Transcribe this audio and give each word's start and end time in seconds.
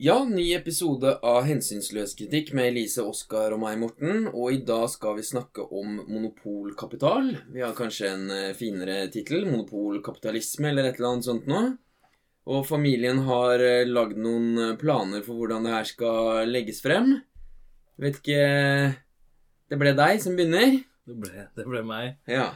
Ja, 0.00 0.20
ny 0.24 0.44
episode 0.54 1.10
av 1.26 1.40
Hensynsløs 1.48 2.12
kritikk 2.14 2.52
med 2.54 2.68
Elise, 2.68 3.02
Oskar 3.02 3.50
og 3.56 3.58
meg, 3.64 3.80
Morten. 3.80 4.28
Og 4.30 4.52
i 4.54 4.58
dag 4.62 4.84
skal 4.92 5.16
vi 5.16 5.24
snakke 5.26 5.64
om 5.74 5.96
monopolkapital. 6.06 7.32
Vi 7.50 7.64
har 7.64 7.72
kanskje 7.74 8.12
en 8.12 8.30
eh, 8.30 8.52
finere 8.54 9.00
tittel. 9.10 9.48
Monopolkapitalisme 9.50 10.70
eller 10.70 10.86
et 10.86 11.00
eller 11.00 11.08
annet 11.16 11.26
sånt 11.26 11.48
noe. 11.50 11.72
Og 12.46 12.62
familien 12.68 13.24
har 13.26 13.58
eh, 13.58 13.90
lagd 13.90 14.20
noen 14.22 14.46
eh, 14.68 14.76
planer 14.78 15.24
for 15.26 15.34
hvordan 15.40 15.66
det 15.66 15.74
her 15.74 15.90
skal 15.90 16.46
legges 16.46 16.78
frem. 16.84 17.16
Vet 17.98 18.20
ikke 18.22 18.46
Det 19.66 19.80
ble 19.82 19.96
deg 19.98 20.22
som 20.22 20.38
begynner. 20.38 20.78
Det 21.10 21.18
ble, 21.24 21.48
det 21.58 21.66
ble 21.66 21.82
meg. 21.90 22.20
Ja. 22.30 22.52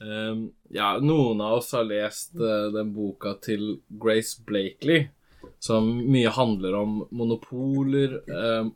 Um, 0.00 0.46
ja, 0.72 0.94
noen 1.04 1.44
av 1.44 1.58
oss 1.58 1.74
har 1.76 1.84
lest 1.84 2.40
uh, 2.40 2.72
den 2.72 2.96
boka 2.96 3.36
til 3.44 3.82
Grace 4.00 4.40
Blakely, 4.48 5.10
som 5.58 5.88
mye 6.10 6.30
handler 6.30 6.74
om 6.78 6.98
monopoler 7.10 8.18
eh, 8.30 8.68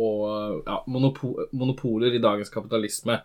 og 0.00 0.62
ja, 0.64 0.78
monopo 0.88 1.34
monopoler 1.52 2.16
i 2.16 2.22
dagens 2.22 2.50
kapitalisme. 2.52 3.18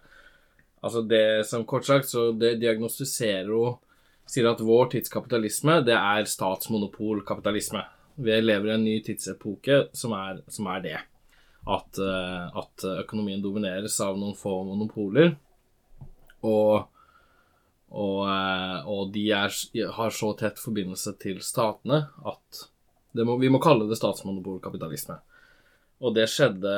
Altså 0.86 1.02
det 1.08 1.48
som 1.48 1.66
kort 1.66 1.88
sagt, 1.88 2.10
så 2.10 2.32
det 2.32 2.58
diagnostiserer 2.62 3.52
hun 3.54 3.82
Sier 4.26 4.48
at 4.50 4.62
vår 4.66 4.88
tids 4.90 5.12
kapitalisme, 5.14 5.84
det 5.86 5.94
er 5.94 6.26
statsmonopolkapitalisme. 6.26 7.84
Vi 8.26 8.38
lever 8.42 8.72
i 8.72 8.74
en 8.74 8.82
ny 8.82 8.96
tidsepoke 9.06 9.84
som 9.94 10.16
er, 10.18 10.40
som 10.50 10.66
er 10.74 10.82
det. 10.82 10.96
At, 11.70 12.00
uh, 12.02 12.50
at 12.58 12.86
økonomien 13.04 13.44
domineres 13.44 14.00
av 14.02 14.18
noen 14.18 14.34
få 14.34 14.56
monopoler. 14.66 15.36
Og 16.42 16.88
og, 17.96 18.22
eh, 18.28 18.88
og 18.92 19.12
de 19.14 19.26
er, 19.32 19.54
har 19.96 20.12
så 20.12 20.32
tett 20.36 20.60
forbindelse 20.60 21.14
til 21.22 21.42
statene 21.46 22.02
at 22.28 22.66
må, 23.24 23.38
vi 23.40 23.52
må 23.54 23.62
kalle 23.64 23.88
det 23.88 23.98
statsmonopolkapitalisme. 24.00 25.20
Og 26.04 26.16
det 26.16 26.28
skjedde 26.32 26.72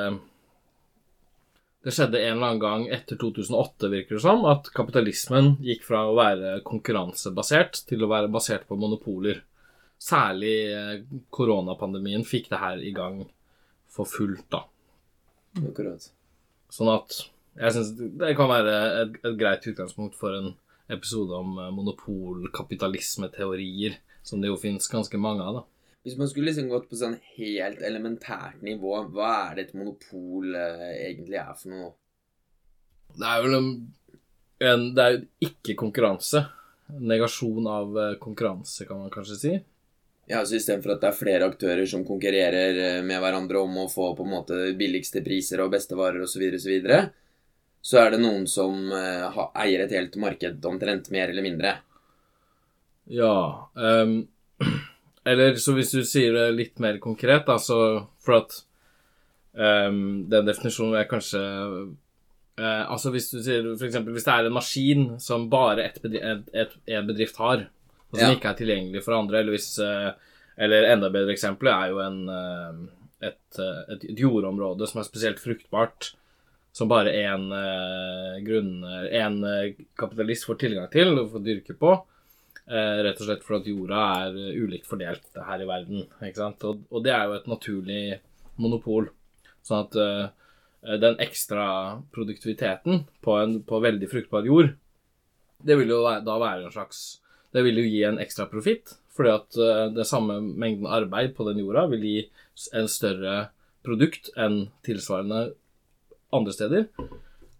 Det 1.81 1.93
skjedde 1.95 2.19
en 2.19 2.35
eller 2.35 2.47
annen 2.49 2.61
gang 2.61 2.83
etter 2.91 3.17
2008, 3.17 3.89
virker 3.93 4.17
det 4.17 4.23
som, 4.25 4.43
at 4.49 4.67
kapitalismen 4.75 5.53
gikk 5.63 5.85
fra 5.87 6.01
å 6.09 6.17
være 6.17 6.57
konkurransebasert 6.67 7.85
til 7.87 8.03
å 8.03 8.09
være 8.11 8.31
basert 8.33 8.67
på 8.67 8.75
monopoler. 8.75 9.39
Særlig 9.97 10.57
eh, 10.73 11.05
koronapandemien 11.31 12.25
fikk 12.27 12.49
det 12.51 12.59
her 12.59 12.83
i 12.83 12.91
gang 12.97 13.21
for 13.93 14.09
fullt, 14.09 14.43
da. 14.51 14.65
Akkurat. 15.63 16.09
Sånn 16.73 16.91
at 16.91 17.21
jeg 17.57 17.73
syns 17.73 17.89
det 17.97 18.35
kan 18.37 18.49
være 18.51 18.73
et, 19.03 19.11
et 19.23 19.37
greit 19.39 19.67
utgangspunkt 19.71 20.15
for 20.19 20.31
en 20.35 20.49
episode 20.93 21.33
om 21.33 21.57
eh, 21.61 21.71
monopolkapitalismeteorier, 21.77 23.93
som 24.27 24.41
det 24.41 24.49
jo 24.51 24.57
finnes 24.59 24.91
ganske 24.91 25.17
mange 25.21 25.43
av, 25.45 25.53
da. 25.61 25.63
Hvis 26.07 26.15
man 26.15 26.29
skulle 26.31 26.47
liksom 26.47 26.69
gått 26.71 26.85
på 26.87 26.95
sånn 26.95 27.17
helt 27.35 27.81
elementært 27.83 28.61
nivå, 28.63 28.93
hva 29.11 29.31
er 29.49 29.57
det 29.57 29.63
et 29.65 29.73
monopol 29.75 30.53
eh, 30.55 30.85
egentlig 31.09 31.35
er 31.41 31.57
for 31.59 31.73
noe? 31.73 31.89
Det 33.11 33.27
er 33.27 33.43
vel 33.43 33.57
en, 33.57 33.67
en 34.69 34.85
Det 34.95 35.03
er 35.03 35.17
jo 35.17 35.49
ikke 35.49 35.75
konkurranse. 35.83 36.45
Negasjon 37.11 37.67
av 37.67 37.99
eh, 38.05 38.15
konkurranse, 38.23 38.87
kan 38.87 39.03
man 39.03 39.11
kanskje 39.11 39.39
si. 39.41 39.53
Ja, 40.31 40.45
så 40.47 40.55
Istedenfor 40.55 40.95
at 40.95 41.03
det 41.03 41.11
er 41.11 41.19
flere 41.19 41.51
aktører 41.51 41.83
som 41.91 42.07
konkurrerer 42.07 42.81
eh, 42.85 43.03
med 43.03 43.19
hverandre 43.25 43.67
om 43.67 43.83
å 43.83 43.91
få 43.91 44.13
på 44.15 44.23
en 44.23 44.35
måte 44.37 44.63
billigste 44.79 45.25
priser 45.27 45.65
og 45.65 45.75
beste 45.75 45.99
varer 45.99 46.23
osv., 46.23 46.37
så, 46.37 46.45
videre, 46.45 46.63
så, 46.63 46.71
videre, 46.71 47.05
så 47.83 48.05
er 48.05 48.15
det 48.15 48.23
noen 48.23 48.47
som 48.47 48.79
eier 48.95 49.83
et 49.83 49.99
helt 49.99 50.15
marked 50.23 50.71
omtrent, 50.71 51.11
mer 51.11 51.35
eller 51.35 51.51
mindre. 51.51 51.79
Ja 53.11 53.33
um, 53.75 54.21
Eller 55.27 55.57
så 55.59 55.73
hvis 55.75 55.93
du 55.95 56.01
sier 56.07 56.35
det 56.35 56.47
litt 56.55 56.81
mer 56.83 56.99
konkret, 57.03 57.45
da, 57.47 57.57
så 57.59 57.77
for 58.23 58.39
at 58.39 58.59
um, 59.53 60.27
Den 60.29 60.47
definisjonen 60.47 60.99
er 60.99 61.09
kanskje 61.09 61.41
uh, 61.41 62.83
Altså 62.87 63.11
hvis 63.15 63.31
du 63.33 63.41
sier 63.43 63.67
f.eks. 63.73 63.99
hvis 64.07 64.27
det 64.27 64.35
er 64.35 64.49
en 64.49 64.57
maskin 64.57 65.07
som 65.23 65.49
bare 65.51 65.89
én 65.89 65.99
bedrift, 66.03 66.53
et, 66.53 66.77
et, 66.87 67.03
bedrift 67.09 67.41
har, 67.43 67.67
og 68.07 68.21
som 68.21 68.29
ja. 68.29 68.35
ikke 68.37 68.53
er 68.53 68.61
tilgjengelig 68.61 69.03
for 69.05 69.17
andre, 69.17 69.41
eller 69.41 69.57
hvis 69.57 69.73
uh, 69.83 70.13
Eller 70.57 70.91
enda 70.93 71.11
bedre 71.13 71.35
eksempel 71.35 71.69
er 71.69 71.91
jo 71.91 71.99
en, 72.01 72.21
et, 73.21 73.59
et, 73.59 74.07
et 74.09 74.23
jordområde 74.23 74.87
som 74.89 75.03
er 75.03 75.05
spesielt 75.05 75.43
fruktbart 75.43 76.15
som 76.77 76.89
bare 76.89 77.13
én 77.13 77.49
eh, 77.57 78.35
grunn 78.45 78.83
En 79.11 79.37
eh, 79.43 79.73
kapitalist 79.97 80.45
får 80.45 80.59
tilgang 80.61 80.89
til 80.93 81.15
og 81.15 81.31
får 81.33 81.45
dyrke 81.45 81.73
på. 81.73 81.93
Eh, 82.67 82.97
rett 83.05 83.21
og 83.21 83.29
slett 83.29 83.45
fordi 83.47 83.71
jorda 83.71 83.99
er 84.25 84.33
ulikt 84.59 84.89
fordelt 84.89 85.39
her 85.39 85.61
i 85.63 85.67
verden. 85.69 86.03
Og, 86.19 86.81
og 86.91 87.05
det 87.05 87.13
er 87.15 87.23
jo 87.29 87.37
et 87.37 87.47
naturlig 87.47 88.01
monopol. 88.59 89.07
Sånn 89.63 89.85
at 89.85 89.95
eh, 90.03 90.97
den 90.99 91.15
ekstra 91.23 91.67
produktiviteten 92.15 93.05
på, 93.23 93.37
en, 93.39 93.61
på 93.63 93.79
veldig 93.83 94.09
fruktbar 94.11 94.47
jord, 94.47 94.73
det 95.63 95.77
vil 95.79 95.95
jo 95.95 96.03
da 96.03 96.35
være 96.37 96.67
en 96.67 96.73
slags 96.73 97.21
Det 97.55 97.63
vil 97.65 97.79
jo 97.79 97.87
gi 97.87 98.01
en 98.05 98.19
ekstra 98.21 98.45
profitt, 98.51 98.91
fordi 99.15 99.29
at 99.31 99.57
uh, 99.57 99.87
den 99.89 100.05
samme 100.05 100.35
mengden 100.43 100.85
arbeid 100.85 101.31
på 101.33 101.45
den 101.47 101.61
jorda 101.63 101.85
vil 101.89 102.03
gi 102.03 102.17
en 102.75 102.89
større 102.91 103.37
produkt 103.87 104.27
enn 104.35 104.67
tilsvarende 104.85 105.53
andre 106.35 106.53
steder, 106.53 106.83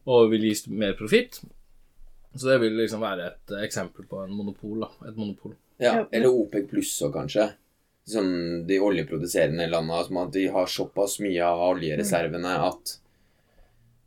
og 0.05 0.27
vil 0.33 0.43
gi 0.43 0.53
mer 0.75 0.93
profitt. 0.99 1.39
Så 2.35 2.49
det 2.51 2.57
vil 2.61 2.75
liksom 2.77 3.01
være 3.01 3.31
et 3.31 3.55
eksempel 3.63 4.05
på 4.09 4.19
en 4.23 4.33
monopol. 4.35 4.81
da, 4.83 4.91
et 5.09 5.17
monopol. 5.17 5.55
Ja, 5.81 6.05
Eller 6.11 6.33
OPEC 6.33 6.69
pluss 6.69 6.93
òg, 7.05 7.13
kanskje. 7.13 7.49
Som 8.07 8.27
de 8.67 8.79
oljeproduserende 8.79 9.67
landene. 9.69 10.03
Som 10.05 10.21
at 10.21 10.33
de 10.33 10.47
har 10.53 10.69
såpass 10.71 11.19
mye 11.23 11.43
av 11.43 11.63
oljereservene 11.71 12.53
at 12.67 12.97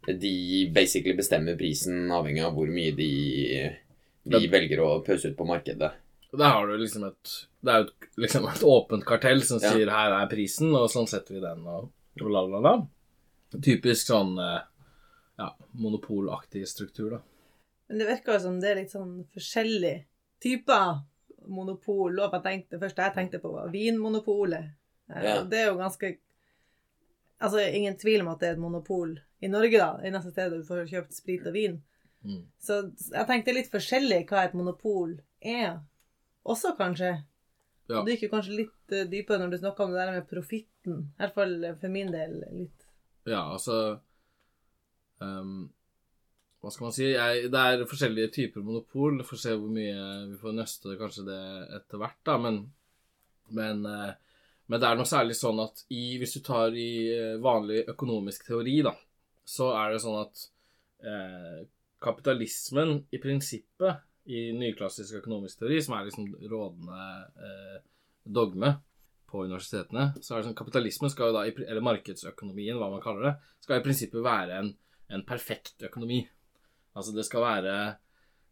de 0.07 0.71
basically 0.75 1.15
bestemmer 1.17 1.59
prisen 1.61 2.11
avhengig 2.11 2.45
av 2.45 2.55
hvor 2.57 2.71
mye 2.73 2.93
de, 2.97 3.11
de 4.25 4.41
velger 4.51 4.81
å 4.83 4.95
pøse 5.07 5.31
ut 5.31 5.37
på 5.37 5.47
markedet. 5.49 5.91
Der 6.33 6.55
har 6.55 6.67
du 6.67 6.77
liksom 6.79 7.05
et 7.09 7.31
Det 7.61 7.73
er 7.73 7.83
jo 7.83 8.23
liksom 8.23 8.47
et 8.49 8.63
åpent 8.65 9.05
kartell 9.05 9.43
som 9.45 9.59
sier 9.61 9.87
ja. 9.87 9.93
'her 9.93 10.15
er 10.23 10.31
prisen', 10.31 10.73
og 10.73 10.89
sånn 10.91 11.09
setter 11.11 11.37
vi 11.37 11.41
den, 11.43 11.67
og 11.67 11.91
la, 12.23 12.45
la, 12.47 12.61
la. 12.65 12.75
Typisk 13.61 14.07
sånn 14.07 14.39
eh, 14.39 14.63
ja, 15.37 15.49
monopolaktig 15.73 16.63
struktur, 16.69 17.11
da. 17.11 17.21
Men 17.91 18.01
det 18.01 18.09
virker 18.09 18.37
jo 18.37 18.43
som 18.47 18.59
det 18.63 18.71
er 18.71 18.81
litt 18.81 18.95
sånn 18.95 19.15
forskjellige 19.35 20.05
typer 20.43 21.01
monopol. 21.51 22.19
Og 22.21 22.37
jeg 22.37 22.45
tenkte, 22.47 22.77
det 22.77 22.83
første 22.85 23.07
jeg 23.09 23.17
tenkte 23.17 23.41
på, 23.43 23.53
var 23.57 23.71
Vinmonopolet. 23.73 24.73
Eh, 25.11 25.25
ja. 25.27 25.39
Det 25.45 25.65
er 25.65 25.73
jo 25.73 25.79
ganske 25.83 26.17
Altså, 27.41 27.63
ingen 27.65 27.95
tvil 27.97 28.21
om 28.21 28.27
at 28.29 28.43
det 28.43 28.49
er 28.51 28.57
et 28.59 28.61
monopol 28.61 29.15
i 29.41 29.49
Norge, 29.49 29.79
da. 29.81 29.95
Eneste 30.05 30.29
stedet 30.29 30.59
du 30.61 30.67
får 30.67 30.91
kjøpt 30.91 31.15
sprit 31.17 31.47
og 31.49 31.55
vin. 31.57 31.79
Mm. 32.21 32.43
Så 32.61 32.83
jeg 33.15 33.29
tenkte 33.31 33.55
litt 33.57 33.71
forskjellig 33.73 34.19
hva 34.29 34.43
et 34.45 34.57
monopol 34.59 35.15
er. 35.41 35.79
Også, 36.45 36.75
kanskje. 36.77 37.15
Ja. 37.89 38.03
Du 38.05 38.11
gikk 38.13 38.27
jo 38.27 38.31
kanskje 38.35 38.59
litt 38.59 38.93
uh, 38.93 39.07
dypere 39.09 39.41
når 39.41 39.55
du 39.55 39.59
snakka 39.63 39.87
om 39.87 39.97
det 39.97 40.03
der 40.03 40.13
med 40.19 40.29
profitten. 40.29 41.01
I 41.17 41.23
hvert 41.23 41.39
fall 41.41 41.57
for 41.81 41.97
min 41.97 42.13
del 42.13 42.37
litt 42.53 42.91
ja, 43.25 43.53
altså 43.53 44.01
um, 45.19 45.73
Hva 46.61 46.73
skal 46.73 46.87
man 46.87 46.93
si? 46.93 47.07
Jeg, 47.09 47.49
det 47.53 47.61
er 47.61 47.87
forskjellige 47.89 48.33
typer 48.35 48.65
monopol. 48.65 49.17
Vi 49.21 49.27
får 49.29 49.41
se 49.41 49.55
hvor 49.57 49.71
mye 49.73 50.03
vi 50.29 50.41
får 50.41 50.57
nøste 50.59 50.97
kanskje 51.01 51.25
det 51.29 51.41
etter 51.79 52.03
hvert, 52.03 52.19
da. 52.29 52.37
Men, 52.43 52.59
men, 53.57 53.81
uh, 53.89 54.11
men, 54.67 54.77
det 54.77 54.89
er 54.89 54.99
noe 55.01 55.09
særlig 55.09 55.39
sånn 55.39 55.63
at 55.65 55.85
i, 55.89 56.19
hvis 56.21 56.37
du 56.37 56.43
tar 56.47 56.77
i 56.77 56.91
eh, 57.15 57.39
vanlig 57.43 57.87
økonomisk 57.91 58.45
teori, 58.51 58.77
da, 58.87 58.93
så 59.49 59.73
er 59.75 59.95
det 59.95 60.03
sånn 60.05 60.21
at 60.21 60.45
eh, 61.03 61.65
kapitalismen 62.05 63.01
i 63.11 63.19
prinsippet 63.23 64.05
i 64.31 64.51
nyklassisk 64.55 65.23
økonomisk 65.25 65.65
teori, 65.65 65.81
som 65.83 65.97
er 65.97 66.07
liksom 66.07 66.29
rådende 66.53 67.09
eh, 67.49 67.81
dogme, 68.23 68.77
på 69.31 69.45
universitetene, 69.47 70.09
så 70.19 70.35
er 70.35 70.41
det 70.41 70.49
sånn 70.49 70.59
kapitalismen 70.59 71.11
skal 71.13 71.31
jo 71.31 71.37
da, 71.37 71.45
eller 71.47 71.85
markedsøkonomien, 71.87 72.79
hva 72.81 72.91
man 72.91 73.03
kaller 73.05 73.29
det, 73.29 73.35
skal 73.63 73.79
i 73.79 73.85
prinsippet 73.85 74.25
være 74.27 74.57
en, 74.59 74.73
en 75.15 75.23
perfekt 75.27 75.85
økonomi. 75.87 76.25
Altså 76.97 77.15
det 77.15 77.25
skal 77.29 77.45
være 77.45 77.77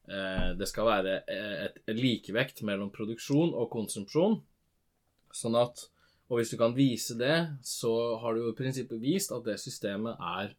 eh, 0.08 0.50
det 0.58 0.68
skal 0.70 0.88
være 0.88 1.18
et, 1.26 1.80
et 1.88 1.98
likevekt 1.98 2.62
mellom 2.66 2.92
produksjon 2.94 3.54
og 3.54 3.70
konsumsjon. 3.72 4.40
Sånn 5.34 5.58
at 5.58 5.88
Og 6.28 6.36
hvis 6.36 6.50
du 6.52 6.58
kan 6.60 6.74
vise 6.76 7.14
det, 7.16 7.36
så 7.64 7.90
har 8.20 8.34
du 8.34 8.42
jo 8.42 8.50
i 8.52 8.56
prinsippet 8.56 9.00
vist 9.00 9.30
at 9.32 9.46
det 9.46 9.56
systemet 9.62 10.18
er 10.20 10.50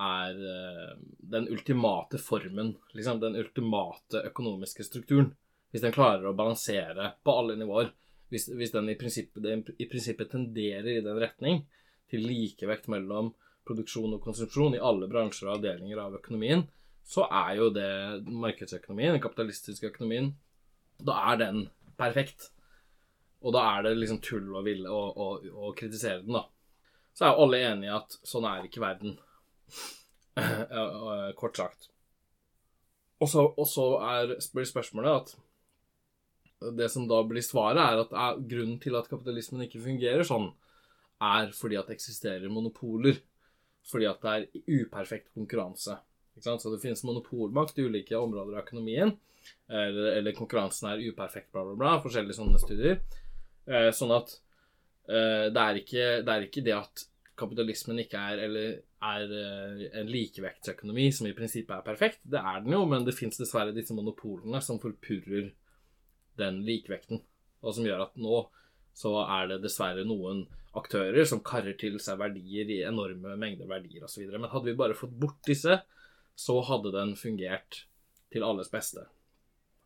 er 0.00 0.32
uh, 0.32 0.96
den 1.30 1.48
ultimate 1.52 2.18
formen, 2.18 2.72
liksom 2.96 3.20
den 3.20 3.36
ultimate 3.36 4.22
økonomiske 4.30 4.86
strukturen. 4.86 5.34
Hvis 5.70 5.84
den 5.84 5.94
klarer 5.94 6.24
å 6.26 6.34
balansere 6.34 7.12
på 7.22 7.34
alle 7.36 7.58
nivåer 7.60 7.92
hvis, 8.30 8.48
hvis 8.54 8.72
den 8.72 8.88
i 8.88 8.96
den 9.42 9.64
i 9.78 9.86
prinsippet, 9.90 10.30
tenderer 10.30 10.88
i 10.96 11.04
den 11.04 11.18
retning, 11.18 11.64
til 12.10 12.24
likevekt 12.26 12.88
mellom 12.90 13.32
produksjon 13.66 14.14
og 14.16 14.22
konsumsjon 14.22 14.76
i 14.78 14.82
alle 14.82 15.08
bransjer 15.10 15.48
og 15.48 15.58
avdelinger 15.58 15.98
av 16.02 16.16
økonomien, 16.18 16.64
så 17.10 17.26
er 17.26 17.56
jo 17.58 17.68
det 17.74 17.90
markedsøkonomien, 18.30 19.16
den 19.16 19.22
kapitalistiske 19.22 19.90
økonomien, 19.90 20.30
da 21.02 21.16
er 21.32 21.40
den 21.40 21.64
perfekt. 21.98 22.50
Og 23.40 23.54
da 23.56 23.64
er 23.72 23.88
det 23.88 23.96
liksom 23.98 24.20
tull 24.22 24.50
å 24.54 24.62
ville 24.62 24.90
å, 24.92 25.00
å, 25.10 25.28
å 25.40 25.72
kritisere 25.76 26.22
den, 26.22 26.36
da. 26.36 26.44
Så 27.16 27.26
er 27.26 27.32
jo 27.32 27.46
alle 27.46 27.62
enige 27.66 27.90
i 27.90 27.96
at 27.96 28.18
sånn 28.30 28.46
er 28.46 28.66
ikke 28.68 28.82
verden. 28.84 29.16
Kort 31.40 31.58
sagt. 31.58 31.88
Og 33.20 33.28
så, 33.28 33.44
og 33.48 33.66
så 33.68 33.86
er, 34.06 34.36
blir 34.54 34.68
spørsmålet 34.68 35.16
at 35.16 35.34
det 36.76 36.90
som 36.92 37.08
da 37.08 37.22
blir 37.24 37.44
svaret, 37.44 37.80
er 37.80 38.04
at 38.04 38.12
er, 38.12 38.38
grunnen 38.52 38.78
til 38.80 38.96
at 38.98 39.08
kapitalismen 39.10 39.64
ikke 39.64 39.82
fungerer 39.82 40.24
sånn, 40.28 40.50
er 41.20 41.50
fordi 41.56 41.78
at 41.80 41.88
det 41.88 41.98
eksisterer 41.98 42.52
monopoler. 42.52 43.18
Fordi 43.88 44.06
at 44.08 44.22
det 44.22 44.32
er 44.36 44.80
uperfekt 44.84 45.32
konkurranse. 45.32 45.96
Så 46.38 46.70
det 46.72 46.80
finnes 46.82 47.02
monopolmakt 47.04 47.78
i 47.78 47.84
ulike 47.84 48.16
områder 48.16 48.56
av 48.56 48.62
økonomien. 48.62 49.12
Eller, 49.68 50.12
eller 50.18 50.36
konkurransen 50.36 50.90
er 50.90 51.02
uperfekt, 51.10 51.50
bla, 51.52 51.64
bla, 51.66 51.76
bla. 51.78 51.96
Forskjellige 52.04 52.38
sånne 52.38 52.60
studier. 52.62 53.00
Eh, 53.70 53.90
sånn 53.94 54.12
at 54.14 54.36
eh, 55.08 55.48
det, 55.52 55.62
er 55.62 55.80
ikke, 55.80 56.04
det, 56.24 56.34
er 56.34 56.46
ikke, 56.46 56.64
det 56.66 56.76
at 56.76 57.04
kapitalismen 57.40 58.02
ikke 58.02 58.20
er, 58.32 58.44
eller 58.46 58.70
er 59.10 59.34
eh, 59.36 59.84
en 60.00 60.10
likevektsøkonomi 60.12 61.08
som 61.16 61.28
i 61.28 61.34
prinsippet 61.36 61.76
er 61.76 61.86
perfekt. 61.86 62.22
Det 62.22 62.40
er 62.40 62.64
den 62.64 62.76
jo, 62.76 62.84
men 62.88 63.06
det 63.06 63.16
fins 63.18 63.40
dessverre 63.40 63.74
disse 63.76 63.96
monopolene 63.96 64.62
som 64.64 64.80
forpurrer 64.82 65.52
den 66.40 66.62
likevekten. 66.66 67.22
Og 67.60 67.76
som 67.76 67.86
gjør 67.86 68.06
at 68.08 68.16
nå 68.20 68.46
så 68.96 69.14
er 69.22 69.52
det 69.52 69.62
dessverre 69.64 70.04
noen 70.04 70.44
aktører 70.76 71.26
som 71.26 71.42
karrer 71.44 71.76
til 71.78 71.96
seg 72.02 72.18
verdier 72.20 72.68
i 72.70 72.82
enorme 72.86 73.36
mengder 73.40 73.68
verdier 73.70 74.04
osv. 74.06 74.26
Men 74.34 74.50
hadde 74.50 74.70
vi 74.70 74.78
bare 74.78 74.98
fått 74.98 75.14
bort 75.18 75.40
disse, 75.46 75.80
så 76.40 76.60
hadde 76.64 76.92
den 76.94 77.16
fungert 77.16 77.84
til 78.32 78.44
alles 78.46 78.70
beste. 78.72 79.04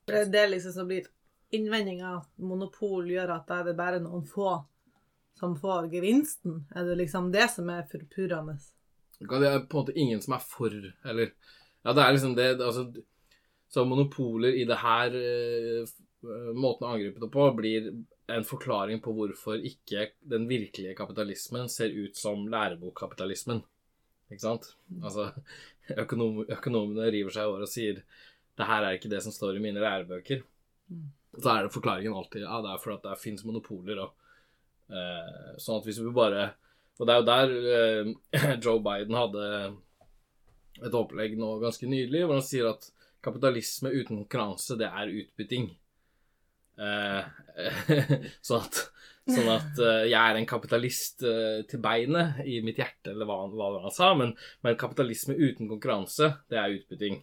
Det 0.07 0.21
er 0.21 0.31
det 0.31 0.45
liksom 0.53 0.75
som 0.77 0.87
blir 0.87 1.09
innvendinga. 1.55 2.21
Monopol 2.47 3.09
gjør 3.11 3.33
at 3.39 3.49
da 3.49 3.59
er 3.61 3.71
det 3.71 3.77
bare 3.79 4.03
noen 4.05 4.23
få 4.29 4.53
som 5.39 5.57
får 5.59 5.89
gevinsten. 5.91 6.63
Er 6.77 6.87
det 6.87 7.01
liksom 7.01 7.33
det 7.35 7.49
som 7.57 7.73
er 7.75 7.89
forpurrende? 7.91 8.55
Det 9.19 9.49
er 9.49 9.65
på 9.65 9.81
en 9.81 9.83
måte 9.83 9.99
ingen 9.99 10.23
som 10.23 10.37
er 10.37 10.47
for 10.47 10.71
Eller 10.71 11.35
Ja, 11.83 11.93
det 11.93 12.03
er 12.03 12.13
liksom 12.13 12.35
det 12.35 12.49
altså, 12.61 12.87
Så 13.69 13.85
monopoler 13.85 14.55
i 14.55 14.65
det 14.69 14.79
her 14.79 15.15
uh, 15.15 15.93
måten 16.55 16.87
å 16.87 16.95
angripe 16.95 17.21
det 17.21 17.31
på 17.33 17.51
blir 17.57 17.91
en 18.31 18.47
forklaring 18.47 19.03
på 19.05 19.13
hvorfor 19.13 19.59
ikke 19.59 20.13
den 20.23 20.47
virkelige 20.49 20.95
kapitalismen 20.97 21.69
ser 21.69 21.93
ut 21.93 22.17
som 22.17 22.47
lærebokkapitalismen. 22.49 23.61
Ikke 24.33 24.45
sant? 24.45 24.71
Altså, 25.03 25.31
økonom, 26.05 26.45
økonomene 26.49 27.11
river 27.13 27.35
seg 27.35 27.45
i 27.45 27.53
håret 27.53 27.69
og 27.69 27.73
sier 27.73 28.01
det 28.55 28.67
her 28.69 28.87
er 28.87 28.97
ikke 28.97 29.11
det 29.11 29.21
som 29.25 29.35
står 29.35 29.59
i 29.59 29.63
mine 29.63 29.83
lærebøker. 29.83 30.45
Mm. 30.91 31.07
Så 31.35 31.51
er 31.51 31.65
det 31.65 31.75
forklaringen 31.75 32.15
alltid 32.15 32.45
ja, 32.45 32.61
det 32.63 32.71
er 32.71 32.83
fordi 32.83 33.09
det 33.09 33.21
fins 33.23 33.43
monopoler. 33.47 34.03
Og, 34.05 34.37
eh, 34.95 35.57
sånn 35.63 35.81
at 35.81 35.89
hvis 35.89 35.99
vi 36.03 36.13
bare 36.15 36.53
Og 36.95 37.09
det 37.09 37.15
er 37.15 37.19
jo 37.19 37.27
der 37.27 37.55
eh, 37.75 38.59
Joe 38.63 38.79
Biden 38.79 39.17
hadde 39.19 39.47
et 40.85 40.95
opplegg 40.95 41.35
nå 41.39 41.57
ganske 41.63 41.89
nydelig, 41.91 42.21
hvor 42.23 42.39
han 42.39 42.47
sier 42.47 42.69
at 42.71 42.87
kapitalisme 43.25 43.91
uten 43.95 44.21
konkurranse, 44.21 44.77
det 44.79 44.87
er 44.87 45.11
utbytting. 45.23 45.69
Eh, 46.79 47.27
sånn 48.47 48.63
at, 48.63 48.81
sånn 49.31 49.51
at 49.53 49.79
uh, 49.81 50.03
jeg 50.05 50.21
er 50.21 50.39
en 50.39 50.49
kapitalist 50.49 51.25
uh, 51.25 51.63
til 51.69 51.81
beinet 51.85 52.43
i 52.45 52.59
mitt 52.65 52.81
hjerte, 52.81 53.13
eller 53.15 53.29
hva, 53.29 53.45
hva 53.53 53.71
han 53.87 53.95
sa. 53.95 54.13
Men, 54.19 54.35
men, 54.65 54.81
kapitalisme 54.81 55.37
uten 55.39 55.71
konkurranse, 55.71 56.35
det 56.53 56.61
er 56.61 56.77
utbytting. 56.79 57.23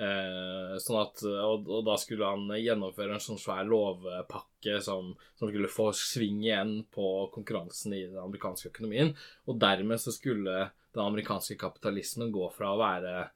Uh, 0.00 0.78
sånn 0.80 1.00
at, 1.02 1.20
og, 1.26 1.66
og, 1.68 1.82
da 1.84 1.96
skulle 2.00 2.28
han 2.28 2.46
gjennomføre 2.56 3.18
en 3.18 3.24
sånn 3.24 3.40
svær 3.42 3.66
lovpakke 3.68 4.78
som, 4.84 5.10
som, 5.36 5.50
skulle 5.50 5.72
få 5.72 5.90
sving 5.96 6.40
igjen 6.46 6.76
på 6.94 7.08
konkurransen 7.34 7.96
i 7.98 8.06
den 8.06 8.20
amerikanske 8.22 8.72
økonomien. 8.72 9.12
Og 9.50 9.60
dermed 9.60 10.00
så 10.00 10.14
skulle 10.14 10.70
den 10.94 11.04
amerikanske 11.04 11.58
kapitalismen 11.60 12.32
gå 12.34 12.48
fra 12.54 12.72
å 12.72 12.80
være 12.80 13.28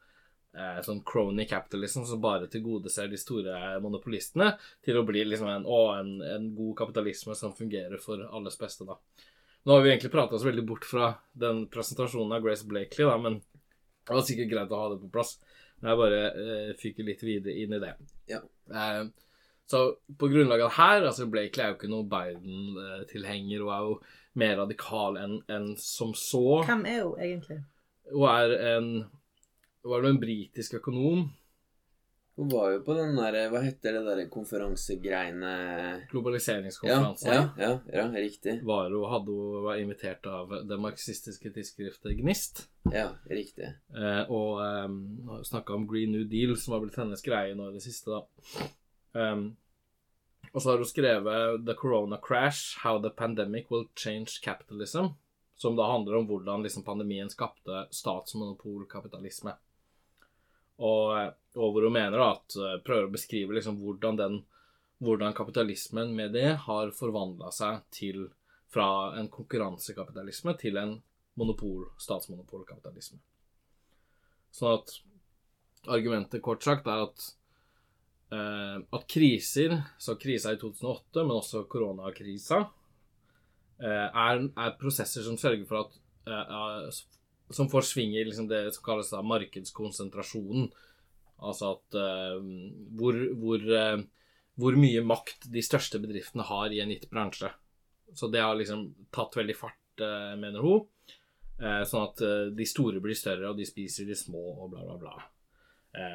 sånn 0.86 1.00
crony 1.06 1.48
capitalism 1.50 2.04
som 2.06 2.20
bare 2.22 2.46
tilgodeser 2.50 3.08
de 3.10 3.18
store 3.18 3.78
monopolistene, 3.82 4.52
til 4.84 5.00
å 5.00 5.04
bli 5.06 5.24
liksom 5.26 5.50
en, 5.50 5.66
å, 5.66 5.80
en, 5.98 6.12
en, 6.22 6.50
god 6.54 6.76
kapitalisme 6.78 7.34
som 7.38 7.56
fungerer 7.56 7.98
for 8.02 8.22
alles 8.30 8.58
beste, 8.60 8.86
da. 8.86 8.98
Nå 9.64 9.72
har 9.72 9.82
vi 9.82 9.90
egentlig 9.90 10.12
prata 10.12 10.36
oss 10.36 10.44
veldig 10.44 10.66
bort 10.68 10.84
fra 10.84 11.14
den 11.32 11.64
presentasjonen 11.72 12.36
av 12.36 12.44
Grace 12.44 12.66
Blakely, 12.68 13.06
da, 13.08 13.16
men 13.18 13.40
det 14.04 14.12
var 14.12 14.26
sikkert 14.28 14.50
greit 14.52 14.72
å 14.74 14.80
ha 14.82 14.88
det 14.92 15.00
på 15.02 15.12
plass. 15.14 15.38
Men 15.80 15.90
jeg 15.90 16.00
bare 16.00 16.18
eh, 16.28 16.72
fyker 16.80 17.06
litt 17.08 17.22
videre 17.24 17.54
inn 17.64 17.72
i 17.72 17.80
det. 17.80 17.94
Ja. 18.30 18.42
Eh, 18.70 19.06
så 19.66 19.80
på 20.20 20.28
grunnlag 20.28 20.60
av 20.60 20.68
det 20.68 20.76
her 20.76 21.06
altså 21.08 21.26
Blakely 21.32 21.64
er 21.64 21.70
jo 21.72 21.76
ikke 21.78 21.88
noen 21.88 22.08
Biden-tilhenger 22.10 23.62
Hun 23.64 23.70
er 23.72 23.86
jo 23.86 23.94
mer 24.36 24.58
radikal 24.60 25.16
enn 25.16 25.38
en 25.48 25.70
som 25.80 26.12
så. 26.18 26.60
Hvem 26.68 26.84
er 26.90 27.00
hun 27.00 27.22
egentlig? 27.24 27.58
Hun 28.12 28.26
er 28.28 28.56
en 28.74 28.90
var 29.90 30.02
det 30.02 30.12
en 30.14 30.20
britisk 30.20 30.78
økonom. 30.80 31.26
Hun 32.36 32.48
var 32.50 32.72
jo 32.72 32.80
på 32.82 32.94
den 32.98 33.12
der 33.14 33.36
Hva 33.52 33.60
heter 33.62 33.94
det 33.94 34.02
der 34.08 34.22
konferansegreiene 34.32 35.50
Globaliseringskonferanse. 36.10 37.28
Ja, 37.30 37.42
ja, 37.58 37.68
ja, 37.86 38.00
ja, 38.00 38.06
riktig. 38.10 38.56
Var 38.66 38.90
hun 38.90 39.06
hadde 39.12 39.36
hun 39.36 39.66
var 39.68 39.78
invitert 39.78 40.26
av 40.26 40.50
det 40.66 40.78
marxistiske 40.82 41.52
tidsskriftet 41.54 42.16
Gnist. 42.18 42.64
Ja, 42.90 43.12
riktig. 43.30 43.70
Eh, 43.94 44.22
og 44.34 44.58
um, 44.58 45.44
snakka 45.46 45.76
om 45.78 45.86
Green 45.90 46.10
New 46.12 46.24
Deal, 46.30 46.56
som 46.58 46.74
var 46.74 46.82
blitt 46.82 46.98
hennes 46.98 47.22
greie 47.22 47.54
nå 47.54 47.70
i 47.70 47.76
det 47.76 47.84
siste, 47.86 48.10
da. 48.18 48.72
Um, 49.14 49.52
og 50.50 50.62
så 50.62 50.72
har 50.72 50.82
hun 50.82 50.90
skrevet 50.90 51.62
The 51.66 51.74
Corona 51.78 52.18
Crash 52.22 52.80
How 52.82 52.98
the 53.02 53.10
Pandemic 53.14 53.70
Will 53.70 53.86
Change 53.94 54.40
Capitalism. 54.42 55.14
Som 55.54 55.76
da 55.78 55.86
handler 55.86 56.18
om 56.18 56.26
hvordan 56.26 56.62
liksom, 56.66 56.82
pandemien 56.82 57.30
skapte 57.30 57.86
statsmonopolkapitalisme. 57.94 59.54
Og, 60.82 61.34
og 61.54 61.74
hvor 61.74 61.86
hun 61.86 61.94
mener 61.94 62.24
at 62.24 62.56
eh, 62.58 62.78
prøver 62.86 63.08
å 63.08 63.14
beskrive 63.14 63.54
liksom 63.54 63.78
hvordan, 63.82 64.18
den, 64.18 64.40
hvordan 65.04 65.36
kapitalismen 65.36 66.14
med 66.16 66.34
det 66.34 66.56
har 66.66 66.94
forvandla 66.96 67.52
seg 67.54 67.84
til 67.94 68.26
fra 68.74 69.14
en 69.20 69.28
konkurransekapitalisme 69.30 70.56
til 70.58 70.80
en 70.80 70.96
monopol, 71.38 71.86
statsmonopolkapitalisme. 72.02 73.20
Sånn 74.54 74.76
at 74.80 74.96
argumentet 75.90 76.42
kort 76.42 76.64
sagt 76.64 76.88
er 76.90 77.06
at 77.06 77.26
eh, 78.34 78.78
at 78.82 79.06
kriser, 79.10 79.76
så 79.98 80.16
krisa 80.20 80.54
i 80.54 80.60
2008, 80.60 81.22
men 81.22 81.36
også 81.38 81.64
koronakrisa, 81.70 82.64
eh, 83.78 84.08
er, 84.08 84.46
er, 84.48 84.76
prosesser 84.80 85.26
som 85.26 85.38
sørger 85.40 85.66
for 85.68 85.84
at 85.84 85.98
eh, 86.30 86.90
som 87.50 87.68
får 87.68 87.82
sving 87.82 88.16
i 88.16 88.24
liksom 88.24 88.48
det 88.48 88.72
som 88.74 88.84
kalles 88.84 89.10
da 89.12 89.22
markedskonsentrasjonen. 89.22 90.70
Altså 91.44 91.74
at 91.74 91.98
uh, 91.98 92.38
hvor, 92.96 93.18
hvor, 93.40 93.66
uh, 93.68 94.00
hvor, 94.60 94.78
mye 94.80 95.02
makt 95.04 95.48
de 95.52 95.62
største 95.64 96.00
bedriftene 96.02 96.46
har 96.46 96.72
i 96.72 96.80
en 96.82 96.92
gitt 96.94 97.08
bransje. 97.10 97.50
Så 98.14 98.30
det 98.32 98.44
har 98.44 98.56
liksom 98.56 98.86
tatt 99.14 99.36
veldig 99.36 99.56
fart, 99.58 99.82
uh, 100.00 100.34
mener 100.40 100.64
hun. 100.64 100.90
sånn 101.86 102.08
at 102.08 102.20
de 102.58 102.64
store 102.66 102.98
blir 102.98 103.14
større, 103.14 103.52
og 103.52 103.54
de 103.60 103.62
spiser 103.62 104.08
de 104.08 104.16
små, 104.18 104.40
og 104.64 104.72
bla, 104.72 104.80
bla, 104.82 104.96
bla. 104.98 105.12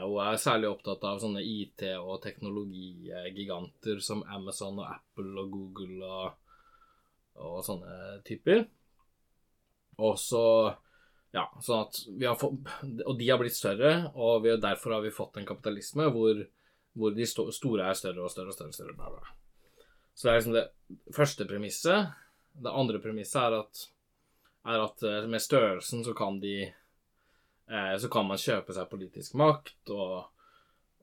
Hun 0.02 0.18
er 0.20 0.36
særlig 0.36 0.68
opptatt 0.68 1.06
av 1.08 1.22
sånne 1.22 1.40
IT- 1.40 1.86
og 1.96 2.18
teknologigiganter 2.26 4.02
som 4.04 4.26
Amazon 4.28 4.82
og 4.82 4.90
Apple 4.90 5.32
og 5.40 5.54
Google 5.54 6.10
og, 6.10 6.34
og 7.40 7.64
sånne 7.64 8.20
typer. 8.28 8.66
Og 10.04 10.20
så 10.20 10.44
ja, 11.36 11.46
sånn 11.62 11.84
at 11.86 12.00
vi 12.10 12.26
har 12.26 12.38
fått, 12.40 12.58
Og 13.06 13.18
de 13.20 13.28
har 13.30 13.38
blitt 13.42 13.58
større, 13.58 14.10
og 14.16 14.44
vi, 14.46 14.56
derfor 14.62 14.98
har 14.98 15.06
vi 15.06 15.14
fått 15.14 15.38
en 15.38 15.48
kapitalisme 15.50 16.10
hvor, 16.14 16.42
hvor 16.98 17.14
de 17.14 17.28
sto, 17.30 17.46
store 17.54 17.86
er 17.86 18.00
større 18.00 18.26
og 18.26 18.34
større 18.34 18.54
og 18.54 18.58
større. 18.58 18.74
større 18.74 18.98
bla, 18.98 19.12
bla. 19.14 19.36
Så 20.14 20.28
det 20.28 20.32
er 20.32 20.40
liksom 20.40 20.58
det 20.58 21.14
første 21.16 21.48
premisset. 21.48 22.18
Det 22.60 22.74
andre 22.82 23.02
premisset 23.04 23.40
er 23.44 23.60
at, 23.60 23.86
er 24.74 24.84
at 24.84 25.06
eh, 25.06 25.30
med 25.30 25.44
størrelsen 25.44 26.04
så 26.04 26.16
kan 26.18 26.42
de 26.42 26.56
eh, 26.66 27.96
Så 28.02 28.10
kan 28.12 28.28
man 28.28 28.42
kjøpe 28.42 28.74
seg 28.76 28.90
politisk 28.90 29.38
makt, 29.40 29.94
og 29.94 30.26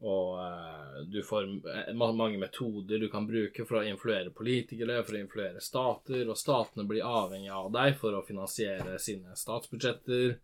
og 0.04 0.38
uh, 0.38 0.98
du 1.08 1.22
får 1.24 1.42
eh, 1.88 1.94
mange 1.94 2.38
metoder 2.38 2.98
du 2.98 3.08
kan 3.08 3.26
bruke 3.26 3.64
for 3.64 3.80
å 3.80 3.86
influere 3.88 4.32
politikere, 4.34 5.00
for 5.06 5.16
å 5.16 5.22
influere 5.22 5.62
stater, 5.64 6.26
og 6.28 6.36
statene 6.36 6.84
blir 6.88 7.06
avhengig 7.06 7.48
av 7.52 7.70
deg 7.72 7.96
for 8.00 8.18
å 8.18 8.24
finansiere 8.26 8.98
sine 9.00 9.36
statsbudsjetter. 9.38 10.36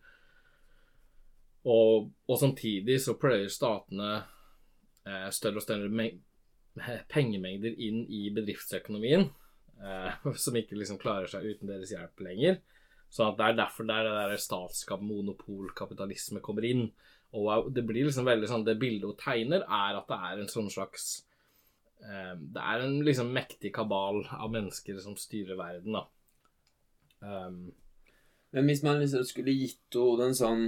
Og, 1.68 2.08
og 2.26 2.40
samtidig 2.40 2.96
så 3.04 3.18
pløyer 3.20 3.52
statene 3.52 4.10
uh, 4.22 5.28
større 5.34 5.60
og 5.60 5.66
større 5.66 6.08
pengemengder 7.12 7.76
inn 7.76 8.06
i 8.08 8.24
bedriftsøkonomien, 8.32 9.28
uh, 9.84 10.28
som 10.46 10.56
ikke 10.56 10.80
liksom 10.80 11.00
klarer 11.02 11.28
seg 11.28 11.44
uten 11.44 11.68
deres 11.68 11.92
hjelp 11.92 12.24
lenger. 12.24 12.62
Så 13.12 13.28
det 13.36 13.44
er 13.44 13.60
derfor 13.60 13.84
det, 13.84 14.00
er 14.00 14.08
det 14.08 14.28
der 14.32 14.40
statskap, 14.40 15.04
monopolkapitalisme 15.04 16.40
kommer 16.40 16.64
inn. 16.64 16.86
Og 17.32 17.70
det 17.72 17.84
blir 17.88 18.04
liksom 18.04 18.26
veldig 18.28 18.48
sånn 18.50 18.64
Det 18.66 18.74
bildet 18.80 19.08
hun 19.08 19.20
tegner, 19.20 19.62
er 19.64 19.98
at 19.98 20.08
det 20.10 20.18
er 20.28 20.40
en 20.42 20.50
sånn 20.52 20.68
slags 20.72 21.06
eh, 22.04 22.34
Det 22.36 22.64
er 22.74 22.84
en 22.84 22.98
liksom 23.06 23.32
mektig 23.32 23.72
kabal 23.76 24.22
av 24.36 24.52
mennesker 24.52 24.98
som 25.00 25.16
styrer 25.16 25.56
verden, 25.56 25.96
da. 25.96 26.04
Um, 27.22 27.72
Men 28.52 28.68
hvis 28.68 28.82
man 28.84 29.00
liksom 29.00 29.24
skulle 29.24 29.54
gitt 29.56 29.96
henne 29.96 30.28
en 30.28 30.36
sånn 30.36 30.64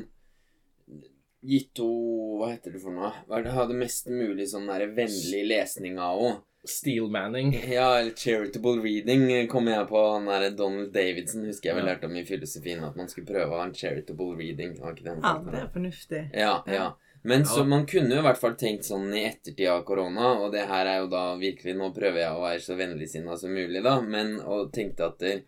Gitt 1.44 1.82
henne 1.82 2.40
Hva 2.40 2.50
heter 2.54 2.76
det 2.76 2.82
for 2.82 2.96
noe? 2.96 3.12
Hva 3.28 3.38
er 3.38 3.46
det 3.46 3.56
hadde 3.58 3.78
mest 3.78 4.08
mulig 4.08 4.48
sånn 4.52 4.70
der 4.70 4.88
vennlig 4.96 5.44
lesning 5.50 6.00
av 6.00 6.22
henne? 6.22 6.42
Steel 6.64 7.08
Manning. 7.12 7.52
Ja, 7.68 7.98
eller 7.98 8.12
charitable 8.16 8.80
reading 8.82 9.48
kom 9.48 9.66
jeg 9.68 9.86
på. 9.88 10.00
Han 10.14 10.26
derre 10.30 10.50
Donald 10.56 10.92
Davidson 10.94 11.44
husker 11.44 11.70
jeg 11.70 11.76
vel 11.76 11.86
Ja. 11.86 11.92
lærte 11.94 12.06
om 12.08 12.16
i 12.16 12.24
filosofien, 12.24 12.84
at 12.84 12.96
man 12.96 13.08
skulle 13.08 13.26
prøve 13.26 13.50
å 13.52 13.58
ha 13.60 13.64
en 13.68 13.74
charitable 13.74 14.36
reading. 14.38 14.76
Ja, 14.80 14.92
det 14.92 15.60
er 15.60 15.68
fornuftig. 15.72 16.30
Ja, 16.32 16.62
ja. 16.66 16.92
Men 17.26 17.44
så 17.48 17.64
man 17.64 17.86
kunne 17.86 18.12
jo 18.12 18.20
i 18.20 18.24
hvert 18.26 18.36
fall 18.40 18.54
tenkt 18.60 18.84
sånn 18.84 19.06
i 19.16 19.22
ettertid 19.24 19.68
av 19.72 19.84
korona, 19.88 20.34
og 20.44 20.52
det 20.52 20.66
her 20.68 20.86
er 20.86 20.98
jo 21.00 21.06
da 21.08 21.22
virkelig 21.40 21.72
Nå 21.78 21.86
prøver 21.96 22.20
jeg 22.20 22.32
å 22.36 22.42
være 22.42 22.60
så 22.60 22.76
vennligsinna 22.76 23.36
som 23.40 23.50
mulig, 23.56 23.82
da, 23.82 23.94
men 24.02 24.40
og 24.40 24.72
tenkte 24.76 25.06
at 25.06 25.18
det, 25.18 25.44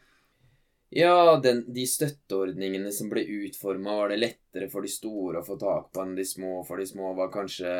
ja, 0.90 1.40
den, 1.42 1.64
de 1.74 1.82
støtteordningene 1.86 2.92
som 2.94 3.10
ble 3.10 3.24
utforma, 3.40 3.96
var 3.98 4.12
det 4.12 4.20
lettere 4.20 4.68
for 4.70 4.86
de 4.86 4.90
store 4.92 5.40
å 5.40 5.46
få 5.46 5.56
tak 5.60 5.90
på 5.92 6.04
enn 6.04 6.14
de 6.14 6.24
små. 6.24 6.60
For 6.68 6.78
de 6.78 6.86
små 6.86 7.10
var 7.18 7.32
kanskje 7.34 7.72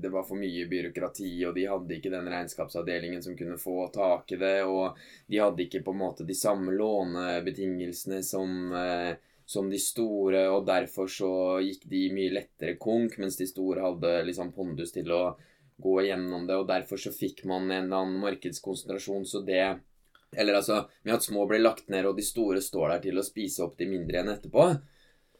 Det 0.00 0.10
var 0.12 0.24
for 0.24 0.40
mye 0.40 0.64
byråkrati, 0.70 1.34
og 1.46 1.54
de 1.58 1.68
hadde 1.68 1.98
ikke 1.98 2.14
den 2.14 2.30
regnskapsavdelingen 2.32 3.22
som 3.22 3.36
kunne 3.36 3.60
få 3.60 3.88
tak 3.94 4.32
i 4.32 4.40
det, 4.40 4.58
og 4.64 4.96
de 5.28 5.42
hadde 5.42 5.66
ikke 5.66 5.84
på 5.84 5.94
en 5.94 6.02
måte 6.02 6.26
de 6.28 6.36
samme 6.36 6.74
lånebetingelsene 6.76 8.22
som 8.24 8.72
eh, 8.72 9.16
som 9.46 9.70
de 9.70 9.78
store, 9.78 10.48
og 10.50 10.64
derfor 10.66 11.06
så 11.10 11.32
gikk 11.62 11.84
de 11.86 12.00
mye 12.10 12.32
lettere 12.34 12.74
konk, 12.82 13.14
mens 13.22 13.38
de 13.38 13.46
store 13.46 13.84
hadde 13.84 14.24
liksom 14.26 14.50
pondus 14.56 14.90
til 14.96 15.12
å 15.14 15.36
gå 15.78 16.00
gjennom 16.08 16.48
det, 16.48 16.56
og 16.58 16.66
derfor 16.66 16.98
så 16.98 17.12
fikk 17.14 17.44
man 17.46 17.70
en 17.70 17.84
eller 17.84 18.00
annen 18.00 18.24
markedskonsentrasjon, 18.24 19.22
så 19.28 19.44
det 19.46 19.62
Eller 20.34 20.54
altså, 20.58 20.80
med 21.06 21.14
at 21.14 21.22
små 21.24 21.44
blir 21.46 21.60
lagt 21.62 21.86
ned, 21.92 22.04
og 22.08 22.16
de 22.18 22.24
store 22.26 22.60
står 22.64 22.88
der 22.96 23.00
til 23.06 23.18
å 23.20 23.24
spise 23.24 23.62
opp 23.64 23.76
de 23.78 23.86
mindre 23.88 24.16
igjen 24.18 24.32
etterpå. 24.32 24.64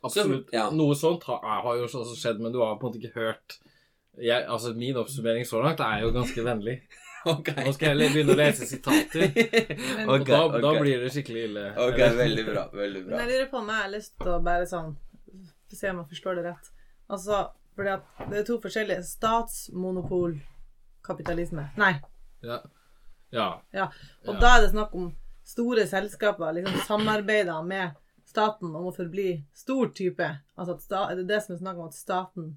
Absolutt. 0.06 0.46
Så, 0.50 0.54
ja. 0.54 0.68
Noe 0.70 0.94
sånt 0.94 1.24
har, 1.26 1.40
har 1.42 1.76
jo 1.80 1.84
også 1.88 2.04
skjedd, 2.14 2.38
men 2.44 2.52
du 2.54 2.60
har 2.62 2.76
på 2.78 2.86
en 2.86 2.90
måte 2.92 3.00
ikke 3.02 3.18
hørt 3.18 3.58
jeg, 4.16 4.46
altså 4.48 4.70
Min 4.72 4.96
oppsummering 4.96 5.44
så 5.44 5.60
langt 5.60 5.80
er 5.84 6.00
jo 6.06 6.10
ganske 6.14 6.44
vennlig. 6.44 6.78
Okay. 7.26 7.64
Nå 7.66 7.72
skal 7.74 7.88
jeg 7.88 7.94
heller 7.96 8.12
begynne 8.14 8.34
å 8.36 8.38
lese 8.38 8.62
sitater. 8.70 9.24
Og 10.06 10.20
Ok, 10.20 10.28
da, 10.28 10.46
da 10.62 10.70
blir 10.78 11.00
det 11.02 11.10
skikkelig 11.10 11.42
ille. 11.48 11.64
Ok, 11.82 11.98
veldig 12.14 12.44
bra. 12.46 12.70
Veldig 12.70 13.02
Men 13.02 13.10
bra. 13.10 13.18
jeg 13.18 13.26
lurer 13.32 13.48
på 13.50 13.58
om 13.58 13.66
jeg 13.72 13.80
har 13.82 13.90
lyst 13.90 14.14
til 14.20 14.30
å 14.30 14.38
bare 14.46 14.62
sånn 14.70 14.94
Se 15.74 15.90
om 15.90 15.98
jeg 16.04 16.10
forstår 16.12 16.38
det 16.38 16.44
rett. 16.44 16.68
Altså, 17.10 17.50
fordi 17.74 17.90
at 17.96 18.04
det 18.30 18.38
er 18.38 18.46
to 18.46 18.62
forskjellige 18.62 19.02
Statsmonopolkapitalisme. 19.08 21.64
Nei. 21.82 21.98
Ja. 22.46 22.62
Ja. 23.36 23.48
Ja. 23.76 23.86
Og 24.26 24.34
Ja. 24.34 24.40
da 24.40 24.56
er 24.56 24.66
det 24.66 24.72
snakk 24.74 24.94
om 24.98 25.10
store 25.46 25.86
selskaper 25.86 26.52
liksom 26.56 26.80
samarbeider 26.88 27.62
med 27.66 27.94
staten 28.26 28.74
om 28.74 28.88
å 28.90 28.94
forbli 28.96 29.44
stor 29.54 29.92
type. 29.94 30.26
Altså 30.58 30.74
at 30.74 30.82
sta, 30.82 31.04
er 31.10 31.16
det 31.20 31.28
det 31.28 31.42
som 31.44 31.54
er 31.54 31.60
snakk 31.60 31.78
om 31.78 31.86
at 31.86 31.94
staten 31.94 32.56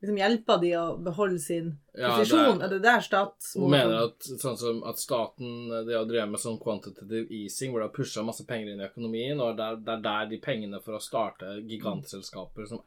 liksom 0.00 0.16
hjelper 0.20 0.60
de 0.62 0.68
å 0.78 0.84
beholde 1.02 1.40
sin 1.42 1.72
Ja, 1.98 2.12
posisjon? 2.14 2.60
det 2.60 2.62
er- 2.62 2.66
er, 2.66 2.78
det 2.78 2.82
der 2.82 3.32
Hun 3.58 3.70
mener 3.70 4.04
at, 4.04 4.18
sånn 4.38 4.56
som 4.56 4.84
at 4.86 4.96
staten 5.02 5.68
de 5.88 5.92
har 5.96 6.04
drevet 6.06 6.30
med 6.30 6.38
sånn 6.40 6.60
quantitative 6.62 7.26
easing, 7.32 7.72
hvor 7.72 7.80
de 7.82 7.88
har 7.88 7.92
pusha 7.96 8.22
masse 8.24 8.46
penger 8.46 8.72
inn 8.72 8.80
i 8.80 8.86
økonomien, 8.88 9.40
og 9.40 9.56
det 9.56 9.64
er, 9.66 9.76
det 9.76 9.88
er 9.96 10.02
der 10.06 10.26
de 10.30 10.38
pengene 10.38 10.80
for 10.84 10.92
å 10.94 11.02
starte 11.02 11.58
gigantselskaper 11.66 12.68
som 12.68 12.80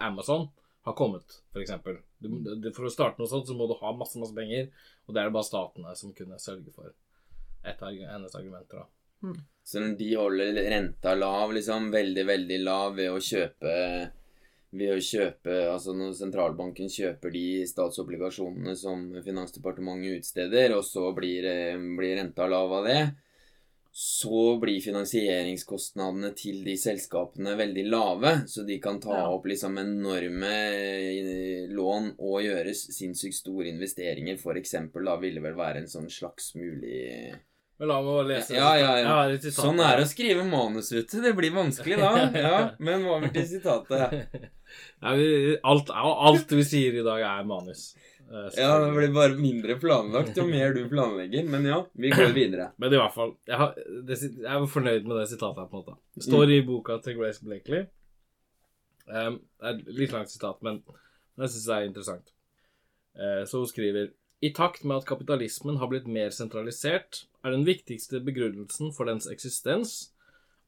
Amazon 0.00 0.48
har 0.88 0.96
kommet, 0.98 1.40
f.eks. 1.54 1.74
For 2.76 2.88
å 2.88 2.92
starte 2.92 3.22
noe 3.22 3.30
sånt, 3.30 3.48
så 3.48 3.56
må 3.56 3.68
du 3.68 3.76
ha 3.80 3.94
masse 3.96 4.20
masse 4.20 4.36
penger, 4.36 4.70
og 5.06 5.14
det 5.14 5.22
er 5.22 5.30
det 5.30 5.36
bare 5.36 5.48
statene 5.48 5.94
som 5.98 6.14
kunne 6.16 6.40
sørge 6.42 6.74
for. 6.74 6.92
Et 7.66 7.82
av 7.82 8.04
hennes 8.12 8.38
argumenter, 8.38 8.82
da. 8.84 8.88
Så 9.66 9.82
når 9.82 9.96
de 9.98 10.12
holder 10.14 10.60
renta 10.70 11.12
lav, 11.18 11.52
liksom, 11.52 11.90
veldig, 11.92 12.24
veldig 12.28 12.58
lav 12.62 12.94
ved 12.96 13.10
å 13.12 13.18
kjøpe 13.20 13.74
ved 14.70 14.92
å 14.92 15.00
kjøpe, 15.00 15.54
altså 15.72 15.94
Når 15.96 16.12
sentralbanken 16.18 16.90
kjøper 16.92 17.32
de 17.32 17.44
statsobligasjonene 17.68 18.74
som 18.76 19.06
Finansdepartementet 19.24 20.20
utsteder, 20.20 20.74
og 20.76 20.84
så 20.84 21.08
blir, 21.16 21.46
eh, 21.48 21.78
blir 21.98 22.16
renta 22.20 22.46
lav 22.46 22.72
av 22.80 22.84
det, 22.84 23.00
så 23.98 24.58
blir 24.62 24.78
finansieringskostnadene 24.78 26.28
til 26.38 26.60
de 26.62 26.76
selskapene 26.78 27.56
veldig 27.58 27.82
lave. 27.90 28.30
Så 28.46 28.62
de 28.62 28.76
kan 28.78 29.00
ta 29.02 29.24
opp 29.26 29.48
liksom 29.50 29.80
enorme 29.82 30.50
eh, 30.70 31.64
lån 31.74 32.12
og 32.14 32.36
gjøre 32.44 32.76
sinnssykt 32.78 33.40
store 33.40 33.72
investeringer. 33.72 34.38
For 34.38 34.60
eksempel 34.60 35.10
da 35.10 35.16
ville 35.18 35.42
vel 35.42 35.58
være 35.58 35.82
en 35.82 35.90
sånn 35.90 36.06
slags 36.14 36.52
mulig 36.54 37.00
Men 37.80 37.90
la 37.90 37.96
meg 38.04 38.12
bare 38.20 38.28
lese 38.28 38.54
Ja, 38.54 38.70
ja, 38.78 38.92
ja. 39.02 39.16
ja 39.32 39.52
Sånn 39.56 39.82
er 39.82 39.98
det 39.98 40.06
å 40.06 40.12
skrive 40.12 40.46
manus, 40.46 40.92
vet 40.94 41.10
du. 41.10 41.18
Det 41.26 41.34
blir 41.34 41.58
vanskelig 41.58 41.98
da. 41.98 42.12
Ja, 42.46 42.56
Men 42.78 43.02
over 43.02 43.34
til 43.34 43.50
sitatet. 43.50 44.14
Ja, 45.00 45.14
vi, 45.16 45.56
alt, 45.64 45.90
alt 45.90 46.50
vi 46.52 46.62
sier 46.70 47.00
i 47.00 47.02
dag, 47.02 47.22
er 47.24 47.46
manus. 47.48 47.94
Eh, 48.28 48.48
Ja, 48.60 48.78
det 48.78 48.92
blir 48.92 49.12
bare 49.14 49.36
mindre 49.40 49.78
planlagt 49.80 50.36
jo 50.36 50.44
mer 50.46 50.74
du 50.76 50.82
planlegger. 50.88 51.44
Men 51.48 51.64
ja, 51.64 51.78
vi 51.92 52.10
går 52.12 52.34
videre. 52.36 52.70
Men 52.80 52.92
i 52.92 53.00
hvert 53.00 53.14
fall, 53.14 53.34
jeg, 53.48 53.56
har, 53.56 53.76
det, 54.08 54.18
jeg 54.22 54.54
er 54.54 54.66
fornøyd 54.68 55.08
med 55.08 55.20
det 55.22 55.28
sitatet 55.32 55.62
her, 55.62 55.70
på 55.70 55.78
en 55.78 55.84
måte. 55.84 55.96
Det 56.18 56.26
står 56.28 56.52
i 56.52 56.60
boka 56.66 56.98
til 57.04 57.16
Grace 57.20 57.44
Blakely. 57.44 57.86
Um, 59.08 59.40
det 59.56 59.70
er 59.70 59.78
et 59.78 59.94
litt 60.02 60.12
langt 60.12 60.28
sitat, 60.28 60.58
men 60.60 60.82
jeg 61.40 61.48
syns 61.48 61.64
det 61.64 61.76
er 61.76 61.86
interessant. 61.86 62.32
Uh, 63.16 63.42
så 63.48 63.62
hun 63.62 63.70
skriver 63.70 64.10
I 64.44 64.50
takt 64.52 64.84
med 64.84 65.00
at 65.00 65.08
kapitalismen 65.08 65.78
har 65.80 65.88
blitt 65.88 66.10
mer 66.12 66.28
sentralisert, 66.34 67.22
er 67.40 67.54
den 67.54 67.64
viktigste 67.64 68.20
begrunnelsen 68.20 68.92
for 68.92 69.08
dens 69.08 69.24
eksistens 69.32 70.10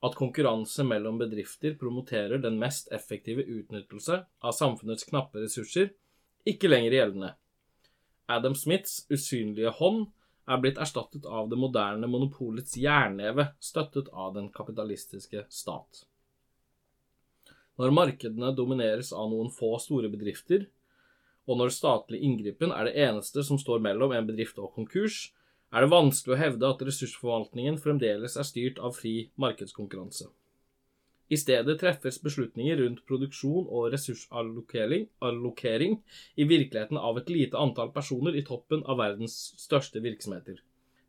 at 0.00 0.16
konkurranse 0.16 0.84
mellom 0.88 1.18
bedrifter 1.20 1.74
promoterer 1.76 2.40
den 2.40 2.56
mest 2.58 2.88
effektive 2.96 3.44
utnyttelse 3.44 4.22
av 4.40 4.56
samfunnets 4.56 5.04
knappe 5.10 5.42
ressurser, 5.42 5.90
ikke 6.48 6.70
lenger 6.70 6.96
gjeldende. 6.96 7.34
Adam 8.30 8.54
Smiths 8.54 9.04
usynlige 9.10 9.72
hånd 9.80 10.06
er 10.50 10.60
blitt 10.62 10.78
erstattet 10.82 11.26
av 11.26 11.48
det 11.50 11.58
moderne 11.58 12.08
monopolets 12.10 12.76
jernneve, 12.78 13.50
støttet 13.62 14.10
av 14.12 14.34
den 14.36 14.48
kapitalistiske 14.54 15.44
stat. 15.50 16.04
Når 17.80 17.94
markedene 17.96 18.52
domineres 18.56 19.12
av 19.16 19.30
noen 19.32 19.50
få 19.54 19.72
store 19.82 20.10
bedrifter, 20.12 20.66
og 21.48 21.58
når 21.58 21.72
statlig 21.74 22.20
inngripen 22.26 22.74
er 22.74 22.86
det 22.86 22.96
eneste 23.06 23.42
som 23.46 23.58
står 23.58 23.80
mellom 23.82 24.12
en 24.14 24.26
bedrift 24.28 24.58
og 24.60 24.74
konkurs, 24.76 25.30
er 25.70 25.84
det 25.84 25.92
vanskelig 25.92 26.34
å 26.34 26.40
hevde 26.40 26.68
at 26.68 26.82
ressursforvaltningen 26.86 27.78
fremdeles 27.82 28.36
er 28.38 28.46
styrt 28.46 28.78
av 28.82 28.96
fri 28.98 29.30
markedskonkurranse. 29.40 30.28
I 31.30 31.38
stedet 31.38 31.78
treffes 31.78 32.18
beslutninger 32.24 32.80
rundt 32.80 33.04
produksjon 33.06 33.68
og 33.70 33.92
ressursallokering 33.92 35.04
allokering 35.22 36.00
i 36.34 36.46
virkeligheten 36.50 36.98
av 36.98 37.20
et 37.20 37.30
lite 37.30 37.58
antall 37.60 37.92
personer 37.94 38.34
i 38.34 38.42
toppen 38.46 38.82
av 38.90 38.98
verdens 38.98 39.36
største 39.60 40.02
virksomheter. 40.02 40.58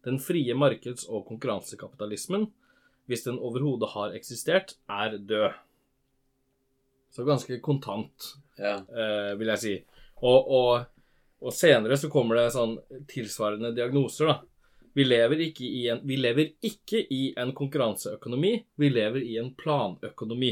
Den 0.05 0.19
frie 0.21 0.53
markeds- 0.57 1.07
og 1.09 1.25
konkurransekapitalismen, 1.27 2.47
hvis 3.09 3.25
den 3.25 3.39
overhodet 3.41 3.89
har 3.95 4.13
eksistert, 4.17 4.75
er 4.89 5.17
død. 5.17 5.57
Så 7.11 7.25
ganske 7.27 7.59
kontant, 7.59 8.35
Ja. 8.57 8.77
eh, 8.77 9.35
vil 9.37 9.47
jeg 9.47 9.59
si. 9.59 9.73
Og, 10.21 10.51
og, 10.51 10.85
og 11.41 11.53
senere 11.53 11.97
så 11.97 12.09
kommer 12.09 12.35
det 12.37 12.53
sånn 12.53 12.77
tilsvarende 13.09 13.73
diagnoser, 13.75 14.27
da. 14.27 14.41
Vi 14.93 15.05
lever, 15.05 15.39
ikke 15.47 15.65
i 15.65 15.85
en, 15.93 16.01
vi 16.07 16.17
lever 16.19 16.51
ikke 16.67 16.99
i 17.13 17.21
en 17.39 17.53
konkurranseøkonomi, 17.55 18.53
vi 18.75 18.89
lever 18.91 19.23
i 19.23 19.37
en 19.39 19.53
planøkonomi. 19.55 20.51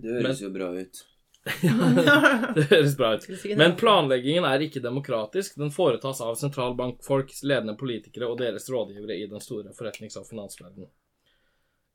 Det 0.00 0.20
høres 0.20 0.42
jo 0.42 0.50
bra 0.54 0.70
ut. 0.76 1.06
Det 2.54 2.66
høres 2.68 2.94
bra 2.98 3.14
ut. 3.16 3.26
Men 3.56 3.74
planleggingen 3.80 4.44
er 4.44 4.62
ikke 4.64 4.82
demokratisk. 4.84 5.56
Den 5.60 5.72
foretas 5.74 6.20
av 6.24 6.36
sentralbankfolk, 6.40 7.32
ledende 7.48 7.76
politikere 7.80 8.28
og 8.28 8.38
deres 8.40 8.68
rådgivere 8.72 9.16
i 9.18 9.28
den 9.30 9.42
store 9.42 9.74
forretnings- 9.76 10.18
og 10.20 10.28
finansverdenen. 10.28 10.90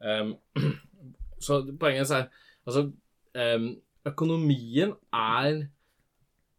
Um, 0.02 0.36
så 1.46 1.62
poenget 1.80 2.12
er 2.12 2.28
Altså, 2.66 2.90
um, 3.38 3.68
økonomien 4.06 4.92
er 5.14 5.68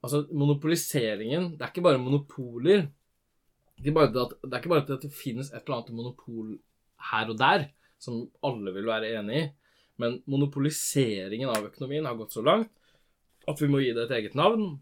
Altså, 0.03 0.23
monopoliseringen 0.33 1.51
Det 1.53 1.63
er 1.67 1.73
ikke 1.73 1.85
bare 1.85 1.99
monopoler. 2.01 2.87
Det 3.77 3.91
er 3.91 4.59
ikke 4.59 4.71
bare 4.73 4.83
at, 4.83 4.89
det 4.89 5.03
det 5.05 5.13
finnes 5.13 5.51
et 5.53 5.63
eller 5.63 5.81
annet 5.81 5.97
monopol 5.97 6.57
her 7.11 7.31
og 7.33 7.39
der, 7.39 7.69
som 8.01 8.25
alle 8.45 8.73
vil 8.73 8.89
være 8.89 9.13
enig 9.19 9.41
i, 9.41 9.47
men 10.01 10.19
monopoliseringen 10.29 11.53
av 11.53 11.69
økonomien 11.69 12.09
har 12.09 12.17
gått 12.19 12.37
så 12.37 12.45
langt 12.45 12.73
at 13.47 13.63
vi 13.63 13.69
må 13.71 13.81
gi 13.81 13.93
det 13.95 14.07
et 14.07 14.17
eget 14.19 14.37
navn. 14.39 14.75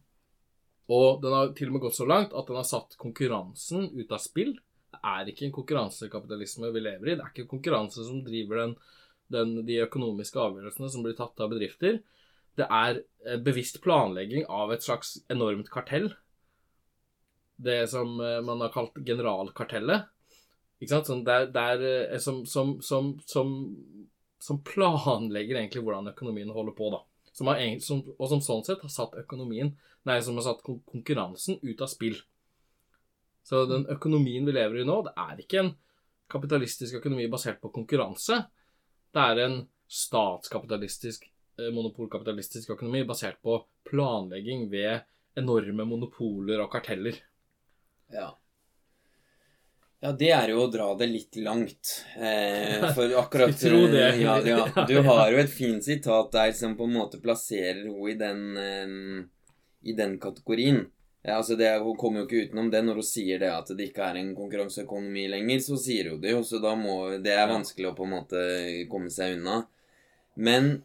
Og 0.95 1.21
den 1.23 1.33
har 1.33 1.53
til 1.57 1.71
og 1.71 1.77
med 1.77 1.85
gått 1.87 1.99
så 1.99 2.07
langt 2.09 2.35
at 2.37 2.49
den 2.49 2.59
har 2.59 2.67
satt 2.69 2.97
konkurransen 3.01 3.91
ut 3.95 4.13
av 4.13 4.21
spill. 4.23 4.55
Det 4.95 5.01
er 5.01 5.31
ikke 5.31 5.47
en 5.49 5.55
konkurransekapitalisme 5.55 6.71
vi 6.75 6.83
lever 6.85 7.11
i. 7.13 7.17
Det 7.17 7.25
er 7.25 7.33
ikke 7.33 7.51
konkurranse 7.51 8.05
som 8.07 8.23
driver 8.25 8.63
den, 8.63 8.75
den, 9.33 9.55
de 9.69 9.81
økonomiske 9.85 10.41
avgjørelsene 10.41 10.91
som 10.93 11.07
blir 11.07 11.17
tatt 11.19 11.41
av 11.41 11.53
bedrifter. 11.53 12.01
Det 12.55 12.67
er 12.69 13.01
eh, 13.01 13.41
bevisst 13.43 13.81
planlegging 13.85 14.47
av 14.49 14.73
et 14.75 14.85
slags 14.85 15.17
enormt 15.33 15.71
kartell. 15.73 16.13
Det 17.57 17.87
som 17.91 18.21
eh, 18.21 18.41
man 18.43 18.61
har 18.65 18.73
kalt 18.75 18.99
generalkartellet. 19.07 20.11
Ikke 20.81 20.91
sant? 20.91 21.09
Sånn 21.09 21.25
der, 21.27 21.49
der, 21.55 21.83
eh, 22.11 22.21
som, 22.23 22.43
som, 22.47 22.77
som, 22.83 23.17
som, 24.43 24.63
planlegger 24.67 25.61
egentlig 25.61 25.85
hvordan 25.85 26.13
økonomien 26.13 26.53
holder 26.55 26.77
på, 26.77 26.91
da. 26.95 27.03
Som 27.35 27.51
har, 27.51 27.59
og 27.59 28.29
som 28.31 28.43
sånn 28.45 28.65
sett 28.67 28.83
har 28.85 28.93
satt 28.93 29.19
økonomien 29.25 29.75
Nei, 30.05 30.19
som 30.21 30.37
har 30.37 30.45
satt 30.45 30.59
konkurransen 30.61 31.57
ut 31.63 31.81
av 31.81 31.89
spill. 31.89 32.19
Så 33.41 33.63
den 33.65 33.87
økonomien 33.89 34.45
vi 34.45 34.53
lever 34.53 34.83
i 34.83 34.85
nå, 34.85 34.99
det 35.07 35.15
er 35.17 35.39
ikke 35.41 35.63
en 35.63 35.71
kapitalistisk 36.29 36.99
økonomi 36.99 37.25
basert 37.33 37.57
på 37.63 37.71
konkurranse. 37.73 38.43
Det 39.17 39.25
er 39.33 39.41
en 39.47 39.57
statskapitalistisk, 39.89 41.25
eh, 41.57 41.71
monopolkapitalistisk 41.73 42.75
økonomi 42.77 43.01
basert 43.09 43.41
på 43.41 43.63
planlegging 43.89 44.69
ved 44.69 45.09
enorme 45.41 45.89
monopoler 45.89 46.61
og 46.61 46.71
karteller. 46.73 47.17
Ja. 48.13 48.33
Ja, 50.05 50.11
det 50.13 50.31
er 50.37 50.51
jo 50.53 50.67
å 50.67 50.69
dra 50.69 50.91
det 51.01 51.07
litt 51.09 51.37
langt. 51.41 51.95
Eh, 52.21 52.83
for 52.93 53.15
akkurat 53.23 53.57
det. 53.57 54.09
Ja, 54.21 54.37
ja. 54.45 54.67
Du 54.89 54.99
har 55.07 55.31
jo 55.33 55.39
et 55.41 55.53
fint 55.53 55.85
sitat 55.85 56.33
der 56.35 56.53
som 56.53 56.77
på 56.77 56.85
en 56.85 56.99
måte 56.99 57.23
plasserer 57.23 57.87
henne 57.87 58.11
i 58.13 58.19
den 58.21 58.43
eh, 58.61 59.31
i 59.85 59.93
den 59.97 60.19
kategorien. 60.21 60.87
Ja, 61.23 61.39
altså 61.39 61.57
det, 61.57 61.79
Hun 61.79 61.97
kommer 61.97 62.21
jo 62.21 62.27
ikke 62.27 62.49
utenom 62.49 62.71
det 62.71 62.83
når 62.85 63.01
hun 63.01 63.07
sier 63.09 63.41
det 63.41 63.49
at 63.49 63.71
det 63.73 63.89
ikke 63.89 64.11
er 64.11 64.19
en 64.21 64.35
konkurranseøkonomi 64.37 65.25
lenger. 65.33 65.63
Så 65.65 65.79
sier 65.81 66.11
hun 66.13 66.21
det 66.21 66.35
jo, 66.35 66.43
så 66.45 66.61
da 66.61 66.75
må 66.77 67.17
Det 67.25 67.33
er 67.33 67.49
vanskelig 67.49 67.93
å 67.93 67.97
på 67.97 68.05
en 68.05 68.13
måte 68.19 68.43
komme 68.93 69.13
seg 69.13 69.39
unna. 69.39 69.63
Men 70.37 70.83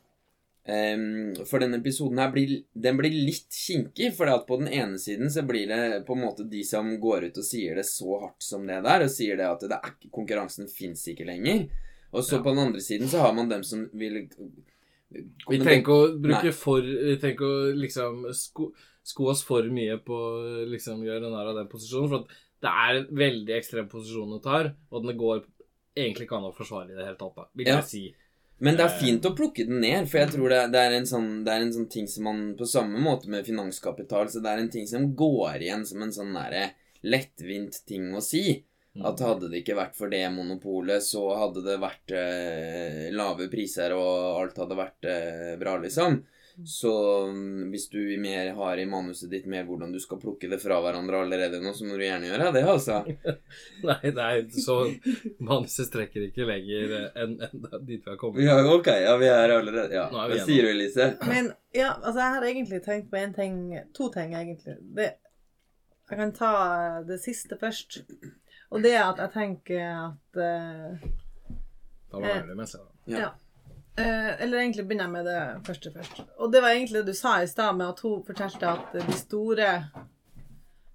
for 1.49 1.59
denne 1.63 1.79
episoden 1.79 2.19
her 2.21 2.31
blir, 2.33 2.51
den 2.75 2.97
blir 2.99 3.13
litt 3.15 3.49
kinkig. 3.55 4.11
For 4.17 4.29
på 4.47 4.59
den 4.61 4.67
ene 4.75 4.99
siden 5.01 5.31
så 5.33 5.41
blir 5.47 5.67
det 5.71 6.05
på 6.07 6.13
en 6.17 6.23
måte 6.25 6.45
de 6.49 6.63
som 6.67 6.91
går 7.01 7.29
ut 7.29 7.37
og 7.41 7.47
sier 7.47 7.75
det 7.79 7.85
så 7.89 8.19
hardt 8.21 8.43
som 8.45 8.67
det 8.69 8.81
der, 8.85 9.05
og 9.05 9.09
sier 9.13 9.39
det 9.39 9.47
at 9.49 9.65
det 9.71 9.79
er, 9.79 9.95
konkurransen 10.13 10.69
fins 10.71 11.05
ikke 11.11 11.25
lenger. 11.29 11.67
Og 12.11 12.23
så 12.25 12.37
Ja. 12.37 12.43
på 12.43 12.49
den 12.55 12.59
andre 12.67 12.81
siden 12.81 13.07
så 13.07 13.21
har 13.21 13.33
man 13.33 13.49
dem 13.49 13.63
som 13.63 13.89
vil 13.93 14.29
Vi 15.47 15.57
trenger 15.57 15.81
ikke 15.81 15.95
å 15.95 16.21
bruke 16.21 16.43
Nei. 16.43 16.51
for 16.53 16.81
Vi 16.81 17.15
trenger 17.17 17.33
ikke 17.33 17.49
å 17.49 17.73
liksom 17.73 18.33
sko, 18.33 18.73
sko 19.03 19.29
oss 19.31 19.41
for 19.43 19.63
mye 19.63 19.97
på 20.05 20.17
liksom 20.69 21.01
gjøre 21.01 21.31
narr 21.31 21.49
av 21.49 21.55
den 21.55 21.67
posisjonen. 21.71 22.09
For 22.09 22.19
at 22.19 22.27
det 22.61 22.69
er 22.69 22.99
en 22.99 23.15
veldig 23.17 23.55
ekstrem 23.57 23.87
posisjon 23.89 24.29
du 24.35 24.39
tar, 24.43 24.75
og 24.91 25.05
den 25.05 25.17
går 25.17 25.45
egentlig 25.97 26.27
ikke 26.27 26.37
an 26.37 26.49
å 26.51 26.53
forsvare 26.55 26.91
i 26.91 26.95
det 26.95 27.05
hele 27.05 27.17
tatt. 27.17 27.49
Vil 27.55 27.67
Ja. 27.67 27.77
jeg 27.81 27.85
si. 27.85 28.15
Men 28.59 28.75
det 28.75 28.83
er 28.83 28.91
Eh. 28.91 28.99
fint 28.99 29.25
å 29.25 29.35
plukke 29.35 29.65
den 29.67 29.79
ned, 29.79 30.07
for 30.09 30.19
jeg 30.19 30.31
tror 30.33 30.49
det, 30.51 30.63
det, 30.73 30.79
er 30.79 30.95
en 30.97 31.05
sånn, 31.07 31.29
det 31.45 31.53
er 31.53 31.61
en 31.63 31.73
sånn 31.73 31.89
ting 31.89 32.07
som 32.11 32.25
man 32.27 32.41
På 32.59 32.67
samme 32.67 32.99
måte 32.99 33.29
med 33.31 33.45
finanskapital, 33.47 34.27
så 34.29 34.41
det 34.43 34.51
er 34.51 34.63
en 34.63 34.73
ting 34.73 34.87
som 34.87 35.15
går 35.15 35.63
igjen 35.63 35.85
som 35.87 36.03
en 36.03 36.11
sånn 36.11 36.33
derre 36.35 36.71
lettvint 37.07 37.85
ting 37.87 38.11
å 38.15 38.21
si. 38.21 38.59
Mm. 38.97 39.05
At 39.05 39.21
hadde 39.23 39.47
det 39.51 39.61
ikke 39.61 39.77
vært 39.77 39.95
for 39.95 40.11
det 40.11 40.25
monopolet, 40.33 41.03
så 41.05 41.21
hadde 41.39 41.63
det 41.63 41.77
vært 41.79 42.11
eh, 42.11 43.07
lave 43.15 43.47
priser, 43.51 43.93
og 43.95 44.41
alt 44.41 44.59
hadde 44.59 44.75
vært 44.79 45.07
eh, 45.07 45.53
bra, 45.61 45.77
liksom. 45.79 46.19
Så 46.65 47.25
mm, 47.27 47.69
hvis 47.71 47.89
du 47.89 47.99
mer 48.19 48.51
har 48.55 48.77
i 48.77 48.85
manuset 48.89 49.29
ditt 49.31 49.45
mer 49.49 49.63
hvordan 49.67 49.93
du 49.93 49.99
skal 50.01 50.19
plukke 50.21 50.49
det 50.51 50.59
fra 50.61 50.79
hverandre 50.83 51.21
allerede 51.23 51.61
nå, 51.63 51.73
så 51.75 51.87
må 51.87 51.99
du 51.99 52.03
gjerne 52.03 52.27
gjøre 52.29 52.49
det, 52.55 52.63
altså. 52.67 52.99
Nei, 53.89 54.11
nei, 54.15 54.33
så 54.51 54.77
manuset 55.39 55.87
strekker 55.87 56.27
ikke 56.27 56.47
lenger 56.49 56.95
enn 57.13 57.37
en 57.47 57.65
dit 57.87 58.03
vi 58.03 58.09
har 58.09 58.19
kommet. 58.19 58.43
Ja, 58.43 58.59
ok, 58.73 58.91
ja, 59.05 59.15
vi 59.21 59.31
er 59.31 59.55
allerede 59.55 59.95
Ja, 59.95 60.07
er 60.09 60.33
hva 60.33 60.43
sier 60.43 60.67
du, 60.67 60.73
Elise? 60.73 61.11
Men 61.29 61.53
ja, 61.75 61.93
altså 61.95 62.19
jeg 62.19 62.35
har 62.35 62.47
egentlig 62.51 62.83
tenkt 62.85 63.09
på 63.11 63.19
en 63.21 63.33
ting 63.35 63.57
To 63.95 64.09
ting, 64.13 64.33
egentlig. 64.35 64.75
Det, 64.97 65.11
jeg 66.09 66.17
kan 66.17 66.31
ta 66.33 66.53
det 67.05 67.19
siste 67.21 67.57
først. 67.59 68.01
Og 68.69 68.83
det 68.83 68.95
er 68.95 69.05
at 69.05 69.21
jeg 69.21 69.33
tenker 69.33 69.85
at 69.93 70.39
uh, 70.39 71.09
Da 72.09 72.17
var 72.17 72.25
det 72.25 72.41
ærlig 72.43 72.57
med 72.57 72.71
seg, 72.71 72.81
da. 72.81 73.13
Ja. 73.13 73.21
Ja. 73.27 73.29
Eh, 73.99 74.43
eller 74.43 74.61
egentlig 74.61 74.85
begynner 74.87 75.09
jeg 75.09 75.11
med 75.11 75.25
det 75.27 75.41
første 75.67 75.91
først. 75.91 76.21
Og 76.37 76.53
det 76.53 76.61
var 76.63 76.75
egentlig 76.75 77.01
det 77.01 77.11
du 77.11 77.17
sa 77.17 77.39
i 77.43 77.47
stad, 77.47 77.75
med 77.75 77.89
at 77.89 77.99
hun 78.05 78.23
fortalte 78.27 78.71
at 78.71 78.95
de 78.95 79.17
store 79.17 79.67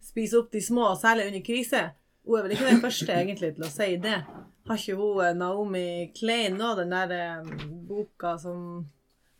spiser 0.05 0.41
opp 0.41 0.53
de 0.53 0.63
små, 0.63 0.89
særlig 1.01 1.29
under 1.29 1.45
krise. 1.45 1.83
Hun 2.25 2.39
er 2.39 2.47
vel 2.47 2.57
ikke 2.57 2.71
den 2.71 2.83
første 2.85 3.13
egentlig 3.13 3.55
til 3.57 3.67
å 3.67 3.73
si 3.73 3.91
det. 4.01 4.19
Har 4.65 4.81
ikke 4.81 4.97
hun 4.97 5.25
eh, 5.27 5.37
Naomi 5.37 5.87
Klein 6.17 6.57
nå, 6.61 6.75
den 6.81 6.95
der 6.95 7.17
eh, 7.19 7.57
boka 7.89 8.39
som 8.41 8.85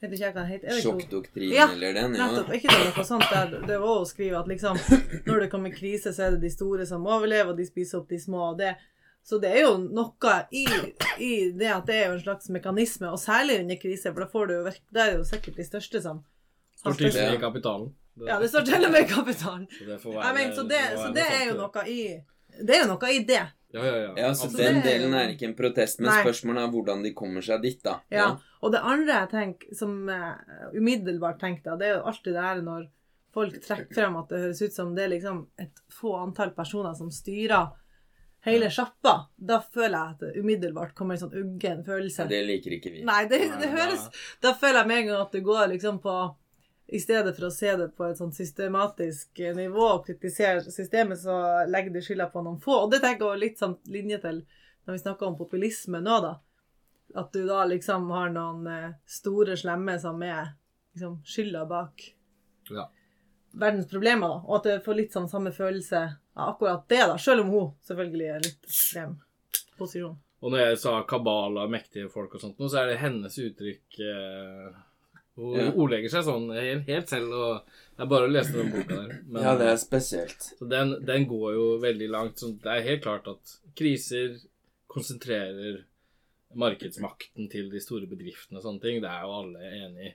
Vet 0.05 0.19
ikke 0.19 0.35
hva 0.35 0.43
den 0.43 0.51
heter. 0.51 0.69
Er? 0.69 0.81
Sjokkdoktrinen 0.85 1.55
Ja, 1.55 1.65
eller 1.73 1.95
den? 1.97 2.17
Ja. 2.19 2.27
Nettopp. 2.29 2.51
Ikke 2.53 2.75
det 2.75 2.91
noe 2.91 3.05
sånt 3.09 3.31
der 3.31 3.55
det 3.65 3.79
var 3.81 4.03
å 4.03 4.09
skrive 4.09 4.43
at 4.43 4.51
liksom 4.51 4.77
når 5.25 5.47
det 5.47 5.49
kommer 5.55 5.73
krise, 5.73 6.13
så 6.13 6.27
er 6.27 6.35
det 6.35 6.43
de 6.43 6.51
store 6.53 6.85
som 6.85 7.07
overlever, 7.09 7.55
og 7.55 7.57
de 7.57 7.65
spiser 7.65 8.03
opp 8.03 8.11
de 8.13 8.19
små. 8.21 8.51
og 8.51 8.59
det 8.61 8.75
så 9.25 9.39
det 9.41 9.51
er 9.57 9.63
jo 9.65 9.77
noe 9.81 10.37
i, 10.53 10.67
i 11.17 11.33
det 11.57 11.71
at 11.73 11.87
det 11.89 11.97
er 11.97 12.07
jo 12.11 12.19
en 12.19 12.25
slags 12.27 12.51
mekanisme, 12.53 13.09
og 13.09 13.21
særlig 13.21 13.63
under 13.63 13.79
krise, 13.81 14.13
for 14.13 14.21
da 14.21 14.29
får 14.29 14.51
du 14.51 14.55
jo 14.59 14.63
virke, 14.67 14.85
Det 14.93 15.03
er 15.03 15.13
jo 15.17 15.25
sikkert 15.25 15.61
de 15.61 15.65
største 15.65 16.03
som 16.05 16.23
har 16.85 16.99
til 16.99 17.09
og 17.09 17.17
med 17.17 17.37
i 17.39 17.41
kapitalen. 17.41 17.91
Ja, 18.29 18.39
det 18.39 18.51
står 18.53 18.67
til 18.69 18.85
og 18.85 18.93
med 18.93 19.07
i 19.07 19.11
kapitalen. 19.11 19.67
Så 19.73 19.85
det, 19.89 19.99
være, 20.05 20.33
mener, 20.37 20.55
så 20.55 20.65
det, 20.69 20.81
så 21.01 21.07
det 21.17 21.25
er 21.25 21.45
jo 21.49 21.55
noe 21.59 21.85
i 21.91 22.01
Det 22.55 22.77
er 22.77 22.83
jo 22.85 22.91
noe 22.93 23.11
i 23.11 23.23
det. 23.27 23.45
Ja, 23.75 23.83
ja, 23.83 23.95
ja. 23.99 24.11
Ja, 24.17 24.35
så 24.35 24.47
altså, 24.47 24.59
den 24.61 24.77
det 24.79 24.83
er 24.83 24.99
delen 25.01 25.17
er 25.19 25.33
ikke 25.33 25.49
en 25.49 25.57
protest, 25.59 25.99
men 25.99 26.13
Nei. 26.13 26.21
spørsmålet 26.23 26.63
er 26.63 26.75
hvordan 26.77 27.01
de 27.03 27.11
kommer 27.17 27.43
seg 27.43 27.65
dit, 27.65 27.81
da. 27.83 27.97
Ja. 28.15 28.29
Og 28.63 28.71
det 28.71 28.83
andre 28.87 29.17
jeg 29.17 29.31
tenker, 29.33 29.73
som 29.75 29.97
jeg 30.13 30.77
umiddelbart 30.79 31.41
tenkte, 31.41 31.75
det 31.81 31.89
er 31.89 31.97
jo 31.97 32.05
alltid 32.13 32.37
det 32.37 32.45
her 32.45 32.61
når 32.63 32.85
folk 33.35 33.57
trekker 33.65 33.97
frem 33.97 34.21
at 34.21 34.31
det 34.31 34.43
høres 34.45 34.63
ut 34.63 34.77
som 34.77 34.93
det 34.95 35.09
er 35.09 35.11
liksom 35.17 35.41
et 35.59 35.83
få 35.91 36.13
antall 36.21 36.53
personer 36.55 36.95
som 36.95 37.11
styrer 37.11 37.73
hele 38.45 38.71
sjappa. 38.71 39.15
Da 39.37 39.61
føler 39.63 39.97
jeg 39.97 40.15
at 40.15 40.23
det 40.25 40.41
umiddelbart 40.41 40.95
kommer 40.97 41.17
en 41.17 41.25
sånn 41.25 41.37
uggen 41.41 41.85
følelse. 41.87 42.27
Det 42.31 42.41
liker 42.47 42.77
ikke 42.79 42.93
vi. 42.93 43.05
Nei, 43.09 43.25
det, 43.31 43.41
det 43.61 43.71
høres 43.73 44.09
Da 44.45 44.55
føler 44.59 44.83
jeg 44.83 44.91
med 44.91 45.03
en 45.03 45.11
gang 45.11 45.23
at 45.25 45.37
det 45.37 45.45
går 45.47 45.71
liksom 45.75 46.01
på 46.05 46.17
I 46.95 47.01
stedet 47.01 47.33
for 47.37 47.49
å 47.49 47.55
se 47.55 47.71
det 47.81 47.89
på 47.97 48.05
et 48.11 48.19
sånn 48.21 48.35
systematisk 48.37 49.41
nivå 49.57 49.87
og 49.95 50.03
kritisere 50.07 50.61
systemet, 50.69 51.23
så 51.23 51.65
legger 51.71 51.95
de 51.95 52.03
skylda 52.05 52.27
på 52.33 52.43
noen 52.45 52.61
få. 52.61 52.83
Og 52.85 52.91
det 52.93 53.01
tenker 53.05 53.33
jeg 53.33 53.41
litt 53.41 53.63
sånn 53.63 53.79
linje 53.89 54.21
til 54.21 54.43
når 54.85 54.99
vi 54.99 55.01
snakker 55.01 55.31
om 55.31 55.39
populisme 55.39 56.03
nå, 56.05 56.19
da. 56.21 56.35
At 57.17 57.33
du 57.33 57.47
da 57.49 57.63
liksom 57.65 58.11
har 58.13 58.29
noen 58.35 58.67
eh, 58.69 58.93
store 59.09 59.57
slemme 59.57 59.97
som 60.03 60.21
er 60.27 60.53
liksom 60.93 61.23
skylda 61.25 61.65
bak 61.71 62.05
Ja. 62.71 62.91
Verdens 63.61 63.89
problemer, 63.91 64.29
da. 64.29 64.41
Og 64.49 64.57
at 64.61 64.65
jeg 64.73 64.83
får 64.85 64.97
litt 64.99 65.13
sånn 65.17 65.29
samme 65.31 65.53
følelse 65.55 66.01
av 66.37 66.55
akkurat 66.55 66.87
det, 66.91 67.03
da. 67.13 67.17
Selv 67.23 67.45
om 67.45 67.53
hun 67.55 67.69
selvfølgelig 67.87 68.29
er 68.35 68.43
litt 68.47 68.65
ekstrem 68.69 69.17
posisjon. 69.79 70.17
Og 70.45 70.53
når 70.53 70.61
jeg 70.67 70.81
sa 70.83 70.97
kabal 71.09 71.57
av 71.63 71.71
mektige 71.73 72.11
folk 72.13 72.35
og 72.37 72.43
sånt, 72.43 72.59
nå, 72.61 72.69
så 72.69 72.83
er 72.83 72.91
det 72.93 72.99
hennes 73.01 73.39
uttrykk 73.41 74.01
eh, 74.05 74.75
Hun 75.37 75.55
Ja. 75.59 75.71
ordlegger 75.73 76.13
seg 76.13 76.27
sånn 76.29 76.45
helt, 76.55 76.85
helt 76.87 77.09
selv, 77.11 77.33
og 77.35 77.73
det 77.97 78.05
er 78.05 78.11
bare 78.13 78.27
å 78.29 78.31
lese 78.31 78.53
den 78.55 78.69
boka 78.71 78.95
der. 79.01 79.15
Men, 79.27 79.43
Ja, 79.43 79.55
det 79.59 79.67
er 79.73 79.81
spesielt. 79.83 80.45
Så 80.61 80.69
den, 80.71 80.93
den 81.05 81.25
går 81.27 81.55
jo 81.57 81.65
veldig 81.83 82.07
langt. 82.13 82.39
Så 82.39 82.53
det 82.63 82.71
er 82.71 82.85
helt 82.87 83.03
klart 83.03 83.27
at 83.33 83.57
kriser 83.75 84.37
konsentrerer 84.87 85.81
markedsmakten 86.55 87.49
til 87.51 87.67
de 87.73 87.81
store 87.83 88.07
bedriftene 88.07 88.61
og 88.61 88.67
sånne 88.69 88.83
ting. 88.85 89.01
Det 89.03 89.11
er 89.11 89.25
jo 89.27 89.33
alle 89.41 89.73
enig 89.81 90.07
i. 90.07 90.13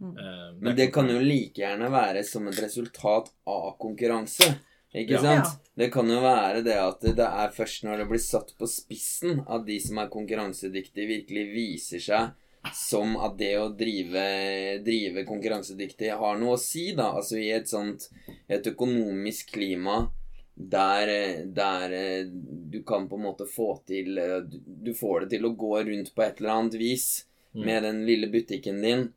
Mm. 0.00 0.16
Eh, 0.18 0.52
Men 0.60 0.76
det 0.76 0.92
kan 0.92 1.08
jo 1.08 1.18
like 1.20 1.60
gjerne 1.60 1.90
være 1.92 2.24
som 2.24 2.46
et 2.48 2.58
resultat 2.62 3.30
av 3.46 3.76
konkurranse. 3.78 4.54
Ikke 4.94 5.10
Ja. 5.12 5.20
sant? 5.22 5.60
Det 5.76 5.92
kan 5.92 6.08
jo 6.08 6.20
være 6.20 6.64
det 6.64 6.74
at 6.76 7.00
det 7.00 7.18
er 7.26 7.50
først 7.54 7.84
når 7.84 7.98
det 7.98 8.08
blir 8.08 8.18
satt 8.18 8.54
på 8.58 8.66
spissen 8.66 9.44
at 9.48 9.64
de 9.66 9.78
som 9.78 9.98
er 9.98 10.08
konkurransedyktige, 10.08 11.06
virkelig 11.06 11.44
viser 11.54 12.00
seg 12.00 12.30
som 12.74 13.16
at 13.16 13.36
det 13.38 13.54
å 13.56 13.68
drive, 13.76 14.82
drive 14.84 15.24
konkurransedyktig 15.24 16.10
har 16.18 16.38
noe 16.38 16.56
å 16.56 16.58
si, 16.60 16.92
da. 16.94 17.12
Altså 17.16 17.38
i 17.38 17.50
et 17.50 17.68
sånt 17.68 18.08
et 18.48 18.62
økonomisk 18.66 19.52
klima 19.52 20.10
der, 20.56 21.44
der 21.46 21.92
eh, 21.92 22.24
du 22.30 22.82
kan 22.82 23.08
på 23.08 23.16
en 23.16 23.22
måte 23.24 23.46
få 23.48 23.80
til 23.86 24.18
eh, 24.18 24.40
Du 24.66 24.92
får 24.92 25.20
det 25.22 25.30
til 25.38 25.46
å 25.48 25.56
gå 25.56 25.84
rundt 25.86 26.14
på 26.14 26.22
et 26.26 26.40
eller 26.40 26.50
annet 26.58 26.74
vis 26.80 27.26
Mm. 27.52 27.64
med 27.66 27.82
den 27.82 28.06
lille 28.06 28.28
butikken 28.30 28.80
din. 28.80 29.12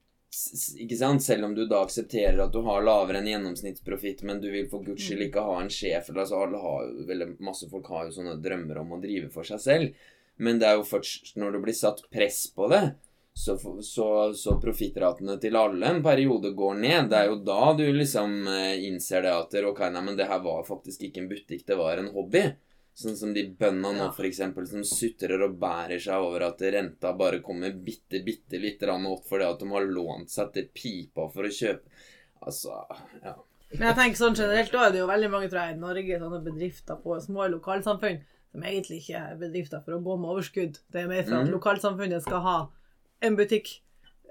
Ikke 0.81 0.97
sant? 0.97 1.23
Selv 1.23 1.45
om 1.45 1.53
du 1.55 1.65
da 1.69 1.83
aksepterer 1.85 2.39
at 2.43 2.53
du 2.53 2.61
har 2.65 2.83
lavere 2.85 3.19
enn 3.21 3.29
gjennomsnittsprofitt, 3.29 4.23
men 4.27 4.41
du 4.41 4.49
vil 4.51 4.67
for 4.71 4.83
guds 4.85 5.05
skyld 5.05 5.21
Mm. 5.21 5.27
ikke 5.29 5.45
ha 5.45 5.61
en 5.61 5.69
sjef. 5.69 6.09
Eller 6.09 6.23
altså 6.25 6.41
alle 6.41 6.57
har 6.63 6.91
veldig 7.07 7.27
masse 7.39 7.69
folk 7.69 7.87
har 7.93 8.05
jo 8.07 8.17
sånne 8.17 8.41
drømmer 8.41 8.81
om 8.81 8.93
å 8.97 9.01
drive 9.01 9.29
for 9.33 9.43
seg 9.43 9.61
selv. 9.61 9.93
Men 10.37 10.59
det 10.59 10.67
er 10.67 10.75
jo 10.79 10.87
først 10.89 11.35
når 11.37 11.51
det 11.53 11.61
blir 11.67 11.77
satt 11.77 12.01
press 12.09 12.47
på 12.55 12.67
det, 12.71 12.95
så, 13.33 13.57
så, 13.81 14.33
så 14.37 14.59
profittratene 14.61 15.39
til 15.41 15.55
alle 15.57 15.85
en 15.89 16.03
periode 16.05 16.51
går 16.53 16.75
ned. 16.81 17.09
Det 17.09 17.17
er 17.17 17.29
jo 17.31 17.39
da 17.45 17.73
du 17.77 17.85
liksom 17.93 18.47
eh, 18.47 18.83
innser 18.89 19.25
det 19.25 19.33
at 19.33 19.55
ok, 19.69 19.79
nei, 19.93 20.01
men 20.05 20.17
det 20.17 20.27
her 20.29 20.41
var 20.43 20.65
faktisk 20.67 21.01
ikke 21.07 21.23
en 21.23 21.29
butikk, 21.29 21.65
det 21.67 21.77
var 21.77 21.97
en 21.97 22.11
hobby. 22.13 22.43
Sånn 22.93 23.15
som 23.17 23.31
de 23.33 23.47
bøndene 23.57 23.95
nå, 23.97 24.09
eksempel, 24.27 24.67
som 24.69 24.83
sutrer 24.85 25.41
og 25.41 25.55
bærer 25.59 25.99
seg 25.99 26.13
over 26.21 26.43
at 26.45 26.59
renta 26.61 27.13
bare 27.17 27.39
kommer 27.41 27.73
bitte, 27.73 28.19
bitte 28.23 28.59
litt 28.61 28.79
grann 28.79 29.07
opp 29.09 29.25
fordi 29.25 29.47
at 29.47 29.59
de 29.63 29.69
har 29.71 29.87
lånt 29.89 30.29
seg 30.29 30.51
til 30.53 30.67
pipa 30.73 31.25
for 31.33 31.43
å 31.49 31.49
kjøpe 31.49 31.89
Altså, 32.43 32.75
ja. 33.23 33.33
Men 33.71 33.87
jeg 33.87 33.95
tenker 33.95 34.19
sånn 34.19 34.35
generelt, 34.35 34.71
da 34.71 34.85
er 34.85 34.91
det 34.91 34.99
jo 34.99 35.07
veldig 35.07 35.29
mange 35.31 35.49
tror 35.49 35.61
jeg, 35.63 35.75
i 35.77 35.79
Norge 35.79 36.19
sånne 36.19 36.41
bedrifter 36.45 36.99
på 37.01 37.15
små 37.23 37.47
lokalsamfunn 37.55 38.19
som 38.51 38.61
egentlig 38.69 38.99
ikke 39.01 39.21
er 39.31 39.39
bedrifter 39.39 39.81
for 39.81 39.95
å 39.95 40.01
gå 40.03 40.17
med 40.19 40.29
overskudd. 40.29 40.77
Det 40.93 41.01
er 41.01 41.07
mer 41.09 41.23
for 41.23 41.39
at 41.39 41.47
Mhm. 41.47 41.53
lokalsamfunnet 41.55 42.21
skal 42.21 42.41
ha 42.41 42.57
en 43.21 43.35
butikk. 43.39 43.79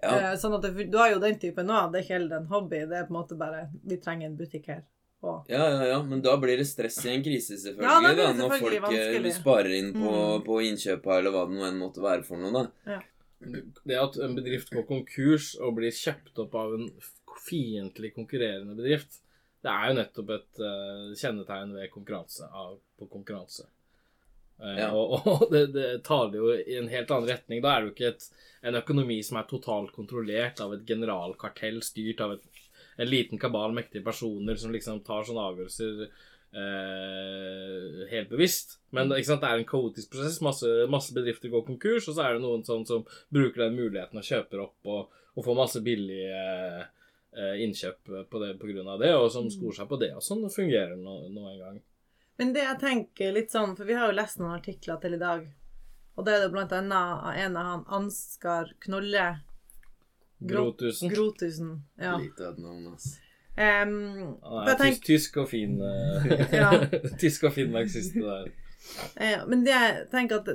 Ja. 0.03 0.33
Eh, 0.33 0.37
Sånn 0.37 0.55
at 0.55 0.62
det, 0.62 0.90
du 0.90 0.98
har 0.98 1.11
jo 1.11 1.18
den 1.18 1.38
typen 1.38 1.66
nå. 1.66 1.90
Det 1.90 1.98
er 1.98 2.05
ikke 2.05 2.18
heller 2.20 2.37
en 2.37 2.46
hobby. 2.46 2.79
Det 2.87 2.92
er 3.01 3.07
på 3.07 3.11
en 3.16 3.18
måte 3.22 3.38
bare 3.38 3.68
Vi 3.85 3.96
trenger 3.96 4.27
en 4.27 4.37
butikk 4.37 4.66
her. 4.68 4.83
Og 5.23 5.47
Ja, 5.53 5.63
ja, 5.71 5.85
ja, 5.93 5.99
men 6.03 6.23
da 6.25 6.33
blir 6.43 6.59
det 6.59 6.67
stress 6.67 6.97
i 7.07 7.13
en 7.15 7.23
krise, 7.23 7.55
selvfølgelig. 7.61 7.87
Ja, 7.87 8.01
da 8.01 8.09
blir 8.09 8.17
det 8.19 8.27
da, 8.27 8.33
når 8.41 8.55
folk 8.59 8.75
eh, 8.75 8.83
vanskelig. 8.83 9.33
sparer 9.39 9.75
inn 9.79 9.93
på, 9.95 10.13
Mm. 10.13 10.45
på 10.49 10.61
innkjøpa, 10.67 11.19
eller 11.19 11.31
hva 11.35 11.45
det 11.47 11.57
nå 11.59 11.67
enn 11.69 11.79
måtte 11.79 12.03
være 12.03 12.25
for 12.27 12.43
noe, 12.43 12.65
da. 12.87 13.01
Det 13.87 13.99
at 13.99 14.17
en 14.23 14.35
bedrift 14.39 14.71
går 14.75 14.85
konkurs 14.87 15.53
og 15.59 15.77
blir 15.79 15.91
kjøpt 15.95 16.39
opp 16.45 16.55
av 16.59 16.75
en 16.75 16.89
fiendtlig 17.43 18.13
konkurrerende 18.15 18.75
bedrift, 18.79 19.21
det 19.63 19.71
er 19.71 19.89
jo 19.89 19.95
nettopp 19.99 20.31
et 20.35 20.61
uh, 20.63 21.15
kjennetegn 21.19 21.73
ved 21.75 21.91
konkurranse 21.95 22.47
av, 22.51 22.77
på 22.99 23.07
konkurranse. 23.11 23.69
Uh, 24.63 24.75
Ja. 24.79 24.91
Og, 24.95 25.27
og 25.33 25.47
det, 25.51 25.69
det 25.75 25.89
tar 26.07 26.31
det 26.31 26.39
jo 26.43 26.51
i 26.55 26.77
en 26.79 26.91
helt 26.91 27.11
annen 27.15 27.31
retning. 27.31 27.63
Da 27.63 27.77
er 27.77 27.81
det 27.83 27.89
jo 27.91 27.95
ikke 27.97 28.11
et, 28.15 28.27
en 28.63 28.79
økonomi 28.79 29.21
som 29.27 29.39
er 29.41 29.47
totalt 29.51 29.95
kontrollert 29.95 30.61
av 30.63 30.75
et 30.77 30.85
generalkartell 30.87 31.81
styrt 31.83 32.21
av 32.23 32.37
et, 32.37 32.45
en 32.96 33.09
liten 33.09 33.40
kabal 33.40 33.74
mektige 33.76 34.05
personer 34.05 34.59
som 34.61 34.72
liksom 34.74 35.00
tar 35.07 35.24
sånne 35.26 35.44
avgjørelser 35.48 36.02
eh, 36.07 38.09
helt 38.11 38.31
bevisst. 38.31 38.78
Men 38.90 39.12
sant, 39.24 39.42
det 39.42 39.50
er 39.50 39.61
en 39.61 39.68
kaotisk 39.68 40.12
prosess. 40.12 40.40
Masse, 40.44 40.72
masse 40.92 41.14
bedrifter 41.16 41.52
går 41.52 41.64
konkurs, 41.66 42.09
og 42.09 42.16
så 42.16 42.26
er 42.26 42.37
det 42.37 42.44
noen 42.44 42.64
sånn 42.66 42.85
som 42.88 43.07
bruker 43.33 43.66
den 43.66 43.78
muligheten 43.78 44.20
og 44.20 44.28
kjøper 44.28 44.66
opp 44.66 44.92
og, 44.92 45.22
og 45.37 45.46
får 45.46 45.59
masse 45.59 45.85
billige 45.85 46.42
eh, 46.42 47.57
innkjøp 47.64 48.12
på, 48.28 48.42
det, 48.42 48.52
av 48.85 49.00
det, 49.00 49.14
og 49.16 49.31
som 49.33 49.48
skor 49.52 49.76
seg 49.76 49.88
på 49.90 50.00
det. 50.02 50.12
Og 50.18 50.24
sånn 50.24 50.44
fungerer 50.52 50.96
det 50.96 51.02
nå, 51.05 51.16
nå 51.33 51.48
en 51.55 51.64
gang. 51.64 51.81
Men 52.40 52.55
det 52.57 52.64
jeg 52.64 52.81
tenker 52.81 53.35
litt 53.37 53.52
sånn, 53.52 53.74
for 53.76 53.88
vi 53.88 53.96
har 53.96 54.11
jo 54.11 54.16
lest 54.16 54.40
noen 54.40 54.57
artikler 54.57 55.00
til 55.02 55.16
i 55.16 55.20
dag, 55.20 55.44
og 56.12 56.26
det 56.26 56.35
er 56.35 56.44
det 56.44 56.52
blant 56.52 56.72
annet 56.76 57.40
en 57.40 57.57
av 57.57 57.68
han 57.70 57.85
Ansgar 58.02 58.74
Knolle 58.85 59.31
Grotusen. 60.48 61.12
Grotusen. 61.12 61.74
Ja. 62.00 62.16
Lite 62.18 62.48
av 62.48 62.55
et 62.55 62.62
navn, 62.62 62.88
ass. 62.94 63.18
Um, 63.52 64.38
ah, 64.42 64.64
ja, 64.70 64.74
tysk, 64.81 65.02
tysk 65.05 65.37
og 65.42 65.50
fin 65.50 65.74
eh, 65.85 66.55
Ja. 66.57 66.70
Tysk 67.20 67.42
og 67.44 67.52
fin 67.52 67.68
marxist 67.72 68.14
der. 68.16 68.46
eh, 69.20 69.42
men 69.44 69.66
det 69.66 69.74
jeg 69.74 70.07
tenker 70.14 70.40
at 70.40 70.48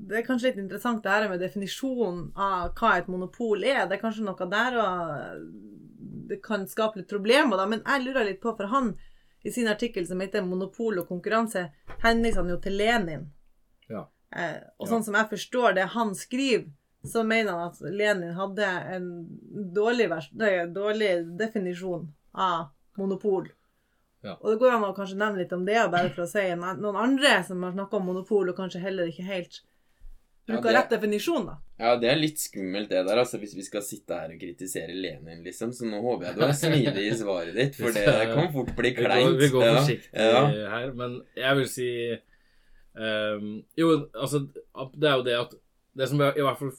det 0.00 0.16
er 0.16 0.24
kanskje 0.24 0.48
litt 0.48 0.62
interessant 0.62 1.04
det 1.04 1.12
her 1.12 1.28
med 1.28 1.42
definisjonen 1.44 2.30
av 2.40 2.72
hva 2.78 2.94
et 2.96 3.10
monopol 3.12 3.60
er. 3.60 3.84
Det 3.84 3.98
er 3.98 4.02
kanskje 4.02 4.24
noe 4.24 4.48
der 4.48 4.78
og 4.80 5.44
det 6.30 6.40
kan 6.42 6.64
skape 6.68 7.02
litt 7.02 7.10
problemer, 7.10 7.58
da. 7.60 7.66
Men 7.68 7.82
jeg 7.84 8.06
lurer 8.06 8.30
litt 8.30 8.40
på, 8.40 8.54
for 8.56 8.70
han 8.72 8.94
i 9.42 9.52
sin 9.52 9.68
artikkel 9.68 10.06
som 10.06 10.20
heter 10.20 10.42
'Monopol 10.42 10.98
og 11.00 11.08
konkurranse', 11.08 11.70
henviser 12.02 12.42
han 12.42 12.50
jo 12.50 12.58
til 12.60 12.76
Lenin. 12.76 13.30
Ja. 13.88 14.06
Eh, 14.36 14.60
og 14.78 14.88
sånn 14.88 15.04
som 15.04 15.16
jeg 15.16 15.30
forstår 15.30 15.74
det 15.78 15.86
han 15.94 16.14
skriver, 16.14 16.68
så 17.06 17.22
mener 17.24 17.52
han 17.52 17.70
at 17.70 17.80
Lenin 17.80 18.34
hadde 18.36 18.66
en 18.96 19.06
dårlig, 19.74 20.08
vers 20.10 20.28
nei, 20.36 20.66
dårlig 20.68 21.14
definisjon 21.38 22.08
av 22.34 22.66
monopol. 22.98 23.48
Ja. 24.22 24.34
Og 24.42 24.50
det 24.52 24.58
går 24.60 24.74
an 24.76 24.84
å 24.84 24.92
kanskje 24.96 25.16
nevne 25.16 25.40
litt 25.40 25.52
om 25.56 25.62
det, 25.64 25.78
bare 25.90 26.10
for 26.12 26.26
å 26.26 26.28
si 26.28 26.42
en, 26.52 26.60
noen 26.82 26.96
andre 27.00 27.38
som 27.46 27.62
har 27.64 27.72
snakka 27.72 27.96
om 27.96 28.04
monopol, 28.10 28.50
og 28.52 28.56
kanskje 28.58 28.82
heller 28.84 29.08
ikke 29.08 29.24
helt 29.24 29.62
Ja, 30.50 30.56
bruker 30.56 30.68
det- 30.68 30.76
rett 30.76 30.90
definisjon, 30.90 31.46
da. 31.46 31.54
Ja, 31.78 31.94
det 31.96 32.08
er 32.10 32.16
litt 32.20 32.36
skummelt, 32.38 32.88
det 32.90 33.06
der, 33.06 33.16
altså, 33.22 33.38
hvis 33.40 33.54
vi 33.56 33.62
skal 33.64 33.80
sitte 33.82 34.12
her 34.18 34.28
og 34.34 34.40
kritisere 34.40 34.92
Lenin, 34.92 35.40
liksom. 35.44 35.72
Så 35.72 35.86
nå 35.88 36.00
håper 36.04 36.26
jeg 36.26 36.36
du 36.36 36.42
er 36.44 36.52
smidig 36.52 37.04
i 37.06 37.14
svaret 37.16 37.54
ditt, 37.56 37.76
for 37.80 37.92
det 37.96 38.04
kan 38.34 38.52
fort 38.52 38.74
bli 38.76 38.90
Vi 38.90 38.96
går, 39.00 39.08
kleint. 39.08 39.38
vi 39.40 39.48
går 39.48 39.64
Ja, 39.64 39.74
forsiktig 39.78 40.12
Ja. 40.12 40.68
her, 40.74 40.92
men 40.92 41.22
jeg 41.36 41.56
vil 41.56 41.68
si 41.68 41.88
um, 42.94 43.62
Jo, 43.78 43.88
altså 44.14 44.40
Det 45.00 45.08
er 45.08 45.16
jo 45.16 45.22
det 45.22 45.36
at 45.38 45.54
Det 45.96 46.08
som 46.08 46.20
i 46.20 46.30
hvert 46.42 46.58
fall 46.58 46.72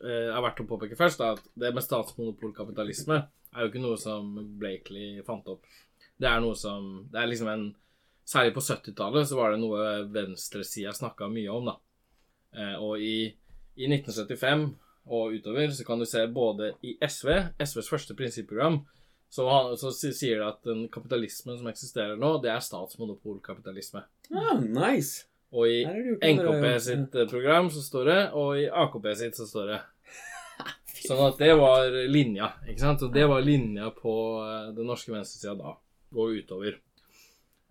er 0.00 0.42
verdt 0.42 0.62
å 0.64 0.68
påpeke 0.68 0.98
først, 0.98 1.20
er 1.20 1.36
at 1.36 1.46
det 1.58 1.72
med 1.74 1.84
statsmonopolkapitalisme 1.84 3.18
er 3.52 3.64
jo 3.64 3.70
ikke 3.70 3.82
noe 3.82 3.98
som 4.00 4.32
Blakely 4.60 5.22
fant 5.26 5.48
opp. 5.52 5.66
Det 6.16 6.28
er 6.28 6.42
noe 6.44 6.56
som 6.58 7.08
Det 7.10 7.20
er 7.20 7.30
liksom 7.30 7.50
en 7.52 7.70
Særlig 8.32 8.52
på 8.54 8.62
70-tallet 8.62 9.26
så 9.26 9.36
var 9.36 9.50
det 9.50 9.58
noe 9.58 9.86
venstresida 10.14 10.92
snakka 10.94 11.26
mye 11.28 11.50
om, 11.50 11.66
da. 11.66 11.72
Eh, 12.54 12.76
og 12.78 13.02
i, 13.02 13.26
i 13.74 13.88
1975 13.88 14.62
og 15.10 15.34
utover 15.34 15.72
så 15.74 15.84
kan 15.84 15.98
du 15.98 16.06
se 16.06 16.22
både 16.30 16.68
i 16.86 16.94
SV, 17.02 17.32
SVs 17.66 17.90
første 17.90 18.14
prinsipprogram, 18.16 18.78
så, 19.32 19.48
så 19.80 19.90
sier 19.98 20.38
det 20.38 20.46
at 20.46 20.62
den 20.68 20.86
kapitalismen 20.92 21.58
som 21.58 21.68
eksisterer 21.72 22.20
nå, 22.20 22.36
det 22.44 22.52
er 22.54 22.62
statsmonopolkapitalisme. 22.62 24.04
Ah, 24.30 24.60
nice. 24.60 25.26
Og 25.52 25.68
i 25.68 25.82
NKP 25.84 26.66
sitt 26.80 27.16
eh, 27.16 27.28
program 27.28 27.68
så 27.72 27.82
står 27.84 28.08
det, 28.08 28.20
og 28.40 28.60
i 28.60 28.68
AKP 28.68 29.08
sitt 29.20 29.36
så 29.36 29.46
står 29.48 29.72
det. 29.74 29.80
Sånn 31.06 31.20
at 31.26 31.40
det 31.40 31.52
var 31.60 31.92
linja, 32.08 32.54
ikke 32.64 32.84
sant? 32.84 33.04
Og 33.04 33.12
det 33.12 33.26
var 33.28 33.44
linja 33.44 33.90
på 33.96 34.14
eh, 34.46 34.70
den 34.76 34.88
norske 34.88 35.12
venstresida 35.12 35.56
da, 35.58 35.74
og 36.16 36.38
utover. 36.40 36.78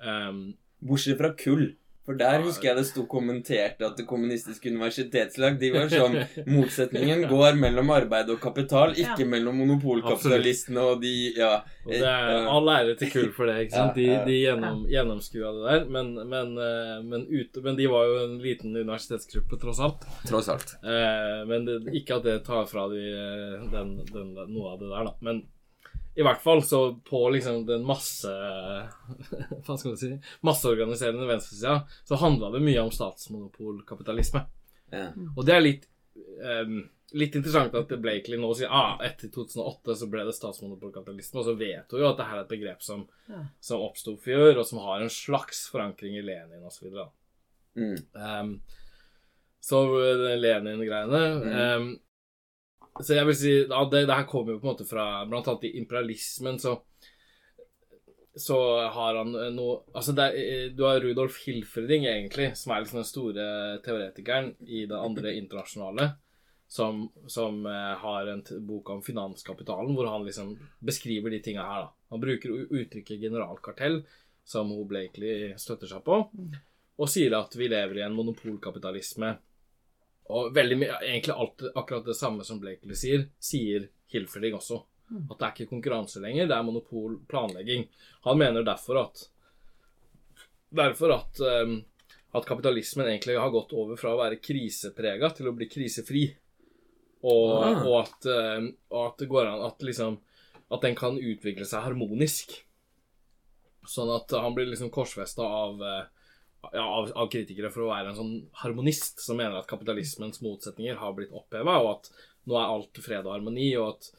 Um, 0.01 0.51
Bortsett 0.81 1.17
fra 1.17 1.33
kull. 1.37 1.71
For 2.12 2.19
der 2.19 2.41
husker 2.43 2.67
jeg 2.71 2.78
det 2.82 2.86
sto 2.89 3.06
kommentert 3.08 3.80
at 3.88 3.95
Det 3.97 4.04
kommunistiske 4.10 4.67
universitetslag 4.67 5.56
De 5.62 5.69
var 5.71 5.88
sånn 5.91 6.17
Motsetningen 6.52 7.24
går 7.32 7.56
mellom 7.60 7.91
arbeid 7.95 8.30
og 8.34 8.41
kapital, 8.43 8.91
ikke 8.91 9.24
Ja. 9.24 9.30
mellom 9.32 9.56
monopolkapitalistene 9.62 10.82
og 10.91 11.02
de 11.02 11.13
Ja. 11.38 11.62
og 11.86 11.91
det 11.93 12.02
er 12.04 12.34
eh, 12.36 12.50
all 12.52 12.67
ære 12.74 12.97
til 13.00 13.12
kull 13.13 13.32
for 13.32 13.47
det, 13.47 13.56
ikke 13.67 13.78
sant? 13.78 13.95
De, 14.02 14.08
de 14.28 14.36
gjennom, 14.43 14.84
gjennomskua 14.91 15.54
det 15.56 15.63
der, 15.69 15.86
men, 15.95 16.12
men, 16.30 16.52
eh, 16.58 17.00
men, 17.06 17.26
ute, 17.32 17.63
men 17.63 17.78
de 17.80 17.88
var 17.88 18.06
jo 18.10 18.19
en 18.26 18.36
liten 18.43 18.76
universitetsgruppe, 18.76 19.60
tross 19.62 19.80
alt. 19.80 20.06
Tross 20.28 20.50
alt. 20.52 20.76
Eh, 20.84 21.41
men 21.47 21.65
det, 21.65 21.80
ikke 22.02 22.19
at 22.19 22.28
det 22.28 22.38
tar 22.45 22.67
fra 22.69 22.88
de 22.91 23.02
den, 23.71 23.95
den, 24.12 24.34
noe 24.52 24.74
av 24.76 24.80
det 24.84 24.91
der, 24.91 25.10
da. 25.10 25.15
Men 25.21 25.43
i 26.21 26.25
hvert 26.27 26.41
fall 26.43 26.62
så 26.65 26.79
på 27.07 27.23
liksom 27.34 27.65
den 27.67 27.84
masse 27.88 28.29
Hva 29.65 29.75
skal 29.77 29.91
man 29.91 29.99
si 29.99 30.13
masseorganiserende 30.47 31.27
venstresida, 31.29 31.81
så 32.07 32.19
handla 32.21 32.51
det 32.55 32.62
mye 32.63 32.81
om 32.86 32.91
statsmonopolkapitalisme. 32.93 34.45
Ja. 34.93 35.10
Og 35.36 35.45
det 35.47 35.53
er 35.57 35.63
litt 35.65 35.86
um, 36.43 36.81
Litt 37.12 37.34
interessant 37.36 37.73
at 37.75 37.89
Blakely 37.99 38.38
nå 38.39 38.53
sier 38.55 38.71
ah, 38.71 38.93
etter 39.03 39.27
2008 39.36 39.95
så 39.99 40.07
ble 40.07 40.21
det 40.29 40.31
statsmonopolkapitalisme, 40.38 41.41
og 41.41 41.47
så 41.49 41.55
vet 41.60 41.91
hun 41.91 41.99
jo 41.99 42.07
at 42.07 42.21
det 42.21 42.27
her 42.29 42.38
er 42.39 42.45
et 42.45 42.53
begrep 42.53 42.86
som, 42.86 43.01
Ja. 43.27 43.41
som 43.60 43.81
oppsto 43.84 44.13
før, 44.23 44.62
og 44.62 44.63
som 44.69 44.79
har 44.79 45.01
en 45.03 45.12
slags 45.12 45.65
forankring 45.73 46.15
i 46.15 46.23
Lenin 46.23 46.63
osv. 46.63 46.88
Mm. 47.75 47.97
Um, 48.15 48.53
så 49.60 49.81
Lenin-greiene 50.39 51.21
Mm. 51.43 51.51
um, 51.51 51.89
Så 52.99 53.15
jeg 53.15 53.27
vil 53.30 53.38
si 53.39 53.51
ja, 53.62 53.82
det, 53.88 54.06
det 54.10 54.15
her 54.15 54.27
kommer 54.30 54.56
jo 54.56 54.62
på 54.62 54.67
en 54.67 54.73
måte 54.73 54.88
fra 54.88 55.06
Blant 55.30 55.47
annet 55.47 55.69
i 55.69 55.77
imperialismen 55.80 56.60
så 56.60 56.75
Så 58.36 58.58
har 58.95 59.19
han 59.19 59.32
eh, 59.36 59.51
noe 59.56 59.82
Altså 59.95 60.15
er, 60.19 60.36
eh, 60.36 60.65
du 60.75 60.84
har 60.88 60.99
Rudolf 61.04 61.39
Hilferding, 61.45 62.06
egentlig, 62.08 62.51
som 62.60 62.73
er 62.73 62.84
liksom 62.84 63.01
den 63.01 63.08
store 63.08 63.45
teoretikeren 63.86 64.54
i 64.67 64.86
det 64.88 64.97
andre 64.97 65.34
internasjonale. 65.41 66.13
Som, 66.71 67.10
som 67.27 67.65
eh, 67.67 67.93
har 67.99 68.32
en 68.32 68.43
bok 68.63 68.93
om 68.93 69.01
finanskapitalen, 69.04 69.91
hvor 69.95 70.08
han 70.08 70.23
liksom 70.23 70.54
beskriver 70.80 71.34
de 71.34 71.41
tinga 71.43 71.65
her. 71.67 71.89
da 71.89 72.15
Han 72.15 72.23
bruker 72.23 72.54
uttrykket 72.71 73.19
generalkartell, 73.19 73.99
som 74.47 74.71
hun 74.71 74.88
Blakely 74.88 75.51
støtter 75.60 75.91
seg 75.91 76.06
på 76.08 76.21
og 77.01 77.10
sier 77.10 77.34
at 77.38 77.56
vi 77.58 77.69
lever 77.71 77.99
i 77.99 78.04
en 78.06 78.15
monopolkapitalisme. 78.15 79.34
Og 80.31 80.53
veldig 80.55 80.77
egentlig 80.87 81.33
alt, 81.35 81.63
akkurat 81.75 82.07
det 82.07 82.15
samme 82.15 82.45
som 82.47 82.59
Blakely 82.61 82.95
sier, 82.95 83.27
sier 83.43 83.89
Hilferding 84.13 84.55
også. 84.57 84.79
At 85.11 85.37
det 85.41 85.45
er 85.47 85.53
ikke 85.57 85.71
konkurranse 85.73 86.21
lenger, 86.23 86.47
det 86.47 86.55
er 86.55 86.63
monopolplanlegging. 86.63 87.87
Han 88.27 88.37
mener 88.39 88.63
derfor 88.67 89.01
at 89.05 89.27
Derfor 90.71 91.11
at, 91.17 91.39
um, 91.43 91.73
at 92.31 92.45
kapitalismen 92.47 93.09
egentlig 93.09 93.35
har 93.35 93.49
gått 93.51 93.73
over 93.75 93.97
fra 93.99 94.13
å 94.13 94.19
være 94.21 94.37
kriseprega 94.39 95.33
til 95.35 95.49
å 95.49 95.55
bli 95.57 95.67
krisefri. 95.67 96.21
Og, 97.27 97.49
Ah. 97.59 97.81
og, 97.83 97.95
at, 98.05 98.29
um, 98.31 98.69
og 98.89 99.01
at 99.09 99.17
det 99.19 99.27
går 99.29 99.49
an 99.51 99.65
at 99.67 99.83
liksom 99.83 100.15
At 100.71 100.81
den 100.81 100.95
kan 100.95 101.17
utvikle 101.19 101.65
seg 101.67 101.83
harmonisk. 101.83 102.53
Sånn 103.83 104.07
at 104.15 104.31
han 104.31 104.55
blir 104.55 104.69
liksom 104.71 104.89
korsfesta 104.89 105.43
av 105.43 105.81
eh, 105.83 106.05
ja, 106.69 106.84
av, 106.86 107.12
av 107.15 107.30
kritikere 107.34 107.71
for 107.74 107.86
å 107.86 107.91
være 107.91 108.12
en 108.12 108.17
sånn 108.17 108.34
harmonist 108.63 109.24
som 109.24 109.39
mener 109.39 109.60
at 109.60 109.69
kapitalismens 109.69 110.43
motsetninger 110.45 111.00
har 111.02 111.15
blitt 111.17 111.34
oppheva, 111.34 111.80
og 111.82 111.93
at 111.95 112.12
nå 112.50 112.58
er 112.58 112.74
alt 112.74 113.02
fred 113.04 113.26
og 113.26 113.36
harmoni, 113.36 113.71
og 113.78 113.95
at 113.95 114.12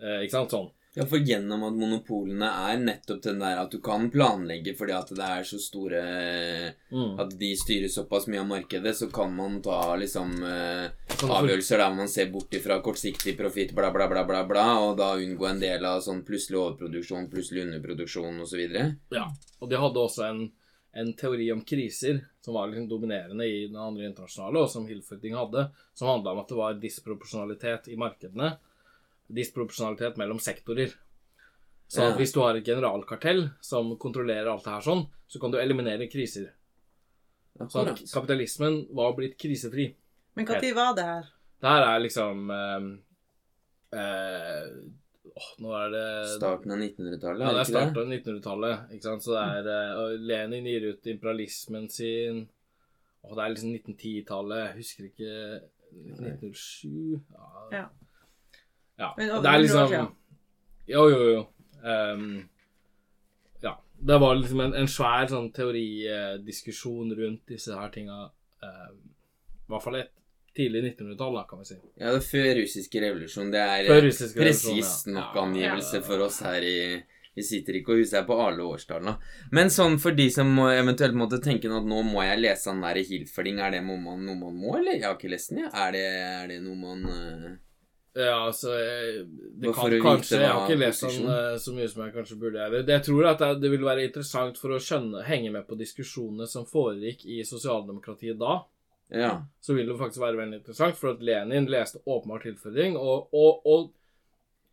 eh, 0.00 0.24
Ikke 0.24 0.36
sant? 0.38 0.56
Sånn. 0.56 0.72
Ja, 0.96 1.04
for 1.04 1.20
gjennom 1.20 1.60
at 1.66 1.74
monopolene 1.76 2.46
er 2.70 2.78
nettopp 2.80 3.18
den 3.26 3.42
der 3.42 3.58
at 3.60 3.72
du 3.74 3.82
kan 3.84 4.06
planlegge 4.08 4.72
fordi 4.78 4.94
at 4.96 5.10
det 5.12 5.26
er 5.26 5.44
så 5.44 5.60
store 5.60 6.04
Mm. 6.86 7.18
At 7.18 7.32
de 7.36 7.48
styrer 7.58 7.90
såpass 7.90 8.28
mye 8.30 8.40
av 8.40 8.46
markedet, 8.46 8.92
så 8.96 9.08
kan 9.10 9.32
man 9.34 9.56
ta 9.62 9.96
liksom 9.98 10.36
eh, 10.46 10.86
Sånn 11.18 11.32
avgjørelser 11.34 11.80
der 11.82 11.96
man 11.96 12.08
ser 12.08 12.28
bort 12.30 12.54
ifra 12.54 12.78
kortsiktig 12.84 13.34
profitt, 13.36 13.72
bla, 13.74 13.90
bla, 13.92 14.06
bla, 14.08 14.22
bla, 14.28 14.44
bla, 14.46 14.66
og 14.84 14.94
da 15.00 15.10
unngå 15.18 15.48
en 15.50 15.60
del 15.60 15.84
av 15.84 15.98
sånn 16.04 16.22
plutselig 16.24 16.60
overproduksjon, 16.60 17.26
plutselig 17.32 17.64
underproduksjon 17.66 18.38
osv. 18.44 18.62
Ja, 19.16 19.26
og 19.60 19.72
de 19.72 19.80
hadde 19.82 20.04
også 20.04 20.28
en, 20.28 20.44
en 20.96 21.12
teori 21.12 21.52
om 21.52 21.60
kriser 21.64 22.22
som 22.40 22.54
var 22.54 22.70
liksom 22.70 22.88
dominerende 22.88 23.44
i 23.44 23.66
den 23.66 23.76
andre 23.76 24.06
internasjonale, 24.08 24.62
og 24.64 24.70
som 24.72 24.86
Hilferding 24.88 25.34
hadde, 25.36 25.66
som 25.94 26.08
handla 26.08 26.32
om 26.32 26.40
at 26.40 26.48
det 26.48 26.58
var 26.58 26.78
disproporsjonalitet 26.80 27.90
i 27.92 27.98
markedene. 28.00 28.54
Disproporsjonalitet 29.28 30.16
mellom 30.16 30.40
sektorer. 30.40 30.94
Så 31.88 32.02
Ja. 32.02 32.08
at 32.10 32.18
hvis 32.18 32.32
du 32.32 32.40
har 32.40 32.56
et 32.56 32.64
generalkartell 32.64 33.50
som 33.60 33.96
kontrollerer 33.98 34.48
alt 34.50 34.64
det 34.64 34.72
her 34.72 34.80
sånn, 34.80 35.06
så 35.28 35.40
kan 35.40 35.50
du 35.50 35.58
eliminere 35.58 36.08
kriser. 36.10 36.50
Så 37.68 37.86
at 37.86 38.00
kapitalismen 38.12 38.86
var 38.94 39.14
blitt 39.16 39.38
krisefri. 39.38 39.94
Men 40.34 40.44
når 40.46 40.74
var 40.74 40.94
det 40.94 41.04
her? 41.04 41.24
Det 41.60 41.68
her 41.68 41.82
er 41.82 42.00
liksom 42.00 42.50
eh, 42.50 43.98
eh, 43.98 44.66
åh, 45.36 45.48
Nå 45.62 45.72
er 45.78 45.92
det 45.92 46.04
Starten 46.34 46.72
av 46.74 46.82
1900-tallet, 46.82 47.44
Ja, 47.44 47.52
det 47.54 47.62
er 47.62 47.70
starten 47.70 48.02
av 48.02 48.12
1900-tallet. 48.16 48.84
ikke 48.96 49.08
sant? 49.08 49.24
Så 49.24 49.36
det 49.36 49.44
er 49.60 49.70
eh, 49.74 50.00
og 50.00 50.26
Lenin 50.30 50.68
gir 50.70 50.88
ut 50.90 51.10
imperialismen 51.12 51.88
sin 51.92 52.42
Og 53.26 53.36
det 53.36 53.44
er 53.44 53.54
liksom 53.54 53.72
1910-tallet. 53.74 54.62
Jeg 54.64 54.76
husker 54.80 55.08
ikke 55.10 55.32
1907 55.96 57.20
Ja. 57.32 57.48
Ja. 57.72 57.84
ja. 58.98 59.10
Men 59.16 59.30
over 59.30 59.42
Det 59.42 59.52
er 59.52 59.64
liksom. 59.64 60.12
Jo, 60.86 61.08
jo, 61.10 61.22
jo. 61.34 61.46
Um, 61.82 62.48
ja. 63.62 63.72
Det 64.06 64.20
var 64.20 64.34
liksom 64.38 64.60
en, 64.60 64.74
en 64.78 64.88
svær 64.88 65.26
sånn 65.30 65.48
teoridiskusjon 65.56 67.10
rundt 67.18 67.48
disse 67.50 67.74
her 67.74 67.90
tinga. 67.90 68.28
Um, 68.62 69.00
I 69.66 69.72
hvert 69.72 69.82
fall 69.82 69.98
et 69.98 70.12
tidlig 70.56 70.82
1900-tall, 70.92 71.36
kan 71.48 71.60
vi 71.60 71.68
si. 71.68 71.76
Ja, 71.96 72.14
det 72.14 72.22
er 72.22 72.24
før 72.30 72.48
russiske 72.60 73.02
revolusjon. 73.04 73.52
Det 73.52 73.60
er 73.60 73.90
eh, 73.90 74.08
presis 74.36 74.94
ja. 75.06 75.12
nok 75.18 75.36
angivelse 75.44 76.00
for 76.06 76.26
oss 76.26 76.40
her 76.46 76.64
i 76.64 76.78
Vi 77.36 77.44
sitter 77.44 77.76
ikke 77.76 77.92
og 77.92 77.98
husker 78.00 78.22
på 78.24 78.38
alle 78.40 78.64
årstallene. 78.64 79.12
Men 79.52 79.68
sånn 79.68 79.98
for 80.00 80.16
de 80.16 80.24
som 80.32 80.54
eventuelt 80.70 81.18
måtte 81.20 81.36
tenke 81.44 81.68
at 81.68 81.84
nå 81.84 81.98
må 82.08 82.24
jeg 82.24 82.40
lese 82.40 82.72
den 82.72 82.80
der 82.80 83.02
Hilferding, 83.04 83.60
er 83.60 83.76
det 83.76 83.82
noe 83.84 84.00
man, 84.00 84.22
noe 84.24 84.38
man 84.40 84.56
må, 84.56 84.78
eller? 84.78 84.96
Jeg 84.96 85.04
har 85.04 85.18
ikke 85.18 85.34
lest 85.34 85.52
den, 85.52 85.60
jeg. 85.66 85.72
Er 85.76 85.92
det, 85.92 86.04
er 86.40 86.50
det 86.54 86.60
noe 86.64 86.80
man 86.80 87.04
uh... 87.04 87.54
Ja, 88.16 88.46
altså 88.46 88.70
eh, 88.72 89.26
Det 89.60 89.72
kan 89.76 89.92
kanskje 90.00 90.38
Jeg 90.40 90.48
har 90.48 90.62
ikke 90.64 90.80
lest 90.80 91.04
den 91.04 91.26
eh, 91.28 91.56
så 91.60 91.74
mye 91.76 91.88
som 91.92 92.06
jeg 92.06 92.14
kanskje 92.14 92.38
burde. 92.40 92.62
Jeg, 92.64 92.86
jeg 92.88 93.04
tror 93.10 93.28
at 93.28 93.42
det, 93.42 93.50
det 93.60 93.72
vil 93.74 93.84
være 93.84 94.06
interessant 94.08 94.56
for 94.60 94.72
å 94.72 94.80
skjønne, 94.80 95.24
henge 95.26 95.52
med 95.52 95.66
på 95.68 95.76
diskusjonene 95.76 96.48
som 96.48 96.64
foregikk 96.70 97.26
i 97.28 97.42
sosialdemokratiet 97.44 98.40
da. 98.40 98.62
Ja. 99.08 99.46
Så 99.60 99.76
vil 99.76 99.86
det 99.88 99.98
faktisk 99.98 100.22
være 100.22 100.40
veldig 100.40 100.60
interessant, 100.60 100.96
for 100.98 101.14
at 101.14 101.22
Lenin 101.22 101.68
leste 101.70 102.02
åpenbart 102.04 102.46
tilføring, 102.48 102.96
og, 102.98 103.28
og, 103.34 103.66
og 103.66 103.92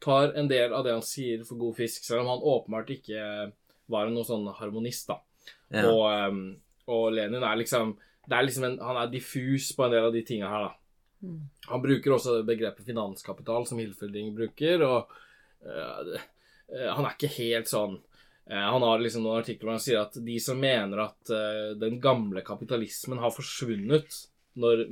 tar 0.04 0.34
en 0.40 0.50
del 0.50 0.74
av 0.74 0.86
det 0.86 0.96
han 0.96 1.06
sier, 1.06 1.44
for 1.48 1.60
god 1.62 1.78
fisk, 1.78 2.06
selv 2.08 2.24
om 2.24 2.32
han 2.34 2.48
åpenbart 2.54 2.90
ikke 2.96 3.28
var 3.94 4.10
noen 4.10 4.28
sånn 4.28 4.48
harmonist, 4.58 5.12
da. 5.12 5.20
ja. 5.74 5.86
Og, 5.90 6.06
ehm, 6.10 6.44
og 6.94 7.06
Lenin 7.16 7.46
er 7.46 7.60
liksom 7.62 7.96
det 8.24 8.38
er 8.38 8.46
liksom 8.48 8.64
en, 8.64 8.78
Han 8.80 8.98
er 9.02 9.12
diffus 9.12 9.74
på 9.76 9.84
en 9.84 9.92
del 9.92 10.06
av 10.08 10.14
de 10.16 10.22
tinga 10.24 10.48
her, 10.48 10.70
da. 10.70 10.72
Mm. 11.24 11.40
Han 11.70 11.84
bruker 11.84 12.16
også 12.16 12.38
begrepet 12.48 12.88
finanskapital, 12.88 13.68
som 13.68 13.80
Hilferding 13.80 14.34
bruker, 14.36 14.84
og 14.84 15.12
øh, 15.64 16.16
eh, 16.16 16.90
han 16.90 17.06
er 17.06 17.14
ikke 17.16 17.32
helt 17.38 17.72
sånn 17.72 17.98
Han 18.52 18.84
har 18.84 19.00
liksom 19.00 19.24
noen 19.24 19.40
artikler 19.40 19.70
hvor 19.70 19.78
han 19.78 19.84
sier 19.84 20.02
at 20.02 20.18
de 20.20 20.36
som 20.44 20.60
mener 20.60 21.00
at 21.06 21.32
eh, 21.32 21.72
den 21.80 22.00
gamle 22.04 22.44
kapitalismen 22.44 23.22
har 23.24 23.32
forsvunnet 23.32 24.18
når, 24.60 24.84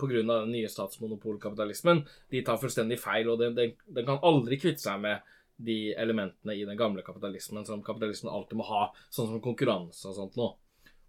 på 0.00 0.08
grunn 0.10 0.30
av 0.32 0.44
den 0.44 0.54
nye 0.56 0.70
statsmonopolkapitalismen, 0.70 2.02
de 2.32 2.42
tar 2.46 2.58
fullstendig 2.58 2.98
feil, 3.02 3.28
og 3.30 3.38
den, 3.42 3.54
den, 3.54 3.76
den 3.86 4.08
kan 4.08 4.22
aldri 4.26 4.58
kvitte 4.58 4.82
seg 4.86 5.02
med 5.04 5.34
de 5.56 5.94
elementene 6.00 6.56
i 6.56 6.64
den 6.66 6.78
gamle 6.78 7.04
kapitalismen 7.06 7.66
som 7.66 7.82
kapitalismen 7.84 8.32
alltid 8.32 8.58
må 8.58 8.66
ha, 8.66 8.88
sånn 9.14 9.30
som 9.30 9.42
konkurranse 9.44 10.08
og 10.10 10.16
sånt 10.16 10.38
noe. 10.40 10.56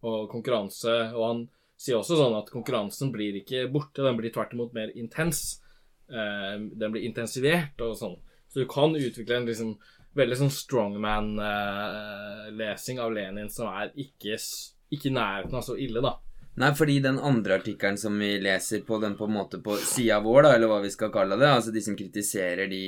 Og 0.05 0.27
konkurranse 0.29 0.91
Og 1.15 1.23
han 1.23 1.39
sier 1.81 1.97
også 1.97 2.19
sånn 2.19 2.35
at 2.37 2.51
konkurransen 2.53 3.09
blir 3.13 3.39
ikke 3.39 3.65
borte, 3.73 4.03
den 4.05 4.19
blir 4.19 4.33
tvert 4.35 4.53
imot 4.53 4.75
mer 4.75 4.91
intens. 4.93 5.63
Eh, 6.05 6.55
den 6.61 6.93
blir 6.93 7.07
intensivert 7.07 7.81
og 7.81 7.95
sånn. 7.97 8.19
Så 8.51 8.61
du 8.61 8.69
kan 8.69 8.93
utvikle 8.95 9.39
en 9.39 9.49
liksom 9.49 9.73
veldig 10.15 10.37
sånn 10.39 10.53
strongman-lesing 10.53 12.99
av 13.03 13.11
Lenin 13.15 13.49
som 13.51 13.67
er 13.71 13.91
ikke, 13.99 14.35
ikke 14.95 15.11
nærheten 15.15 15.55
av 15.59 15.63
så 15.65 15.73
ille, 15.79 15.99
da. 16.03 16.13
Nei, 16.55 16.71
fordi 16.77 17.01
den 17.03 17.19
andre 17.19 17.55
artikkelen 17.59 17.97
som 17.99 18.13
vi 18.19 18.39
leser 18.39 18.81
på 18.87 18.95
den 19.03 19.15
på 19.19 19.25
en 19.27 19.35
måte 19.35 19.57
på 19.63 19.71
sida 19.83 20.19
vår, 20.23 20.41
da, 20.45 20.49
eller 20.55 20.67
hva 20.71 20.79
vi 20.85 20.91
skal 20.93 21.11
kalle 21.11 21.35
det, 21.41 21.49
altså 21.51 21.71
de 21.75 21.81
som 21.83 21.97
kritiserer 21.99 22.65
de 22.71 22.85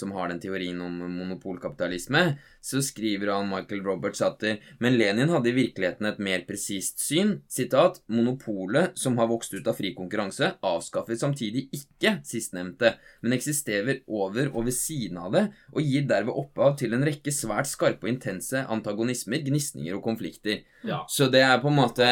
som 0.00 0.12
har 0.16 0.30
den 0.32 0.40
teorien 0.42 0.80
om 0.82 0.96
monopolkapitalisme, 1.18 2.22
så 2.64 2.80
skriver 2.84 3.30
han 3.32 3.48
Michael 3.48 3.82
Roberts 3.86 4.20
at 4.24 4.42
Men 4.80 4.96
Lenin 4.98 5.30
hadde 5.32 5.48
i 5.52 5.56
virkeligheten 5.56 6.06
et 6.10 6.18
mer 6.20 6.42
presist 6.48 7.00
syn. 7.00 7.38
Sitat 7.48 8.00
Monopolet, 8.12 8.96
som 8.98 9.16
har 9.20 9.28
vokst 9.30 9.54
ut 9.54 9.68
av 9.68 9.76
fri 9.78 9.92
konkurranse, 9.96 10.54
avskaffer 10.64 11.16
samtidig 11.20 11.68
ikke 11.76 12.18
sistnevnte, 12.26 12.94
men 13.22 13.36
eksisterer 13.36 14.02
over 14.08 14.50
og 14.54 14.66
ved 14.68 14.76
siden 14.76 15.18
av 15.20 15.32
det, 15.36 15.46
og 15.72 15.82
gir 15.84 16.04
derved 16.10 16.32
opphav 16.36 16.76
til 16.80 16.96
en 16.96 17.04
rekke 17.06 17.32
svært 17.34 17.68
skarpe 17.70 18.06
og 18.06 18.12
intense 18.12 18.64
antagonismer, 18.70 19.40
gnisninger 19.46 19.96
og 19.96 20.04
konflikter. 20.04 20.62
Ja. 20.84 21.02
Så 21.12 21.28
det 21.32 21.42
er 21.44 21.58
på 21.60 21.68
en 21.68 21.76
måte 21.76 22.06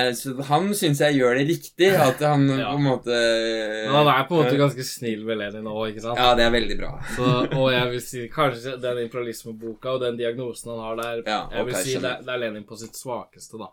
Han 0.51 0.67
syns 0.77 0.99
jeg 1.01 1.15
gjør 1.17 1.39
det 1.39 1.47
riktig. 1.49 1.87
At 1.97 2.21
han 2.21 2.43
Ja. 2.59 2.73
på 2.75 2.77
en 2.77 2.85
måte 2.85 3.15
Men 3.15 3.95
han 3.95 4.09
er 4.13 4.27
på 4.29 4.37
en 4.37 4.43
måte 4.45 4.59
ganske 4.61 4.85
snill 4.85 5.23
ved 5.29 5.39
Lenin 5.41 5.69
òg, 5.71 5.93
ikke 5.95 6.03
sant? 6.05 6.19
Ja, 6.21 6.35
det 6.37 6.45
er 6.45 6.53
veldig 6.53 6.77
bra. 6.81 6.91
Så, 7.15 7.29
og 7.57 7.71
jeg 7.73 7.78
vil 7.91 8.03
si 8.03 8.29
kanskje 8.33 8.77
den 8.83 8.99
imperialismeboka 9.05 9.93
og 9.97 10.01
den 10.03 10.17
diagnosen 10.19 10.71
han 10.73 10.81
har 10.85 10.97
der 10.97 11.23
Ja, 11.27 11.39
Jeg 11.53 11.67
vil 11.67 11.75
si 11.85 11.95
det, 11.99 12.15
det 12.27 12.33
er 12.35 12.41
Lenin 12.43 12.65
på 12.69 12.77
sitt 12.81 12.97
svakeste, 12.99 13.59
da. 13.61 13.71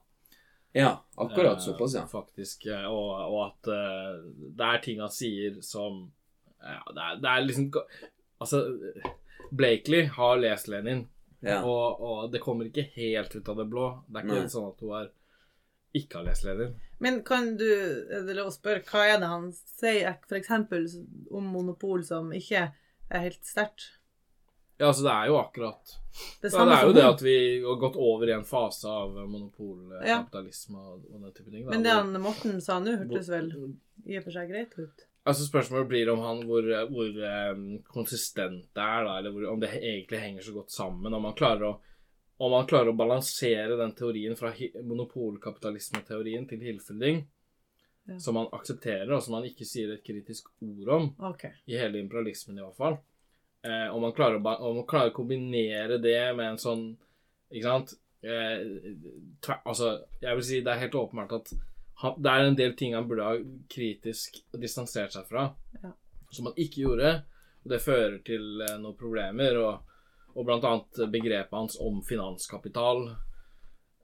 Ja, 0.75 0.91
akkurat 1.15 1.57
Eh, 1.57 1.63
såpass, 1.63 1.95
ja. 1.95 2.05
Faktisk. 2.07 2.65
eh, 2.65 2.85
Og, 2.85 3.11
og 3.31 3.39
at 3.47 3.67
uh, 3.71 4.25
det 4.57 4.65
er 4.73 4.81
ting 4.83 4.99
han 4.99 5.09
sier 5.09 5.61
som 5.61 6.11
ja, 6.61 6.81
det, 6.93 7.01
er, 7.01 7.19
det 7.23 7.29
er 7.29 7.45
liksom 7.45 7.69
Altså, 8.39 8.59
Blakely 9.51 10.01
har 10.17 10.37
lest 10.37 10.67
Lenin, 10.67 11.05
ja. 11.39 11.61
og, 11.63 12.01
og 12.01 12.31
det 12.33 12.41
kommer 12.43 12.65
ikke 12.67 12.83
helt 12.95 13.35
ut 13.35 13.47
av 13.49 13.55
det 13.61 13.65
blå. 13.71 13.85
Det 14.07 14.19
er 14.19 14.25
ikke 14.27 14.41
Nei. 14.41 14.49
sånn 14.51 14.65
at 14.73 14.81
hun 14.83 14.95
er, 14.99 15.07
ikke 15.95 16.17
har 16.19 16.25
lest 16.27 16.43
Lenin. 16.43 16.73
Men 16.99 17.21
kan 17.27 17.53
du 17.57 17.63
det 18.09 18.35
lov 18.35 18.49
å 18.51 18.55
spørre 18.55 18.83
hva 18.89 19.05
er 19.13 19.21
det 19.23 19.29
han 19.31 19.47
sier 19.53 20.17
f.eks. 20.27 20.51
om 21.31 21.47
monopol 21.53 22.03
som 22.07 22.31
ikke 22.35 22.65
er 23.09 23.27
helt 23.27 23.45
sterkt? 23.45 23.91
Ja, 24.77 24.89
altså, 24.89 25.05
det 25.05 25.11
er 25.13 25.29
jo 25.31 25.37
akkurat 25.39 25.93
Det 26.41 26.49
ja, 26.51 26.65
Det 26.67 26.75
er 26.75 26.81
jo 26.83 26.93
det 26.95 27.03
at 27.07 27.21
vi 27.23 27.35
har 27.63 27.77
gått 27.79 27.95
over 27.95 28.27
i 28.27 28.33
en 28.35 28.45
fase 28.47 28.91
av 28.91 29.15
monopolkapitalisme 29.15 30.79
og, 30.79 31.05
og 31.13 31.21
den 31.21 31.33
type 31.35 31.51
ting. 31.51 31.63
da, 31.63 31.71
Men 31.71 31.85
det 31.85 31.95
han 31.95 32.21
Morten 32.23 32.61
sa 32.63 32.79
nå, 32.83 32.97
hørtes 33.03 33.31
vel 33.31 33.51
i 34.05 34.19
og 34.19 34.25
for 34.27 34.35
seg 34.35 34.51
greit 34.51 34.75
ut. 34.79 35.05
Altså 35.25 35.47
Spørsmålet 35.47 35.89
blir 35.89 36.11
om 36.13 36.21
han 36.21 36.43
hvor, 36.45 36.67
hvor 36.91 37.21
um, 37.55 37.65
konsistent 37.89 38.67
det 38.77 38.83
er, 38.83 39.07
da, 39.07 39.15
eller 39.17 39.33
hvor, 39.33 39.47
om 39.55 39.63
det 39.63 39.71
egentlig 39.79 40.21
henger 40.21 40.45
så 40.45 40.53
godt 40.59 40.75
sammen. 40.75 41.15
Om 41.17 41.29
han 41.31 41.37
klarer 41.39 41.69
å, 41.71 41.71
om 42.45 42.53
han 42.53 42.67
klarer 42.69 42.91
å 42.91 42.99
balansere 42.99 43.79
den 43.79 43.95
teorien 43.97 44.37
fra 44.37 44.51
monopolkapitalismeteorien 44.85 46.45
til 46.51 46.67
Hilferding, 46.67 47.23
Ja. 48.07 48.19
som 48.19 48.35
han 48.37 48.47
aksepterer, 48.53 49.09
og 49.15 49.23
som 49.25 49.33
han 49.39 49.45
ikke 49.47 49.65
sier 49.65 49.93
et 49.95 50.03
kritisk 50.05 50.51
ord 50.61 50.89
om, 50.93 51.07
Okay. 51.31 51.51
i 51.67 51.77
hele 51.79 51.97
imperialismen 51.99 52.59
i 52.59 52.61
hvert 52.61 52.77
fall. 52.77 52.97
Eh, 53.65 53.87
om, 53.95 54.03
han 54.05 54.13
klarer 54.13 54.37
å, 54.37 54.55
om 54.69 54.75
han 54.77 54.85
klarer 54.85 55.09
å 55.09 55.15
kombinere 55.15 55.97
det 55.97 56.35
med 56.37 56.51
en 56.51 56.57
sånn 56.61 56.83
Ikke 57.49 57.63
sant? 57.65 57.93
Eh, 58.21 58.61
tver, 59.41 59.57
altså, 59.65 59.89
jeg 60.21 60.35
vil 60.37 60.43
si 60.45 60.59
det 60.61 60.71
er 60.73 60.79
helt 60.83 60.95
åpenbart 60.97 61.33
at 61.39 61.51
han, 62.01 62.15
det 62.21 62.29
er 62.31 62.45
en 62.45 62.55
del 62.59 62.73
ting 62.77 62.93
han 62.93 63.07
burde 63.07 63.23
ha 63.25 63.35
kritisk 63.69 64.37
distansert 64.59 65.13
seg 65.13 65.25
fra, 65.29 65.47
Ja. 65.83 65.91
som 66.31 66.45
han 66.49 66.57
ikke 66.57 66.81
gjorde. 66.85 67.11
Og 67.65 67.71
det 67.71 67.81
fører 67.81 68.17
til 68.25 68.61
eh, 68.61 68.77
noen 68.81 68.97
problemer, 68.99 69.57
og, 69.57 69.79
og 70.35 70.49
annet 70.57 71.01
begrepet 71.13 71.53
hans 71.57 71.77
om 71.81 72.01
finanskapital, 72.05 73.15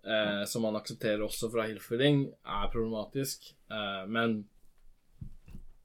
eh, 0.05 0.43
som 0.45 0.63
han 0.67 0.75
aksepterer 0.79 1.21
også 1.25 1.49
fra 1.53 1.65
Hilferding, 1.67 2.23
er 2.45 2.71
problematisk. 2.73 3.51
Eh, 3.71 4.05
men 4.07 4.43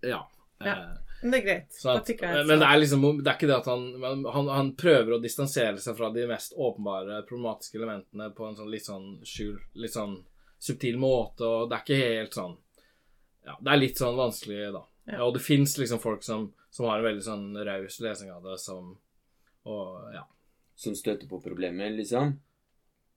ja. 0.01 0.23
Ja. 0.59 0.73
Eh, 0.73 0.95
Men 1.23 1.33
det 1.33 1.39
er 1.39 1.45
greit. 1.47 1.73
Sånn 1.73 1.99
at, 1.99 2.09
jeg 2.13 2.47
men 2.47 2.61
det 2.61 2.67
er 2.69 2.79
liksom 2.79 3.03
Det 3.25 3.31
er 3.31 3.37
ikke 3.39 3.49
det 3.49 3.57
at 3.57 3.67
han 3.71 4.27
Han, 4.33 4.49
han 4.53 4.69
prøver 4.77 5.15
å 5.17 5.19
distansere 5.21 5.81
seg 5.81 5.97
fra 5.97 6.11
de 6.13 6.27
mest 6.29 6.53
åpenbare 6.57 7.23
problematiske 7.29 7.79
elementene 7.81 8.29
på 8.37 8.45
en 8.47 8.57
sånn 8.59 8.71
litt 8.71 8.85
sånn 8.85 9.07
skjul 9.25 9.57
Litt 9.81 9.95
sånn 9.97 10.19
subtil 10.61 10.97
måte, 11.01 11.45
og 11.45 11.71
det 11.71 11.77
er 11.79 11.85
ikke 11.85 12.13
helt 12.13 12.37
sånn 12.37 12.55
Ja, 13.49 13.57
det 13.61 13.73
er 13.73 13.81
litt 13.81 14.01
sånn 14.01 14.17
vanskelig, 14.17 14.61
da. 14.77 14.85
Ja. 15.07 15.17
Ja. 15.17 15.25
og 15.25 15.35
det 15.37 15.43
fins 15.45 15.77
liksom 15.79 16.01
folk 16.03 16.25
som, 16.27 16.49
som 16.71 16.89
har 16.89 16.99
en 16.99 17.09
veldig 17.09 17.25
sånn 17.25 17.45
raus 17.69 18.01
lesing 18.05 18.33
av 18.33 18.43
det, 18.49 18.57
som 18.59 18.95
og 19.67 20.13
ja. 20.15 20.25
Som 20.77 20.95
støter 20.95 21.29
på 21.29 21.41
problemer, 21.41 21.91
liksom? 21.97 22.35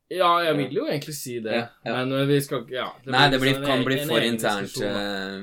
Ja, 0.10 0.30
jeg 0.42 0.56
vil 0.58 0.78
jo 0.80 0.86
egentlig 0.90 1.14
si 1.14 1.36
det, 1.38 1.54
Ja, 1.54 1.66
ja. 1.86 1.92
men 2.00 2.16
eh, 2.18 2.26
vi 2.26 2.40
skal 2.42 2.64
ikke 2.64 2.74
ja, 2.74 2.88
Nei, 3.06 3.26
det 3.30 3.40
blir, 3.44 3.60
sånn, 3.60 3.66
kan 3.68 3.84
bli 3.86 3.98
for 4.10 4.26
internt 4.26 4.78
eh, 4.82 5.36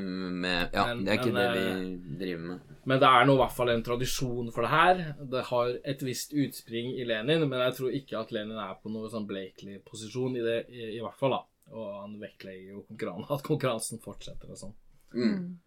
med 0.42 0.72
Ja, 0.74 0.86
Men- 0.88 1.04
det 1.06 1.12
er 1.12 1.20
ikke 1.20 1.34
men, 1.36 1.36
det 1.36 1.60
vi 1.60 2.16
driver 2.24 2.42
med. 2.48 2.72
Men 2.86 3.00
det 3.02 3.10
er 3.10 3.28
nå 3.28 3.36
i 3.36 3.40
hvert 3.42 3.54
fall 3.54 3.70
en 3.70 3.84
tradisjon 3.86 4.50
for 4.54 4.66
det 4.66 4.70
her. 4.70 5.02
Det 5.34 5.42
har 5.52 5.70
et 5.92 6.02
visst 6.06 6.34
utspring 6.34 6.92
i 6.98 7.06
Lenin, 7.06 7.46
men 7.48 7.62
jeg 7.62 7.76
tror 7.78 7.94
ikke 7.94 8.18
at 8.18 8.34
Lenin 8.34 8.58
er 8.62 8.74
på 8.82 8.90
noe 8.90 9.10
sånn 9.10 9.26
Blakely-posisjon 9.26 10.36
i 10.38 10.42
det, 10.44 10.58
i, 10.70 10.82
i 10.96 11.00
hvert 11.02 11.18
fall, 11.18 11.34
da. 11.38 11.40
Og 11.74 11.86
han 12.00 12.18
vektlegger 12.22 12.74
jo 12.74 12.82
konkurran 12.90 13.26
at 13.38 13.46
konkurransen 13.46 14.02
fortsetter 14.02 14.50
og 14.50 14.60
sånn. 14.64 14.74
Mm. 15.14 15.58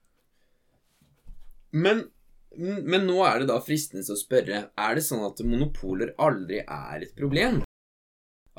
Men, 1.71 2.03
men 2.59 3.07
nå 3.07 3.23
er 3.27 3.43
det 3.43 3.49
da 3.51 3.59
fristende 3.63 4.03
å 4.03 4.17
spørre 4.17 4.63
Er 4.73 4.95
det 4.97 5.03
sånn 5.05 5.21
at 5.23 5.39
monopoler 5.45 6.11
aldri 6.19 6.59
er 6.65 7.05
et 7.05 7.15
problem? 7.15 7.61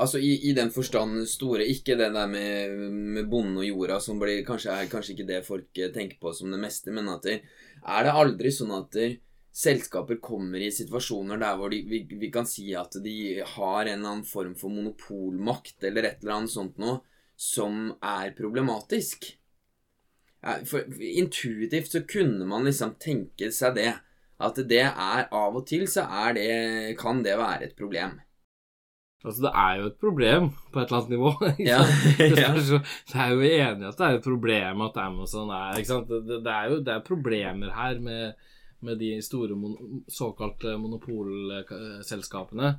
Altså 0.00 0.20
i, 0.22 0.32
i 0.48 0.52
den 0.56 0.70
forstand 0.72 1.26
store 1.28 1.66
Ikke 1.68 1.96
det 1.98 2.12
der 2.14 2.28
med, 2.30 2.76
med 3.16 3.26
bonden 3.28 3.58
og 3.60 3.66
jorda, 3.66 3.98
som 4.00 4.20
blir, 4.20 4.40
kanskje 4.46 4.72
er 4.72 4.88
kanskje 4.88 5.16
ikke 5.16 5.26
det 5.28 5.40
folk 5.44 5.80
eh, 5.80 5.90
tenker 5.92 6.16
på 6.22 6.32
som 6.36 6.52
det 6.52 6.60
meste, 6.62 6.94
men 6.94 7.10
at 7.12 7.26
det, 7.26 7.42
er 7.84 8.06
det 8.06 8.14
aldri 8.22 8.52
sånn 8.54 8.72
at 8.78 8.88
det, 8.96 9.10
selskaper 9.52 10.20
kommer 10.22 10.62
i 10.62 10.70
situasjoner 10.72 11.40
der 11.40 11.56
hvor 11.58 11.72
de, 11.72 11.80
vi, 11.88 12.04
vi 12.06 12.30
kan 12.32 12.46
si 12.46 12.70
at 12.78 12.94
de 13.02 13.42
har 13.42 13.82
en 13.82 13.98
eller 13.98 14.12
annen 14.12 14.26
form 14.26 14.54
for 14.58 14.72
monopolmakt 14.72 15.84
eller 15.84 16.06
et 16.06 16.22
eller 16.22 16.36
annet 16.38 16.54
sånt 16.54 16.78
noe 16.80 17.00
som 17.34 17.90
er 17.98 18.34
problematisk? 18.38 19.32
For 20.40 20.86
intuitivt 21.04 21.92
så 21.92 22.04
kunne 22.08 22.46
man 22.48 22.64
liksom 22.64 22.94
tenke 23.02 23.50
seg 23.52 23.76
det. 23.76 23.90
At 24.40 24.56
det 24.70 24.86
er 24.88 25.26
av 25.36 25.58
og 25.58 25.66
til 25.68 25.84
så 25.90 26.06
er 26.24 26.36
det 26.38 26.52
Kan 27.00 27.20
det 27.26 27.36
være 27.36 27.66
et 27.66 27.74
problem. 27.76 28.14
Altså, 29.20 29.42
det 29.44 29.50
er 29.52 29.72
jo 29.76 29.88
et 29.90 29.96
problem 30.00 30.46
på 30.72 30.80
et 30.80 30.86
eller 30.88 30.98
annet 30.98 31.12
nivå. 31.12 31.32
ikke 31.48 31.66
Ja. 31.66 31.80
Det 32.18 32.38
ja. 32.40 32.52
er 33.24 33.34
jo 33.34 33.40
enig 33.40 33.88
at 33.88 33.98
det 33.98 34.06
er 34.06 34.14
et 34.18 34.24
problem 34.24 34.80
at 34.86 35.00
Amazon 35.02 35.50
er 35.52 35.80
ikke 35.80 35.92
sant? 35.92 36.08
Det, 36.08 36.38
det, 36.44 36.54
er 36.54 36.70
jo 36.70 36.78
det 36.86 36.94
er 36.94 37.04
problemer 37.04 37.74
her 37.76 38.00
med, 38.00 38.32
med 38.80 38.96
de 39.02 39.10
store 39.22 39.56
mon 39.56 40.04
såkalte 40.08 40.76
monopolselskapene. 40.80 42.72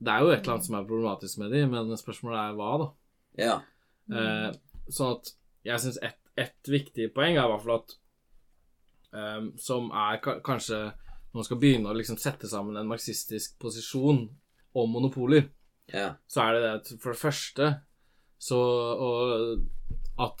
Det 0.00 0.14
er 0.14 0.24
jo 0.24 0.32
et 0.32 0.40
eller 0.40 0.54
annet 0.56 0.66
som 0.70 0.78
er 0.78 0.88
problematisk 0.88 1.42
med 1.42 1.52
de, 1.52 1.66
men 1.68 1.92
spørsmålet 2.00 2.40
er 2.40 2.56
hva, 2.56 2.70
da. 2.80 2.88
Ja. 3.40 3.58
Eh, 4.10 4.48
sånn 4.90 5.18
at 5.18 5.34
jeg 5.68 5.82
syns 5.84 6.00
ett 6.02 6.20
et 6.40 6.70
viktig 6.70 7.10
poeng 7.14 7.36
er 7.36 7.44
i 7.44 7.50
hvert 7.52 7.64
fall 7.64 7.78
at 7.80 7.96
eh, 9.18 9.40
Som 9.60 9.90
er 9.90 10.20
ka 10.24 10.38
kanskje 10.46 10.78
Når 10.86 11.38
man 11.40 11.46
skal 11.46 11.60
begynne 11.62 11.90
å 11.90 11.96
liksom 11.96 12.18
sette 12.20 12.48
sammen 12.50 12.78
en 12.78 12.90
marxistisk 12.90 13.58
posisjon 13.62 14.24
om 14.74 14.90
monopoler, 14.92 15.48
Ja. 15.92 16.14
så 16.28 16.42
er 16.44 16.52
det 16.54 16.62
det 16.62 16.74
at 16.74 17.00
for 17.02 17.12
det 17.12 17.18
første 17.20 17.70
så 18.40 18.58
At 20.18 20.40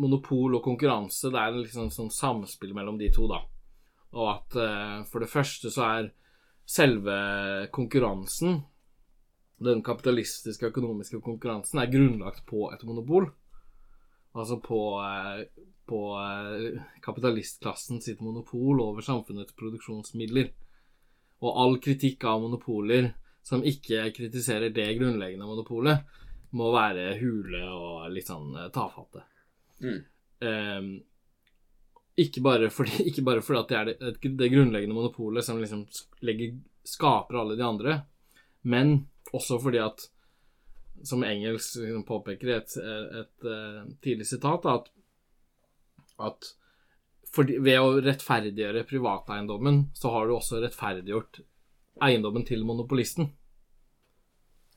monopol 0.00 0.54
og 0.56 0.62
konkurranse, 0.64 1.30
det 1.30 1.38
er 1.38 1.52
liksom 1.52 1.90
sånn 1.92 2.10
samspill 2.12 2.72
mellom 2.74 2.98
de 2.98 3.10
to, 3.12 3.26
da. 3.28 3.42
Og 4.16 4.28
at 4.32 4.56
eh, 4.56 5.04
for 5.10 5.20
det 5.20 5.28
første 5.30 5.70
så 5.70 5.84
er 5.98 6.08
selve 6.66 7.68
konkurransen, 7.72 8.62
den 9.60 9.82
kapitalistiske 9.84 10.70
økonomiske 10.70 11.20
konkurransen, 11.20 11.82
er 11.82 11.92
grunnlagt 11.92 12.46
på 12.48 12.70
et 12.72 12.84
monopol. 12.88 13.28
Altså 14.34 14.56
på, 14.64 14.80
eh, 15.04 15.44
på 15.90 16.00
eh, 16.16 16.80
kapitalistklassen 17.04 18.00
sitt 18.00 18.22
monopol 18.24 18.80
over 18.80 19.04
samfunnets 19.04 19.52
produksjonsmidler. 19.58 20.52
Og 21.40 21.60
all 21.62 21.78
kritikk 21.82 22.24
av 22.28 22.42
monopoler 22.42 23.12
som 23.42 23.64
ikke 23.64 24.10
kritiserer 24.16 24.72
det 24.74 24.88
grunnleggende 24.98 25.48
monopolet, 25.48 26.04
må 26.50 26.72
være 26.74 27.14
hule 27.20 27.62
og 27.70 28.10
litt 28.12 28.28
sånn 28.28 28.56
eh, 28.58 28.70
tafatte. 28.74 29.22
Mm. 29.80 30.00
Um, 30.40 30.88
ikke 32.20 32.42
bare 32.44 32.70
fordi, 32.74 33.02
ikke 33.10 33.24
bare 33.26 33.44
fordi 33.44 33.60
at 33.60 33.70
det 33.70 33.78
er 33.78 33.90
det, 34.18 34.32
det 34.38 34.52
grunnleggende 34.52 34.96
monopolet 34.96 35.46
som 35.46 35.60
liksom 35.60 35.86
legger, 36.26 36.56
skaper 36.86 37.40
alle 37.40 37.58
de 37.58 37.66
andre, 37.66 37.98
men 38.62 38.96
også 39.32 39.60
fordi 39.62 39.80
at, 39.82 40.08
som 41.06 41.24
Engels 41.24 41.72
liksom 41.78 42.04
påpeker 42.08 42.50
i 42.50 42.56
et, 42.58 42.76
et, 42.76 43.46
et, 43.46 43.94
tidlig 44.04 44.26
sitat, 44.28 44.66
at, 44.68 44.90
at 46.20 46.50
fordi, 47.34 47.58
ved 47.62 47.78
å 47.78 48.00
rettferdiggjøre 48.02 48.86
privateiendommen, 48.90 49.84
så 49.94 50.10
har 50.14 50.26
du 50.26 50.34
også 50.34 50.62
rettferdiggjort 50.64 51.42
eiendommen 52.02 52.46
til 52.48 52.64
monopolisten. 52.66 53.30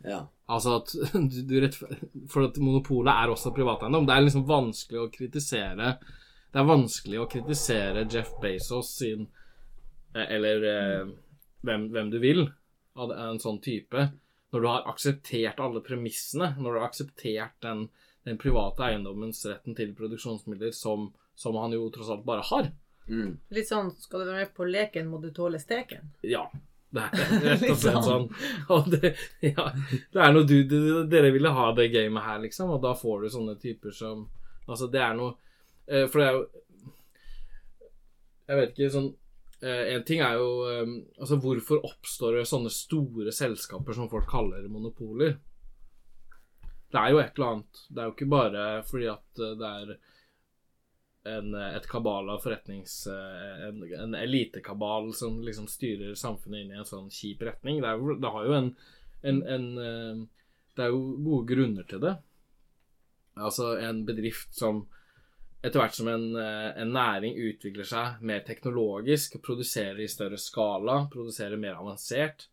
Ja. 0.04 0.26
Altså 0.52 0.78
at 0.82 0.94
du, 1.32 1.40
du 1.48 1.56
rettfer- 1.64 1.94
For 2.30 2.50
at 2.50 2.60
monopolet 2.60 3.14
er 3.14 3.32
også 3.32 3.54
privateiendom. 3.56 4.08
Det 4.08 4.16
er 4.16 4.26
liksom 4.26 4.44
vanskelig 4.50 5.00
å 5.00 5.12
kritisere 5.14 5.94
Det 6.52 6.60
er 6.60 6.68
vanskelig 6.68 7.22
å 7.22 7.30
kritisere 7.32 8.04
Jeff 8.12 8.34
Bezos 8.44 8.90
sin 9.00 9.24
eh, 10.12 10.26
Eller 10.36 10.68
eh, 10.68 11.14
hvem, 11.64 11.88
hvem 11.94 12.12
du 12.12 12.20
vil 12.20 12.44
av 13.00 13.14
en 13.16 13.40
sånn 13.42 13.62
type 13.64 14.10
når 14.54 14.62
du 14.62 14.68
har 14.70 14.84
akseptert 14.92 15.62
alle 15.66 15.82
premissene, 15.82 16.52
når 16.62 16.68
du 16.68 16.78
har 16.78 16.84
akseptert 16.86 17.56
den, 17.66 17.88
den 18.22 18.38
private 18.38 18.84
eiendommens 18.86 19.40
retten 19.50 19.74
til 19.74 19.96
produksjonsmidler 19.98 20.76
som, 20.78 21.08
som 21.44 21.60
han 21.60 21.76
jo 21.76 21.90
tross 21.94 22.12
alt 22.14 22.24
bare 22.28 22.46
har. 22.48 22.72
Mm. 23.08 23.36
Litt 23.52 23.68
sånn 23.68 23.92
skal 24.00 24.24
du 24.24 24.30
være 24.30 24.46
med 24.46 24.54
på 24.56 24.68
leken, 24.68 25.10
må 25.12 25.20
du 25.20 25.30
tåle 25.36 25.60
steken. 25.60 26.14
Ja. 26.24 26.48
Det 26.94 27.02
er 27.02 27.32
rett 27.48 27.64
og 27.72 27.80
slett 27.82 27.96
Litt 27.98 28.06
sånn. 28.06 28.28
Og 28.74 28.90
det, 28.94 29.14
ja, 29.42 29.70
det 30.14 30.22
er 30.22 30.36
noe 30.36 30.46
du, 30.46 30.60
du 30.70 30.78
Dere 31.10 31.32
ville 31.34 31.50
ha 31.56 31.72
det 31.74 31.90
gamet 31.94 32.28
her, 32.28 32.44
liksom, 32.44 32.76
og 32.76 32.84
da 32.84 32.94
får 32.98 33.24
du 33.24 33.32
sånne 33.34 33.56
typer 33.62 33.96
som 33.98 34.28
Altså, 34.68 34.88
det 34.94 35.02
er 35.02 35.18
noe 35.18 35.34
eh, 35.90 36.06
For 36.06 36.22
det 36.22 36.28
er 36.28 36.38
jo 36.38 36.44
Jeg 38.46 38.60
vet 38.60 38.76
ikke, 38.76 38.92
sånn 38.94 39.10
eh, 39.66 39.82
En 39.96 40.06
ting 40.08 40.22
er 40.24 40.38
jo 40.38 40.52
eh, 40.70 40.94
Altså, 41.18 41.40
hvorfor 41.42 41.82
oppstår 41.90 42.38
det 42.38 42.46
sånne 42.52 42.72
store 42.72 43.34
selskaper 43.36 43.98
som 43.98 44.12
folk 44.12 44.30
kaller 44.30 44.70
monopoler? 44.70 45.40
Det 46.94 47.02
er 47.02 47.10
jo 47.10 47.20
et 47.24 47.40
eller 47.40 47.50
annet. 47.50 47.80
Det 47.90 48.02
er 48.02 48.06
jo 48.06 48.14
ikke 48.14 48.30
bare 48.30 48.64
fordi 48.86 49.08
at 49.10 49.40
det 49.58 49.70
er 49.82 49.96
en, 51.30 51.54
et 51.56 51.88
kabal 51.88 52.30
av 52.34 52.42
forretnings... 52.44 52.96
eh, 53.08 53.68
En, 53.70 53.84
en 54.00 54.16
elitekabal 54.20 55.14
som 55.16 55.42
liksom 55.44 55.70
styrer 55.72 56.16
samfunnet 56.20 56.64
inn 56.64 56.74
i 56.74 56.80
en 56.82 56.90
sånn 56.90 57.10
kjip 57.14 57.46
retning. 57.48 57.82
Det, 57.82 57.92
er 57.94 58.20
det 58.20 58.34
har 58.36 58.50
jo 58.50 58.58
en, 58.58 58.72
en, 59.24 59.68
eh, 59.80 60.24
Det 60.76 60.86
er 60.86 60.92
jo 60.92 61.04
gode 61.24 61.48
grunner 61.54 61.88
til 61.88 62.02
det. 62.04 62.18
Altså 63.40 63.78
en 63.82 64.04
bedrift 64.06 64.54
som 64.58 64.84
etter 65.64 65.80
hvert 65.80 65.96
som 65.96 66.10
en, 66.12 66.26
eh, 66.36 66.72
en 66.82 66.92
næring 66.92 67.38
utvikler 67.40 67.88
seg 67.88 68.20
mer 68.22 68.42
teknologisk, 68.44 69.38
produserer 69.46 70.02
i 70.04 70.10
større 70.12 70.38
skala, 70.38 71.06
produserer 71.14 71.56
mer 71.58 71.78
avansert, 71.80 72.50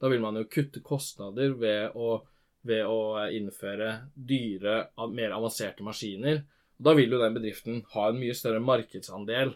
da 0.00 0.08
vil 0.08 0.22
man 0.24 0.38
jo 0.40 0.46
kutte 0.48 0.80
kostnader 0.80 1.52
ved 1.60 1.92
å, 1.94 2.22
ved 2.64 2.88
å 2.88 3.28
innføre 3.36 3.90
dyre, 4.16 4.78
mer 5.12 5.36
avanserte 5.36 5.84
maskiner. 5.84 6.40
Da 6.76 6.94
vil 6.96 7.12
jo 7.12 7.20
den 7.22 7.36
bedriften 7.36 7.82
ha 7.94 8.08
en 8.08 8.18
mye 8.18 8.34
større 8.36 8.62
markedsandel 8.64 9.54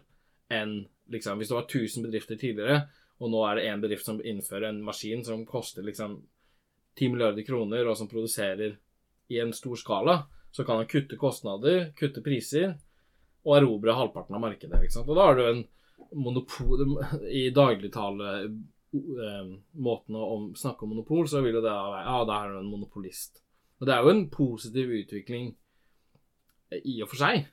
enn 0.55 0.81
liksom, 1.13 1.39
hvis 1.39 1.51
det 1.51 1.57
var 1.57 1.67
1000 1.67 2.07
bedrifter 2.07 2.39
tidligere, 2.41 2.83
og 3.19 3.33
nå 3.33 3.41
er 3.49 3.59
det 3.59 3.69
én 3.69 3.83
bedrift 3.83 4.07
som 4.07 4.21
innfører 4.23 4.69
en 4.69 4.83
maskin 4.85 5.25
som 5.27 5.47
koster 5.49 5.83
liksom 5.83 6.21
10 6.99 7.09
milliarder 7.15 7.47
kroner, 7.47 7.87
og 7.89 7.97
som 7.99 8.11
produserer 8.11 8.77
i 9.29 9.41
en 9.43 9.53
stor 9.53 9.77
skala, 9.77 10.21
så 10.51 10.65
kan 10.65 10.81
han 10.81 10.89
kutte 10.91 11.19
kostnader, 11.21 11.91
kutte 11.99 12.23
priser, 12.25 12.77
og 13.47 13.59
erobre 13.59 13.95
halvparten 13.97 14.37
av 14.37 14.43
markedet. 14.43 14.81
Ikke 14.83 14.97
sant? 14.97 15.11
Og 15.11 15.19
da 15.19 15.29
har 15.29 15.39
du 15.39 15.45
en 15.47 15.63
monopol 16.19 16.97
I 17.29 17.49
dagligtale 17.55 18.33
eh, 18.39 19.51
å 19.79 20.39
snakke 20.57 20.85
om 20.85 20.95
monopol, 20.95 21.29
så 21.29 21.43
vil 21.45 21.59
jo 21.59 21.65
det 21.65 21.75
være 21.75 22.03
Ja, 22.07 22.19
da 22.29 22.41
er 22.43 22.53
du 22.53 22.61
en 22.63 22.73
monopolist. 22.73 23.43
Og 23.79 23.87
det 23.87 23.95
er 23.95 24.05
jo 24.05 24.15
en 24.15 24.27
positiv 24.33 24.95
utvikling 25.03 25.53
i 26.77 26.99
og 27.03 27.11
for 27.13 27.21
seg. 27.23 27.47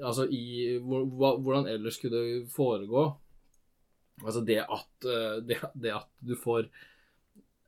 Altså 0.00 0.24
i 0.32 0.78
Hvordan 0.80 1.68
ellers 1.68 1.98
skulle 1.98 2.16
det 2.16 2.46
foregå? 2.54 3.04
Altså 4.24 4.40
det 4.44 4.60
at, 4.64 5.08
eh, 5.08 5.36
det, 5.44 5.58
det 5.74 5.92
at 5.96 6.08
du 6.24 6.34
får 6.36 6.68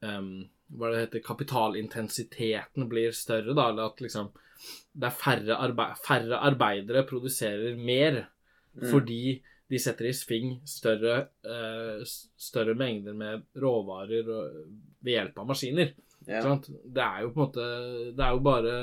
um, 0.05 0.49
Hva 0.73 0.93
det 0.93 1.03
heter 1.07 1.25
Kapitalintensiteten 1.25 2.89
blir 2.89 3.13
større, 3.17 3.53
da. 3.57 3.69
Eller 3.69 3.91
at 3.91 4.01
liksom 4.05 4.33
det 4.95 5.09
er 5.09 5.17
færre, 5.19 5.57
arbe 5.59 5.89
færre 6.07 6.39
arbeidere 6.39 7.07
produserer 7.09 7.75
mer 7.77 8.29
Mm. 8.73 8.87
fordi 8.89 9.43
de 9.69 9.79
setter 9.79 10.07
i 10.09 10.15
sving 10.17 10.53
større, 10.65 11.27
uh, 11.45 12.01
større 12.41 12.73
mengder 12.75 13.13
med 13.13 13.43
råvarer 13.61 14.29
og, 14.33 14.63
ved 15.05 15.13
hjelp 15.13 15.39
av 15.43 15.51
maskiner. 15.51 15.93
Ja. 16.25 16.41
Sant? 16.41 16.71
Det 16.71 17.03
er 17.05 17.25
jo 17.25 17.33
på 17.35 17.41
en 17.41 17.49
måte 17.49 17.67
Det 18.17 18.23
er 18.25 18.31
jo 18.33 18.43
bare 18.47 18.75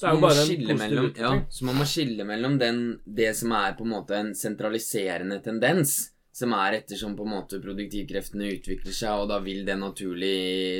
Så 0.00 0.06
er 0.08 0.14
man 0.14 0.16
jo 0.16 0.20
må 0.20 0.28
bare 0.30 0.40
en 0.40 0.46
skille 0.48 0.72
positiv 0.72 0.94
mellom, 0.96 1.08
ja, 1.20 1.30
så 1.52 1.64
man 1.68 1.76
må 1.76 1.84
skille 1.84 2.24
mellom 2.24 2.54
den, 2.60 2.78
det 3.04 3.34
som 3.36 3.52
er 3.52 3.74
på 3.76 3.84
en 3.84 3.90
måte 3.92 4.16
en 4.16 4.30
sentraliserende 4.32 5.36
tendens, 5.44 5.98
som 6.32 6.54
er 6.56 6.78
ettersom 6.78 7.18
på 7.18 7.26
en 7.26 7.34
måte 7.34 7.60
produktivkreftene 7.60 8.48
utvikler 8.54 8.96
seg, 8.96 9.12
og 9.20 9.28
da 9.28 9.42
vil 9.44 9.60
det 9.66 9.76
naturlig 9.76 10.38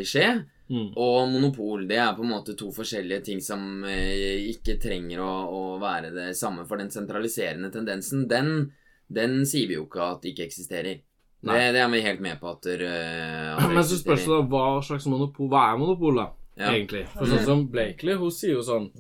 skje. 0.09 0.25
Mm. 0.71 0.89
Og 1.03 1.29
monopol, 1.35 1.85
det 1.91 1.99
er 2.01 2.17
på 2.17 2.25
en 2.25 2.33
måte 2.33 2.57
to 2.57 2.71
forskjellige 2.73 3.27
ting 3.29 3.45
som 3.45 3.85
eh, 3.85 4.49
ikke 4.55 4.79
trenger 4.81 5.21
å, 5.27 5.31
å 5.53 5.63
være 5.83 6.15
det 6.17 6.31
samme. 6.39 6.65
For 6.65 6.81
den 6.81 6.89
sentraliserende 6.95 7.69
tendensen, 7.75 8.25
den, 8.31 8.71
den 9.13 9.43
sier 9.45 9.69
vi 9.69 9.77
jo 9.77 9.85
ikke 9.85 10.07
at 10.15 10.29
ikke 10.33 10.49
eksisterer. 10.49 11.05
Det, 11.45 11.61
det 11.77 11.85
er 11.85 11.93
vi 11.93 12.05
helt 12.09 12.25
med 12.25 12.41
på 12.41 12.55
at, 12.55 12.65
det, 12.65 12.89
at 12.89 13.69
Men 13.77 13.85
så 13.85 14.01
spørs 14.01 14.25
det 14.25 14.33
da 14.33 14.43
hva 14.49 14.65
slags 14.85 15.07
monopol 15.09 15.49
Hva 15.53 15.71
er 15.71 15.79
monopol, 15.81 16.21
da? 16.21 16.31
Ja. 16.61 16.73
Egentlig. 16.75 17.07
For 17.15 17.29
sånn 17.29 17.47
som 17.47 17.63
Blakely, 17.73 18.17
hun 18.21 18.33
sier 18.35 18.59
jo 18.59 18.65
sånn 18.65 18.91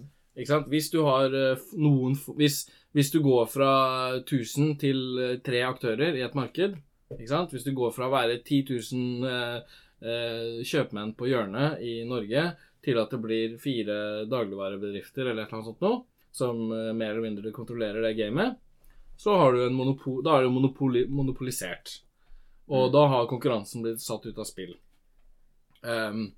Ikke 0.40 0.54
sant? 0.54 0.70
Hvis 0.72 0.88
du 0.92 1.02
har 1.04 1.34
eh, 1.36 1.60
noen 1.76 2.16
hvis, 2.38 2.62
hvis 2.96 3.12
du 3.12 3.18
går 3.24 3.44
fra 3.52 3.72
1000 4.22 4.72
til 4.80 5.02
eh, 5.20 5.36
tre 5.44 5.60
aktører 5.68 6.16
i 6.16 6.24
et 6.24 6.36
marked 6.38 6.78
Ikke 7.18 7.28
sant? 7.28 7.52
Hvis 7.52 7.66
du 7.66 7.74
går 7.76 7.92
fra 7.92 8.08
å 8.08 8.14
være 8.14 8.38
10 8.40 8.62
000 8.72 9.28
eh, 9.28 9.78
eh, 10.00 10.60
kjøpmenn 10.64 11.12
på 11.18 11.28
hjørnet 11.28 11.82
i 11.84 12.00
Norge 12.08 12.46
til 12.80 12.96
at 12.96 13.10
det 13.12 13.20
blir 13.20 13.58
fire 13.60 13.96
dagligvarebedrifter 14.30 15.26
eller 15.28 15.42
et 15.44 15.50
eller 15.50 15.58
annet 15.58 15.68
sånt 15.68 15.82
noe, 15.84 15.98
som 16.32 16.62
eh, 16.72 16.92
mer 16.96 17.10
eller 17.12 17.26
mindre 17.26 17.52
kontrollerer 17.52 18.06
det 18.06 18.14
gamet, 18.16 18.54
så 19.20 19.34
har 19.36 19.52
du 19.52 19.66
en 19.66 19.76
monopol, 19.76 20.22
da 20.24 20.38
er 20.38 20.46
det 20.46 20.54
monopoli, 20.54 21.02
monopolisert. 21.12 21.98
Og 22.70 22.86
Mm. 22.86 22.92
da 22.94 23.02
har 23.12 23.26
konkurransen 23.28 23.82
blitt 23.84 24.00
satt 24.00 24.24
ut 24.30 24.38
av 24.38 24.46
spill. 24.48 24.76
Um, 25.82 26.30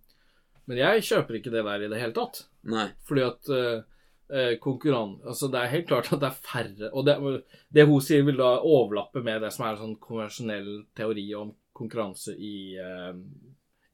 men 0.66 0.78
jeg 0.80 1.04
kjøper 1.06 1.38
ikke 1.38 1.52
det 1.52 1.62
der 1.66 1.84
i 1.84 1.90
det 1.92 2.00
hele 2.00 2.14
tatt. 2.16 2.40
Nei. 2.72 2.88
Fordi 3.06 3.24
at 3.26 3.50
uh, 3.52 3.84
konkurran... 4.62 5.18
Altså, 5.28 5.48
det 5.52 5.60
er 5.60 5.72
helt 5.74 5.88
klart 5.90 6.08
at 6.14 6.22
det 6.22 6.28
er 6.28 6.36
færre 6.46 6.88
Og 6.96 7.04
det, 7.04 7.16
det 7.68 7.84
hun 7.88 8.00
sier, 8.00 8.22
vil 8.24 8.38
da 8.40 8.54
overlappe 8.64 9.20
med 9.24 9.42
det 9.44 9.50
som 9.52 9.66
er 9.66 9.76
sånn 9.80 9.98
konvensjonell 10.00 10.70
teori 10.96 11.26
om 11.36 11.50
konkurranse 11.72 12.34
i, 12.36 12.76
eh, 12.76 13.14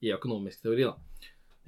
i 0.00 0.12
økonomisk 0.14 0.62
teori, 0.62 0.86
da. 0.86 0.94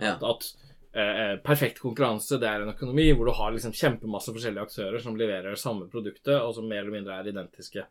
Ja. 0.00 0.14
At 0.16 0.46
eh, 0.92 1.36
perfekt 1.44 1.80
konkurranse, 1.82 2.38
det 2.40 2.48
er 2.48 2.64
en 2.64 2.74
økonomi 2.74 3.10
hvor 3.14 3.30
du 3.30 3.34
har 3.36 3.54
liksom 3.54 3.74
kjempemasse 3.76 4.34
forskjellige 4.34 4.66
aktører 4.68 5.02
som 5.02 5.18
leverer 5.18 5.58
samme 5.58 5.88
produktet, 5.92 6.36
og 6.40 6.54
som 6.56 6.68
mer 6.68 6.84
eller 6.84 6.98
mindre 6.98 7.18
er 7.18 7.30
identiske. 7.30 7.86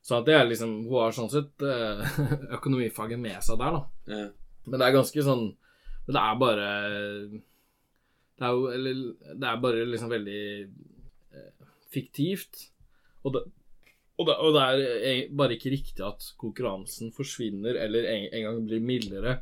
Så 0.00 0.16
at 0.16 0.24
det 0.24 0.32
er 0.32 0.46
liksom 0.48 0.70
Hun 0.88 1.02
har 1.02 1.12
sånn 1.12 1.28
sett 1.28 1.60
eh, 1.66 2.20
økonomifaget 2.56 3.20
med 3.20 3.42
seg 3.44 3.60
der, 3.60 3.76
da. 3.76 4.14
Ja. 4.16 4.26
Men 4.64 4.80
det 4.80 4.86
er 4.86 4.94
ganske 4.94 5.24
sånn 5.24 5.44
Men 6.06 6.14
det 6.16 6.20
er 6.20 6.38
bare 6.40 6.68
Det 8.40 8.48
er 8.48 8.56
jo 8.56 8.68
Eller 8.72 9.00
det 9.36 9.48
er 9.48 9.60
bare 9.60 9.86
liksom 9.88 10.12
veldig 10.12 10.42
eh, 10.64 11.66
fiktivt. 11.92 12.70
Og 13.24 13.34
det, 13.34 13.42
og, 14.16 14.26
det, 14.28 14.36
og 14.36 14.54
det 14.56 14.62
er 14.64 14.84
e- 15.10 15.28
bare 15.36 15.58
ikke 15.58 15.74
riktig 15.74 16.04
at 16.06 16.24
konkurransen 16.40 17.12
forsvinner 17.12 17.76
eller 17.76 18.08
en, 18.08 18.26
en 18.32 18.46
gang 18.46 18.62
blir 18.64 18.84
mildere 18.84 19.36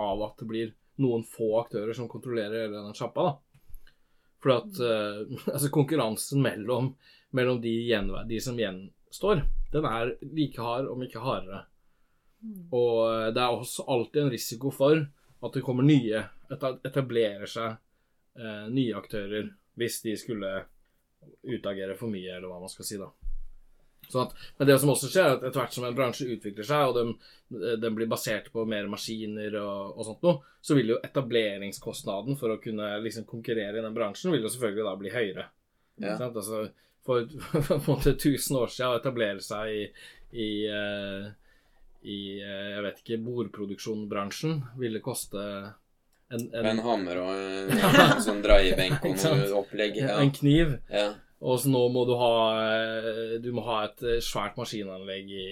av 0.00 0.22
at 0.26 0.42
det 0.42 0.48
blir 0.50 0.74
noen 1.00 1.24
få 1.24 1.54
aktører 1.62 1.96
som 1.96 2.10
kontrollerer 2.12 2.66
hele 2.66 2.82
den 2.84 2.96
sjappa, 2.96 3.30
da. 3.30 3.62
For 4.42 4.56
at 4.58 4.80
eh, 4.84 5.22
altså 5.54 5.72
konkurransen 5.72 6.44
mellom, 6.44 6.92
mellom 7.32 7.60
de, 7.62 7.76
de 8.28 8.40
som 8.44 8.58
gjenstår, 8.60 9.46
den 9.72 9.88
er 9.88 10.16
like 10.34 10.60
hard, 10.60 10.90
om 10.92 11.04
ikke 11.06 11.24
hardere. 11.24 11.64
Og 12.74 12.98
eh, 13.08 13.30
det 13.32 13.40
er 13.40 13.56
også 13.56 13.86
alltid 13.88 14.26
en 14.26 14.34
risiko 14.34 14.72
for 14.74 15.00
at 15.42 15.56
det 15.56 15.64
kommer 15.64 15.86
nye 15.86 16.26
Etablerer 16.52 17.48
seg 17.48 17.78
eh, 18.38 18.68
nye 18.72 18.94
aktører 18.98 19.50
hvis 19.80 20.00
de 20.04 20.16
skulle 20.20 20.52
utagere 21.42 21.96
for 21.98 22.12
mye, 22.12 22.36
eller 22.36 22.50
hva 22.50 22.60
man 22.62 22.72
skal 22.72 22.86
si, 22.86 22.98
da. 23.00 23.10
At, 24.18 24.34
men 24.58 24.68
det 24.68 24.74
som 24.82 24.90
også 24.92 25.08
skjer, 25.08 25.24
er 25.24 25.36
at 25.36 25.44
etter 25.46 25.62
hvert 25.62 25.76
som 25.76 25.86
en 25.86 25.96
bransje 25.96 26.26
utvikler 26.34 26.66
seg, 26.66 26.90
og 26.90 26.96
den, 26.98 27.12
den 27.80 27.96
blir 27.96 28.10
basert 28.10 28.50
på 28.52 28.64
mer 28.68 28.88
maskiner 28.90 29.54
og, 29.62 29.94
og 29.96 30.08
sånt 30.08 30.26
noe, 30.26 30.54
så 30.60 30.76
vil 30.76 30.92
jo 30.92 30.98
etableringskostnaden 31.06 32.36
for 32.40 32.52
å 32.52 32.60
kunne 32.62 32.90
liksom 33.04 33.24
konkurrere 33.30 33.78
i 33.78 33.84
den 33.84 33.96
bransjen, 33.96 34.34
vil 34.34 34.44
jo 34.44 34.52
selvfølgelig 34.52 34.88
da 34.88 34.96
bli 35.00 35.14
høyere. 35.14 35.46
Ja. 36.02 36.16
Altså, 36.28 36.66
for 37.06 37.28
på 37.68 37.76
en 37.78 37.86
måte 37.86 38.16
1000 38.16 38.58
år 38.58 38.74
siden 38.74 38.90
å 38.90 38.98
etablere 38.98 39.44
seg 39.44 39.72
i, 39.72 39.84
i, 40.32 40.50
eh, 40.70 41.30
i 42.02 42.18
eh, 42.40 42.68
jeg 42.76 42.84
vet 42.86 43.02
ikke, 43.02 43.22
bordproduksjonsbransjen 43.26 44.60
ville 44.80 45.02
koste 45.04 45.46
en, 46.32 46.42
en, 46.54 46.66
En 46.72 46.78
hammer 46.86 47.16
og 47.22 47.30
en 47.34 48.22
sånn 48.26 48.42
dreiebenk 48.44 49.00
og 49.04 49.16
noe 49.24 49.50
opplegg. 49.62 49.92
Ja. 50.02 50.08
en 50.22 50.30
kniv. 50.34 50.66
ja. 50.92 51.08
Og 51.42 51.58
så 51.58 51.66
nå 51.72 51.88
må 51.90 52.04
du 52.06 52.12
ha 52.14 52.34
eh, 52.78 53.32
Du 53.42 53.48
må 53.50 53.64
ha 53.66 53.80
et 53.88 53.98
eh, 54.06 54.20
svært 54.22 54.54
maskinanlegg 54.60 55.26
i 55.34 55.46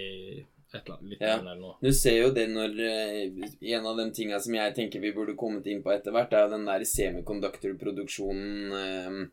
et 0.70 0.84
eller 0.84 0.94
annet 1.00 1.10
litt 1.10 1.20
Ja. 1.26 1.32
eller 1.40 1.56
noe. 1.58 1.74
Du 1.82 1.90
ser 1.90 2.14
jo 2.20 2.28
det 2.36 2.44
når 2.52 2.70
eh, 2.86 3.26
En 3.74 3.86
av 3.90 3.98
de 3.98 4.06
tinga 4.14 4.38
som 4.38 4.54
jeg 4.54 4.70
tenker 4.76 5.02
vi 5.02 5.10
burde 5.16 5.34
kommet 5.34 5.66
inn 5.66 5.82
på 5.82 5.90
etter 5.90 6.14
hvert, 6.14 6.30
er 6.32 6.46
jo 6.46 6.52
den 6.54 6.68
der 6.70 6.84
semikonduktorproduksjonen 6.86 9.26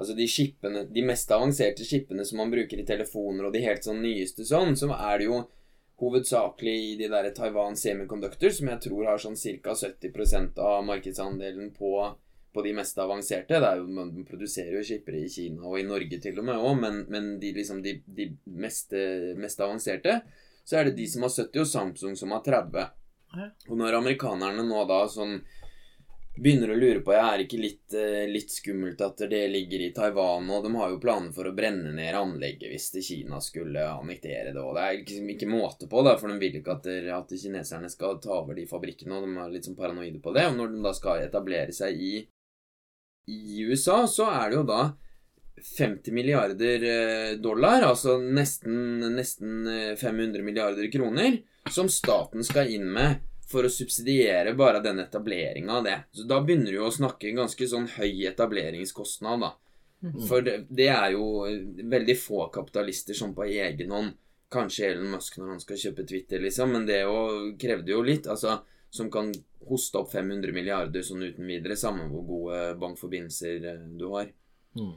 Altså 0.00 0.14
de 0.16 0.24
skipene, 0.32 0.86
De 0.88 1.02
mest 1.04 1.28
avanserte 1.36 1.84
skipene 1.84 2.24
som 2.24 2.40
man 2.40 2.48
bruker 2.52 2.80
i 2.80 2.86
telefoner, 2.88 3.44
og 3.44 3.52
de 3.52 3.60
helt 3.66 3.84
sånn 3.84 4.00
nyeste 4.00 4.46
sånn, 4.48 4.72
så 4.80 4.88
er 4.96 5.18
det 5.20 5.26
jo 5.28 5.42
hovedsakelig 6.00 6.74
i 6.90 6.96
de 6.96 7.08
der 7.12 7.30
Taiwan 7.36 7.76
Semiconductor, 7.76 8.52
som 8.54 8.70
jeg 8.72 8.82
tror 8.86 9.06
har 9.10 9.20
sånn 9.20 9.38
ca. 9.38 9.74
70% 9.76 10.60
av 10.64 10.84
markedsandelen 10.88 11.72
på, 11.76 11.92
på 12.54 12.64
de 12.64 12.74
mest 12.76 12.98
avanserte. 12.98 13.60
Det 13.60 13.68
er 13.68 13.82
jo, 13.82 13.88
Man 13.94 14.12
produserer 14.28 14.78
jo 14.78 14.84
skippere 14.86 15.20
i 15.20 15.32
Kina 15.32 15.66
og 15.68 15.78
i 15.80 15.86
Norge 15.88 16.20
til 16.22 16.40
og 16.40 16.48
med 16.48 16.60
òg, 16.60 16.78
men, 16.80 17.02
men 17.12 17.34
de, 17.42 17.52
liksom, 17.56 17.82
de, 17.84 17.98
de 18.06 18.30
mest, 18.46 18.96
mest 19.36 19.60
avanserte, 19.60 20.20
så 20.64 20.80
er 20.80 20.88
det 20.88 20.98
de 20.98 21.08
som 21.10 21.26
har 21.26 21.34
70, 21.34 21.60
og 21.60 21.68
Samsung 21.68 22.16
som 22.16 22.32
har 22.36 22.44
30. 22.46 22.88
Ja. 23.36 23.50
Og 23.70 23.76
når 23.78 24.00
amerikanerne 24.00 24.64
nå 24.66 24.84
da 24.90 25.04
sånn 25.10 25.38
begynner 26.38 26.70
å 26.72 26.76
lure 26.78 27.00
på 27.04 27.12
Er 27.12 27.38
det 27.40 27.46
ikke 27.48 27.58
litt, 27.60 27.94
eh, 27.94 28.26
litt 28.30 28.50
skummelt 28.54 29.00
at 29.02 29.18
det 29.28 29.40
ligger 29.50 29.82
i 29.82 29.92
Taiwan, 29.92 30.46
og 30.50 30.62
de 30.64 30.70
har 30.78 30.90
jo 30.92 31.00
planer 31.02 31.32
for 31.34 31.44
å 31.50 31.54
brenne 31.56 31.90
ned 31.92 32.14
anlegget 32.14 32.70
hvis 32.70 32.90
Kina 33.04 33.40
skulle 33.42 33.82
annektere 33.90 34.52
det, 34.54 34.62
og 34.62 34.76
det 34.78 34.84
er 34.86 34.98
liksom 35.00 35.28
ikke 35.34 35.50
måte 35.50 35.88
på, 35.90 36.04
da, 36.06 36.16
for 36.16 36.28
de 36.30 36.38
vil 36.38 36.60
ikke 36.60 36.76
at, 36.78 36.82
det- 36.86 37.10
at 37.12 37.28
kineserne 37.34 37.90
skal 37.90 38.18
ta 38.22 38.30
over 38.38 38.54
de 38.54 38.64
fabrikkene, 38.70 39.12
og 39.18 39.26
de 39.26 39.36
er 39.42 39.50
litt 39.56 39.64
sånn 39.68 39.76
paranoide 39.76 40.22
på 40.22 40.32
det. 40.36 40.46
Og 40.46 40.56
når 40.56 40.72
de 40.76 40.82
da 40.86 40.92
skal 40.96 41.24
etablere 41.26 41.72
seg 41.76 41.98
i, 42.00 42.26
i 43.28 43.62
USA, 43.68 44.06
så 44.06 44.30
er 44.30 44.50
det 44.50 44.60
jo 44.60 44.66
da 44.70 44.82
50 45.60 46.14
milliarder 46.16 46.84
eh, 46.88 47.32
dollar, 47.36 47.82
altså 47.90 48.14
nesten, 48.22 49.02
nesten 49.12 49.66
eh, 49.68 49.96
500 50.00 50.42
milliarder 50.46 50.86
kroner, 50.92 51.42
som 51.68 51.90
staten 51.92 52.40
skal 52.46 52.70
inn 52.72 52.86
med 52.88 53.18
for 53.50 53.66
å 53.66 53.72
subsidiere 53.72 54.54
bare 54.54 54.82
den 54.84 55.02
etableringa 55.02 55.80
av 55.80 55.84
det. 55.84 55.96
Så 56.14 56.26
da 56.30 56.38
begynner 56.44 56.72
du 56.72 56.84
å 56.84 56.92
snakke 56.94 57.34
ganske 57.34 57.66
sånn 57.68 57.88
høy 57.96 58.26
etableringskostnad, 58.30 59.46
da. 59.46 59.54
Mhm. 60.00 60.26
For 60.28 60.44
det, 60.46 60.56
det 60.72 60.88
er 60.88 61.10
jo 61.12 61.44
veldig 61.92 62.16
få 62.16 62.46
kapitalister 62.54 63.14
som 63.14 63.34
på 63.36 63.44
egen 63.50 63.90
hånd 63.92 64.14
Kanskje 64.50 64.86
Elon 64.88 65.12
Musk 65.12 65.36
når 65.38 65.50
han 65.52 65.60
skal 65.62 65.78
kjøpe 65.78 66.04
Twitter, 66.08 66.40
liksom, 66.42 66.72
men 66.74 66.86
det 66.88 67.04
jo, 67.04 67.18
krevde 67.60 67.92
jo 67.92 68.00
litt. 68.02 68.26
Altså, 68.26 68.56
som 68.90 69.10
kan 69.12 69.30
hoste 69.68 70.00
opp 70.00 70.10
500 70.10 70.50
milliarder 70.56 71.04
sånn 71.06 71.22
uten 71.22 71.46
videre, 71.46 71.76
samme 71.78 72.08
hvor 72.10 72.24
gode 72.26 72.62
bankforbindelser 72.80 73.68
eh, 73.70 73.84
du 74.00 74.08
har. 74.10 74.32
Mm. 74.74 74.94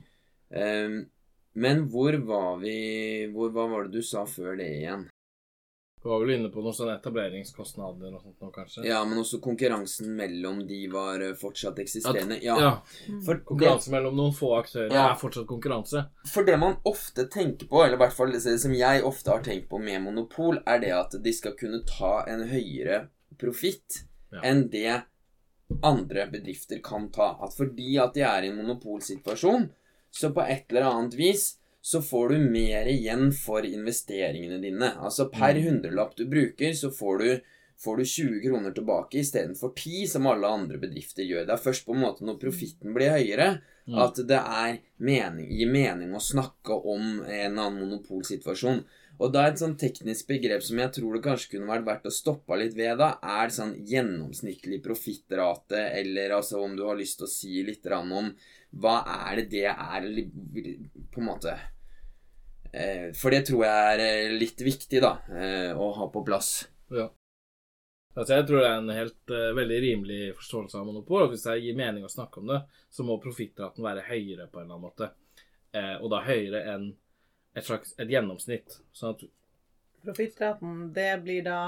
Um, 0.53 0.95
men 1.53 1.85
hvor 1.93 2.17
var 2.25 2.59
vi 2.61 2.77
hvor, 3.33 3.49
Hva 3.53 3.65
var 3.69 3.87
det 3.87 3.99
du 3.99 4.05
sa 4.05 4.21
før 4.29 4.57
det 4.57 4.69
igjen? 4.79 5.07
Du 6.03 6.09
var 6.09 6.19
vel 6.19 6.33
inne 6.35 6.49
på 6.51 6.59
noen 6.59 6.75
sånne 6.75 6.97
etableringskostnader 6.99 8.11
og 8.17 8.21
sånt 8.25 8.41
nå, 8.43 8.49
kanskje? 8.51 8.81
Ja, 8.89 8.97
men 9.07 9.21
også 9.21 9.37
konkurransen 9.43 10.09
mellom 10.17 10.57
de 10.67 10.81
var 10.91 11.21
eh, 11.23 11.31
fortsatt 11.39 11.79
eksisterende. 11.79 12.41
Ja, 12.43 12.57
ja. 12.59 12.71
For, 13.23 13.39
det, 13.59 13.71
mellom 13.93 14.17
noen 14.19 14.35
få 14.35 14.49
aktører 14.57 14.91
Ja. 14.91 15.05
er 15.13 15.15
fortsatt 15.21 15.47
konkurranse. 15.47 16.03
for 16.27 16.43
det 16.43 16.57
man 16.59 16.75
ofte 16.83 17.23
tenker 17.31 17.67
på, 17.71 17.85
eller 17.85 17.95
i 17.95 18.01
hvert 18.03 18.17
fall 18.17 18.31
det 18.35 18.41
som 18.59 18.75
jeg 18.75 19.03
ofte 19.07 19.31
har 19.31 19.43
tenkt 19.47 19.69
på 19.71 19.79
med 19.79 20.01
monopol, 20.03 20.59
er 20.67 20.79
det 20.83 20.91
at 20.91 21.15
de 21.23 21.33
skal 21.33 21.55
kunne 21.55 21.79
ta 21.87 22.25
en 22.27 22.43
høyere 22.51 23.07
profitt 23.39 24.03
Ja. 24.33 24.41
enn 24.43 24.67
det 24.69 25.03
andre 25.83 26.27
bedrifter 26.27 26.81
kan 26.83 27.09
ta. 27.11 27.37
At 27.41 27.55
fordi 27.55 27.97
at 27.97 28.13
de 28.13 28.21
er 28.27 28.43
i 28.43 28.49
en 28.51 28.57
monopolsituasjon, 28.59 29.69
så 30.11 30.33
på 30.33 30.41
et 30.45 30.65
eller 30.69 30.83
annet 30.91 31.15
vis 31.15 31.57
så 31.83 31.99
får 32.01 32.29
du 32.31 32.37
mer 32.39 32.87
igjen 32.87 33.33
for 33.35 33.65
investeringene 33.67 34.61
dine. 34.63 34.93
Altså 35.03 35.27
per 35.31 35.57
Mm. 35.59 35.63
hundrelapp 35.65 36.15
du 36.15 36.25
bruker, 36.25 36.71
så 36.71 36.89
får 36.95 37.17
du, 37.19 37.41
får 37.83 37.97
du 37.97 38.03
20 38.05 38.41
kroner 38.45 38.71
tilbake 38.71 39.19
istedenfor 39.19 39.73
10, 39.75 40.07
som 40.07 40.27
alle 40.27 40.47
andre 40.47 40.77
bedrifter 40.79 41.27
gjør. 41.27 41.45
Det 41.45 41.53
er 41.57 41.65
først 41.65 41.85
på 41.85 41.93
en 41.93 42.03
måte 42.05 42.23
når 42.23 42.39
profitten 42.39 42.93
blir 42.95 43.11
høyere, 43.11 43.61
Mm. 43.85 43.97
at 43.99 44.15
det 44.15 44.39
er 44.39 44.77
mening, 44.97 45.49
gir 45.51 45.67
mening 45.67 46.13
å 46.15 46.21
snakke 46.23 46.71
om 46.71 47.19
en 47.25 47.51
eller 47.51 47.61
annen 47.65 47.81
monopolsituasjon. 47.83 48.85
Og 49.19 49.33
da 49.33 49.47
et 49.47 49.59
sånn 49.59 49.75
teknisk 49.77 50.27
begrep 50.27 50.63
som 50.63 50.77
jeg 50.79 50.93
tror 50.93 51.13
det 51.13 51.23
kanskje 51.23 51.51
kunne 51.51 51.67
vært 51.67 51.85
verdt 51.85 52.05
å 52.05 52.11
stoppe 52.15 52.57
litt 52.57 52.73
ved, 52.75 52.97
da, 52.97 53.17
er 53.21 53.49
sånn 53.49 53.75
gjennomsnittlig 53.85 54.81
profittrate, 54.81 55.75
eller 55.99 56.29
altså 56.39 56.63
om 56.63 56.77
du 56.77 56.83
har 56.87 56.95
lyst 56.95 57.17
til 57.19 57.27
å 57.27 57.29
si 57.29 57.61
litt 57.61 57.85
om 57.91 58.33
hva 58.73 59.03
er 59.29 59.35
det 59.41 59.49
det 59.51 59.65
er, 59.65 59.99
eller 60.01 60.31
på 61.11 61.19
en 61.21 61.27
måte 61.27 61.59
for 63.13 63.33
det 63.33 63.43
tror 63.47 63.65
jeg 63.67 63.89
er 63.93 64.01
eh, 64.01 64.31
litt 64.33 64.61
viktig, 64.65 65.01
da, 65.03 65.17
eh, 65.29 65.71
å 65.77 65.91
ha 65.97 66.07
på 66.13 66.23
plass. 66.25 66.55
Ja. 66.93 67.09
Altså, 68.13 68.37
jeg 68.37 68.47
tror 68.49 68.61
det 68.61 68.69
er 68.69 68.75
en 68.77 68.93
helt 68.93 69.31
uh, 69.33 69.51
veldig 69.57 69.77
rimelig 69.81 70.19
forståelse 70.37 70.77
av 70.77 70.85
monopol. 70.85 71.23
og 71.25 71.31
Hvis 71.33 71.45
det 71.47 71.57
gir 71.63 71.77
mening 71.77 72.05
å 72.05 72.11
snakke 72.11 72.41
om 72.41 72.51
det, 72.51 72.59
så 72.93 73.05
må 73.05 73.17
profittraten 73.21 73.85
være 73.85 74.05
høyere 74.05 74.45
på 74.49 74.61
en 74.61 74.67
eller 74.67 74.75
annen 74.75 74.85
måte. 74.85 75.09
Eh, 75.73 75.95
og 75.97 76.11
da 76.13 76.19
høyere 76.21 76.61
enn 76.69 76.91
et 77.57 77.65
slags 77.65 77.95
et 77.97 78.11
gjennomsnitt. 78.13 78.77
Sånn 78.93 79.15
at 79.15 79.25
Profittraten, 80.03 80.91
det 80.93 81.09
blir 81.23 81.45
da 81.45 81.59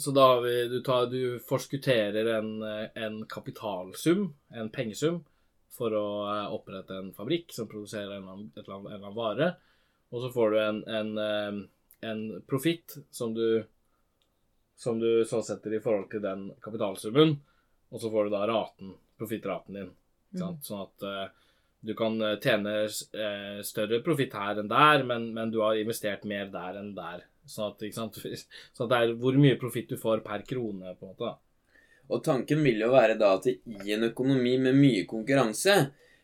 Så 0.00 0.14
da 0.16 0.24
har 0.30 0.40
vi 0.40 0.54
Du, 0.72 0.78
tar, 0.82 1.06
du 1.12 1.38
forskutterer 1.44 2.30
en, 2.38 2.50
en 2.64 3.18
kapitalsum, 3.30 4.30
en 4.50 4.70
pengesum, 4.74 5.20
for 5.72 5.94
å 5.94 6.06
eh, 6.32 6.54
opprette 6.54 6.98
en 6.98 7.12
fabrikk 7.14 7.54
som 7.54 7.70
produserer 7.70 8.16
en 8.16 8.24
eller 8.24 8.32
annen, 8.34 8.50
et 8.56 8.64
eller 8.64 8.74
annet, 8.78 8.88
en 8.88 8.96
eller 8.96 9.06
annen 9.06 9.20
vare. 9.20 9.50
Og 10.12 10.24
så 10.24 10.28
får 10.32 10.52
du 10.52 10.58
en, 10.60 10.80
en, 10.86 11.62
en 12.04 12.24
profitt 12.46 12.98
som 13.10 13.32
du 13.34 13.64
som 14.82 14.98
du 14.98 15.24
så 15.24 15.42
setter 15.42 15.74
i 15.74 15.80
forhold 15.80 16.08
til 16.10 16.22
den 16.24 16.48
kapitalsummen, 16.62 17.36
og 17.92 18.00
så 18.02 18.10
får 18.10 18.24
du 18.26 18.32
da 18.34 18.46
raten, 18.50 18.94
profittraten 19.20 19.76
din. 19.78 19.92
Mm. 20.34 20.56
Sånn 20.64 20.80
at 20.82 21.04
uh, 21.06 21.52
du 21.86 21.92
kan 21.98 22.16
eh, 22.24 22.38
tjene 22.42 22.72
uh, 22.88 23.60
større 23.66 24.00
profitt 24.02 24.34
her 24.38 24.58
enn 24.58 24.70
der, 24.70 25.04
men, 25.06 25.28
men, 25.36 25.52
du 25.54 25.60
har 25.62 25.78
investert 25.78 26.26
mer 26.26 26.50
der 26.50 26.80
enn 26.80 26.92
der. 26.96 27.22
Sånn 27.46 27.76
at, 27.76 27.84
sånn 27.98 28.10
at 28.10 28.90
det 28.90 28.98
er 28.98 29.14
hvor 29.22 29.38
mye 29.38 29.60
profitt 29.60 29.92
du 29.92 29.98
får 30.00 30.24
per 30.26 30.42
krone, 30.50 30.96
på 30.98 31.06
en 31.06 31.14
måte. 31.14 31.32
Og 32.10 32.22
tanken 32.26 32.66
vil 32.66 32.82
jo 32.82 32.90
være 32.90 33.14
da 33.20 33.36
at 33.38 33.46
i 33.52 33.94
en 33.94 34.08
økonomi 34.10 34.56
med 34.66 34.78
mye 34.82 35.06
konkurranse, 35.10 35.76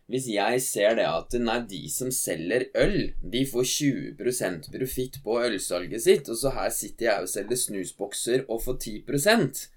hvis 0.08 0.28
jeg 0.32 0.60
ser 0.64 0.94
det 0.96 1.06
at 1.06 1.34
nei, 1.42 1.58
de 1.68 1.82
som 1.92 2.10
selger 2.14 2.68
øl, 2.80 3.10
de 3.20 3.42
får 3.48 3.66
20% 3.68 4.70
profitt 4.72 5.18
på 5.24 5.40
ølsalget 5.44 6.04
sitt, 6.04 6.30
og 6.32 6.38
så 6.40 6.52
her 6.56 6.70
sitter 6.72 7.10
jeg 7.10 7.26
og 7.26 7.32
selger 7.34 7.60
snusbokser 7.64 8.46
og 8.48 8.62
får 8.64 8.78
10 8.86 8.94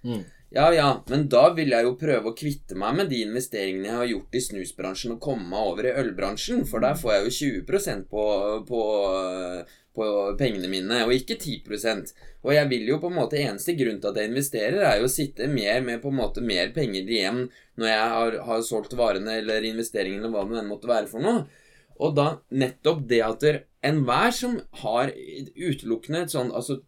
mm. 0.04 0.22
Ja 0.56 0.66
ja, 0.76 0.88
men 1.08 1.30
da 1.32 1.46
vil 1.56 1.72
jeg 1.72 1.86
jo 1.88 1.94
prøve 2.00 2.32
å 2.32 2.36
kvitte 2.36 2.76
meg 2.80 2.96
med 2.98 3.12
de 3.12 3.22
investeringene 3.24 3.88
jeg 3.88 4.00
har 4.00 4.10
gjort 4.10 4.36
i 4.36 4.44
snusbransjen, 4.48 5.14
og 5.16 5.24
komme 5.24 5.48
meg 5.52 5.68
over 5.74 5.88
i 5.88 5.94
ølbransjen, 6.00 6.66
for 6.68 6.84
der 6.84 6.98
får 7.00 7.14
jeg 7.14 7.24
jo 7.24 7.36
20% 7.68 8.08
på, 8.12 8.26
på 8.68 8.82
på 9.96 10.06
pengene 10.40 10.70
mine, 10.72 11.02
og 11.06 11.14
ikke 11.16 11.36
10% 11.36 12.14
Og 12.46 12.54
jeg 12.56 12.70
vil 12.72 12.88
jo 12.88 13.00
på 13.02 13.10
en 13.12 13.18
måte 13.18 13.40
Eneste 13.42 13.76
grunn 13.76 14.00
til 14.02 14.12
at 14.12 14.20
jeg 14.22 14.32
investerer, 14.32 14.80
er 14.88 15.02
jo 15.02 15.10
å 15.10 15.12
sitte 15.12 15.50
mer 15.52 15.82
med 15.86 16.02
på 16.04 16.12
en 16.12 16.20
måte 16.22 16.44
mer 16.44 16.72
penger 16.76 17.10
igjen 17.10 17.42
når 17.80 17.92
jeg 17.92 18.14
har, 18.14 18.38
har 18.48 18.64
solgt 18.66 18.96
varene 19.00 19.40
eller 19.42 19.68
investeringene 19.68 20.28
eller 20.28 20.36
hva 20.36 20.62
det 20.62 20.70
måtte 20.70 20.92
være 20.92 21.12
for 21.12 21.24
noe. 21.24 21.44
Og 22.02 22.16
da 22.18 22.28
nettopp 22.56 23.04
det 23.10 23.22
at 23.26 23.46
enhver 23.86 24.34
som 24.36 24.58
har 24.82 25.12
utelukkende 25.12 26.26
et 26.26 26.34
sånn 26.34 26.50
Altså 26.56 26.80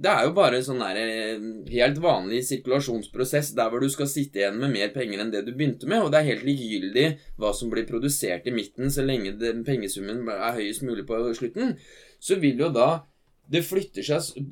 det 0.00 0.08
er 0.08 0.24
jo 0.24 0.32
bare 0.36 0.56
en 0.56 0.64
sånn 0.64 0.80
der, 0.80 0.96
eh, 0.96 1.42
helt 1.74 1.98
vanlig 2.00 2.40
sirkulasjonsprosess 2.48 3.50
der 3.56 3.68
hvor 3.68 3.82
du 3.84 3.88
skal 3.92 4.08
sitte 4.08 4.40
igjen 4.40 4.56
med 4.56 4.72
mer 4.72 4.92
penger 4.94 5.20
enn 5.20 5.32
det 5.32 5.42
du 5.44 5.50
begynte 5.52 5.88
med, 5.90 6.00
og 6.00 6.12
det 6.12 6.22
er 6.22 6.30
helt 6.30 6.46
likegyldig 6.48 7.06
hva 7.40 7.50
som 7.56 7.72
blir 7.72 7.84
produsert 7.88 8.48
i 8.48 8.54
midten, 8.54 8.88
så 8.88 9.04
lenge 9.04 9.34
den 9.36 9.60
pengesummen 9.66 10.22
er 10.32 10.56
høyest 10.56 10.86
mulig 10.88 11.04
på 11.08 11.20
slutten 11.36 11.76
så 12.20 12.36
vil 12.40 12.60
jo 12.60 12.68
da 12.74 12.90
det 13.50 13.64
flytter 13.66 14.04
seg 14.06 14.44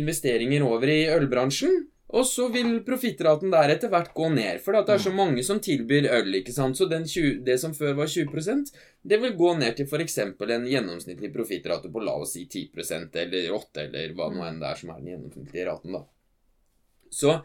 investeringer 0.00 0.64
over 0.66 0.90
i 0.90 1.04
ølbransjen. 1.14 1.84
Og 2.16 2.22
så 2.22 2.46
vil 2.54 2.84
profittraten 2.86 3.50
der 3.50 3.72
etter 3.72 3.90
hvert 3.90 4.12
gå 4.14 4.28
ned. 4.30 4.60
For 4.62 4.76
det 4.76 4.94
er 4.94 5.00
så 5.02 5.10
mm. 5.10 5.16
mange 5.18 5.42
som 5.46 5.58
tilbyr 5.62 6.06
øl. 6.14 6.36
ikke 6.38 6.54
sant? 6.54 6.78
Så 6.78 6.86
20, 6.86 7.40
det 7.46 7.56
som 7.58 7.74
før 7.74 7.96
var 7.98 8.10
20% 8.10 8.70
det 9.06 9.18
vil 9.22 9.36
gå 9.38 9.52
ned 9.58 9.76
til 9.78 9.86
f.eks. 9.86 10.18
en 10.18 10.66
gjennomsnittlig 10.66 11.32
profittrate 11.34 11.90
på 11.92 12.02
la 12.02 12.16
oss 12.18 12.34
si 12.34 12.46
10% 12.46 13.18
eller 13.22 13.52
8 13.54 13.84
eller 13.84 14.14
hva 14.18 14.30
nå 14.34 14.42
enn 14.46 14.58
det 14.62 14.70
er 14.70 14.80
som 14.80 14.90
er 14.90 15.02
den 15.02 15.12
gjennomsnittlige 15.12 15.66
raten. 15.68 15.98
da. 15.98 16.02
Så 17.10 17.36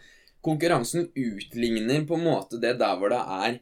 konkurransen 0.41 1.11
utligner 1.13 2.05
på 2.09 2.17
en 2.17 2.25
måte 2.25 2.61
det 2.61 2.77
der 2.81 2.97
hvor 2.97 3.13
det 3.13 3.21
er 3.21 3.59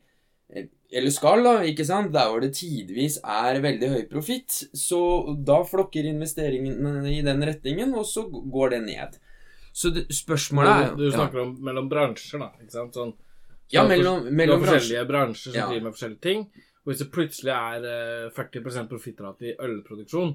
eller 0.50 1.14
skal, 1.14 1.43
da, 1.45 1.56
ikke 1.70 1.86
sant, 1.86 2.10
der 2.14 2.30
hvor 2.32 2.41
det 2.41 2.56
tidvis 2.58 3.20
er 3.22 3.60
veldig 3.62 3.89
høy 3.91 4.04
profitt, 4.10 4.56
så 4.74 5.02
da 5.45 5.60
flokker 5.68 6.08
investeringene 6.10 7.04
i 7.12 7.20
den 7.26 7.45
retningen, 7.45 7.93
og 7.93 8.08
så 8.10 8.26
går 8.30 8.74
det 8.74 8.80
ned. 8.88 9.20
Så 9.74 9.91
det, 9.93 10.08
spørsmålet 10.16 10.72
er 10.72 10.95
Du, 10.97 11.06
du 11.06 11.12
snakker 11.14 11.43
ja. 11.43 11.45
om 11.45 11.54
mellom 11.64 11.91
bransjer, 11.91 12.41
da, 12.41 12.50
ikke 12.58 12.74
sant? 12.74 12.97
Sånn, 12.97 13.14
så 13.70 13.78
ja, 13.78 13.86
mellom, 13.86 14.26
mellom 14.34 14.64
er 14.64 14.74
forskjellige 14.74 15.06
bransjer 15.12 15.54
som 15.54 15.60
ja. 15.60 15.70
driver 15.70 15.86
med 15.86 15.97
forskjellige 15.97 16.26
ting. 16.26 16.45
Og 16.82 16.91
hvis 16.91 17.04
det 17.04 17.10
plutselig 17.14 17.54
er 17.54 17.86
uh, 17.86 18.34
40 18.34 18.89
profittrate 18.89 19.52
i 19.52 19.56
ølproduksjon, 19.62 20.34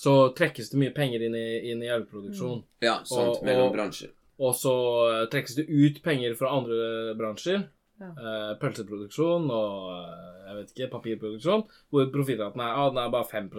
så 0.00 0.14
trekkes 0.36 0.72
det 0.72 0.80
mye 0.80 0.94
penger 0.96 1.26
inn 1.28 1.36
i, 1.36 1.46
inn 1.70 1.84
i 1.84 1.92
ølproduksjon. 1.92 2.64
Ja, 2.84 3.02
sant, 3.04 3.36
og, 3.36 3.44
mellom 3.44 3.68
og, 3.68 3.76
bransjer. 3.76 4.14
Og 4.40 4.56
så 4.56 4.74
uh, 5.12 5.22
trekkes 5.30 5.60
det 5.60 5.68
ut 5.68 6.00
penger 6.02 6.32
fra 6.40 6.56
andre 6.56 7.12
bransjer. 7.20 7.66
Ja. 8.02 8.08
Uh, 8.18 8.52
pølseproduksjon 8.58 9.44
og 9.54 9.90
uh, 9.94 10.24
jeg 10.48 10.56
vet 10.56 10.72
ikke, 10.72 10.90
papirproduksjon, 10.96 11.62
hvor 11.94 12.08
profittraten 12.14 12.62
er, 12.64 12.80
ah, 12.80 12.88
er 12.90 13.12
bare 13.12 13.28
5 13.30 13.50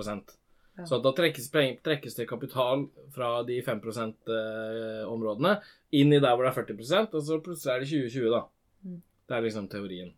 ja. 0.76 0.84
Så 0.84 1.00
da 1.00 1.14
trekkes, 1.16 1.48
trekkes, 1.84 2.18
det 2.18 2.28
kapital 2.28 2.90
fra 3.16 3.30
de 3.48 3.62
5 3.64 3.80
%-områdene 3.80 5.54
inn 5.96 6.12
i 6.12 6.20
der 6.20 6.36
hvor 6.36 6.44
det 6.44 6.52
er 6.52 6.76
40 6.76 7.16
og 7.16 7.22
så 7.24 7.40
plutselig 7.40 7.72
er 7.72 7.80
det 7.80 7.90
2020, 7.94 8.34
da. 8.34 8.42
Mm. 8.84 9.00
Det 9.26 9.38
er 9.38 9.46
liksom 9.46 9.70
teorien. 9.72 10.12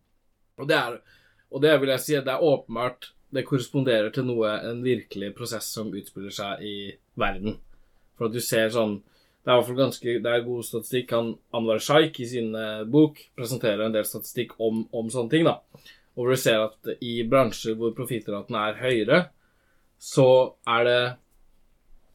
Og 0.58 0.68
det, 0.68 0.80
er, 0.80 0.98
og 1.54 1.62
det 1.62 1.76
vil 1.78 1.94
jeg 1.94 2.04
si 2.04 2.18
det 2.18 2.34
er 2.34 2.44
åpenbart 2.44 3.12
Det 3.28 3.44
korresponderer 3.46 4.10
til 4.16 4.24
noe, 4.24 4.54
en 4.64 4.80
virkelig 4.86 5.34
prosess 5.36 5.66
som 5.76 5.90
utspiller 5.92 6.32
seg 6.32 6.62
i 6.64 6.76
verden. 7.20 7.58
For 8.16 8.30
at 8.30 8.34
du 8.34 8.40
ser 8.40 8.72
sånn 8.72 9.02
det 9.48 9.54
er 9.56 9.78
ganske 9.78 10.14
det 10.20 10.32
er 10.32 10.44
god 10.44 10.66
statistikk. 10.68 11.12
Han, 11.16 11.30
Anwar 11.56 11.80
Shaik 11.80 12.20
i 12.20 12.26
sin 12.28 12.50
uh, 12.52 12.84
bok 12.84 13.22
presenterer 13.38 13.86
en 13.86 13.94
del 13.96 14.04
statistikk 14.04 14.58
om, 14.60 14.82
om, 14.92 15.08
sånne 15.14 15.32
ting. 15.32 15.48
da. 15.48 15.62
Og 16.18 16.26
hvor 16.26 16.34
du 16.36 16.42
ser 16.42 16.66
at 16.66 16.90
i 17.00 17.22
bransjer 17.30 17.78
hvor 17.80 17.94
profittraten 17.96 18.58
er 18.60 18.82
høyere, 18.82 19.22
så 19.98 20.28
er 20.68 20.84
det 20.84 21.00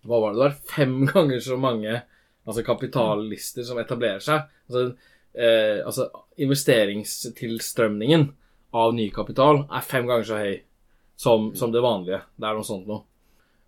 Hva 0.04 0.18
var 0.18 0.34
det 0.34 0.36
det 0.36 0.44
var? 0.44 0.58
Fem 0.74 0.94
ganger 1.12 1.40
så 1.40 1.56
mange 1.56 2.02
altså 2.44 2.64
kapitallister 2.66 3.64
som 3.64 3.80
etablerer 3.80 4.20
seg. 4.20 4.44
Altså, 4.68 4.84
eh, 5.32 5.78
altså 5.86 6.08
investeringstilstrømningen 6.42 8.26
av 8.76 8.92
ny 8.96 9.08
kapital 9.14 9.64
er 9.70 9.86
fem 9.86 10.08
ganger 10.10 10.26
så 10.26 10.42
høy 10.42 10.56
som, 11.16 11.52
som 11.56 11.72
det 11.72 11.84
vanlige. 11.84 12.20
Det 12.36 12.48
er 12.48 12.58
noe 12.58 12.66
sånt 12.66 12.90
noe. 12.90 13.06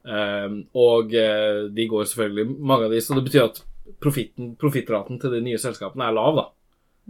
Um, 0.04 0.58
og 0.76 1.14
uh, 1.16 1.64
de 1.72 1.86
går 1.88 2.08
selvfølgelig 2.10 2.58
mange 2.60 2.88
av 2.88 2.92
de, 2.92 3.00
så 3.00 3.16
det 3.16 3.24
betyr 3.24 3.46
at 3.46 3.62
profittraten 4.04 5.20
til 5.20 5.32
de 5.32 5.40
nye 5.44 5.60
selskapene 5.60 6.08
er 6.08 6.16
lav, 6.16 6.36
da. 6.36 6.46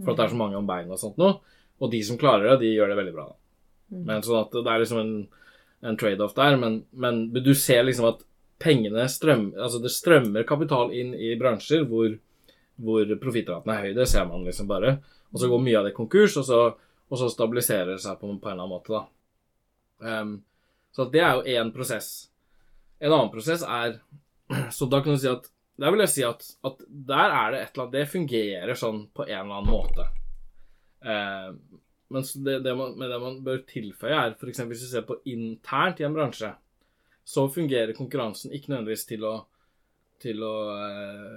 For 0.03 0.11
at 0.11 0.19
det 0.19 0.25
er 0.25 0.33
så 0.33 0.39
mange 0.39 0.59
om 0.59 0.67
beina 0.67 0.95
og 0.95 1.01
sånt 1.01 1.19
noe. 1.19 1.39
Og 1.79 1.91
de 1.91 2.01
som 2.07 2.19
klarer 2.19 2.53
det, 2.53 2.61
de 2.63 2.75
gjør 2.75 2.91
det 2.91 2.99
veldig 2.99 3.15
bra. 3.15 3.25
da. 3.31 3.37
Mm. 3.91 4.03
Men 4.07 4.23
sånn 4.25 4.41
at 4.41 4.55
det 4.55 4.71
er 4.71 4.81
liksom 4.83 5.01
en, 5.01 5.13
en 5.87 5.99
trade-off 5.99 6.35
der. 6.37 6.57
Men, 6.59 6.79
men, 6.91 7.25
du 7.35 7.53
ser 7.55 7.83
liksom 7.87 8.09
at 8.11 8.23
pengene 8.61 9.03
strømmer 9.11 9.65
Altså 9.65 9.81
det 9.83 9.91
strømmer 9.91 10.45
kapital 10.47 10.93
inn 10.95 11.11
i 11.19 11.33
bransjer 11.39 11.83
hvor, 11.89 12.13
hvor 12.81 13.15
profittraten 13.21 13.71
er 13.71 13.83
høy. 13.83 13.91
Det 13.97 14.07
ser 14.11 14.27
man 14.29 14.47
liksom 14.47 14.69
bare. 14.71 14.97
Og 15.31 15.41
så 15.41 15.51
går 15.51 15.63
mye 15.63 15.79
av 15.79 15.89
det 15.89 15.95
konkurs, 15.97 16.37
og 16.39 16.47
så, 16.47 16.61
og 17.11 17.19
så 17.19 17.31
stabiliserer 17.31 17.95
det 17.95 18.03
seg 18.03 18.19
på, 18.19 18.29
på, 18.29 18.49
en 18.49 18.53
eller 18.53 18.63
annen 18.63 18.71
måte, 18.71 18.95
da. 18.95 19.03
Um, 20.05 20.37
så 20.95 21.07
det 21.11 21.23
er 21.23 21.35
jo 21.35 21.57
én 21.59 21.73
prosess. 21.75 22.29
En 22.99 23.11
annen 23.11 23.31
prosess 23.33 23.63
er 23.63 23.99
Så 24.77 24.87
da 24.91 25.01
kan 25.03 25.15
du 25.15 25.19
si 25.19 25.29
at 25.31 25.49
Der 25.81 25.91
vil 25.91 26.03
jeg 26.05 26.13
si 26.13 26.23
at, 26.23 26.45
at 26.63 26.83
der 26.87 27.33
er 27.33 27.51
det 27.51 27.61
et 27.61 27.73
eller 27.73 27.85
annet 27.85 27.95
Det 27.97 28.11
fungerer 28.11 28.79
sånn 28.79 29.01
på 29.11 29.25
en 29.25 29.39
eller 29.41 29.57
annen 29.57 29.71
måte. 29.71 30.05
Eh, 31.03 31.49
men 32.07 32.23
det, 32.45 32.59
det, 32.63 32.75
man, 32.77 32.93
det, 32.99 33.17
man, 33.19 33.41
bør 33.43 33.63
tilføye, 33.67 34.13
er 34.13 34.35
f.eks. 34.37 34.61
hvis 34.69 34.85
du 34.85 34.87
ser 34.87 35.05
på 35.07 35.17
internt 35.29 35.99
i 35.99 36.05
en 36.07 36.13
bransje, 36.15 36.51
så 37.25 37.47
fungerer 37.49 37.97
konkurransen 37.97 38.53
ikke 38.53 38.71
nødvendigvis 38.71 39.07
til 39.09 39.25
å, 39.25 39.33
til 40.21 40.43
å 40.45 40.53
uh, 40.77 41.33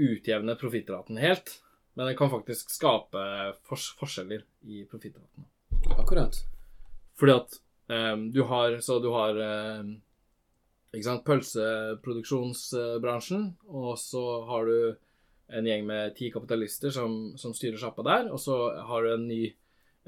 utjevne 0.00 0.56
profittraten 0.58 1.20
helt, 1.20 1.58
men 1.92 2.08
den 2.08 2.16
kan 2.18 2.32
faktisk 2.32 2.72
skape 2.72 3.22
fors 3.68 3.90
forskjeller 4.00 4.46
i 4.64 4.86
profittraten. 4.88 5.46
Akkurat. 5.98 6.40
Fordi 7.20 7.36
at 7.36 7.58
um, 7.92 8.28
du 8.32 8.42
har 8.48 8.78
Så 8.84 8.98
du 9.02 9.10
har 9.12 9.36
um, 9.36 9.92
pølseproduksjonsbransjen, 10.92 13.56
og 13.68 13.98
så 14.00 14.44
har 14.48 14.66
du 14.66 14.96
en 15.48 15.66
gjeng 15.66 15.86
med 15.88 16.14
ti 16.16 16.30
kapitalister 16.32 16.90
som, 16.92 17.36
som 17.40 17.54
styrer 17.56 17.78
sjappa 17.80 18.02
der, 18.04 18.32
og 18.32 18.40
så 18.40 18.56
har 18.88 19.02
du 19.04 19.14
en 19.14 19.28
ny 19.28 19.56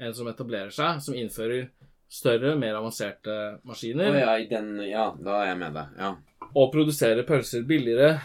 en 0.01 0.13
som 0.17 0.27
etablerer 0.29 0.69
seg, 0.73 1.01
som 1.05 1.15
innfører 1.17 1.69
større, 2.11 2.55
mer 2.59 2.75
avanserte 2.79 3.59
maskiner. 3.67 4.11
Oh, 4.11 4.19
ja, 4.19 4.37
den, 4.49 4.67
ja, 4.89 5.15
da 5.15 5.31
er 5.43 5.47
jeg 5.51 5.59
med 5.61 5.73
deg. 5.77 5.85
Ja. 6.01 6.09
Og 6.51 6.71
produserer 6.73 7.27
pølser 7.27 7.63
billigere 7.69 8.15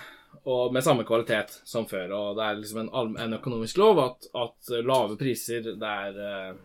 og 0.46 0.72
med 0.74 0.84
samme 0.86 1.04
kvalitet 1.06 1.50
som 1.66 1.86
før. 1.90 2.12
Og 2.16 2.36
det 2.38 2.44
er 2.46 2.60
liksom 2.60 2.80
en, 2.84 2.90
en 3.22 3.38
økonomisk 3.38 3.74
lov 3.82 3.94
at, 4.02 4.18
at, 4.42 4.72
lave 4.86 5.18
priser 5.20 5.60
det 5.68 5.92
er, 5.92 6.12
eh, 6.30 6.56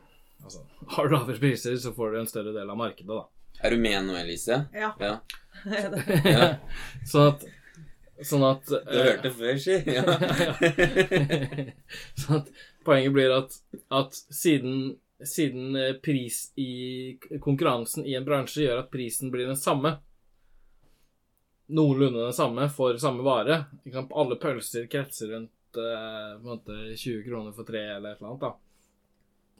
Altså, 0.41 0.63
har 0.95 1.05
du 1.05 1.13
lavere 1.13 1.37
priser, 1.37 1.75
så 1.77 1.91
får 1.93 2.11
du 2.11 2.15
en 2.17 2.29
større 2.29 2.51
del 2.55 2.69
av 2.73 2.77
markedet, 2.79 3.13
da. 3.13 3.27
Er 3.61 3.69
du 3.71 3.77
med 3.77 4.05
nå, 4.05 4.15
Elise? 4.17 4.65
Ja. 4.73 4.93
Ja. 4.99 5.19
Ja. 6.25 6.55
sånn 7.05 7.27
at 7.33 7.43
Sånn 8.25 8.43
at 8.45 8.65
Du 8.69 8.97
hørte 8.97 9.29
før, 9.33 9.57
si. 9.61 9.75
Ja. 9.97 10.03
sånn 12.21 12.37
at 12.39 12.47
poenget 12.85 13.13
blir 13.15 13.31
at, 13.33 13.55
at 13.93 14.13
siden, 14.33 14.95
siden 15.25 15.75
eh, 15.77 15.93
pris 16.01 16.51
i 16.61 17.17
konkurransen 17.41 18.05
i 18.05 18.15
en 18.17 18.25
bransje 18.25 18.63
gjør 18.65 18.79
at 18.83 18.91
prisen 18.93 19.31
blir 19.33 19.47
den 19.49 19.57
samme 19.59 19.97
Noenlunde 21.71 22.25
den 22.25 22.33
samme 22.35 22.65
for 22.69 22.97
samme 22.99 23.23
vare. 23.23 23.61
Alle 24.11 24.35
pølser 24.35 24.89
kretser 24.91 25.27
rundt 25.31 25.77
eh, 25.79 26.33
på 26.35 26.41
en 26.41 26.49
måte 26.49 26.73
20 26.99 27.21
kroner 27.29 27.53
for 27.55 27.63
tre 27.69 27.79
eller 27.93 28.09
et 28.11 28.19
eller 28.19 28.29
annet. 28.33 28.41
da. 28.43 28.51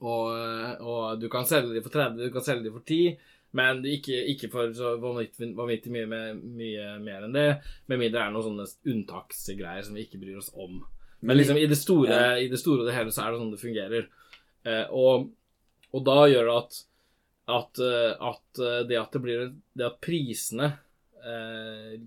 Og, 0.02 0.26
eh, 0.36 0.74
og 0.82 1.20
du 1.22 1.30
kan 1.32 1.46
selge 1.48 1.72
de 1.78 1.84
for 1.86 1.94
30, 1.94 2.20
du 2.26 2.32
kan 2.36 2.44
selge 2.44 2.66
de 2.68 2.74
for 2.74 2.84
10, 2.84 3.16
men 3.58 3.84
ikke, 3.88 4.16
ikke 4.32 4.50
for 4.52 4.72
så 4.76 4.94
vanvittig, 5.02 5.92
mye, 5.92 6.08
med, 6.08 6.42
mye 6.56 6.94
mer 7.04 7.28
enn 7.28 7.36
det. 7.36 7.48
Med 7.92 8.00
mindre 8.00 8.18
det 8.18 8.24
er 8.24 8.36
noen 8.36 8.46
sånne 8.48 8.68
unntaksgreier 8.94 9.84
som 9.88 9.98
vi 9.98 10.06
ikke 10.06 10.22
bryr 10.22 10.40
oss 10.40 10.52
om. 10.56 10.80
Men 11.22 11.38
liksom 11.38 11.60
i 11.60 11.68
det 11.70 11.78
store, 11.78 12.22
i 12.42 12.48
det 12.50 12.60
store 12.62 12.82
og 12.82 12.88
det 12.90 12.96
hele 12.96 13.12
så 13.14 13.26
er 13.26 13.34
det 13.34 13.42
sånn 13.42 13.52
det 13.54 13.62
fungerer. 13.62 14.08
Eh, 14.64 14.86
og, 14.96 15.28
og 15.92 16.06
da 16.08 16.16
gjør 16.32 16.48
det 16.48 16.56
at, 16.62 16.80
at, 17.58 17.84
eh, 17.84 18.30
at 18.32 18.64
eh, 18.64 18.80
det 18.90 19.02
at 19.02 19.18
det 19.18 19.22
blir 19.26 19.44
Det 19.52 19.86
at 19.86 20.00
prisene 20.02 20.72
eh, 21.22 22.00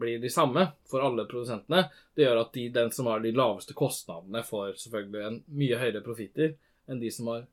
blir 0.00 0.18
de 0.20 0.30
samme 0.32 0.66
for 0.90 1.06
alle 1.06 1.28
produsentene, 1.30 1.86
det 2.14 2.26
gjør 2.26 2.42
at 2.42 2.52
de, 2.56 2.66
den 2.74 2.90
som 2.94 3.08
har 3.12 3.22
de 3.22 3.32
laveste 3.36 3.76
kostnadene, 3.78 4.42
får 4.46 4.74
selvfølgelig 4.82 5.26
en 5.26 5.40
mye 5.60 5.78
høyere 5.80 6.04
profitter 6.04 6.56
enn 6.90 7.00
de 7.00 7.12
som 7.14 7.30
har 7.30 7.46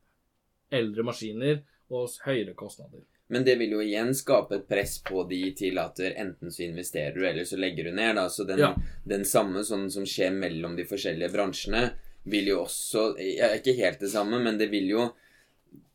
eldre 0.74 1.06
maskiner 1.08 1.62
og 1.94 2.10
høyere 2.26 2.56
kostnader. 2.58 3.06
Men 3.30 3.44
det 3.44 3.58
vil 3.60 3.74
jo 3.76 3.82
igjen 3.84 4.14
skape 4.16 4.56
et 4.56 4.68
press 4.70 4.98
på 5.04 5.26
de 5.30 5.52
til 5.58 5.78
at 5.82 6.00
enten 6.00 6.52
så 6.54 6.64
investerer 6.64 7.14
du, 7.16 7.26
eller 7.28 7.44
så 7.44 7.58
legger 7.60 7.84
du 7.90 7.92
ned. 7.92 8.16
da, 8.16 8.30
Så 8.30 8.46
den, 8.48 8.60
Ja. 8.60 8.76
den 9.06 9.26
samme 9.26 9.64
sånn 9.68 9.90
som 9.92 10.06
skjer 10.06 10.32
mellom 10.32 10.76
de 10.78 10.86
forskjellige 10.86 11.34
bransjene, 11.34 11.92
vil 12.26 12.48
jo 12.48 12.64
også 12.66 13.18
ja, 13.20 13.54
Ikke 13.56 13.76
helt 13.76 14.00
det 14.00 14.10
samme, 14.12 14.40
men 14.44 14.58
det 14.58 14.70
vil 14.72 14.88
jo 14.90 15.14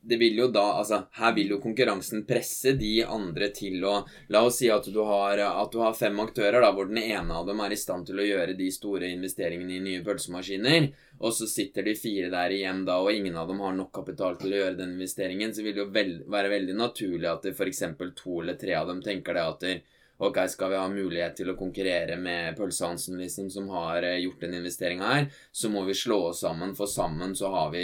det 0.02 0.16
vil 0.18 0.38
jo 0.38 0.48
da, 0.50 0.64
altså 0.80 1.04
Her 1.14 1.34
vil 1.36 1.52
jo 1.54 1.60
konkurransen 1.62 2.24
presse 2.26 2.72
de 2.78 3.04
andre 3.06 3.48
til 3.54 3.84
å 3.86 3.94
La 4.34 4.42
oss 4.46 4.58
si 4.58 4.70
at 4.72 4.88
du 4.90 4.98
har, 5.06 5.38
at 5.46 5.70
du 5.72 5.78
har 5.78 5.94
fem 5.94 6.18
aktører, 6.24 6.58
da, 6.64 6.72
hvor 6.74 6.90
den 6.90 6.98
ene 7.02 7.38
av 7.38 7.46
dem 7.46 7.62
er 7.62 7.74
i 7.74 7.78
stand 7.78 8.08
til 8.08 8.18
å 8.18 8.26
gjøre 8.26 8.56
de 8.58 8.68
store 8.74 9.12
investeringene 9.14 9.76
i 9.78 9.84
nye 9.84 10.02
pølsemaskiner, 10.04 10.88
og 11.22 11.36
så 11.36 11.46
sitter 11.46 11.86
de 11.86 11.94
fire 11.98 12.32
der 12.34 12.56
igjen 12.56 12.82
da, 12.88 12.98
og 12.98 13.14
ingen 13.14 13.38
av 13.38 13.50
dem 13.50 13.62
har 13.62 13.76
nok 13.78 13.92
kapital 13.94 14.38
til 14.40 14.54
å 14.54 14.62
gjøre 14.64 14.80
den 14.80 14.96
investeringen, 14.96 15.54
så 15.54 15.62
vil 15.62 15.76
det 15.76 15.84
jo 15.84 15.90
vel, 15.94 16.14
være 16.26 16.54
veldig 16.56 16.78
naturlig 16.80 17.30
at 17.30 17.46
f.eks. 17.54 17.84
to 18.18 18.40
eller 18.42 18.58
tre 18.58 18.74
av 18.80 18.90
dem 18.90 19.04
tenker 19.06 19.38
det 19.38 19.46
at 19.54 19.62
det, 19.62 19.76
Ok, 20.22 20.38
skal 20.48 20.70
vi 20.70 20.78
ha 20.78 20.84
mulighet 20.86 21.34
til 21.40 21.50
å 21.50 21.56
konkurrere 21.58 22.14
med 22.20 22.54
Pølse-Hansen, 22.54 23.16
liksom, 23.18 23.48
som 23.50 23.66
har 23.74 24.04
eh, 24.06 24.20
gjort 24.22 24.44
en 24.46 24.54
investering 24.54 25.02
her, 25.02 25.24
så 25.50 25.70
må 25.72 25.82
vi 25.88 25.96
slå 25.98 26.18
oss 26.28 26.44
sammen, 26.44 26.76
for 26.78 26.90
sammen 26.90 27.34
så 27.34 27.50
har 27.50 27.72
vi 27.74 27.82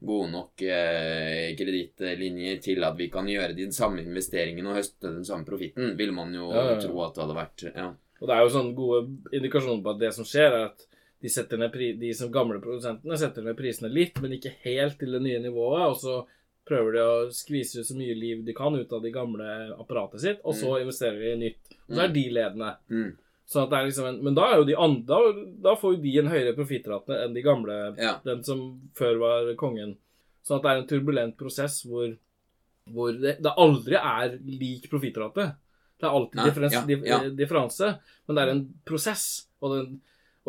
gode 0.00 0.30
nok 0.32 0.64
eh, 0.64 1.52
kredittlinjer 1.58 2.62
til 2.64 2.86
at 2.86 2.96
vi 2.96 3.10
kan 3.12 3.28
gjøre 3.28 3.58
de 3.58 3.68
samme 3.76 4.00
investeringene 4.06 4.72
og 4.72 4.80
høste 4.80 5.12
den 5.18 5.28
samme 5.28 5.44
profitten, 5.44 5.92
vil 6.00 6.16
man 6.16 6.32
jo 6.32 6.48
Ja, 6.48 6.64
ja, 6.72 6.80
tro 6.80 6.96
at 7.04 7.12
det 7.16 7.26
hadde 7.26 7.40
vært. 7.42 7.66
Ja. 7.74 7.90
Og 8.22 8.30
det 8.30 8.36
er 8.38 8.46
jo 8.46 8.54
sånne 8.56 8.76
gode 8.78 9.36
indikasjoner 9.36 9.84
på 9.84 9.92
at 9.92 10.00
det 10.00 10.14
som 10.16 10.28
skjer, 10.28 10.56
er 10.56 10.70
at 10.70 10.86
de, 11.20 11.92
de 12.00 12.14
som 12.16 12.32
gamle 12.32 12.60
produsentene 12.62 13.20
setter 13.20 13.44
ned 13.44 13.56
prisene 13.58 13.92
litt, 13.92 14.16
men 14.22 14.36
ikke 14.36 14.56
helt 14.64 14.96
til 15.00 15.12
det 15.16 15.22
nye 15.24 15.44
nivået. 15.44 15.90
Og 15.90 16.00
så 16.00 16.16
prøver 16.66 16.96
de 16.96 17.02
å 17.04 17.28
skvise 17.34 17.80
ut 17.80 17.88
så 17.88 17.94
mye 17.98 18.16
liv 18.18 18.42
de 18.46 18.54
kan 18.56 18.74
ut 18.74 18.92
av 18.92 19.04
de 19.04 19.12
gamle 19.14 19.46
apparatet 19.76 20.22
sitt, 20.22 20.40
og 20.42 20.56
så 20.58 20.80
investerer 20.80 21.20
de 21.22 21.32
i 21.32 21.38
nytt. 21.44 21.76
Og 21.86 21.94
så 21.94 22.02
er 22.06 22.14
de 22.16 22.24
ledende. 22.34 22.72
Mm. 22.90 23.12
Sånn 23.46 23.70
liksom 23.70 24.08
en, 24.08 24.16
men 24.26 24.34
da, 24.34 24.48
er 24.50 24.58
jo 24.58 24.66
de 24.66 24.74
andre, 24.74 25.04
da, 25.06 25.44
da 25.68 25.74
får 25.78 25.94
jo 25.94 26.00
de 26.02 26.14
en 26.18 26.30
høyere 26.32 26.54
profittrate 26.56 27.20
enn 27.22 27.36
de 27.36 27.44
gamle, 27.46 27.76
Ja. 28.02 28.16
den 28.24 28.42
som 28.44 28.64
før 28.98 29.20
var 29.22 29.52
kongen. 29.60 29.94
Sånn 30.42 30.58
at 30.58 30.64
det 30.64 30.72
er 30.72 30.80
en 30.80 30.88
turbulent 30.90 31.36
prosess 31.38 31.84
hvor, 31.86 32.10
hvor 32.90 33.14
det, 33.14 33.36
det 33.42 33.54
aldri 33.62 34.00
er 34.00 34.34
lik 34.42 34.90
profittrate. 34.90 35.52
Det 35.96 36.08
er 36.08 36.18
alltid 36.18 36.40
Nei, 36.40 36.48
differens, 36.50 36.74
ja, 36.74 36.98
ja. 37.06 37.20
differanse, 37.38 37.92
men 38.26 38.36
det 38.36 38.42
er 38.42 38.52
en 38.56 38.64
prosess. 38.84 39.46
Og, 39.62 39.76
den, 39.76 40.00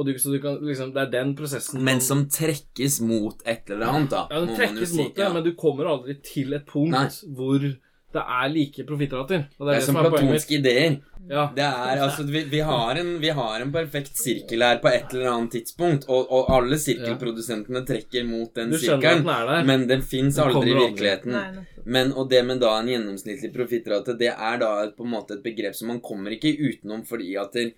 du, 0.05 0.13
så 0.19 0.29
du 0.31 0.39
kan, 0.43 0.59
liksom, 0.61 0.93
det 0.93 1.01
er 1.07 1.11
den 1.11 1.35
prosessen 1.35 1.81
Men 1.83 1.99
som 2.05 2.27
trekkes 2.29 2.99
mot 3.01 3.41
et 3.45 3.69
eller 3.73 3.87
annet, 3.87 4.11
da. 4.13 4.27
Ja, 4.29 4.43
den 4.45 4.55
trekkes 4.55 4.91
si. 4.93 4.97
mot 5.01 5.15
det, 5.15 5.23
Ja. 5.23 5.33
men 5.33 5.43
du 5.43 5.55
kommer 5.57 5.85
aldri 5.85 6.19
til 6.21 6.53
et 6.53 6.65
punkt 6.69 6.91
Nei. 6.93 7.07
hvor 7.35 7.59
det 8.17 8.23
er 8.23 8.49
like 8.49 8.83
profittrater. 8.87 9.47
Det, 9.49 9.65
Det 9.67 9.75
er 9.75 9.81
som 9.81 9.95
som 9.95 10.05
platonske 10.05 10.59
ideer. 10.59 10.99
Ja. 11.29 11.49
Det 11.53 11.63
er, 11.65 12.01
altså, 12.05 12.23
vi, 12.23 12.43
vi, 12.47 12.59
har 12.63 12.95
en, 12.95 13.09
vi 13.19 13.29
har 13.35 13.61
en 13.61 13.71
perfekt 13.71 14.15
sirkel 14.15 14.61
her 14.63 14.77
på 14.79 14.87
et 14.87 15.11
eller 15.13 15.27
annet 15.33 15.51
tidspunkt, 15.57 16.05
og, 16.07 16.29
og 16.31 16.47
alle 16.55 16.77
sirkelprodusentene 16.79 17.81
trekker 17.85 18.23
mot 18.25 18.53
den 18.55 18.71
sirkelen. 18.79 19.25
den. 19.25 19.65
Men 19.67 19.87
den 19.89 20.01
fins 20.01 20.39
aldri 20.39 20.71
i 20.71 20.77
virkeligheten. 20.77 21.35
aldri. 21.35 21.65
Nei. 21.65 21.83
Men, 21.87 22.13
og 22.13 22.29
det 22.29 22.45
med 22.45 22.59
da 22.59 22.77
en 22.79 22.87
gjennomsnittlig 22.91 23.51
profittrate, 23.53 24.15
det 24.19 24.31
er 24.33 24.57
da 24.59 24.71
på 24.95 25.03
en 25.05 25.11
måte 25.11 25.37
et 25.37 25.43
begrep 25.43 25.75
som 25.75 25.87
man 25.91 26.01
kommer 26.03 26.31
ikke 26.35 26.55
utenom 26.59 27.03
fordi 27.07 27.35
at 27.39 27.53
det, 27.55 27.73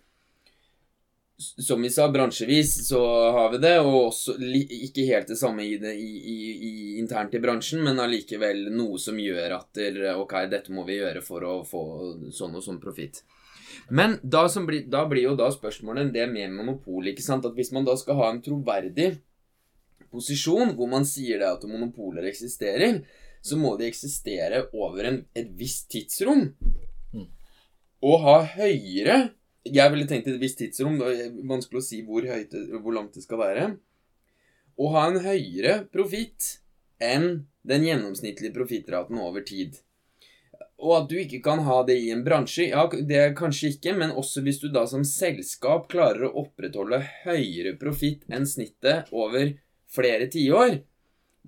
Som 1.40 1.86
vi 1.86 1.90
sa, 1.90 2.10
bransjevis 2.12 2.74
så 2.88 3.00
har 3.32 3.54
vi 3.54 3.62
det, 3.64 3.78
og 3.80 4.10
også 4.10 4.34
ikke 4.44 5.06
helt 5.08 5.30
det 5.32 5.38
samme 5.40 5.64
i 5.64 5.78
det 5.80 5.94
i, 5.96 6.10
i, 6.28 6.72
internt 7.00 7.38
i 7.38 7.40
bransjen, 7.40 7.80
men 7.86 8.02
allikevel 8.04 8.66
noe 8.76 9.00
som 9.00 9.16
gjør 9.20 9.56
at 9.56 9.80
Ok, 10.18 10.36
dette 10.52 10.76
må 10.76 10.84
vi 10.90 10.98
gjøre 11.00 11.24
for 11.24 11.46
å 11.48 11.54
få 11.64 11.84
sånn 12.36 12.60
og 12.60 12.66
sånn 12.66 12.82
profitt. 12.84 13.24
Men 13.88 14.18
da, 14.22 14.50
som 14.52 14.68
blir, 14.68 14.84
da 14.92 15.06
blir 15.08 15.30
jo 15.30 15.38
da 15.40 15.48
spørsmålet 15.54 16.12
det 16.14 16.28
med 16.28 16.52
monopol, 16.54 17.08
ikke 17.08 17.24
sant? 17.24 17.48
At 17.48 17.56
hvis 17.56 17.72
man 17.72 17.88
da 17.88 17.96
skal 17.98 18.20
ha 18.20 18.30
en 18.34 18.44
troverdig 18.44 19.14
posisjon 20.12 20.76
hvor 20.78 20.90
man 20.92 21.08
sier 21.08 21.42
det 21.42 21.50
at 21.50 21.66
monopoler 21.70 22.28
eksisterer, 22.30 23.02
så 23.42 23.58
må 23.58 23.76
de 23.80 23.88
eksistere 23.88 24.66
over 24.76 25.08
en, 25.08 25.20
et 25.38 25.50
visst 25.58 25.88
tidsrom. 25.94 26.50
Mm. 27.16 27.28
Og 28.06 28.24
ha 28.26 28.40
høyere 28.58 29.20
Jeg 29.68 29.92
ville 29.92 30.08
tenkt 30.08 30.30
et 30.32 30.40
visst 30.40 30.60
tidsrom. 30.62 30.98
Det 31.02 31.12
er 31.12 31.36
vanskelig 31.50 31.82
å 31.82 31.86
si 31.86 32.02
hvor, 32.08 32.26
høyt, 32.26 32.56
hvor 32.80 32.96
langt 32.96 33.18
det 33.18 33.26
skal 33.26 33.42
være. 33.42 33.68
Å 34.80 34.92
ha 34.96 35.06
en 35.10 35.20
høyere 35.26 35.82
profitt 35.92 36.60
enn 37.04 37.46
den 37.68 37.86
gjennomsnittlige 37.88 38.56
profittraten 38.56 39.20
over 39.20 39.44
tid. 39.46 39.80
Og 40.80 40.94
at 40.96 41.10
du 41.12 41.18
ikke 41.20 41.42
kan 41.44 41.60
ha 41.68 41.82
det 41.88 41.98
i 42.00 42.12
en 42.14 42.24
bransje, 42.24 42.70
ja, 42.72 42.86
det 42.88 43.18
er 43.20 43.36
kanskje 43.36 43.74
ikke, 43.74 43.98
men 44.00 44.16
også 44.16 44.44
hvis 44.46 44.62
du 44.62 44.70
da 44.72 44.86
som 44.88 45.04
selskap 45.08 45.90
klarer 45.92 46.30
å 46.30 46.46
opprettholde 46.46 47.02
høyere 47.26 47.76
profitt 47.80 48.24
enn 48.32 48.48
snittet 48.48 49.12
over 49.12 49.58
flere 49.92 50.30
tiår, 50.32 50.78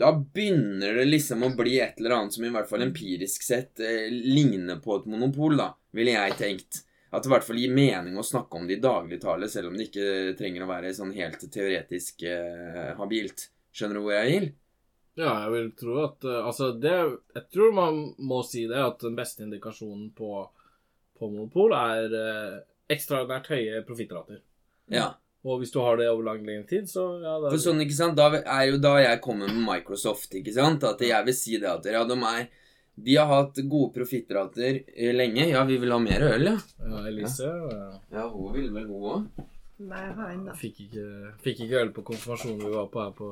da 0.01 0.11
begynner 0.11 0.99
det 0.99 1.07
liksom 1.07 1.45
å 1.45 1.53
bli 1.55 1.77
et 1.83 1.99
eller 1.99 2.17
annet 2.17 2.35
som 2.35 2.45
i 2.47 2.51
hvert 2.51 2.67
fall 2.67 2.83
empirisk 2.83 3.43
sett 3.45 3.79
eh, 3.83 4.07
ligner 4.11 4.79
på 4.83 4.97
et 4.97 5.07
monopol, 5.11 5.55
da, 5.59 5.71
ville 5.95 6.15
jeg 6.15 6.37
tenkt. 6.39 6.83
At 7.11 7.23
det 7.23 7.27
i 7.27 7.33
hvert 7.33 7.43
fall 7.43 7.59
gir 7.59 7.73
mening 7.75 8.15
å 8.15 8.23
snakke 8.23 8.55
om 8.55 8.67
det 8.67 8.77
i 8.77 8.83
dagligtale, 8.83 9.49
selv 9.51 9.71
om 9.71 9.75
det 9.75 9.89
ikke 9.89 10.35
trenger 10.39 10.63
å 10.63 10.69
være 10.69 10.93
sånn 10.95 11.11
helt 11.15 11.43
teoretisk 11.51 12.23
eh, 12.23 12.93
habilt. 12.95 13.49
Skjønner 13.75 13.99
du 13.99 14.05
hvor 14.05 14.15
jeg 14.15 14.31
vil? 14.31 14.45
Ja, 15.19 15.33
jeg 15.43 15.51
vil 15.51 15.67
tro 15.75 15.97
at 16.05 16.23
eh, 16.23 16.37
Altså, 16.47 16.69
det 16.79 16.93
Jeg 17.35 17.43
tror 17.51 17.73
man 17.75 17.97
må 18.23 18.39
si 18.47 18.63
det, 18.69 18.79
at 18.79 19.03
den 19.03 19.17
beste 19.17 19.43
indikasjonen 19.43 20.13
på, 20.15 20.45
på 21.19 21.31
monopol 21.33 21.75
er 21.75 22.15
eh, 22.15 22.55
ekstraordinært 22.95 23.51
høye 23.51 23.83
profittrater. 23.87 24.39
Ja. 24.91 25.11
Og 25.43 25.59
hvis 25.59 25.73
du 25.73 25.81
har 25.81 25.97
det 25.97 26.07
over 26.11 26.23
lang, 26.29 26.43
lengre 26.45 26.67
tid, 26.69 26.87
så 26.87 27.03
ja, 27.19 27.35
For 27.49 27.59
sånn, 27.59 27.81
ikke 27.83 27.97
sant, 27.97 28.19
Da 28.19 28.29
er 28.39 28.65
jo 28.69 28.79
da 28.81 28.95
jeg 29.01 29.21
kommer 29.25 29.49
med 29.49 29.63
Microsoft, 29.65 30.31
ikke 30.37 30.53
sant, 30.55 30.85
at 30.87 31.01
jeg 31.03 31.27
vil 31.27 31.35
si 31.37 31.57
det 31.59 31.71
at 31.71 31.87
ja, 31.89 32.03
de 32.07 32.17
er 32.29 32.47
De 33.05 33.15
har 33.17 33.29
hatt 33.29 33.57
gode 33.65 33.93
profittrater 33.95 34.83
eh, 34.95 35.13
lenge. 35.15 35.47
Ja, 35.49 35.63
vi 35.67 35.77
vil 35.81 35.93
ha 35.93 35.97
mer 36.01 36.27
øl, 36.27 36.51
ja. 36.51 36.57
ja, 36.85 37.01
Elise 37.09 37.49
ja. 37.49 37.87
Ja, 38.13 38.27
hun 38.29 38.53
vil 38.55 38.69
vel 38.75 38.87
hun 38.89 39.09
òg. 39.15 39.47
Nei, 39.81 40.01
jeg 40.05 40.13
har 40.17 40.33
ennå. 40.35 40.53
Fikk, 40.57 40.83
ikke, 40.85 41.05
fikk 41.41 41.63
ikke 41.65 41.79
øl 41.79 41.91
på 41.95 42.03
konfirmasjonen 42.11 42.59
vi 42.61 42.73
var 42.75 42.89
på 42.93 43.01
her 43.01 43.13
på 43.17 43.29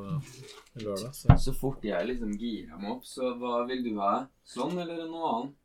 lørdag. 0.81 1.11
Så. 1.13 1.35
Så 1.45 1.53
fort 1.57 1.85
jeg 1.85 2.07
liksom 2.09 2.31
girer 2.41 2.79
meg 2.81 2.95
opp, 2.95 3.05
så 3.05 3.35
hva 3.37 3.61
vil 3.69 3.83
du 3.85 3.91
ha? 4.01 4.13
Sånn 4.49 4.73
eller 4.81 5.03
noe 5.11 5.33
annet? 5.35 5.57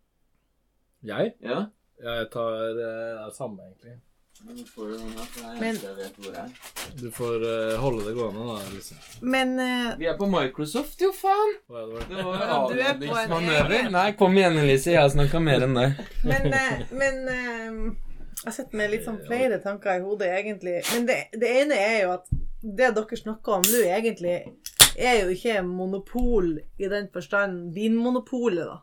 Jeg? 1.09 1.33
Ja? 1.45 1.63
Jeg 2.05 2.29
tar 2.35 2.59
eh, 2.59 2.75
det 2.77 3.33
samme, 3.39 3.65
egentlig. 3.71 3.97
Men 4.43 4.65
får 4.65 4.89
du 4.89 4.97
den 4.99 5.13
her, 5.17 5.27
for 5.33 5.41
det 5.41 5.51
er 5.51 5.69
eneste 5.69 5.87
jeg 5.87 5.97
vet 5.99 6.17
hvor 6.21 6.39
er. 6.41 6.49
Du 7.01 7.05
får 7.15 7.45
eh, 7.49 7.75
holde 7.81 8.07
det 8.09 8.15
gående, 8.17 8.47
da, 8.51 8.57
Liksom. 8.75 8.99
Men 9.35 9.53
eh, 9.63 9.93
Vi 9.99 10.09
er 10.11 10.17
på 10.19 10.29
Microsoft, 10.31 11.01
jo 11.01 11.13
faen! 11.17 11.55
Hva 11.71 11.85
er 11.85 11.93
det 11.93 12.09
Det 12.11 12.25
var 12.27 12.35
du 12.73 12.75
er 12.75 12.99
på 12.99 13.09
en 13.09 13.37
avledningsmanøver. 13.37 13.91
Nei, 13.95 14.09
kom 14.19 14.37
igjen, 14.37 14.59
Elise. 14.65 14.93
Jeg 14.93 15.01
har 15.01 15.13
snakka 15.15 15.41
mer 15.41 15.65
enn 15.69 15.79
deg. 15.79 16.03
Men, 16.27 16.49
eh, 16.61 16.85
men 16.93 17.21
eh, 17.37 17.79
jeg 18.45 18.57
sitter 18.59 18.83
med 18.83 18.93
litt 18.93 19.07
sånn 19.09 19.23
flere 19.25 19.61
tanker 19.65 20.01
i 20.01 20.05
hodet, 20.05 20.33
egentlig. 20.43 20.81
Men 20.93 21.09
det, 21.09 21.19
det 21.41 21.55
ene 21.63 21.81
er 21.81 21.99
jo 22.03 22.15
at 22.19 22.35
det 22.65 22.95
dere 22.97 23.21
snakker 23.21 23.61
om 23.61 23.69
nå, 23.69 23.85
egentlig 23.97 24.39
er 24.95 25.25
jo 25.25 25.33
ikke 25.35 25.63
monopol 25.67 26.59
i 26.79 26.89
den 26.91 27.09
forstand 27.13 27.75
Vinmonopolet, 27.75 28.67
da. 28.67 28.81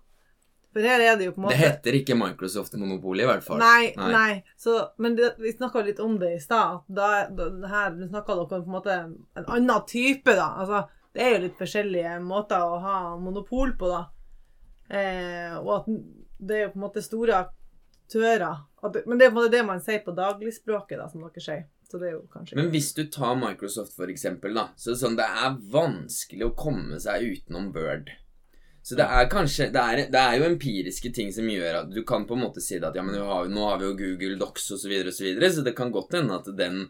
For 0.71 0.87
her 0.87 1.03
er 1.03 1.17
det 1.19 1.27
jo 1.27 1.33
på 1.35 1.41
en 1.41 1.45
måte 1.47 1.57
Det 1.57 1.65
heter 1.65 1.97
ikke 1.99 2.15
Microsoft-monopol, 2.15 3.19
i 3.19 3.27
hvert 3.27 3.43
fall. 3.43 3.59
Nei, 3.59 3.91
nei. 3.97 4.39
Så, 4.59 4.77
men 5.03 5.17
det, 5.17 5.33
vi 5.41 5.51
snakka 5.51 5.83
litt 5.83 5.99
om 5.99 6.15
det 6.21 6.29
i 6.37 6.39
stad. 6.39 6.85
Da, 6.87 7.09
da, 7.27 7.49
her 7.67 7.97
snakka 8.07 8.37
dere 8.37 8.45
om 8.45 8.49
på 8.51 8.59
en 8.61 8.77
måte 8.77 8.95
en 8.95 9.43
annen 9.43 9.85
type, 9.89 10.31
da. 10.37 10.47
Altså, 10.63 10.85
det 11.11 11.25
er 11.25 11.35
jo 11.35 11.41
litt 11.45 11.59
forskjellige 11.59 12.15
måter 12.23 12.63
å 12.63 12.79
ha 12.85 12.97
monopol 13.19 13.75
på, 13.79 13.91
da. 13.91 14.05
Eh, 14.91 15.57
og 15.59 15.73
at 15.81 15.91
det 16.39 16.57
er 16.57 16.65
jo 16.65 16.71
på 16.71 16.79
en 16.79 16.85
måte 16.85 17.03
store 17.03 17.43
aktører. 17.43 18.63
At, 18.81 19.03
men 19.05 19.19
det 19.19 19.27
er 19.27 19.33
på 19.33 19.35
en 19.35 19.41
måte 19.41 19.53
det 19.57 19.67
man 19.67 19.83
sier 19.83 19.99
på 20.05 20.15
dagligspråket, 20.15 20.97
da, 21.03 21.11
som 21.11 21.27
dere 21.27 21.43
sier. 21.43 21.67
Så 21.91 21.99
det 21.99 22.07
er 22.07 22.15
jo 22.15 22.23
kanskje 22.31 22.55
Men 22.55 22.71
hvis 22.71 22.93
du 22.95 23.03
tar 23.11 23.35
Microsoft, 23.35 23.97
for 23.99 24.11
eksempel, 24.11 24.55
da, 24.55 24.69
så 24.79 24.93
er 24.93 24.95
det 24.95 25.03
sånn 25.03 25.19
det 25.19 25.27
er 25.27 25.57
vanskelig 25.73 26.47
å 26.47 26.53
komme 26.55 26.99
seg 27.03 27.27
utenom 27.27 27.73
Word. 27.75 28.13
Så 28.81 28.97
det 28.97 29.05
er 29.05 29.27
kanskje 29.29 29.67
det 29.73 29.81
er, 29.81 29.99
det 30.09 30.21
er, 30.21 30.37
jo 30.39 30.47
empiriske 30.49 31.11
ting 31.13 31.29
som 31.33 31.49
gjør 31.49 31.83
at 31.83 31.91
du 31.93 32.01
kan 32.07 32.25
på 32.27 32.33
en 32.37 32.45
måte 32.47 32.63
si 32.63 32.79
at 32.79 32.95
ja, 32.97 33.03
men 33.05 33.19
har, 33.21 33.49
nå 33.51 33.67
har 33.67 33.77
vi 33.77 33.89
jo 33.89 33.97
Google 33.99 34.39
Docs 34.41 34.71
osv., 34.73 34.81
så, 34.81 34.89
videre, 34.89 35.11
og 35.11 35.17
så, 35.17 35.27
videre, 35.27 35.51
så 35.53 35.65
det 35.67 35.75
kan 35.77 35.93
godt 35.93 36.17
hende 36.17 36.39
at 36.39 36.49
den, 36.57 36.87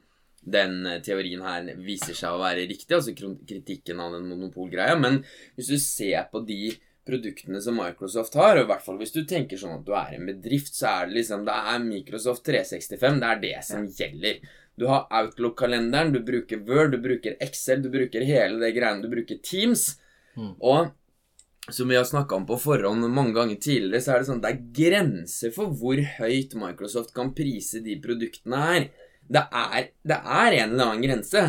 den 0.55 0.77
teorien 1.03 1.43
her 1.43 1.67
viser 1.83 2.15
seg 2.15 2.31
å 2.31 2.39
være 2.43 2.63
riktig, 2.69 2.95
altså 2.95 3.11
kritikken 3.15 3.99
av 3.99 4.15
den 4.15 4.29
monopolgreia. 4.31 4.95
Men 4.99 5.19
hvis 5.59 5.73
du 5.73 5.75
ser 5.83 6.31
på 6.31 6.45
de 6.47 6.77
produktene 7.07 7.59
som 7.63 7.75
Microsoft 7.75 8.37
har, 8.39 8.55
og 8.55 8.65
i 8.65 8.69
hvert 8.69 8.85
fall 8.85 8.99
hvis 9.01 9.13
du 9.15 9.23
tenker 9.27 9.59
sånn 9.59 9.79
at 9.79 9.85
du 9.85 9.91
er 9.97 10.15
en 10.15 10.31
bedrift, 10.31 10.71
så 10.77 10.93
er 10.93 11.09
det 11.09 11.19
liksom 11.19 11.45
Det 11.47 11.57
er 11.73 11.83
Microsoft 11.83 12.45
365, 12.47 13.19
det 13.19 13.29
er 13.33 13.43
det 13.43 13.55
som 13.67 13.87
gjelder. 13.99 14.39
Du 14.79 14.87
har 14.87 15.09
Outlook-kalenderen, 15.11 16.13
du 16.15 16.21
bruker 16.25 16.61
Word, 16.67 16.95
du 16.95 17.01
bruker 17.03 17.35
Excel, 17.43 17.83
du 17.83 17.91
bruker 17.91 18.23
hele 18.25 18.61
det 18.61 18.71
greiene, 18.77 19.03
du 19.03 19.11
bruker 19.11 19.41
Teams. 19.43 19.97
Mm. 20.37 20.53
Og 20.63 20.93
som 21.69 21.87
vi 21.87 21.95
har 21.95 22.03
snakka 22.03 22.35
om 22.35 22.45
på 22.45 22.57
forhånd 22.57 23.05
mange 23.13 23.35
ganger 23.37 23.55
tidligere, 23.61 24.01
så 24.01 24.15
er 24.15 24.21
det 24.21 24.29
sånn 24.29 24.39
at 24.41 24.47
det 24.47 24.53
er 24.53 24.63
grenser 24.79 25.53
for 25.53 25.73
hvor 25.77 25.99
høyt 26.17 26.55
Microsoft 26.57 27.13
kan 27.13 27.35
prise 27.37 27.83
de 27.85 27.99
produktene 28.01 28.63
her. 28.63 28.87
Det 29.31 29.43
er, 29.45 29.91
det 30.01 30.17
er 30.17 30.57
en 30.57 30.73
eller 30.73 30.89
annen 30.89 31.05
grense. 31.05 31.43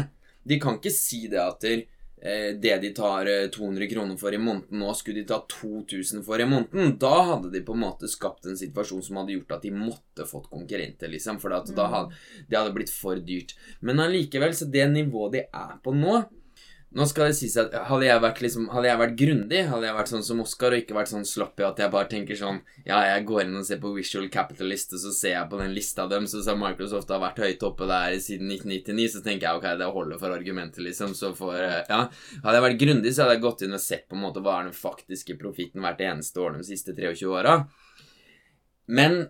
De 0.44 0.58
kan 0.60 0.76
ikke 0.76 0.92
si 0.92 1.24
det 1.32 1.40
at 1.40 1.64
eh, 1.64 2.52
det 2.60 2.74
de 2.82 2.90
tar 2.94 3.30
200 3.54 3.86
eh, 3.86 3.90
kroner 3.94 4.20
for 4.20 4.36
i 4.36 4.42
måneden 4.42 4.82
nå, 4.82 4.92
skulle 4.98 5.22
de 5.22 5.30
ta 5.32 5.40
2000 5.48 6.22
for 6.26 6.44
i 6.44 6.46
måneden. 6.50 6.98
Da 7.00 7.14
hadde 7.32 7.54
de 7.54 7.64
på 7.64 7.74
en 7.74 7.82
måte 7.86 8.10
skapt 8.10 8.46
en 8.46 8.60
situasjon 8.60 9.02
som 9.06 9.22
hadde 9.22 9.38
gjort 9.38 9.56
at 9.56 9.64
de 9.64 9.72
måtte 9.74 10.28
fått 10.28 10.52
konkurrenter, 10.52 11.10
liksom. 11.10 11.40
For 11.42 11.56
mm. 11.56 11.72
det 11.72 12.60
hadde 12.60 12.76
blitt 12.76 12.92
for 12.92 13.16
dyrt. 13.16 13.56
Men 13.80 14.04
allikevel, 14.04 14.54
så 14.54 14.68
det 14.68 14.90
nivået 14.92 15.38
de 15.38 15.44
er 15.48 15.76
på 15.82 15.96
nå 15.96 16.20
nå 16.93 17.07
skal 17.09 17.30
det 17.30 17.36
sies 17.38 17.55
at 17.61 17.72
Hadde 17.88 18.05
jeg 18.05 18.20
vært, 18.20 18.40
liksom, 18.45 18.66
hadde 18.72 18.88
jeg 18.90 19.01
vært 19.01 19.14
grundig, 19.16 19.61
hadde 19.70 19.86
jeg 19.88 19.97
vært 19.97 20.11
sånn 20.12 20.24
som 20.26 20.43
Oscar 20.45 20.74
og 20.74 20.82
ikke 20.82 20.97
vært 20.97 21.11
sånn 21.12 21.26
sloppy 21.28 21.64
at 21.64 21.80
jeg 21.80 21.93
bare 21.95 22.11
tenker 22.11 22.38
sånn 22.38 22.61
Ja, 22.84 23.01
jeg 23.09 23.24
går 23.28 23.47
inn 23.47 23.59
og 23.61 23.66
ser 23.68 23.80
på 23.82 23.95
Visual 23.97 24.28
Capitalist, 24.32 24.93
og 24.97 25.03
så 25.05 25.14
ser 25.16 25.36
jeg 25.36 25.51
på 25.53 25.61
den 25.61 25.74
lista 25.76 26.07
dem, 26.11 26.28
så 26.28 26.43
sa 26.45 26.57
Microsoft 26.59 27.12
har 27.14 27.22
vært 27.22 27.43
høyt 27.45 27.66
oppe 27.68 27.88
der 27.90 28.18
siden 28.22 28.53
1999, 28.53 29.09
så 29.16 29.24
tenker 29.24 29.49
jeg 29.49 29.61
ok, 29.61 29.68
det 29.80 29.90
holder 29.97 30.22
for 30.22 30.36
argumentet, 30.36 30.82
liksom. 30.84 31.16
Så 31.18 31.32
for 31.38 31.57
Ja. 31.57 32.03
Hadde 32.45 32.57
jeg 32.59 32.66
vært 32.68 32.82
grundig, 32.82 33.12
så 33.14 33.24
hadde 33.24 33.38
jeg 33.38 33.47
gått 33.47 33.64
inn 33.66 33.76
og 33.78 33.84
sett 33.84 34.09
på 34.09 34.18
en 34.18 34.24
måte 34.26 34.43
hva 34.45 34.59
er 34.59 34.68
den 34.68 34.76
faktiske 34.76 35.38
profitten 35.40 35.84
hvert 35.84 36.03
eneste 36.05 36.43
år 36.43 36.59
de 36.59 36.66
siste 36.66 36.97
23 36.97 37.30
åra. 37.30 37.62
Men 38.93 39.24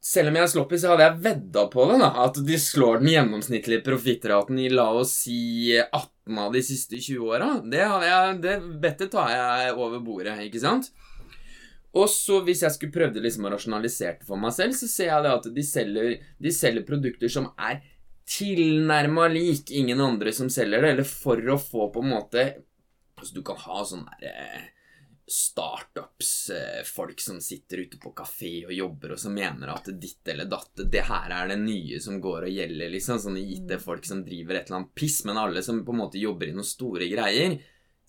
selv 0.00 0.30
om 0.30 0.38
jeg 0.38 0.46
er 0.46 0.52
sloppy, 0.54 0.78
så 0.80 0.94
hadde 0.94 1.06
jeg 1.06 1.20
vedda 1.26 1.66
på 1.72 1.84
det, 1.90 1.98
da. 2.00 2.08
At 2.24 2.40
de 2.46 2.56
slår 2.60 3.02
den 3.02 3.12
gjennomsnittlige 3.12 3.84
profittraten 3.84 4.58
i 4.62 4.70
la 4.72 4.88
oss 4.96 5.12
si 5.26 5.76
18 5.76 6.40
av 6.40 6.56
de 6.56 6.62
siste 6.64 6.96
20 6.96 7.28
åra. 7.28 7.50
Det, 7.60 7.84
det 8.40 8.56
bettet 8.80 9.12
tar 9.12 9.32
jeg 9.34 9.76
over 9.76 10.00
bordet, 10.04 10.38
ikke 10.46 10.62
sant? 10.62 10.88
Og 11.90 12.06
så 12.08 12.38
hvis 12.46 12.62
jeg 12.62 12.74
skulle 12.76 12.94
prøvd 12.94 13.18
liksom 13.20 13.48
å 13.48 13.52
rasjonalisere 13.52 14.20
det 14.20 14.28
for 14.28 14.40
meg 14.40 14.54
selv, 14.54 14.76
så 14.78 14.88
ser 14.88 15.10
jeg 15.10 15.26
det 15.26 15.36
at 15.36 15.48
de 15.56 15.64
selger, 15.66 16.12
de 16.38 16.52
selger 16.54 16.86
produkter 16.86 17.32
som 17.32 17.50
er 17.58 17.82
tilnærma 18.30 19.26
lik 19.32 19.72
ingen 19.74 20.00
andre 20.00 20.32
som 20.32 20.50
selger 20.52 20.84
det, 20.84 20.92
eller 20.94 21.08
for 21.08 21.40
å 21.50 21.58
få 21.60 21.90
på 21.92 22.04
en 22.04 22.12
måte 22.16 22.50
Altså, 23.20 23.34
du 23.36 23.42
kan 23.44 23.58
ha 23.60 23.82
sånn 23.84 24.06
derre 24.06 24.60
eh, 25.30 25.34
startups, 25.34 26.50
eh, 26.50 26.82
folk 26.84 27.20
som 27.20 27.40
sitter 27.40 27.84
ute 27.84 27.98
på 27.98 28.12
kafé 28.16 28.66
og 28.66 28.72
jobber, 28.72 29.12
og 29.12 29.20
som 29.22 29.34
mener 29.34 29.70
at 29.70 29.86
ditt 30.00 30.26
eller 30.28 30.48
datt 30.50 30.82
Det 30.90 31.04
her 31.06 31.30
er 31.30 31.48
det 31.48 31.58
nye 31.60 32.00
som 32.00 32.20
går 32.20 32.48
og 32.48 32.50
gjelder, 32.50 32.90
liksom. 32.90 33.18
Sånne 33.18 33.40
IT-folk 33.40 34.04
som 34.04 34.24
driver 34.24 34.54
et 34.54 34.66
eller 34.66 34.80
annet 34.80 34.94
piss. 34.94 35.24
Men 35.24 35.38
alle 35.38 35.62
som 35.62 35.84
på 35.84 35.92
en 35.92 36.02
måte 36.02 36.18
jobber 36.18 36.48
i 36.48 36.56
noen 36.56 36.66
store 36.66 37.08
greier, 37.10 37.60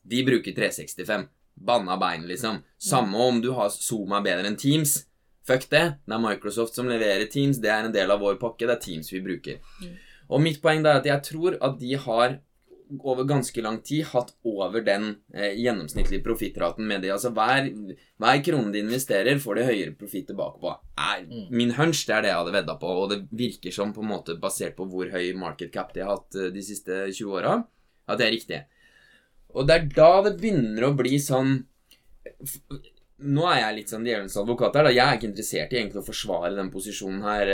de 0.03 0.24
bruker 0.26 0.55
365. 0.57 1.28
Banna 1.61 1.97
bein, 1.97 2.28
liksom. 2.28 2.63
Samme 2.78 3.17
om 3.17 3.41
du 3.41 3.51
har 3.53 3.69
Zoom 3.69 4.13
er 4.17 4.26
bedre 4.26 4.49
enn 4.49 4.57
Teams. 4.57 5.05
Fuck 5.45 5.69
det. 5.69 5.86
Det 6.05 6.15
er 6.15 6.22
Microsoft 6.22 6.76
som 6.76 6.89
leverer 6.89 7.28
Teams. 7.30 7.59
Det 7.61 7.69
er 7.69 7.86
en 7.86 7.93
del 7.93 8.11
av 8.11 8.22
vår 8.22 8.39
pakke. 8.41 8.65
Det 8.65 8.78
er 8.78 8.82
Teams 8.82 9.11
vi 9.13 9.22
bruker. 9.22 9.61
Og 10.32 10.41
mitt 10.41 10.61
poeng 10.63 10.86
er 10.86 11.01
at 11.01 11.05
jeg 11.09 11.22
tror 11.28 11.57
at 11.61 11.78
de 11.82 11.93
har 11.97 12.39
over 13.00 13.24
ganske 13.24 13.62
lang 13.62 13.80
tid 13.86 14.06
hatt 14.12 14.34
over 14.48 14.84
den 14.86 15.16
eh, 15.34 15.56
gjennomsnittlige 15.60 16.24
profittraten 16.26 16.88
med 16.88 17.02
det. 17.04 17.12
Altså 17.16 17.32
hver, 17.36 17.70
hver 18.22 18.44
krone 18.46 18.74
de 18.74 18.84
investerer, 18.84 19.39
får 19.42 19.60
de 19.60 19.66
høyere 19.70 19.96
profitt 19.98 20.28
tilbake 20.32 20.62
på. 20.62 20.74
Er, 20.98 21.24
mm. 21.28 21.48
Min 21.56 21.76
hunch 21.78 22.04
det 22.08 22.18
er 22.18 22.26
det 22.26 22.32
jeg 22.34 22.42
hadde 22.42 22.56
vedda 22.58 22.78
på, 22.82 22.94
og 23.04 23.10
det 23.14 23.22
virker 23.32 23.76
som 23.76 23.94
på 23.96 24.04
en 24.04 24.12
måte 24.12 24.38
basert 24.42 24.78
på 24.78 24.88
hvor 24.92 25.12
høy 25.14 25.32
market 25.39 25.74
cap 25.74 25.94
de 25.96 26.04
har 26.06 26.18
hatt 26.18 26.39
eh, 26.39 26.52
de 26.54 26.66
siste 26.66 27.04
20 27.10 27.36
åra, 27.39 27.58
at 28.08 28.22
det 28.22 28.28
er 28.28 28.36
riktig. 28.38 28.64
Og 29.56 29.68
det 29.68 29.78
er 29.78 29.92
da 29.96 30.12
det 30.28 30.38
begynner 30.39 30.88
å 30.88 30.96
bli 30.96 31.20
sånn 31.20 31.60
nå 33.22 33.46
er 33.52 33.60
jeg 33.60 33.76
litt 33.76 33.92
sånn 33.92 34.06
djevelens 34.06 34.38
advokat 34.39 34.78
her. 34.78 34.88
da 34.88 34.94
Jeg 34.94 35.06
er 35.06 35.18
ikke 35.18 35.30
interessert 35.30 35.74
i 35.74 35.78
egentlig 35.78 36.02
å 36.02 36.08
forsvare 36.08 36.56
den 36.58 36.72
posisjonen 36.74 37.22
her, 37.26 37.52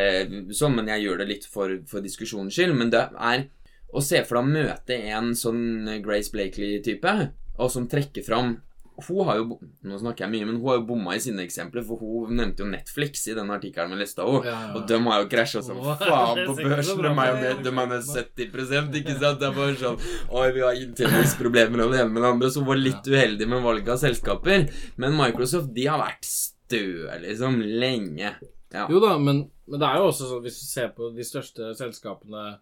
sånn, 0.55 0.77
men 0.77 0.91
jeg 0.93 1.03
gjør 1.03 1.21
det 1.21 1.27
litt 1.27 1.47
for, 1.51 1.73
for 1.89 2.03
diskusjonens 2.03 2.55
skyld. 2.55 2.75
Men 2.77 2.91
det 2.93 3.03
er 3.03 3.47
og 3.93 4.03
se 4.03 4.23
for 4.27 4.39
deg 4.39 4.45
å 4.45 4.53
møte 4.53 5.01
en 5.15 5.33
sånn 5.37 5.99
Grace 6.05 6.33
Blakely-type, 6.33 7.17
og 7.57 7.73
som 7.73 7.87
trekker 7.89 8.25
fram 8.25 8.57
hun 9.05 9.27
har 9.27 9.37
jo 9.37 9.57
Nå 9.85 9.99
snakker 10.01 10.25
jeg 10.25 10.31
mye, 10.31 10.45
men 10.47 10.55
hun 10.57 10.71
har 10.71 10.79
jo 10.79 10.85
bomma 10.89 11.13
i 11.15 11.21
sine 11.21 11.43
eksempler, 11.45 11.83
for 11.85 12.01
hun 12.01 12.33
nevnte 12.37 12.63
jo 12.63 12.69
Netflix 12.71 13.27
i 13.29 13.35
den 13.37 13.51
artikkelen 13.53 13.93
vi 13.93 13.99
leste 14.01 14.23
av 14.23 14.31
henne. 14.33 14.49
Ja, 14.49 14.55
ja. 14.65 14.71
Og 14.73 14.87
de 14.89 14.97
har 15.05 15.21
jo 15.21 15.29
krasja 15.31 15.61
som 15.65 15.81
faen 15.85 16.41
på 16.49 16.55
børsen. 16.57 17.03
De 17.05 17.11
er 17.11 17.29
jo 17.29 17.37
ned, 17.43 17.63
de 17.67 17.73
er 17.73 17.91
ned 17.93 18.09
70% 18.09 18.99
ikke 19.01 19.17
sant? 19.19 19.39
Det 19.41 19.49
er 19.49 19.55
bare 19.57 19.77
sånn 19.77 20.01
Oi, 20.33 20.47
vi 20.55 20.65
har 20.65 20.81
inntjeningsproblemer 20.81 21.85
av 21.85 21.93
det 21.93 22.01
ene 22.01 22.15
med 22.15 22.25
det 22.25 22.33
andre. 22.33 22.51
Så 22.51 22.63
hun 22.63 22.71
var 22.71 22.81
litt 22.81 23.11
uheldig 23.13 23.49
med 23.53 23.65
valget 23.65 23.93
av 23.93 24.01
selskaper. 24.01 24.67
Men 24.97 25.17
Microsoft, 25.19 25.69
de 25.77 25.85
har 25.91 26.01
vært 26.01 26.25
støe, 26.31 27.21
liksom, 27.21 27.61
lenge. 27.77 28.33
Ja. 28.73 28.87
Jo 28.89 28.99
da, 29.03 29.13
men, 29.21 29.45
men 29.69 29.81
det 29.81 29.87
er 29.87 30.01
jo 30.01 30.09
også 30.09 30.31
sånn, 30.31 30.41
hvis 30.43 30.57
du 30.59 30.65
ser 30.67 30.89
på 30.97 31.13
de 31.15 31.25
største 31.25 31.69
selskapene 31.77 32.57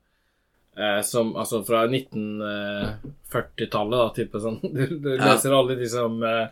Eh, 0.77 1.01
som, 1.01 1.35
altså 1.35 1.63
fra 1.63 1.87
1940-tallet, 1.87 3.99
da, 3.99 4.09
type 4.15 4.39
sånn. 4.43 4.59
Du, 4.75 4.87
du 4.99 5.09
leser 5.15 5.51
ja. 5.53 5.59
alle 5.59 5.75
de 5.79 5.87
som 5.87 6.23
eh, 6.27 6.47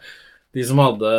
De 0.53 0.63
som 0.63 0.79
hadde 0.79 1.09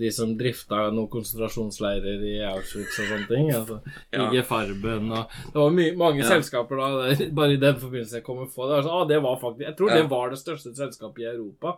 De 0.00 0.10
som 0.14 0.38
drifta 0.38 0.90
noen 0.90 1.08
konsentrasjonsleirer 1.12 2.24
i 2.32 2.44
Auschwitz 2.48 2.98
og 2.98 3.06
sånne 3.12 3.28
ting. 3.30 3.52
Altså, 3.54 3.76
ja. 4.10 4.26
IG 4.26 4.42
Farben 4.48 5.12
og 5.12 5.24
Det 5.52 5.58
var 5.60 5.70
mye, 5.76 5.94
mange 6.02 6.20
ja. 6.24 6.28
selskaper 6.32 6.76
da, 6.82 6.88
bare 7.38 7.54
i 7.54 7.62
den 7.62 7.78
forbindelse 7.78 8.16
jeg 8.18 8.26
kommer 8.26 8.46
på. 8.50 8.66
Det 8.66 8.82
sånn, 8.82 8.96
ah, 8.96 9.06
det 9.06 9.20
var 9.28 9.38
faktisk, 9.44 9.66
jeg 9.68 9.76
tror 9.78 9.88
det 9.94 10.10
var 10.10 10.26
det 10.34 10.42
største 10.42 10.70
selskapet 10.74 11.20
i 11.22 11.30
Europa, 11.30 11.68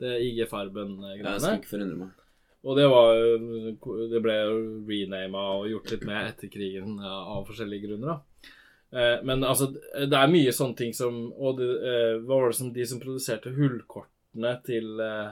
det 0.00 0.12
IG 0.24 0.48
Farben-greiene. 0.48 1.36
Jeg 1.36 1.44
skal 1.44 1.60
ikke 1.60 1.74
forundre 1.76 1.98
meg. 2.06 2.16
Og 2.62 2.78
det 2.78 2.86
var 2.86 3.10
Det 4.12 4.20
ble 4.22 4.34
renama 4.86 5.58
og 5.58 5.66
gjort 5.66 5.90
litt 5.90 6.04
med 6.06 6.28
etter 6.30 6.46
krigen 6.48 6.94
av 7.02 7.42
forskjellige 7.48 7.90
grunner. 7.90 8.14
da 8.14 8.16
Eh, 8.16 8.31
men 9.24 9.44
altså, 9.44 9.70
det 9.72 10.16
er 10.18 10.32
mye 10.32 10.52
sånne 10.52 10.76
ting 10.76 10.90
som 10.92 11.14
Og 11.32 11.56
det, 11.56 11.68
eh, 11.88 12.18
hva 12.20 12.42
var 12.42 12.50
det 12.50 12.58
som 12.58 12.72
de 12.74 12.84
som 12.88 13.00
produserte 13.00 13.54
hullkortene 13.56 14.52
til, 14.66 14.90
eh, 15.00 15.30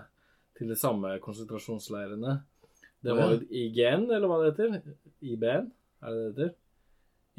til 0.56 0.72
de 0.72 0.78
samme 0.80 1.12
konsentrasjonsleirene? 1.20 2.38
Det 3.00 3.16
var 3.16 3.34
jo 3.34 3.40
IGN, 3.48 4.10
eller 4.12 4.28
hva 4.28 4.40
det 4.42 4.50
heter? 4.50 4.96
IBN, 5.24 5.70
er 6.04 6.16
det 6.16 6.24
det 6.24 6.32
heter? 6.32 6.56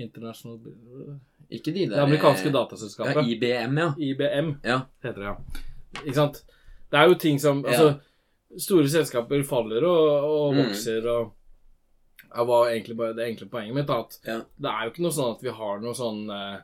International 0.01 0.57
Ikke 1.51 1.73
de 1.73 1.83
der 1.85 1.97
Det 1.97 2.05
amerikanske 2.05 2.49
dataselskapet. 2.53 3.15
Ja, 3.15 3.21
IBM, 3.27 3.77
ja. 3.77 3.89
IBM 3.97 4.53
ja. 4.63 4.79
heter 5.03 5.19
det, 5.19 5.27
ja. 5.27 5.35
Ikke 6.01 6.15
sant? 6.15 6.41
Det 6.91 6.99
er 6.99 7.11
jo 7.11 7.19
ting 7.19 7.37
som 7.39 7.65
Altså, 7.65 7.99
store 8.57 8.89
selskaper 8.89 9.43
faller 9.47 9.85
og, 9.85 10.07
og 10.31 10.55
mm. 10.55 10.61
vokser 10.63 11.07
og 11.11 11.33
egentlig 12.31 12.97
bare 12.97 13.15
det 13.17 13.27
enkle 13.27 13.47
poenget 13.51 13.75
mitt. 13.75 13.93
At 13.93 14.19
ja. 14.27 14.39
det 14.55 14.71
er 14.71 14.85
jo 14.85 14.93
ikke 14.93 15.05
noe 15.05 15.15
sånn 15.17 15.35
at 15.35 15.45
vi 15.45 15.55
har 15.61 15.81
noe 15.83 15.97
sånn 15.97 16.21
eh, 16.35 16.59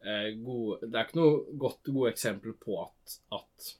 eh 0.00 0.28
gode 0.40 0.86
Det 0.86 0.96
er 0.96 1.08
ikke 1.08 1.20
noe 1.20 1.58
godt 1.60 1.90
gode 1.90 2.12
eksempel 2.14 2.56
på 2.56 2.78
at, 2.84 3.16
at 3.36 3.72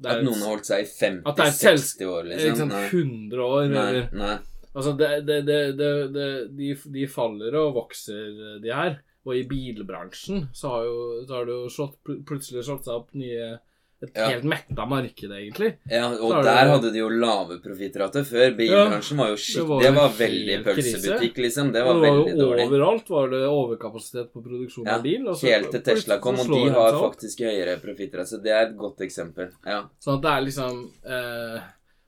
At 0.00 0.24
noen 0.24 0.40
har 0.40 0.54
holdt 0.54 0.70
seg 0.70 0.86
i 0.86 0.88
50-60 0.90 2.08
år, 2.08 2.30
liksom? 2.32 2.48
Liksom 2.48 2.72
100 2.78 3.44
år, 3.46 3.68
nei, 3.68 3.84
eller 3.90 4.16
nei. 4.16 4.36
Altså, 4.70 4.92
det, 4.94 5.08
det, 5.26 5.40
det, 5.74 6.26
de, 6.54 6.74
de, 6.94 7.06
faller 7.10 7.56
og 7.58 7.72
vokser, 7.74 8.60
de 8.62 8.70
her. 8.70 9.00
og 9.26 9.34
i 9.34 9.42
bilbransjen 9.50 10.46
så 10.56 10.70
har, 10.70 10.84
jo, 10.86 11.00
så 11.26 11.34
har 11.34 11.48
det 11.48 11.56
jo 11.56 11.72
slått, 11.74 11.98
plutselig 12.26 12.62
slått 12.64 12.86
seg 12.86 13.00
opp 13.00 13.10
nye 13.18 13.56
Et 14.02 14.10
Ja. 14.16 14.28
helt 14.30 14.44
metta 14.44 14.86
marked, 14.88 15.30
egentlig. 15.30 15.74
Ja, 15.90 16.06
og 16.08 16.18
Så 16.18 16.32
er 16.32 16.42
det- 16.42 16.44
der 16.44 16.68
hadde 16.70 16.92
de 16.92 16.98
jo 16.98 17.08
lave 17.10 17.58
profittrater 17.60 18.22
før. 18.24 18.56
Bilbransjen 18.56 19.16
var 19.18 19.28
jo 19.28 19.36
det 19.36 19.68
var 19.68 19.82
Det 19.82 19.94
var 19.94 20.08
veldig 20.08 20.64
veldig 20.64 20.74
krise. 20.74 20.94
pølsebutikk, 20.96 21.36
liksom. 21.36 21.72
Det 21.72 21.84
var 21.84 21.94
det 21.94 22.00
var 22.00 22.24
veldig 22.24 22.38
dårlig. 22.40 22.66
overalt 22.70 23.08
var 23.10 23.28
det 23.28 23.42
overkapasitet 23.48 24.32
på 24.32 24.42
produksjon 24.42 24.86
Ja, 24.86 24.94
av 24.96 25.02
bil. 25.02 25.26
Altså, 25.28 25.46
Helt 25.52 25.70
til 25.70 25.80
Tesla 25.82 26.18
kom, 26.18 26.34
og 26.40 26.46
de 26.46 26.70
har 26.70 26.92
faktisk 26.92 27.38
høyere 27.44 27.76
profittrate. 27.80 28.26
Så 28.28 28.42
det 28.42 28.52
er 28.52 28.66
et 28.70 28.76
godt 28.78 28.98
eksempel. 29.00 29.52
Ja. 29.66 29.82
Sånn 30.00 30.16
at 30.16 30.22
det 30.22 30.30
er 30.30 30.40
liksom 30.46 30.90
eh, 31.04 31.60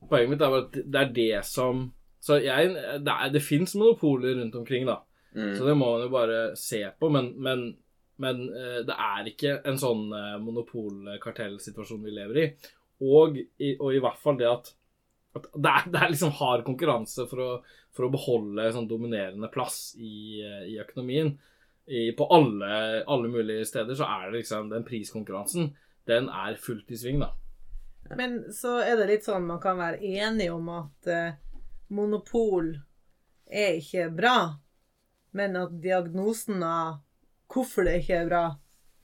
Poenget 0.09 0.31
mitt 0.31 0.41
er 0.41 0.59
at 0.59 0.73
det 0.73 0.95
er 0.95 1.13
det 1.13 1.45
som 1.45 1.93
Så 2.21 2.43
jeg 2.43 2.73
Det, 3.05 3.09
er- 3.13 3.31
det 3.33 3.43
fins 3.43 3.75
monopoler 3.75 4.35
rundt 4.41 4.55
omkring, 4.55 4.87
da. 4.87 5.01
Mm. 5.37 5.57
Så 5.59 5.65
det 5.67 5.77
må 5.77 5.93
man 5.93 6.01
jo 6.03 6.09
bare 6.09 6.57
se 6.57 6.91
på. 7.01 7.11
Men, 7.11 7.35
men, 7.37 7.77
men 8.21 8.45
eh, 8.53 8.81
det 8.87 8.95
er 8.95 9.29
ikke 9.31 9.57
en 9.69 9.79
sånn 9.81 10.07
eh, 10.17 10.37
monopol-kartellsituasjon 10.43 12.03
vi 12.05 12.15
lever 12.15 12.41
i. 12.43 12.47
Og, 13.03 13.39
i. 13.59 13.75
og 13.79 13.95
i 13.95 14.01
hvert 14.03 14.21
fall 14.23 14.39
det 14.39 14.51
at, 14.51 14.73
at 15.39 15.49
det, 15.55 15.71
er, 15.71 15.89
det 15.91 16.03
er 16.03 16.13
liksom 16.13 16.35
hard 16.39 16.67
konkurranse 16.67 17.27
for 17.31 17.43
å, 17.43 17.51
for 17.95 18.07
å 18.07 18.13
beholde 18.13 18.69
sånn 18.75 18.91
dominerende 18.91 19.51
plass 19.53 19.95
i, 19.99 20.43
eh, 20.45 20.67
i 20.75 20.79
økonomien. 20.83 21.35
I, 21.87 22.11
på 22.15 22.29
alle, 22.31 23.03
alle 23.11 23.31
mulige 23.31 23.67
steder 23.67 23.97
så 23.99 24.07
er 24.07 24.29
det 24.29 24.43
liksom 24.43 24.69
den 24.71 24.85
priskonkurransen. 24.87 25.73
Den 26.07 26.29
er 26.31 26.61
fullt 26.61 26.91
i 26.95 26.99
sving, 26.99 27.23
da. 27.23 27.33
Men 28.19 28.53
så 28.55 28.77
er 28.83 28.99
det 28.99 29.09
litt 29.09 29.27
sånn 29.27 29.47
man 29.49 29.61
kan 29.63 29.79
være 29.81 30.03
enig 30.05 30.49
om 30.53 30.69
at 30.75 31.09
eh, 31.11 31.39
monopol 31.95 32.75
er 33.47 33.79
ikke 33.79 34.09
bra, 34.15 34.37
men 35.37 35.57
at 35.61 35.75
diagnosen 35.83 36.63
av 36.67 37.01
hvorfor 37.53 37.85
det 37.87 37.99
ikke 38.03 38.17
er 38.23 38.29
bra, 38.31 38.43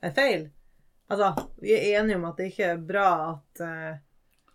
er 0.03 0.14
feil. 0.16 0.49
Altså, 1.11 1.30
vi 1.62 1.72
er 1.76 2.01
enige 2.01 2.16
om 2.20 2.24
at 2.28 2.36
det 2.40 2.51
ikke 2.53 2.66
er 2.74 2.80
bra 2.88 3.07
at 3.32 3.62
uh, 3.64 3.99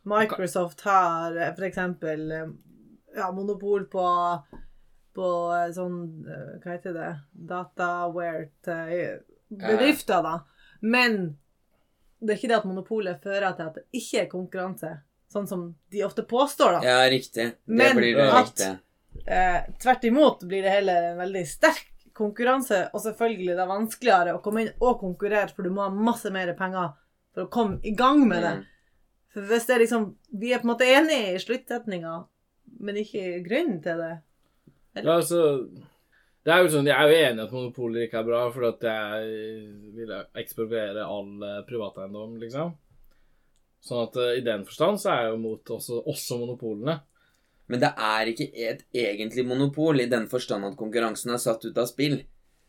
Microsoft 0.06 0.82
har 0.86 1.36
eh, 1.38 1.54
for 1.56 1.64
eksempel 1.66 2.32
eh, 2.36 2.50
ja, 3.16 3.30
monopol 3.32 3.86
på 3.90 4.04
på 5.16 5.28
eh, 5.56 5.70
sånn 5.72 5.96
eh, 6.28 6.50
Hva 6.64 6.74
heter 6.74 6.94
det? 6.98 7.12
Dataware 7.32 8.50
bedrifter, 9.54 10.24
da. 10.26 10.34
Men 10.82 11.18
det 12.20 12.34
er 12.34 12.40
ikke 12.42 12.50
det 12.52 12.58
at 12.60 12.68
monopolet 12.68 13.24
fører 13.24 13.56
til 13.58 13.68
at 13.70 13.78
det 13.80 13.86
ikke 14.00 14.22
er 14.26 14.30
konkurranse, 14.32 14.92
sånn 15.32 15.48
som 15.50 15.64
de 15.92 16.04
ofte 16.06 16.26
påstår, 16.28 16.80
da. 16.80 16.84
ja, 16.88 17.00
riktig. 17.12 17.46
Det 17.64 17.78
Men 17.80 17.96
blir 17.98 18.16
det 18.18 18.28
at- 18.30 18.44
riktig. 18.44 18.72
Eh, 19.30 19.60
tvert 19.80 20.04
imot 20.10 20.44
blir 20.50 20.64
det 20.66 20.72
heller 20.74 21.12
en 21.12 21.18
veldig 21.22 21.44
sterk 21.48 21.93
konkurranse, 22.18 22.88
og 22.94 23.02
selvfølgelig 23.04 23.56
det 23.56 23.64
er 23.64 23.72
vanskeligere 23.72 24.36
å 24.36 24.42
komme 24.44 24.66
inn 24.66 24.76
og 24.84 25.00
konkurrere, 25.02 25.50
for 25.56 25.66
du 25.66 25.74
må 25.74 25.86
ha 25.86 25.94
masse 25.94 26.30
mer 26.34 26.52
penger 26.58 26.94
for 27.34 27.46
å 27.46 27.52
komme 27.54 27.80
i 27.84 27.96
gang 27.98 28.22
med 28.28 28.46
det. 28.46 28.54
Mm. 28.60 28.68
For 29.34 29.50
hvis 29.50 29.66
det 29.66 29.74
er 29.74 29.82
liksom 29.82 30.04
Vi 30.30 30.52
er 30.54 30.62
på 30.62 30.68
en 30.68 30.74
måte 30.76 30.86
enige 30.86 31.34
i 31.34 31.42
sluttsetninga, 31.42 32.14
men 32.86 33.00
ikke 33.02 33.42
grunnen 33.46 33.82
til 33.82 34.04
det. 34.04 34.14
Ja, 35.00 35.16
altså 35.16 35.42
det 36.44 36.52
er 36.52 36.62
jo 36.62 36.72
sånn, 36.74 36.90
Jeg 36.92 37.00
er 37.00 37.10
jo 37.10 37.20
enig 37.24 37.40
i 37.40 37.46
at 37.48 37.56
monopoler 37.56 38.06
ikke 38.06 38.20
er 38.20 38.28
bra, 38.28 38.42
for 38.52 38.68
at 38.68 38.84
jeg 38.84 39.28
vil 39.96 40.12
ekspropriere 40.42 41.06
all 41.08 41.46
eh, 41.48 41.62
privateiendom, 41.70 42.36
liksom. 42.42 42.74
Sånn 43.84 44.02
at 44.04 44.20
eh, 44.20 44.34
i 44.42 44.44
den 44.44 44.66
forstand 44.68 45.00
så 45.00 45.14
er 45.14 45.22
jeg 45.22 45.34
jo 45.34 45.40
mot 45.46 45.72
også, 45.78 46.02
også 46.12 46.40
monopolene. 46.42 46.98
Men 47.74 47.82
det 47.82 47.90
er 48.06 48.30
ikke 48.30 48.50
et 48.54 48.84
egentlig 48.94 49.48
monopol 49.50 50.04
i 50.04 50.10
den 50.10 50.28
forstand 50.30 50.68
at 50.68 50.78
konkurransen 50.78 51.34
er 51.34 51.42
satt 51.42 51.66
ut 51.66 51.80
av 51.82 51.90
spill. 51.90 52.20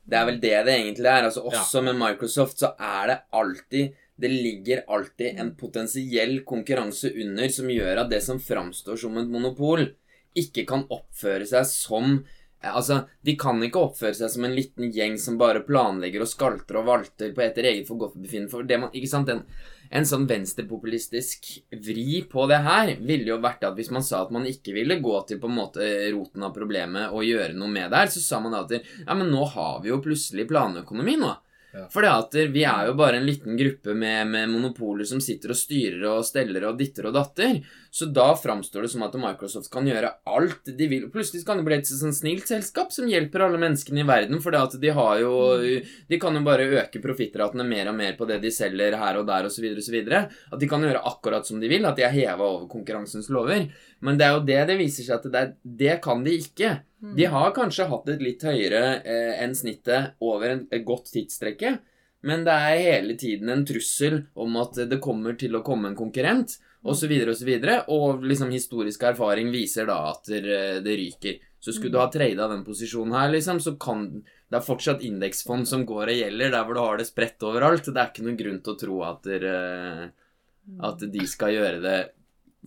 Det 0.04 0.16
er 0.16 0.24
vel 0.28 0.38
det 0.40 0.54
det 0.64 0.76
egentlig 0.78 1.10
er. 1.10 1.26
Altså 1.28 1.44
Også 1.44 1.82
med 1.84 1.98
Microsoft 2.00 2.62
så 2.62 2.72
er 2.80 3.10
det 3.10 3.18
alltid 3.32 4.00
Det 4.16 4.30
ligger 4.30 4.84
alltid 4.94 5.40
en 5.42 5.50
potensiell 5.58 6.38
konkurranse 6.46 7.10
under 7.10 7.50
som 7.50 7.68
gjør 7.72 8.04
at 8.04 8.10
det 8.12 8.22
som 8.22 8.38
framstår 8.38 8.96
som 9.00 9.18
et 9.18 9.26
monopol, 9.26 9.88
ikke 10.38 10.62
kan 10.68 10.84
oppføre 10.86 11.48
seg 11.50 11.66
som 11.66 12.20
Altså, 12.64 13.02
De 13.20 13.34
kan 13.36 13.58
ikke 13.60 13.82
oppføre 13.90 14.16
seg 14.16 14.30
som 14.32 14.46
en 14.46 14.54
liten 14.56 14.92
gjeng 14.94 15.18
som 15.20 15.36
bare 15.36 15.64
planlegger 15.66 16.24
og 16.24 16.30
skalter 16.30 16.78
og 16.80 16.86
valter 16.88 17.34
på 17.36 17.42
etter 17.44 17.68
eget 17.68 17.90
forgodtbefinnende. 17.90 18.52
For 18.52 18.64
det 18.64 18.78
man, 18.80 18.94
ikke 18.96 19.10
sant, 19.10 19.28
en, 19.28 19.42
en 19.90 20.06
sånn 20.08 20.26
venstrepopulistisk 20.30 21.50
vri 21.84 22.22
på 22.30 22.46
det 22.50 22.60
her 22.64 22.94
ville 23.00 23.32
jo 23.32 23.40
vært 23.42 23.66
at 23.68 23.76
hvis 23.78 23.92
man 23.94 24.04
sa 24.06 24.22
at 24.24 24.32
man 24.34 24.46
ikke 24.48 24.74
ville 24.76 25.00
gå 25.02 25.16
til 25.28 25.40
på 25.42 25.50
en 25.50 25.58
måte 25.58 25.88
roten 26.14 26.46
av 26.46 26.54
problemet 26.56 27.12
og 27.14 27.26
gjøre 27.26 27.56
noe 27.58 27.72
med 27.72 27.90
det 27.92 28.04
her, 28.04 28.12
så 28.12 28.22
sa 28.24 28.40
man 28.44 28.56
at 28.58 28.72
ja, 28.78 29.14
men 29.14 29.30
nå 29.32 29.44
har 29.54 29.82
vi 29.84 29.92
jo 29.92 30.02
plutselig 30.04 30.48
planøkonomi 30.50 31.18
nå. 31.20 31.34
Ja. 31.74 31.88
For 31.90 32.06
vi 32.54 32.62
er 32.62 32.86
jo 32.86 32.92
bare 32.94 33.18
en 33.18 33.26
liten 33.26 33.56
gruppe 33.58 33.96
med, 33.98 34.28
med 34.30 34.50
monopoler 34.52 35.06
som 35.08 35.18
sitter 35.22 35.50
og 35.50 35.58
styrer 35.58 36.04
og 36.06 36.26
steller 36.26 36.68
og 36.68 36.78
ditter 36.78 37.08
og 37.08 37.16
datter. 37.16 37.58
Så 37.90 38.06
da 38.14 38.28
framstår 38.38 38.86
det 38.86 38.90
som 38.92 39.02
at 39.06 39.16
Microsoft 39.18 39.72
kan 39.74 39.86
gjøre 39.86 40.12
alt 40.30 40.70
de 40.78 40.88
vil. 40.90 41.08
Plutselig 41.10 41.42
kan 41.46 41.58
det 41.58 41.66
bli 41.66 41.80
et 41.80 41.90
sånn 41.90 42.14
snilt 42.14 42.46
selskap 42.50 42.94
som 42.94 43.10
hjelper 43.10 43.46
alle 43.48 43.58
menneskene 43.58 44.04
i 44.04 44.06
verden. 44.06 44.38
For 44.42 44.54
de 44.54 44.86
De 46.10 46.20
kan 46.22 46.38
jo 46.38 46.46
bare 46.46 46.70
øke 46.84 47.02
profittratene 47.02 47.66
mer 47.66 47.90
og 47.90 47.98
mer 47.98 48.14
på 48.18 48.28
det 48.30 48.38
de 48.42 48.54
selger 48.54 48.94
her 48.98 49.18
og 49.18 49.26
der 49.26 49.50
osv. 49.50 49.66
osv. 49.74 49.98
At 50.14 50.60
de 50.60 50.70
kan 50.70 50.82
gjøre 50.82 51.02
akkurat 51.10 51.46
som 51.46 51.58
de 51.58 51.70
vil. 51.70 51.86
At 51.86 51.98
de 51.98 52.06
er 52.06 52.14
heva 52.14 52.42
over 52.42 52.70
konkurransens 52.70 53.30
lover. 53.34 53.66
Men 53.98 54.18
det 54.18 54.26
er 54.26 54.38
jo 54.38 54.46
det 54.46 54.62
det 54.70 54.78
viser 54.78 55.06
seg 55.06 55.18
at 55.18 55.30
det, 55.32 55.46
det 55.62 55.98
kan 56.04 56.22
de 56.22 56.38
ikke. 56.38 56.76
De 57.16 57.26
har 57.28 57.54
kanskje 57.56 57.88
hatt 57.90 58.08
et 58.08 58.22
litt 58.24 58.44
høyere 58.46 58.84
eh, 59.02 59.34
enn 59.44 59.52
snittet 59.56 60.14
over 60.24 60.50
en, 60.50 60.62
et 60.72 60.86
godt 60.86 61.10
tidstrekke, 61.12 61.76
men 62.24 62.44
det 62.46 62.54
er 62.54 62.80
hele 62.80 63.16
tiden 63.20 63.50
en 63.52 63.64
trussel 63.68 64.22
om 64.40 64.56
at 64.62 64.78
det 64.88 65.02
kommer 65.04 65.36
til 65.36 65.58
å 65.58 65.64
komme 65.66 65.90
en 65.90 65.98
konkurrent, 65.98 66.56
osv., 66.84 67.12
osv., 67.32 67.50
og, 67.50 67.90
og 67.92 68.24
liksom 68.24 68.52
historisk 68.52 69.04
erfaring 69.10 69.50
viser 69.52 69.88
da 69.88 69.98
at 70.12 70.30
det, 70.32 70.56
det 70.84 70.96
ryker. 71.00 71.42
Så 71.64 71.72
skulle 71.72 71.94
du 71.94 72.00
ha 72.00 72.10
trada 72.12 72.48
den 72.50 72.64
posisjonen 72.64 73.14
her, 73.16 73.30
liksom, 73.32 73.60
så 73.60 73.76
kan 73.80 74.08
Det 74.20 74.58
er 74.58 74.64
fortsatt 74.64 75.02
indeksfond 75.02 75.66
som 75.66 75.86
går 75.88 76.12
og 76.12 76.18
gjelder, 76.18 76.50
der 76.52 76.66
hvor 76.66 76.76
du 76.76 76.80
har 76.82 76.98
det 77.00 77.08
spredt 77.08 77.42
overalt. 77.42 77.88
Det 77.88 78.00
er 78.00 78.10
ikke 78.12 78.26
noen 78.26 78.36
grunn 78.38 78.60
til 78.62 78.74
å 78.74 78.80
tro 78.82 78.98
at, 79.08 79.24
der, 79.24 79.46
eh, 79.48 80.04
at 80.88 81.06
de 81.10 81.24
skal 81.26 81.56
gjøre 81.56 81.80
det 81.82 81.96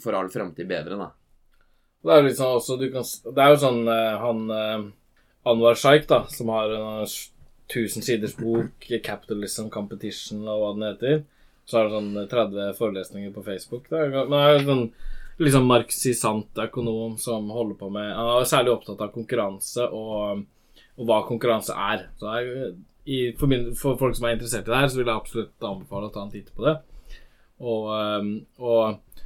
for 0.03 0.17
all 0.17 0.31
framtid 0.33 0.67
bedre, 0.67 0.97
da. 0.99 1.11
Det 2.07 2.15
er 2.15 2.29
sånn 2.37 2.57
også, 2.57 2.77
kan, 2.93 3.07
det 3.35 3.43
er 3.43 3.51
jo 3.51 3.59
sånn 3.61 3.81
eh, 3.91 4.13
han 4.21 4.43
eh, 4.53 4.85
Anwar 5.47 5.75
Shaikh, 5.79 6.07
da, 6.07 6.21
som 6.31 6.51
har 6.53 6.71
en 6.71 7.01
eh, 7.03 7.15
1000 7.67 8.05
siders 8.05 8.35
bok, 8.37 8.87
'Capitalism 9.03 9.67
Competition' 9.73 10.47
og 10.47 10.61
hva 10.61 10.73
den 10.75 10.87
heter. 10.87 11.23
Så 11.67 11.77
har 11.77 11.89
han 11.89 11.97
sånn 11.97 12.21
eh, 12.23 12.29
30 12.31 12.75
forelesninger 12.79 13.33
på 13.35 13.43
Facebook. 13.43 13.89
Det 13.91 13.99
er, 14.05 14.13
det 14.15 14.43
er 14.43 14.67
sånn 14.67 14.85
liksom 15.37 15.67
marxisant 15.69 16.61
økonom 16.63 17.17
som 17.21 17.51
holder 17.53 17.75
på 17.77 17.91
med 17.93 18.07
Han 18.09 18.39
er 18.39 18.47
særlig 18.49 18.71
opptatt 18.73 19.03
av 19.05 19.11
konkurranse 19.13 19.83
og, 19.93 20.45
og 20.97 21.09
hva 21.09 21.19
konkurranse 21.27 21.75
er. 21.75 22.07
Så 22.17 22.31
er, 22.33 22.71
i, 23.03 23.19
for, 23.37 23.51
min, 23.51 23.73
for 23.77 23.99
folk 23.99 24.15
som 24.17 24.29
er 24.29 24.37
interessert 24.37 24.67
i 24.67 24.71
det 24.71 24.79
her, 24.79 24.87
så 24.91 25.01
vil 25.01 25.11
jeg 25.11 25.19
absolutt 25.19 25.67
anbefale 25.67 26.09
å 26.09 26.15
ta 26.15 26.23
en 26.23 26.33
titt 26.33 26.49
på 26.55 26.65
det. 26.65 26.77
Og, 27.57 27.91
og 28.63 29.21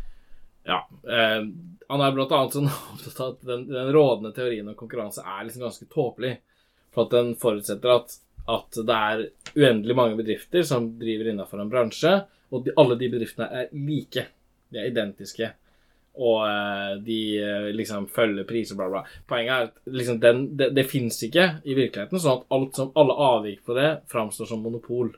ja. 0.67 0.81
Eh, 1.07 1.45
han 1.91 2.01
er 2.05 2.15
blant 2.15 2.33
annet 2.35 2.57
sånn 2.57 2.69
opptatt 2.95 3.19
av 3.19 3.33
at 3.33 3.47
den, 3.47 3.67
den 3.69 3.93
rådende 3.93 4.33
teorien 4.35 4.67
om 4.71 4.77
konkurranse 4.79 5.23
er 5.27 5.45
liksom 5.45 5.65
ganske 5.67 5.87
tåpelig. 5.91 6.35
For 6.91 7.05
at 7.07 7.15
den 7.15 7.33
forutsetter 7.39 7.93
at, 7.93 8.13
at 8.51 8.83
det 8.87 8.99
er 9.11 9.25
uendelig 9.55 9.95
mange 9.97 10.19
bedrifter 10.19 10.63
som 10.67 10.93
driver 10.99 11.31
innenfor 11.31 11.63
en 11.63 11.71
bransje, 11.71 12.13
og 12.51 12.65
de, 12.65 12.75
alle 12.79 12.97
de 12.99 13.09
bedriftene 13.11 13.47
er 13.61 13.73
like. 13.75 14.25
De 14.71 14.79
er 14.79 14.89
identiske. 14.91 15.51
Og 16.19 16.41
eh, 16.43 16.95
de 17.05 17.19
eh, 17.39 17.69
liksom 17.75 18.09
følger 18.11 18.47
priser, 18.47 18.75
bla, 18.79 18.89
bla. 18.91 19.03
Poenget 19.27 19.53
er 19.53 19.69
at 19.69 19.93
liksom, 19.99 20.19
den, 20.23 20.41
det, 20.59 20.71
det 20.75 20.87
fins 20.91 21.21
ikke 21.27 21.47
i 21.63 21.75
virkeligheten, 21.77 22.19
sånn 22.19 22.41
at 22.41 22.57
alt 22.57 22.79
som, 22.79 22.91
alle 22.99 23.15
avvik 23.31 23.61
på 23.67 23.77
det 23.77 23.91
framstår 24.11 24.51
som 24.51 24.63
monopol. 24.63 25.13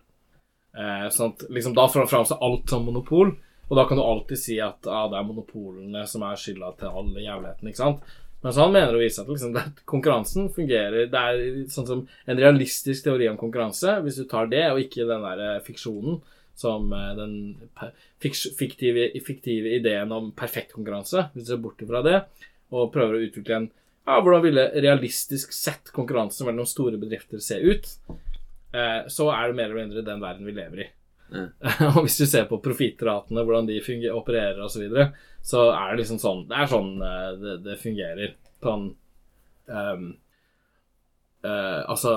Eh, 0.78 1.08
sånn 1.14 1.34
at 1.34 1.48
liksom, 1.54 1.74
Da 1.78 1.88
framstår 1.90 2.38
alt 2.38 2.70
som 2.70 2.86
monopol. 2.86 3.34
Og 3.70 3.78
da 3.80 3.86
kan 3.88 3.98
du 3.98 4.04
alltid 4.04 4.40
si 4.40 4.58
at 4.62 4.86
ah, 4.92 5.08
det 5.12 5.18
er 5.20 5.26
monopolene 5.28 6.04
som 6.10 6.26
er 6.28 6.40
skylda 6.40 6.74
til 6.80 6.92
all 6.92 7.14
jævligheten. 7.16 7.70
ikke 7.70 7.80
sant? 7.80 8.04
Men 8.44 8.52
så 8.52 8.66
han 8.66 8.74
mener 8.76 8.96
å 8.96 9.00
vise 9.00 9.24
at 9.24 9.30
liksom, 9.32 9.54
det, 9.56 9.62
konkurransen 9.88 10.50
fungerer 10.52 11.08
Det 11.08 11.20
er 11.20 11.44
sånn 11.72 11.88
som 11.88 12.02
en 12.28 12.40
realistisk 12.42 13.06
teori 13.06 13.30
om 13.32 13.40
konkurranse, 13.40 13.96
hvis 14.04 14.20
du 14.20 14.26
tar 14.28 14.50
det, 14.52 14.66
og 14.72 14.82
ikke 14.84 15.08
den 15.08 15.24
der 15.24 15.44
eh, 15.46 15.62
fiksjonen 15.64 16.20
som 16.60 16.92
eh, 16.94 17.14
den 17.18 17.38
fiktive, 18.22 19.08
fiktive 19.26 19.78
ideen 19.78 20.12
om 20.14 20.34
perfekt 20.36 20.76
konkurranse, 20.76 21.30
hvis 21.34 21.48
du 21.48 21.54
ser 21.54 21.64
bort 21.64 21.80
fra 21.88 22.04
det, 22.06 22.20
og 22.74 22.92
prøver 22.94 23.18
å 23.18 23.24
utvikle 23.30 23.62
en 23.62 23.72
ja, 24.04 24.18
Hvordan 24.20 24.44
ville 24.44 24.66
realistisk 24.84 25.54
sett 25.56 25.94
konkurranse 25.96 26.44
mellom 26.44 26.68
store 26.68 27.00
bedrifter 27.00 27.40
se 27.40 27.62
ut? 27.64 27.88
Eh, 28.76 29.08
så 29.08 29.30
er 29.32 29.48
det 29.48 29.56
mer 29.56 29.70
eller 29.70 29.86
mindre 29.86 30.04
den 30.04 30.20
verden 30.20 30.50
vi 30.50 30.56
lever 30.58 30.84
i. 30.84 30.88
og 31.94 32.04
hvis 32.06 32.20
du 32.22 32.26
ser 32.30 32.46
på 32.50 32.62
profittratene, 32.64 33.44
hvordan 33.46 33.70
de 33.70 33.80
funger, 33.84 34.14
opererer 34.16 34.62
osv., 34.64 34.76
så, 34.76 34.84
videre, 34.84 35.08
så 35.44 35.66
er 35.72 35.92
det 35.92 36.04
liksom 36.04 36.22
sånn 36.22 36.46
Det 36.50 36.60
er 36.60 36.70
sånn 36.72 36.92
eh, 37.04 37.30
det, 37.42 37.56
det 37.66 37.80
fungerer. 37.82 38.36
På 38.64 38.78
en, 38.78 38.86
um, 39.68 40.06
uh, 41.44 41.82
Altså 41.92 42.14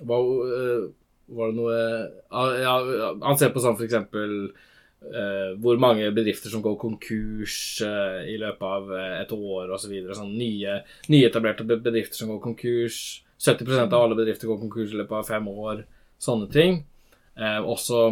hva, 0.00 0.18
uh, 0.22 0.88
Var 1.28 1.50
det 1.50 1.58
noe 1.58 1.78
uh, 2.32 2.54
ja, 2.62 2.74
Han 3.26 3.38
ser 3.40 3.52
på 3.52 3.62
sånn 3.64 3.76
for 3.78 3.88
eksempel 3.88 4.50
hvor 5.62 5.78
mange 5.78 6.08
bedrifter 6.10 6.50
som 6.50 6.58
går 6.58 6.72
konkurs 6.74 7.78
i 7.86 8.32
løpet 8.42 8.64
av 8.66 8.88
et 8.98 9.30
år 9.30 9.70
osv. 9.70 9.84
Så 9.84 9.90
videre. 9.92 10.16
sånn 10.18 10.32
nye, 10.34 10.80
nyetablerte 11.06 11.62
bedrifter 11.68 12.18
som 12.18 12.32
går 12.32 12.40
konkurs. 12.42 12.96
70% 13.38 13.94
av 13.94 14.02
alle 14.02 14.18
bedrifter 14.18 14.50
går 14.50 14.58
konkurs 14.58 14.90
i 14.90 14.98
løpet 14.98 15.20
av 15.20 15.30
fem 15.30 15.46
år. 15.52 15.84
Sånne 16.18 16.50
ting. 16.50 16.80
Også, 17.38 18.02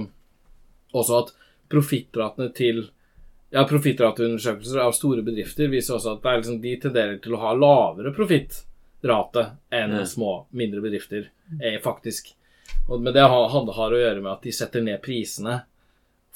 også 1.02 1.18
at 1.24 1.32
profittratene 1.72 2.52
til 2.56 2.84
ja, 3.54 3.62
Profittраteundersøkelser 3.68 4.80
av 4.82 4.94
store 4.96 5.22
bedrifter 5.26 5.70
viser 5.72 5.96
også 5.96 6.16
at 6.16 6.24
det 6.24 6.34
liksom, 6.40 6.58
de 6.62 6.72
tenderer 6.82 7.20
til 7.22 7.36
å 7.36 7.42
ha 7.44 7.52
lavere 7.56 8.12
profittrate 8.16 9.44
enn 9.74 9.94
Ja. 10.00 10.04
små, 10.06 10.46
mindre 10.50 10.82
bedrifter. 10.84 11.28
Eh, 11.60 11.78
faktisk. 11.82 12.32
Og, 12.88 13.00
men 13.00 13.12
det 13.14 13.22
har, 13.22 13.48
har 13.48 13.94
å 13.94 14.00
gjøre 14.00 14.20
med 14.22 14.32
at 14.32 14.42
de 14.42 14.52
setter 14.54 14.82
ned 14.82 15.00
prisene 15.02 15.60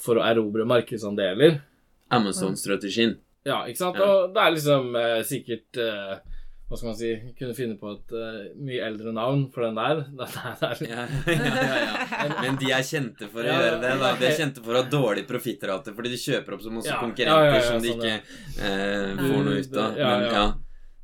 for 0.01 0.17
å 0.17 0.25
erobre 0.25 0.65
markedsandeler. 0.65 1.59
Amazon-strategien. 2.11 3.17
Ja, 3.47 3.63
ikke 3.67 3.77
sant? 3.81 3.99
Og 4.01 4.33
det 4.35 4.41
er 4.43 4.53
liksom 4.55 4.95
eh, 4.99 5.19
sikkert 5.27 5.77
eh, 5.81 6.17
Hva 6.71 6.77
skal 6.79 6.87
man 6.87 6.95
si 6.95 7.09
Kunne 7.35 7.55
finne 7.57 7.75
på 7.75 7.91
et 7.91 8.13
uh, 8.15 8.43
mye 8.63 8.79
eldre 8.87 9.11
navn 9.11 9.43
for 9.51 9.67
den 9.67 9.75
der. 9.75 10.05
Det 10.21 10.29
der. 10.31 10.63
er, 10.69 10.83
Ja, 10.87 11.03
ja, 11.27 11.75
ja. 11.83 12.31
Men 12.45 12.59
de 12.61 12.71
er 12.71 12.87
kjente 12.87 13.27
for 13.27 13.43
å 13.43 13.51
gjøre 13.51 13.77
det. 13.83 13.93
da 13.99 14.15
De 14.15 14.29
er 14.29 14.39
kjente 14.39 14.63
for 14.63 14.77
å 14.77 14.81
ha 14.81 14.87
dårlig 14.87 15.27
profittrate, 15.27 15.91
fordi 15.97 16.15
de 16.15 16.19
kjøper 16.21 16.55
opp 16.55 16.63
så 16.63 16.73
masse 16.73 16.97
konkurrenter 17.03 17.59
ja, 17.59 17.63
som 17.67 17.83
de 17.83 17.91
sånn, 17.91 18.03
ikke 18.07 18.67
eh, 18.71 19.07
får 19.19 19.47
noe 19.47 19.63
ut 19.63 19.81
av. 19.83 19.97
Men. 19.99 20.59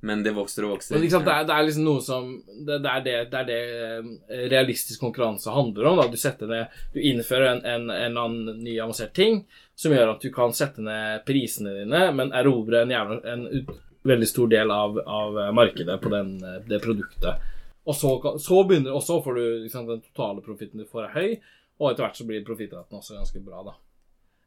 Men 0.06 0.22
det 0.22 0.34
vokser 0.38 0.68
og 0.68 0.76
vokser. 0.76 0.94
Men 0.96 1.10
sant, 1.10 1.26
det, 1.26 1.34
er, 1.34 1.46
det 1.50 1.56
er 1.56 1.66
liksom 1.66 1.86
noe 1.88 2.02
som 2.06 2.28
Det, 2.46 2.76
det 2.84 2.92
er 2.92 3.06
det, 3.06 3.16
det, 3.32 3.40
er 3.40 3.48
det 3.48 3.62
eh, 3.88 4.44
realistisk 4.54 5.02
konkurranse 5.02 5.54
handler 5.54 5.90
om. 5.90 6.02
Da. 6.02 6.08
Du 6.14 6.20
setter 6.22 6.52
ned 6.52 6.76
Du 6.94 7.00
innfører 7.02 7.58
en, 7.58 7.90
en, 7.90 8.20
annen 8.22 8.62
ny 8.62 8.78
avansert 8.78 9.16
ting 9.18 9.42
som 9.78 9.94
gjør 9.94 10.16
at 10.16 10.24
du 10.24 10.32
kan 10.34 10.54
sette 10.58 10.82
ned 10.82 11.26
prisene 11.28 11.74
dine, 11.76 12.08
men 12.18 12.32
erobre 12.34 12.80
en, 12.82 12.94
jævla, 12.94 13.18
en 13.30 13.44
ut, 13.46 13.68
veldig 14.08 14.28
stor 14.30 14.50
del 14.52 14.72
av, 14.72 15.00
av 15.00 15.38
markedet 15.56 16.00
på 16.02 16.12
den, 16.14 16.34
eh, 16.44 16.62
det 16.68 16.82
produktet. 16.84 17.44
Og 17.88 17.96
så, 17.96 18.12
så 18.44 18.64
begynner 18.68 18.98
Og 18.98 19.04
så 19.04 19.22
får 19.24 19.38
du 19.38 19.44
liksom, 19.64 19.88
den 19.88 20.02
totale 20.10 20.44
profitten 20.44 20.82
du 20.82 20.88
får, 20.90 21.08
er 21.08 21.14
høy, 21.16 21.38
og 21.78 21.92
etter 21.92 22.04
hvert 22.04 22.20
så 22.20 22.26
blir 22.28 22.46
profittraten 22.48 23.00
også 23.00 23.20
ganske 23.20 23.44
bra, 23.46 23.62
da. 23.68 23.78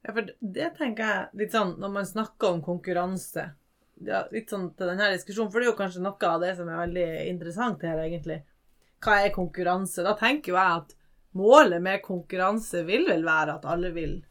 Ja, 0.05 0.13
for 0.17 0.29
det 0.41 0.69
tenker 0.79 1.11
jeg 1.11 1.41
litt 1.43 1.55
sånn 1.55 1.75
når 1.81 1.91
man 1.93 2.09
snakker 2.09 2.55
om 2.55 2.63
konkurranse 2.65 3.51
ja, 4.01 4.23
Litt 4.33 4.49
sånn 4.49 4.71
til 4.73 4.89
denne 4.89 5.11
diskusjonen, 5.13 5.51
for 5.53 5.61
det 5.61 5.67
er 5.67 5.75
jo 5.75 5.77
kanskje 5.77 6.05
noe 6.05 6.29
av 6.31 6.41
det 6.41 6.55
som 6.57 6.71
er 6.73 6.79
veldig 6.81 7.09
interessant 7.29 7.83
her, 7.85 7.99
egentlig. 8.01 8.39
Hva 9.05 9.19
er 9.21 9.35
konkurranse? 9.35 10.05
Da 10.07 10.15
tenker 10.17 10.55
jo 10.55 10.57
jeg 10.57 10.79
at 10.79 10.95
målet 11.37 11.85
med 11.85 12.01
konkurranse 12.05 12.81
vil 12.89 13.05
vel 13.11 13.27
være 13.29 13.59
at 13.59 13.69
alle 13.69 13.93
vil 13.97 14.23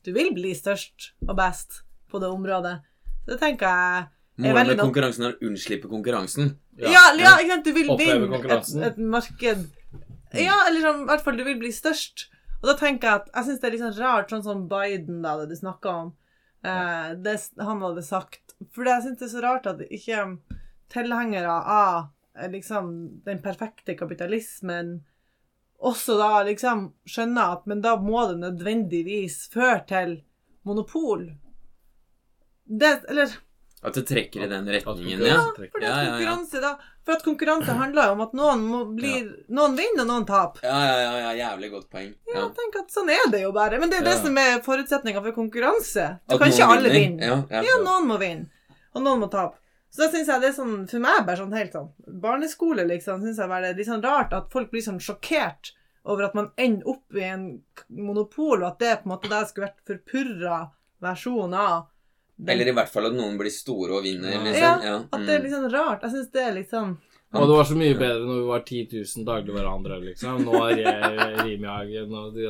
Du 0.00 0.14
vil 0.16 0.32
bli 0.32 0.54
størst 0.56 1.10
og 1.26 1.34
best 1.36 1.82
på 2.08 2.18
det 2.22 2.30
området. 2.32 2.78
Så 3.26 3.34
det 3.34 3.40
tenker 3.42 3.68
jeg 3.68 4.06
Målet 4.40 4.72
med 4.72 4.82
konkurransen 4.82 5.26
er 5.26 5.34
å 5.36 5.48
unnslippe 5.50 5.90
konkurransen. 5.90 6.54
Ja, 6.80 7.10
ja, 7.18 7.36
ikke 7.38 7.54
sant? 7.54 7.66
Du 7.66 7.76
vil 7.76 7.90
vinne 8.00 8.40
et, 8.56 8.70
et 8.88 9.00
marked 9.00 9.66
Ja, 10.38 10.56
eller 10.68 10.84
sånn, 10.84 11.02
i 11.04 11.08
hvert 11.10 11.24
fall 11.26 11.40
du 11.40 11.44
vil 11.46 11.58
bli 11.60 11.72
størst. 11.74 12.28
Og 12.60 12.70
da 12.70 12.76
tenker 12.78 13.08
jeg 13.08 13.22
at 13.22 13.28
jeg 13.34 13.48
syns 13.48 13.60
det 13.60 13.68
er 13.68 13.74
litt 13.74 13.84
sånn 13.84 13.98
rart, 13.98 14.32
sånn 14.32 14.46
som 14.46 14.64
Biden, 14.70 15.20
da, 15.24 15.34
det 15.40 15.50
du 15.50 15.58
snakka 15.58 15.92
om. 16.04 16.14
Eh, 16.64 17.12
det 17.24 17.36
han 17.58 17.84
hadde 17.84 18.04
sagt. 18.06 18.56
For 18.74 18.88
jeg 18.88 19.06
syns 19.06 19.20
det 19.20 19.28
er 19.28 19.34
så 19.34 19.44
rart 19.44 19.68
at 19.70 19.84
ikke 19.88 20.24
tilhengere 20.92 21.54
av 21.60 22.10
eh, 22.36 22.50
liksom 22.52 22.92
den 23.26 23.40
perfekte 23.44 23.96
kapitalismen 23.98 24.98
også 25.80 26.16
da 26.20 26.42
liksom 26.44 26.90
skjønner 27.08 27.54
at 27.56 27.68
men 27.70 27.80
da 27.84 27.94
må 28.00 28.26
det 28.28 28.40
nødvendigvis 28.42 29.46
føre 29.52 29.80
til 29.88 30.18
monopol. 30.68 31.30
Det, 32.64 32.90
eller 33.08 33.32
At 33.82 33.94
det 33.96 34.02
trekker 34.10 34.42
i 34.44 34.46
den 34.50 34.66
retningen, 34.68 35.22
Ja, 35.24 35.38
for, 35.56 35.62
det 35.80 35.86
ja. 35.88 35.94
konkurranse, 36.10 36.60
da, 36.60 36.74
for 37.06 37.12
at 37.16 37.22
konkurranse 37.24 37.72
handler 37.78 38.10
jo 38.10 38.12
om 38.12 38.20
at 38.26 38.34
noen 38.36 38.64
må 38.68 38.80
bli, 38.94 39.12
noen 39.48 39.76
vinner 39.78 40.02
og 40.04 40.08
noen 40.10 40.26
taper. 40.28 40.60
Ja, 40.68 40.80
ja, 40.84 40.98
ja, 41.00 41.14
ja, 41.22 41.30
jævlig 41.38 41.70
godt 41.72 41.88
poeng. 41.90 42.10
Ja, 42.28 42.42
Ja. 42.42 42.48
tenk 42.58 42.76
at 42.82 42.92
sånn 42.92 43.08
er 43.08 43.30
det 43.32 43.40
jo 43.40 43.52
bare. 43.56 43.78
Men 43.80 43.88
det 43.88 44.00
er 44.02 44.04
det 44.04 44.16
Ja. 44.18 44.22
som 44.26 44.36
er 44.36 44.60
forutsetninga 44.60 45.22
for 45.24 45.32
konkurranse. 45.32 46.20
Du 46.28 46.34
At 46.34 46.40
kan 46.42 46.52
ikke 46.52 46.68
alle 46.76 46.90
vinne. 46.92 47.46
Ja, 47.50 47.76
noen 47.80 48.06
må 48.06 48.18
vinne, 48.20 48.50
og 48.94 49.02
noen 49.02 49.20
må 49.24 49.30
tape. 49.30 49.56
Så 49.90 50.04
da 50.04 50.08
syns 50.12 50.26
jeg 50.28 50.40
det 50.40 50.48
er 50.50 50.62
sånn, 50.62 50.86
for 50.88 50.98
meg 51.00 51.24
bare 51.26 51.36
sånn 51.40 51.56
helt 51.56 51.72
sånn 51.72 51.88
Barneskole, 52.20 52.84
liksom, 52.86 53.22
syns 53.24 53.38
jeg 53.38 53.48
bare 53.48 53.62
det 53.62 53.70
er 53.70 53.78
litt 53.80 53.88
sånn 53.88 54.04
rart 54.04 54.32
at 54.32 54.52
folk 54.52 54.70
blir 54.70 54.82
sånn 54.84 55.00
sjokkert 55.00 55.72
over 56.04 56.24
at 56.28 56.34
man 56.34 56.52
ender 56.56 56.86
opp 56.86 57.02
i 57.16 57.24
en 57.24 57.62
monopol, 57.90 58.62
og 58.62 58.68
at 58.74 58.78
det 58.78 59.02
på 59.02 59.08
en 59.10 59.16
måte 59.16 59.28
der 59.28 59.44
skulle 59.46 59.66
vært 59.66 59.82
forpurra 59.88 60.70
versjon 61.02 61.54
av 61.54 61.86
Eller 62.48 62.68
i 62.68 62.72
hvert 62.72 62.88
fall 62.88 63.10
at 63.10 63.16
noen 63.16 63.38
blir 63.40 63.52
store 63.52 63.98
og 63.98 64.04
vinner, 64.04 64.32
Ja. 64.32 64.42
liksom. 64.44 64.60
Ja, 64.62 64.80
Ja, 64.90 64.96
At 65.12 65.26
det 65.26 65.34
er 65.34 65.38
mm. 65.38 65.44
litt 65.44 65.54
sånn 65.54 65.72
rart. 65.72 66.02
Jeg 66.02 66.10
syns 66.16 66.30
det 66.32 66.42
er 66.42 66.52
litt 66.54 66.70
sånn 66.70 66.98
Og 67.32 67.46
det 67.46 67.56
var 67.56 67.64
så 67.64 67.76
mye 67.78 67.94
bedre 67.94 68.26
når 68.26 68.38
vi 68.40 68.46
var 68.48 68.62
10 68.66 68.86
000 68.90 69.24
dagligvarehandlere, 69.28 70.00
liksom. 70.08 70.44
Nå 70.44 70.62
er 70.66 70.80
jeg 70.82 71.34
Rimjagen, 71.44 72.14
og 72.18 72.34
de, 72.34 72.46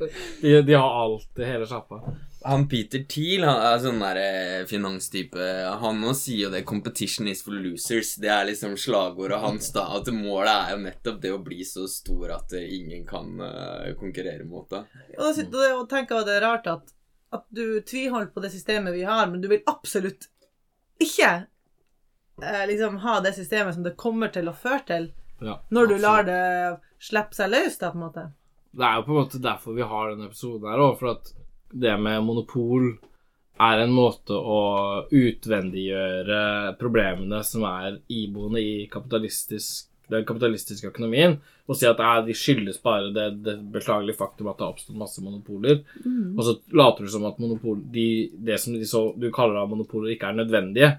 de, 0.42 0.62
de 0.62 0.74
har 0.74 0.96
alt 1.04 1.38
i 1.38 1.44
hele 1.44 1.68
sjappa. 1.70 2.00
Han 2.44 2.66
Peter 2.68 3.04
Thiel 3.08 3.46
han 3.46 3.60
er 3.64 3.78
sånn 3.80 4.02
der 4.02 4.18
eh, 4.20 4.64
finanstype. 4.68 5.44
Han 5.80 6.02
nå 6.02 6.12
sier 6.18 6.48
jo 6.48 6.50
det 6.52 6.64
'competition 6.66 7.28
is 7.30 7.40
for 7.42 7.56
losers'. 7.56 8.18
Det 8.20 8.28
er 8.28 8.44
liksom 8.50 8.74
slagordet 8.76 9.38
hans. 9.40 9.70
da 9.72 9.86
At 9.96 10.10
målet 10.12 10.52
er 10.52 10.74
jo 10.74 10.82
nettopp 10.82 11.22
det 11.22 11.32
å 11.32 11.40
bli 11.44 11.62
så 11.64 11.86
stor 11.88 12.34
at 12.36 12.52
ingen 12.52 13.06
kan 13.06 13.40
eh, 13.40 13.94
konkurrere 13.96 14.44
mot 14.44 14.68
det. 14.68 14.82
Og 15.16 15.40
da 15.54 15.70
tenk 15.88 16.12
at 16.12 16.26
det 16.26 16.36
er 16.36 16.44
rart 16.44 16.66
at, 16.66 16.92
at 17.34 17.44
du 17.54 17.80
tviholder 17.82 18.30
på 18.34 18.42
det 18.44 18.52
systemet 18.54 18.94
vi 18.94 19.02
har, 19.08 19.26
men 19.30 19.40
du 19.42 19.48
vil 19.50 19.62
absolutt 19.70 20.28
ikke 21.02 21.30
eh, 22.42 22.64
liksom 22.70 23.00
ha 23.02 23.18
det 23.24 23.34
systemet 23.36 23.74
som 23.74 23.82
det 23.86 23.96
kommer 24.00 24.30
til 24.34 24.48
å 24.50 24.54
føre 24.56 24.84
til, 24.88 25.08
Ja, 25.42 25.56
når 25.74 25.88
du 25.90 25.94
absolutt. 25.96 26.04
lar 26.06 26.28
det 26.28 26.80
slippe 27.02 27.34
seg 27.36 27.50
løs, 27.52 27.78
da, 27.80 27.90
på 27.90 27.98
en 27.98 28.04
måte. 28.06 28.26
Det 28.74 28.86
er 28.86 28.94
jo 29.00 29.06
på 29.06 29.12
en 29.14 29.18
måte 29.22 29.40
derfor 29.42 29.74
vi 29.76 29.86
har 29.86 30.12
denne 30.12 30.28
episoden 30.30 30.70
her 30.70 30.82
òg, 30.82 30.94
for 30.98 31.10
at 31.16 31.32
det 31.74 31.96
med 32.00 32.22
monopol 32.26 32.92
er 33.62 33.82
en 33.84 33.92
måte 33.94 34.34
å 34.34 34.60
utvendiggjøre 35.14 36.76
problemene 36.80 37.42
som 37.46 37.64
er 37.68 38.00
iboende 38.10 38.62
i 38.62 38.86
kapitalistisk, 38.90 39.88
den 40.12 40.24
kapitalistiske 40.28 40.90
økonomien, 40.90 41.38
og 41.64 41.78
si 41.78 41.88
at 41.88 42.00
de 42.26 42.36
skyldes 42.36 42.80
bare 42.84 43.12
det, 43.14 43.28
det 43.46 43.56
beklagelige 43.72 44.18
faktum 44.18 44.50
at 44.50 44.58
det 44.58 44.66
har 44.66 44.74
oppstått 44.74 45.00
masse 45.00 45.24
monopoler. 45.24 45.80
Og 46.36 46.42
så 46.44 46.56
later 46.76 47.06
du 47.06 47.12
som 47.12 47.24
at 47.28 47.40
monopol, 47.40 47.80
de, 47.94 48.08
det 48.36 48.58
som 48.60 48.76
de 48.76 48.88
så, 48.88 49.06
du 49.16 49.30
kaller 49.32 49.62
av 49.62 49.70
monopoler, 49.72 50.12
ikke 50.12 50.28
er 50.28 50.42
nødvendige 50.42 50.90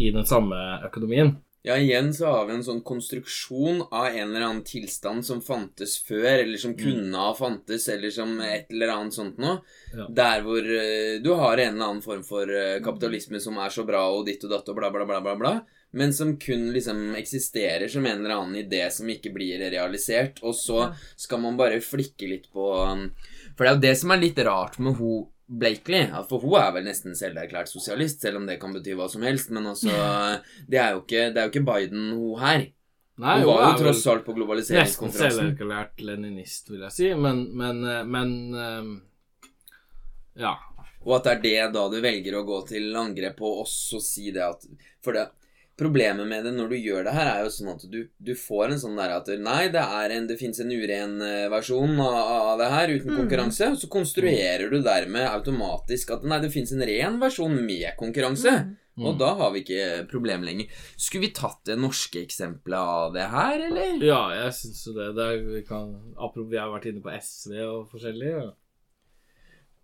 i 0.00 0.10
den 0.14 0.24
samme 0.26 0.56
økonomien. 0.86 1.34
Ja, 1.66 1.78
igjen 1.80 2.10
så 2.14 2.26
har 2.28 2.42
vi 2.44 2.52
en 2.58 2.64
sånn 2.64 2.82
konstruksjon 2.84 3.86
av 3.86 4.10
en 4.10 4.34
eller 4.34 4.42
annen 4.44 4.66
tilstand 4.68 5.24
som 5.24 5.38
fantes 5.40 5.94
før, 6.04 6.26
eller 6.42 6.60
som 6.60 6.74
kunne 6.76 7.16
ha 7.16 7.30
fantes, 7.38 7.86
eller 7.88 8.12
som 8.12 8.34
et 8.44 8.68
eller 8.68 8.92
annet 8.92 9.16
sånt 9.16 9.40
noe. 9.40 9.62
Ja. 9.94 10.04
Der 10.18 10.44
hvor 10.44 10.60
eh, 10.60 11.22
du 11.24 11.30
har 11.32 11.56
en 11.56 11.78
eller 11.78 11.86
annen 11.86 12.04
form 12.04 12.20
for 12.28 12.52
eh, 12.52 12.82
kapitalisme 12.84 13.40
som 13.40 13.56
er 13.64 13.72
så 13.72 13.86
bra 13.88 14.02
og 14.12 14.26
ditt 14.28 14.44
og 14.44 14.52
datt 14.52 14.68
og 14.68 14.76
bla, 14.76 14.92
bla, 14.92 15.08
bla, 15.08 15.22
bla, 15.24 15.34
bla. 15.40 15.54
Men 15.96 16.12
som 16.12 16.34
kun 16.36 16.68
liksom 16.74 17.14
eksisterer 17.16 17.88
som 17.88 18.04
en 18.04 18.20
eller 18.20 18.36
annen 18.36 18.60
idé 18.60 18.84
som 18.92 19.08
ikke 19.08 19.32
blir 19.32 19.64
realisert. 19.64 20.42
Og 20.44 20.52
så 20.58 20.90
skal 21.16 21.40
man 21.46 21.56
bare 21.56 21.80
flikke 21.80 22.28
litt 22.28 22.50
på 22.52 22.74
um, 22.76 23.06
For 23.54 23.64
det 23.64 23.70
er 23.70 23.76
jo 23.78 23.84
det 23.86 23.94
som 24.02 24.12
er 24.12 24.20
litt 24.20 24.44
rart 24.44 24.76
med 24.82 24.98
hun 25.00 25.30
Blakely. 25.60 26.04
For 26.28 26.42
hun 26.42 26.56
er 26.60 26.72
vel 26.76 26.86
nesten 26.88 27.16
selverklært 27.18 27.70
sosialist, 27.70 28.22
selv 28.24 28.40
om 28.40 28.48
det 28.48 28.58
kan 28.62 28.74
bety 28.74 28.96
hva 28.98 29.08
som 29.12 29.24
helst. 29.26 29.52
Men 29.54 29.70
altså 29.72 29.92
Det 30.70 30.80
er 30.80 30.94
jo 30.96 31.02
ikke, 31.04 31.28
det 31.34 31.40
er 31.40 31.48
jo 31.48 31.52
ikke 31.54 31.66
Biden, 31.68 32.08
hun 32.16 32.40
her. 32.42 32.66
Nei, 33.22 33.34
Hun 33.38 33.46
var 33.46 33.68
jo 33.68 33.84
tross 33.84 34.02
alt 34.10 34.24
på 34.26 34.34
globaliseringskonferansen. 34.34 35.52
Nesten 35.52 35.54
selverklært 35.54 36.00
leninist, 36.02 36.70
vil 36.72 36.80
jeg 36.82 36.94
si, 36.96 37.10
men 37.14 37.44
Men, 37.54 37.84
eh, 37.86 38.02
men 38.04 38.32
eh, 38.58 39.50
Ja. 40.42 40.56
Og 41.04 41.18
at 41.18 41.28
det 41.44 41.52
er 41.52 41.68
det 41.68 41.74
da 41.76 41.84
du 41.92 41.98
velger 42.00 42.38
å 42.40 42.46
gå 42.48 42.58
til 42.66 42.88
angrep 42.96 43.36
på 43.38 43.50
oss 43.60 43.76
og 43.94 44.02
si 44.02 44.30
det 44.32 44.42
at 44.42 44.64
For 45.04 45.14
det 45.14 45.28
Problemet 45.76 46.28
med 46.30 46.44
det 46.46 46.52
når 46.54 46.68
du 46.70 46.76
gjør 46.78 47.02
det 47.08 47.14
her, 47.16 47.26
er 47.32 47.40
jo 47.42 47.50
sånn 47.50 47.72
at 47.72 47.82
du, 47.90 47.98
du 48.22 48.30
får 48.38 48.70
en 48.70 48.78
sånn 48.78 48.98
der 48.98 49.16
at 49.16 49.26
Nei, 49.42 49.64
det 49.74 49.82
en 49.82 50.28
Det 50.30 50.36
fins 50.38 50.60
en 50.62 50.70
uren 50.70 51.16
eh, 51.26 51.48
versjon 51.50 51.98
av, 51.98 52.14
av 52.52 52.62
det 52.62 52.70
her 52.70 52.92
uten 52.94 53.10
Mm. 53.10 53.18
konkurranse. 53.24 53.72
Og 53.74 53.80
så 53.82 53.90
konstruerer 53.90 54.70
du 54.70 54.80
dermed 54.82 55.26
automatisk 55.26 56.14
at 56.14 56.24
nei, 56.24 56.38
det 56.44 56.52
fins 56.54 56.72
en 56.72 56.86
ren 56.86 57.18
versjon 57.18 57.58
med 57.66 57.90
konkurranse. 57.98 58.54
Mm. 58.94 59.06
Og 59.08 59.16
da 59.18 59.32
har 59.34 59.50
vi 59.50 59.64
ikke 59.64 60.06
problem 60.10 60.44
lenger. 60.46 60.70
Skulle 60.94 61.26
vi 61.26 61.34
tatt 61.34 61.64
det 61.66 61.74
norske 61.82 62.20
eksempelet 62.22 62.78
av 62.78 63.14
det 63.16 63.24
her, 63.32 63.56
eller? 63.66 63.96
Ja, 64.06 64.20
jeg 64.44 64.52
syns 64.60 64.84
jo 64.86 64.94
det. 64.94 65.08
det 65.16 65.24
er, 65.26 65.40
vi 65.56 65.62
kan, 65.66 65.90
apropos 66.14 66.52
vi 66.52 66.60
har 66.60 66.70
vært 66.70 66.86
inne 66.92 67.02
på 67.02 67.10
SV 67.18 67.56
og 67.64 67.88
forskjellig. 67.90 68.30
Ja. 68.30 68.52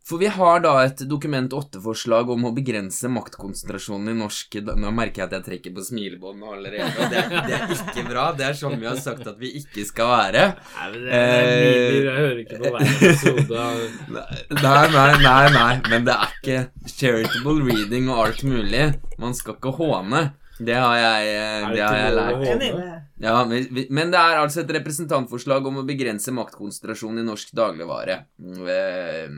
For 0.06 0.18
vi 0.18 0.30
har 0.32 0.62
da 0.64 0.72
et 0.82 1.02
Dokument 1.08 1.52
8-forslag 1.54 2.30
om 2.32 2.46
å 2.48 2.52
begrense 2.56 3.08
maktkonsentrasjonen 3.12 4.10
i 4.10 4.16
norsk 4.18 4.56
Nå 4.80 4.92
merker 4.96 5.22
jeg 5.22 5.28
at 5.28 5.34
jeg 5.36 5.46
trekker 5.46 5.74
på 5.76 5.84
smilebåndet 5.86 6.54
allerede, 6.54 7.08
det, 7.12 7.24
det, 7.46 7.58
er 7.58 7.74
ikke 7.76 8.06
bra. 8.08 8.24
Det 8.36 8.48
er 8.48 8.58
sånn 8.58 8.78
vi 8.80 8.88
har 8.88 8.98
sagt 9.00 9.28
at 9.30 9.38
vi 9.40 9.52
ikke 9.60 9.84
skal 9.86 10.10
være. 10.10 10.46
Nei, 10.56 10.88
men 10.94 11.04
det 11.04 11.20
er 11.20 11.46
nydelig. 11.50 12.00
Jeg 12.00 12.18
hører 12.24 12.42
ikke 12.44 12.60
på 12.62 12.74
hver 12.74 12.90
episode. 12.90 13.68
Nei, 14.10 14.82
nei, 14.96 15.08
nei, 15.22 15.44
nei, 15.54 15.72
men 15.92 16.08
det 16.08 16.16
er 16.16 16.36
ikke 16.40 16.92
charitable 16.96 17.58
reading 17.68 18.10
og 18.10 18.24
alt 18.26 18.44
mulig. 18.48 18.86
Man 19.20 19.36
skal 19.36 19.58
ikke 19.58 19.76
håne. 19.78 20.30
Det 20.60 20.76
har 20.76 20.96
jeg, 20.98 21.70
det 21.74 21.82
har 21.84 21.96
jeg 21.96 22.16
lært. 22.16 23.06
Ja, 23.20 23.34
men, 23.48 23.66
men 23.92 24.12
det 24.12 24.20
er 24.20 24.40
altså 24.40 24.62
et 24.62 24.72
representantforslag 24.76 25.66
om 25.68 25.80
å 25.80 25.86
begrense 25.88 26.32
maktkonsentrasjon 26.36 27.20
i 27.20 27.24
norsk 27.26 27.54
dagligvare. 27.56 28.18
Eh, 28.40 29.32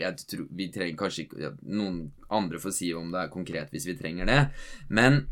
Jeg 0.00 0.24
tror 0.30 0.46
Vi 0.56 0.68
trenger 0.74 0.96
kanskje 0.98 1.24
ikke 1.26 1.52
Noen 1.70 2.00
andre 2.30 2.62
får 2.62 2.74
si 2.76 2.92
om 2.94 3.10
det 3.12 3.24
er 3.24 3.32
konkret 3.34 3.70
hvis 3.74 3.86
vi 3.90 3.96
trenger 3.98 4.30
det. 4.30 4.40
Men 4.90 5.24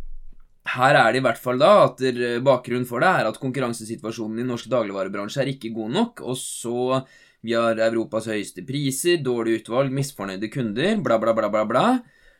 her 0.74 0.98
er 1.00 1.14
det 1.14 1.22
i 1.22 1.24
hvert 1.24 1.40
fall 1.40 1.58
da 1.62 1.70
at 1.86 2.02
bakgrunnen 2.44 2.86
for 2.88 3.00
det 3.00 3.08
er 3.08 3.30
at 3.30 3.38
konkurransesituasjonen 3.40 4.42
i 4.42 4.48
norsk 4.50 4.68
dagligvarebransje 4.68 5.40
er 5.42 5.52
ikke 5.54 5.70
god 5.72 5.94
nok, 5.94 6.22
og 6.28 6.36
så 6.36 7.00
vi 7.46 7.54
har 7.54 7.78
Europas 7.86 8.26
høyeste 8.28 8.64
priser, 8.66 9.20
dårlig 9.24 9.60
utvalg, 9.62 9.92
misfornøyde 9.94 10.50
kunder, 10.52 10.98
bla, 11.00 11.16
bla, 11.22 11.32
bla, 11.38 11.48
bla, 11.54 11.62
bla. 11.70 11.84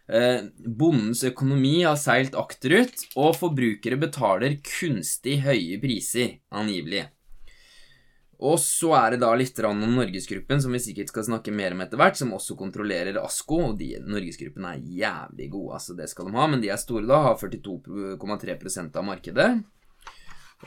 Eh, 0.08 0.40
bondens 0.64 1.20
økonomi 1.28 1.82
har 1.82 1.98
seilt 2.00 2.36
akterut, 2.38 3.04
og 3.20 3.36
forbrukere 3.36 4.00
betaler 4.00 4.56
kunstig 4.64 5.42
høye 5.44 5.76
priser, 5.82 6.38
angivelig. 6.48 7.04
Og 8.38 8.54
så 8.62 8.92
er 8.94 9.14
det 9.14 9.24
da 9.24 9.32
litt 9.34 9.58
om 9.66 9.80
Norgesgruppen, 9.82 10.62
som 10.62 10.72
vi 10.72 10.80
sikkert 10.80 11.10
skal 11.10 11.26
snakke 11.26 11.52
mer 11.52 11.74
om 11.74 11.82
etter 11.82 11.98
hvert, 11.98 12.16
som 12.16 12.30
også 12.36 12.54
kontrollerer 12.56 13.18
ASKO, 13.20 13.58
og 13.72 13.80
de, 13.80 13.96
Norgesgruppen 14.06 14.68
er 14.70 14.84
jævlig 15.00 15.50
gode, 15.52 15.72
altså 15.80 15.96
det 15.98 16.06
skal 16.08 16.30
de 16.30 16.38
ha, 16.38 16.46
men 16.46 16.62
de 16.62 16.70
er 16.70 16.78
store 16.80 17.08
da, 17.10 17.18
har 17.26 17.40
42,3% 17.42 18.96
av 18.96 19.08
markedet. 19.10 19.50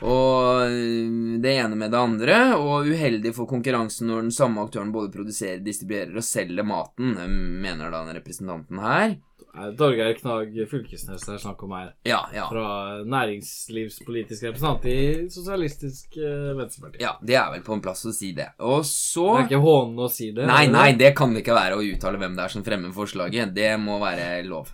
Og 0.00 0.68
øh, 0.68 1.40
det 1.42 1.56
ene 1.60 1.76
med 1.76 1.92
det 1.92 2.00
andre, 2.00 2.38
og 2.60 2.86
uheldig 2.92 3.34
for 3.36 3.48
konkurransen 3.48 4.08
når 4.08 4.28
den 4.28 4.36
samme 4.36 4.62
aktøren 4.64 4.92
både 4.92 5.12
produserer, 5.12 5.64
distribuerer 5.64 6.16
og 6.16 6.24
selger 6.24 6.64
maten, 6.64 7.16
mener 7.64 7.90
da 7.90 8.04
den 8.04 8.20
representanten 8.20 8.80
her. 8.84 9.16
Nei, 9.52 9.68
Torgeir 9.76 10.14
Knag 10.16 10.54
Fylkesnes 10.70 11.26
det 11.26 11.34
er 11.34 11.40
snakk 11.42 11.62
om 11.66 11.74
her. 11.76 11.90
Ja, 12.08 12.22
ja. 12.32 12.46
Fra 12.48 13.02
næringslivspolitisk 13.04 14.46
representant 14.48 14.86
i 14.88 14.98
Sosialistisk 15.32 16.16
eh, 16.16 16.52
Venstreparti. 16.56 17.02
Ja, 17.04 17.18
det 17.20 17.36
er 17.36 17.50
vel 17.52 17.64
på 17.66 17.76
en 17.76 17.82
plass 17.84 18.06
å 18.08 18.14
si 18.16 18.32
det. 18.36 18.48
Og 18.64 18.80
så 18.88 19.26
Det 19.34 19.42
er 19.42 19.50
ikke 19.50 19.64
hånende 19.66 20.06
å 20.08 20.12
si 20.12 20.30
det. 20.32 20.48
Nei, 20.48 20.64
nei, 20.72 20.90
det? 20.94 21.02
det 21.04 21.16
kan 21.20 21.36
det 21.36 21.44
ikke 21.44 21.58
være 21.58 21.76
å 21.76 21.84
uttale 21.84 22.20
hvem 22.22 22.38
det 22.38 22.46
er 22.46 22.54
som 22.54 22.64
fremmer 22.64 22.94
forslaget. 22.96 23.52
Det 23.52 23.74
må 23.82 24.00
være 24.00 24.30
lov. 24.48 24.72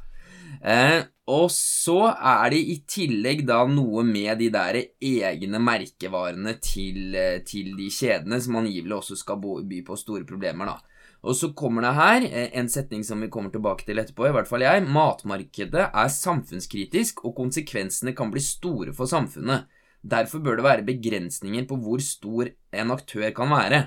Eh, 0.63 1.01
og 1.29 1.51
så 1.53 1.99
er 2.15 2.55
det 2.55 2.61
i 2.73 2.77
tillegg 2.89 3.43
da 3.49 3.61
noe 3.69 4.05
med 4.07 4.39
de 4.41 4.49
der 4.55 4.79
egne 4.81 5.61
merkevarene 5.61 6.55
til, 6.63 7.15
eh, 7.19 7.43
til 7.47 7.75
de 7.77 7.91
kjedene, 7.93 8.41
som 8.41 8.63
angivelig 8.63 8.97
også 9.03 9.19
skal 9.19 9.43
by 9.43 9.83
på 9.85 9.99
store 9.99 10.25
problemer, 10.29 10.71
da. 10.71 10.88
Og 11.27 11.35
så 11.35 11.51
kommer 11.57 11.83
det 11.83 11.95
her 11.97 12.27
eh, 12.29 12.53
en 12.61 12.69
setning 12.71 13.03
som 13.07 13.21
vi 13.23 13.31
kommer 13.33 13.51
tilbake 13.55 13.87
til 13.87 13.99
etterpå, 13.99 14.29
i 14.29 14.35
hvert 14.37 14.49
fall 14.51 14.63
jeg. 14.63 14.85
Matmarkedet 14.87 15.89
er 15.89 16.13
samfunnskritisk, 16.15 17.25
og 17.27 17.35
konsekvensene 17.41 18.15
kan 18.17 18.31
bli 18.31 18.43
store 18.45 18.95
for 18.97 19.11
samfunnet. 19.11 19.67
Derfor 19.99 20.45
bør 20.45 20.61
det 20.61 20.69
være 20.69 20.87
begrensninger 20.87 21.67
på 21.67 21.81
hvor 21.83 22.03
stor 22.05 22.53
en 22.79 22.95
aktør 22.95 23.33
kan 23.35 23.51
være. 23.51 23.83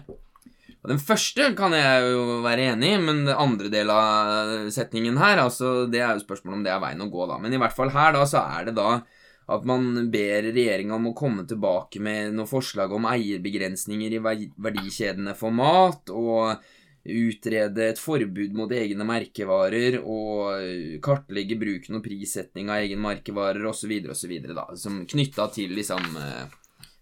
Og 0.82 0.90
Den 0.90 1.00
første 1.00 1.52
kan 1.56 1.76
jeg 1.78 2.10
jo 2.10 2.42
være 2.42 2.74
enig 2.74 2.96
i, 2.96 3.00
men 3.00 3.24
den 3.28 3.38
andre 3.38 3.70
del 3.72 3.92
av 3.94 4.68
setningen 4.74 5.20
her, 5.22 5.44
altså, 5.44 5.86
det 5.86 6.02
er 6.02 6.16
jo 6.18 6.26
spørsmålet 6.26 6.58
om 6.58 6.64
det 6.66 6.74
er 6.74 6.82
veien 6.82 7.06
å 7.06 7.10
gå, 7.14 7.28
da. 7.30 7.38
Men 7.40 7.54
i 7.54 7.60
hvert 7.62 7.76
fall 7.78 7.94
her, 7.94 8.16
da, 8.18 8.26
så 8.28 8.42
er 8.58 8.68
det 8.68 8.76
da 8.80 8.96
at 9.52 9.66
man 9.68 10.10
ber 10.12 10.48
regjeringa 10.48 10.96
om 10.96 11.10
å 11.10 11.16
komme 11.18 11.44
tilbake 11.48 12.02
med 12.04 12.36
noen 12.36 12.50
forslag 12.50 12.94
om 12.96 13.08
eierbegrensninger 13.10 14.16
i 14.16 14.22
verdikjedene 14.22 15.36
for 15.38 15.54
mat, 15.54 16.12
og 16.14 16.64
utrede 17.02 17.88
et 17.90 18.00
forbud 18.00 18.54
mot 18.54 18.72
egne 18.72 19.06
merkevarer, 19.08 20.00
og 20.04 21.02
kartlegge 21.02 21.58
bruken 21.60 21.98
og 21.98 22.04
prissetting 22.06 22.70
av 22.70 22.84
egne 22.84 23.02
merkevarer, 23.02 23.66
osv., 23.72 23.94
osv., 24.14 24.36
knytta 25.10 25.48
til 25.56 25.74
liksom 25.78 26.18
eh, 26.22 26.46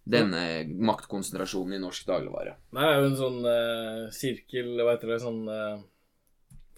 denne 0.09 0.43
maktkonsentrasjonen 0.89 1.75
i 1.77 1.83
norsk 1.83 2.07
dagligvare. 2.07 2.55
Det 2.73 2.85
er 2.87 2.95
jo 2.97 3.09
en 3.11 3.19
sånn 3.19 3.39
eh, 3.51 4.03
sirkel, 4.15 4.71
hva 4.79 4.95
heter 4.95 5.11
det, 5.13 5.19
sånn 5.25 5.43
eh, 5.53 5.81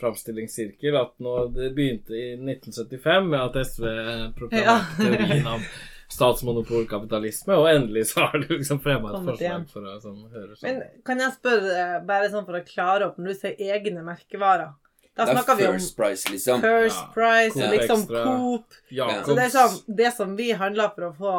framstillingssirkel, 0.02 0.98
at 0.98 1.14
når 1.22 1.52
det 1.56 1.72
begynte 1.78 2.18
i 2.18 2.34
1975 2.40 3.30
med 3.30 3.40
at 3.44 3.60
SV 3.70 3.88
proklamerte 4.40 4.66
Ja. 4.66 4.80
teorien 4.98 5.48
om 5.56 5.66
statsmonopolkapitalisme, 6.12 7.56
og 7.56 7.70
endelig 7.72 8.08
så 8.12 8.28
har 8.28 8.44
du 8.44 8.54
liksom 8.58 8.82
fremma 8.84 9.12
et 9.14 9.26
forslag 9.30 9.66
for 9.72 9.88
å 9.88 9.98
sånn, 10.04 10.22
høre 10.34 10.56
sånn. 10.58 10.68
Men 10.68 11.02
kan 11.08 11.24
jeg 11.24 11.36
spørre, 11.38 11.86
bare 12.08 12.30
sånn 12.34 12.48
for 12.48 12.60
å 12.60 12.64
klare 12.68 13.10
opp, 13.10 13.20
når 13.22 13.34
du 13.34 13.42
sier 13.46 13.76
egne 13.78 14.04
merkevarer 14.06 14.74
Da 15.18 15.26
er 15.26 15.36
snakker 15.36 15.58
vi 15.60 15.68
om 15.68 15.78
First 15.78 15.96
Price, 16.00 16.32
liksom. 16.32 16.62
First 16.64 17.08
Price, 17.16 17.60
ja. 17.60 17.70
liksom 17.74 18.04
Extra. 18.06 18.24
Coop 18.28 18.78
Jakobs. 18.90 19.26
Så 19.28 19.38
det 19.38 19.46
er 19.46 19.54
sånn, 19.56 19.80
det 20.02 20.12
som 20.18 20.36
vi 20.40 20.50
handler 20.64 20.94
for 20.96 21.08
å 21.10 21.14
få 21.22 21.38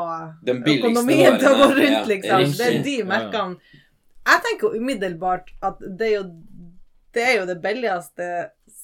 økonomien 0.77 1.39
til 1.41 1.51
å 1.51 1.61
gå 1.61 1.68
rundt, 1.79 1.93
ja, 1.93 2.09
liksom. 2.09 2.57
Det 2.59 2.68
er 2.68 2.81
de 2.89 2.97
Ja, 2.99 3.05
ja. 3.05 3.11
merkene. 3.12 3.79
Jeg 4.23 4.43
tenker 4.47 4.68
jo 4.68 4.83
umiddelbart 4.83 5.55
at 5.66 5.81
det 5.83 6.09
er 6.09 6.16
jo 6.20 6.25
det, 7.12 7.23
er 7.23 7.39
jo 7.41 7.47
det 7.49 7.59
billigste, 7.61 8.27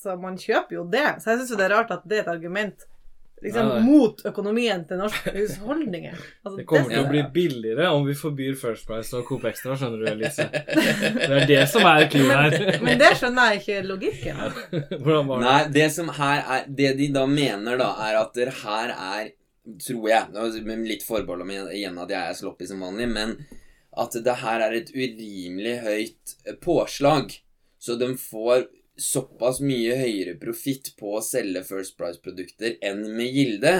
så 0.02 0.16
man 0.20 0.36
kjøper 0.40 0.80
jo 0.80 0.84
det. 0.92 1.06
Så 1.22 1.32
jeg 1.32 1.42
syns 1.42 1.52
jo 1.54 1.58
det 1.60 1.68
er 1.68 1.76
rart 1.78 1.92
at 1.94 2.02
det 2.08 2.18
er 2.18 2.26
et 2.26 2.32
argument 2.32 2.88
liksom, 3.42 3.68
nei. 3.68 3.80
mot 3.86 4.22
økonomien 4.28 4.84
til 4.88 5.00
norske 5.00 5.32
husholdninger. 5.36 6.16
Altså, 6.42 6.56
Det 6.60 6.66
kommer 6.68 6.92
til 6.92 7.02
å 7.02 7.10
bli 7.10 7.22
billigere 7.34 7.90
om 7.94 8.06
vi 8.06 8.16
forbyr 8.18 8.56
First 8.58 8.88
Price 8.88 9.16
og 9.16 9.26
Coop 9.28 9.46
Extra, 9.50 9.76
skjønner 9.78 10.04
du, 10.04 10.10
Elise. 10.12 10.48
Det 11.18 11.40
er 11.42 11.48
det 11.50 11.62
som 11.70 11.86
er 11.88 12.06
clouet 12.12 12.58
her. 12.58 12.78
Men 12.84 13.00
det 13.00 13.10
skjønner 13.18 13.52
jeg 13.52 13.62
ikke 13.62 13.80
logikken 13.88 14.42
av. 14.46 14.62
Hvordan 15.04 15.30
var 15.30 15.42
det? 15.42 15.46
Nei, 15.46 15.58
det 15.78 15.88
som 15.94 16.12
her 16.18 16.42
er 16.42 16.68
Det 16.80 16.92
de 16.98 17.08
da 17.14 17.24
mener, 17.30 17.78
da, 17.80 17.90
er 18.08 18.20
at 18.22 18.38
det 18.38 18.52
her 18.62 18.94
er 18.94 19.34
Tror 19.84 20.06
jeg, 20.08 20.62
med 20.64 20.86
litt 20.88 21.02
forbehold 21.04 21.42
om 21.44 21.50
igjen 21.52 21.98
at 22.00 22.08
jeg 22.08 22.30
er 22.30 22.36
sloppy 22.38 22.64
som 22.70 22.80
vanlig, 22.80 23.04
men 23.12 23.34
at 24.00 24.14
det 24.24 24.36
her 24.40 24.62
er 24.64 24.76
et 24.78 24.88
urimelig 24.94 25.74
høyt 25.84 26.32
påslag. 26.64 27.34
Så 27.76 27.98
de 28.00 28.08
får 28.16 28.64
såpass 28.98 29.60
mye 29.62 29.94
høyere 29.96 30.34
profitt 30.40 30.92
på 30.98 31.14
å 31.16 31.24
selge 31.24 31.62
First 31.66 31.96
Price-produkter 31.98 32.76
enn 32.84 33.04
med 33.16 33.30
Gilde. 33.34 33.74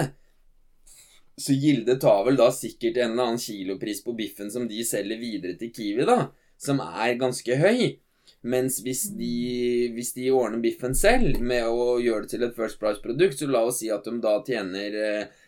Så 1.39 1.55
Gilde 1.55 1.95
tar 1.99 2.23
vel 2.27 2.39
da 2.39 2.49
sikkert 2.55 2.97
en 2.97 3.13
eller 3.13 3.31
annen 3.33 3.41
kilopris 3.41 4.03
på 4.03 4.15
biffen 4.15 4.51
som 4.51 4.67
de 4.67 4.83
selger 4.87 5.19
videre 5.19 5.55
til 5.59 5.71
Kiwi, 5.75 6.07
da, 6.07 6.31
som 6.59 6.81
er 6.83 7.19
ganske 7.19 7.59
høy. 7.59 7.99
Mens 8.47 8.79
hvis 8.83 9.09
de, 9.19 9.89
hvis 9.95 10.13
de 10.15 10.29
ordner 10.31 10.61
biffen 10.63 10.95
selv 10.95 11.41
med 11.43 11.67
å 11.67 11.97
gjøre 11.99 12.23
det 12.23 12.33
til 12.33 12.45
et 12.47 12.55
First 12.55 12.79
Price-produkt, 12.79 13.39
så 13.39 13.49
la 13.51 13.65
oss 13.67 13.81
si 13.81 13.91
at 13.91 14.07
de 14.07 14.15
da 14.23 14.37
tjener 14.47 14.95
eh, 14.95 15.38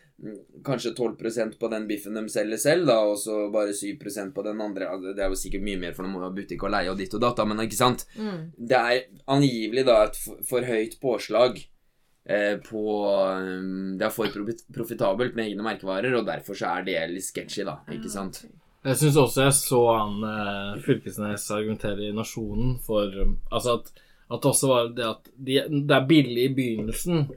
kanskje 0.64 0.92
12% 0.94 1.58
på 1.58 1.68
den 1.68 1.86
biffen 1.88 2.14
de 2.14 2.22
selger 2.30 2.60
selv, 2.60 2.86
da, 2.86 2.98
og 3.10 3.18
så 3.18 3.48
bare 3.52 3.74
7% 3.74 4.32
på 4.34 4.44
den 4.46 4.60
andre. 4.60 4.88
Altså, 4.88 5.14
Det 5.14 5.24
er 5.24 5.28
jo 5.32 5.38
sikkert 5.38 5.66
mye 5.66 5.80
mer, 5.80 5.94
for 5.96 6.06
de 6.06 6.12
må 6.12 6.22
jo 6.22 6.28
ha 6.28 6.36
butikk 6.36 6.62
og 6.62 6.74
leie 6.74 6.90
og 6.90 6.98
ditt 6.98 7.14
og 7.14 7.22
datt, 7.24 7.42
men 7.48 7.64
ikke 7.64 7.78
sant? 7.78 8.06
Mm. 8.14 8.40
Det 8.56 8.78
er 8.78 9.04
angivelig 9.26 9.86
da 9.88 9.98
et 10.06 10.18
for, 10.18 10.42
for 10.46 10.68
høyt 10.68 10.98
påslag 11.02 11.58
eh, 11.58 12.56
på 12.62 12.84
um, 13.10 13.98
Det 13.98 14.06
er 14.06 14.14
for 14.14 14.42
profitabelt 14.74 15.34
med 15.34 15.50
egne 15.50 15.66
merkevarer, 15.66 16.14
og 16.14 16.26
derfor 16.30 16.58
så 16.58 16.76
er 16.76 16.86
det 16.86 16.98
litt 17.10 17.26
sketchy, 17.26 17.66
da. 17.66 17.80
Ikke 17.90 18.12
sant? 18.12 18.44
Jeg 18.82 18.98
syns 18.98 19.18
også 19.18 19.44
jeg 19.46 19.58
så 19.58 19.82
han 19.94 20.24
eh, 20.26 20.80
Fylkesnes 20.82 21.50
argumentere 21.54 22.08
i 22.08 22.14
Nasjonen 22.14 22.78
for 22.82 23.10
Altså 23.52 23.78
at, 23.78 23.92
at 24.34 24.48
også 24.50 24.70
var 24.70 24.88
det 24.96 25.06
at 25.06 25.30
de, 25.34 25.60
det 25.70 25.94
er 25.98 26.08
billig 26.08 26.48
i 26.48 26.54
begynnelsen 26.56 27.28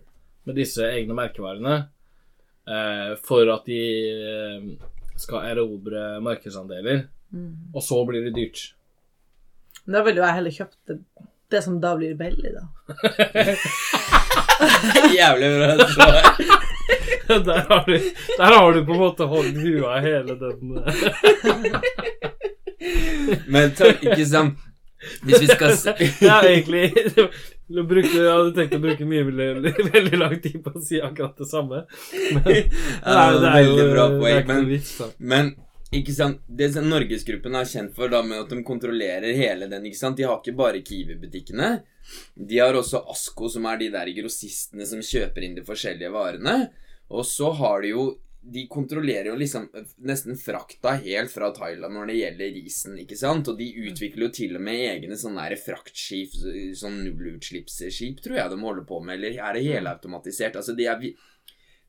med 0.45 0.57
disse 0.57 0.85
egne 0.85 1.17
merkevarene 1.17 1.75
eh, 1.75 1.91
for 3.25 3.45
at 3.53 3.63
de 3.69 3.81
eh, 4.09 4.61
skal 5.21 5.45
erobre 5.53 6.01
markedsandeler, 6.25 6.97
Mm. 7.35 7.55
og 7.75 7.81
så 7.83 7.97
blir 8.07 8.21
det 8.23 8.31
dyrt. 8.35 8.59
Men 9.85 9.93
da 9.97 10.01
ville 10.05 10.19
jo 10.21 10.25
jeg 10.27 10.35
heller 10.37 10.53
kjøpt 10.55 10.77
det, 10.87 10.95
det 11.51 11.61
som 11.65 11.79
da 11.83 11.91
blir 11.97 12.13
billig, 12.15 12.51
da. 12.53 12.63
Jævlig 15.17 15.49
bra 15.57 15.69
svar. 15.89 16.13
der, 17.49 17.59
har 17.69 17.83
du, 17.89 17.97
der 18.37 18.45
har 18.53 18.69
du 18.73 18.79
på 18.85 18.93
en 18.93 18.99
måte 19.01 19.23
holdt 19.27 19.57
huet 19.57 20.01
hele 20.05 20.35
den 20.39 20.77
eh, 20.77 20.85
Men 23.49 23.71
takk, 23.75 24.03
ikke 24.05 24.25
sant 24.29 24.53
Hvis 25.25 25.41
vi 25.41 25.47
skal 25.49 25.73
se 25.81 25.91
Ja, 26.21 26.37
egentlig 26.45 26.93
Du 27.67 27.81
brukte, 27.87 28.13
jeg 28.21 28.29
hadde 28.29 28.51
tenkt 28.53 28.75
å 28.77 28.81
bruke 28.83 29.05
mye 29.09 29.23
veldig, 29.25 29.71
veldig 29.95 30.19
lang 30.21 30.35
tid 30.41 30.59
på 30.65 30.73
å 30.75 30.81
si 30.85 30.99
akkurat 31.01 31.39
det 31.39 31.47
samme. 31.49 31.85
Men, 32.37 32.49
Ja, 33.01 33.23
det 33.33 33.49
er 33.49 33.55
veldig 33.63 33.87
bra 33.89 34.09
det 34.11 34.19
poeng, 34.21 34.51
men, 34.51 35.15
men 35.17 35.49
ikke 35.95 36.13
sant, 36.13 36.41
Det 36.45 36.67
som 36.73 36.87
Norgesgruppen 36.89 37.55
er 37.57 37.67
kjent 37.69 37.93
for 37.97 38.11
da 38.11 38.21
med 38.25 38.43
at 38.43 38.53
de 38.53 38.61
kontrollerer 38.65 39.37
hele 39.37 39.69
den. 39.71 39.85
ikke 39.89 40.01
sant, 40.01 40.17
De 40.17 40.27
har 40.27 40.41
ikke 40.41 40.57
bare 40.57 40.83
Kiwi-butikkene. 40.85 41.71
De 42.35 42.59
har 42.61 42.77
også 42.77 43.01
Asko, 43.11 43.49
som 43.49 43.65
er 43.69 43.81
de 43.81 43.89
der 43.93 44.11
grossistene 44.17 44.85
som 44.85 45.01
kjøper 45.01 45.45
inn 45.45 45.57
de 45.57 45.65
forskjellige 45.65 46.13
varene. 46.13 46.57
Og 47.09 47.25
så 47.25 47.51
har 47.57 47.81
de 47.81 47.93
jo 47.93 48.05
De 48.45 48.67
kontrollerer 48.69 49.31
jo 49.31 49.35
liksom 49.39 49.63
nesten 50.05 50.37
frakta 50.37 50.91
helt 51.01 51.31
fra 51.33 51.49
Thailand 51.55 51.97
når 51.97 52.11
det 52.11 52.17
gjelder 52.19 52.51
risen, 52.59 52.97
ikke 53.01 53.17
sant? 53.17 53.49
Og 53.49 53.57
de 53.57 53.71
utvikler 53.87 54.27
jo 54.27 54.33
til 54.37 54.59
og 54.59 54.65
med 54.67 54.83
egne 54.91 55.17
sånne 55.17 55.47
fraktskip, 55.57 56.35
sånn 56.77 56.99
nullutslippsskip, 57.07 58.21
tror 58.21 58.37
jeg 58.37 58.53
de 58.53 58.59
holder 58.61 58.85
på 58.85 58.99
med. 59.01 59.17
Eller 59.17 59.39
er 59.41 59.57
det 59.57 59.65
helautomatisert? 59.65 60.59
Altså, 60.61 60.77
de 60.77 60.85
er 60.91 61.01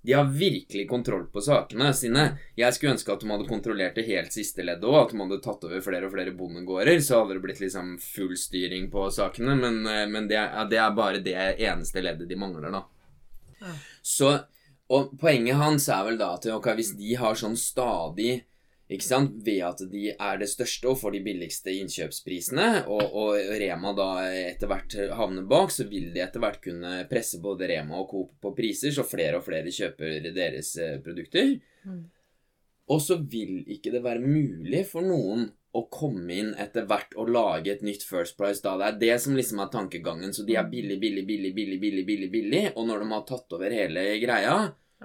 de 0.06 0.12
har 0.12 0.24
virkelig 0.24 0.88
kontroll 0.88 1.24
på 1.26 1.40
sakene 1.42 1.88
sine. 1.94 2.28
Jeg 2.54 2.74
skulle 2.74 2.92
ønske 2.94 3.10
at 3.10 3.24
de 3.24 3.30
hadde 3.32 3.48
kontrollert 3.48 3.96
det 3.98 4.04
helt 4.06 4.30
siste 4.30 4.62
leddet 4.62 4.86
òg, 4.86 5.00
at 5.00 5.10
de 5.10 5.18
hadde 5.18 5.38
tatt 5.42 5.64
over 5.66 5.82
flere 5.82 6.06
og 6.06 6.12
flere 6.12 6.34
bondegårder. 6.36 7.00
Så 7.02 7.18
hadde 7.18 7.34
det 7.34 7.42
blitt 7.42 7.62
liksom 7.64 7.96
full 7.98 8.36
styring 8.38 8.86
på 8.92 9.08
sakene, 9.10 9.56
men, 9.58 9.80
eh, 9.90 10.04
men 10.06 10.28
det, 10.30 10.38
er, 10.38 10.68
det, 10.70 10.78
er 10.78 10.94
bare 10.94 11.22
det 11.24 11.34
eneste 11.34 12.04
leddet 12.06 12.30
de 12.30 12.38
mangler, 12.38 12.70
da. 12.70 12.84
Så, 13.98 14.30
og 14.92 15.16
poenget 15.18 15.58
hans 15.58 15.88
er 15.90 16.04
vel 16.06 16.20
da 16.20 16.34
at 16.36 16.46
okay, 16.54 16.76
hvis 16.78 16.94
de 16.98 17.16
har 17.18 17.38
sånn 17.38 17.56
stadig 17.58 18.44
ikke 18.86 19.02
sant? 19.02 19.32
Ved 19.42 19.62
at 19.66 19.80
de 19.90 20.12
er 20.14 20.36
det 20.38 20.48
største 20.50 20.92
og 20.92 21.00
får 21.00 21.16
de 21.16 21.22
billigste 21.26 21.72
innkjøpsprisene, 21.74 22.68
og, 22.86 23.02
og, 23.18 23.32
Rema 23.58 23.90
da 23.98 24.10
etter 24.30 24.70
hvert 24.70 24.94
havner 25.18 25.46
bak, 25.50 25.72
så 25.74 25.88
vil 25.90 26.12
de 26.14 26.22
etter 26.22 26.42
hvert 26.42 26.60
kunne 26.62 27.00
presse 27.10 27.40
både 27.42 27.66
Rema 27.72 27.98
og 27.98 28.12
Coop 28.12 28.36
på 28.42 28.54
priser, 28.54 28.94
så 28.94 29.02
flere 29.06 29.40
og 29.40 29.46
flere 29.46 29.74
kjøper 29.74 30.30
deres 30.30 30.76
eh, 30.78 31.00
produkter. 31.02 31.56
Mm. 31.86 32.04
Og 32.94 33.02
så 33.02 33.18
vil 33.18 33.64
ikke 33.74 33.90
det 33.90 34.04
være 34.04 34.22
mulig 34.22 34.84
for 34.86 35.02
noen 35.02 35.48
å 35.76 35.84
komme 35.92 36.32
inn 36.32 36.52
etter 36.62 36.86
hvert 36.88 37.14
og 37.20 37.30
lage 37.34 37.72
et 37.74 37.84
nytt 37.86 38.04
First 38.06 38.38
Price 38.38 38.64
da. 38.64 38.76
Det 38.80 38.88
er 38.88 39.00
det 39.00 39.16
som 39.24 39.36
liksom 39.36 39.60
er 39.62 39.72
tankegangen. 39.72 40.34
Så 40.34 40.46
de 40.48 40.56
er 40.56 40.68
billig, 40.70 40.98
billig, 41.02 41.26
billig, 41.28 41.52
billig, 41.56 41.80
billig, 41.82 42.04
billig, 42.08 42.30
billig. 42.32 42.62
Og 42.74 42.88
når 42.88 43.04
de 43.04 43.10
har 43.12 43.26
tatt 43.28 43.56
over 43.58 43.74
hele 43.74 44.06
greia, 44.22 44.56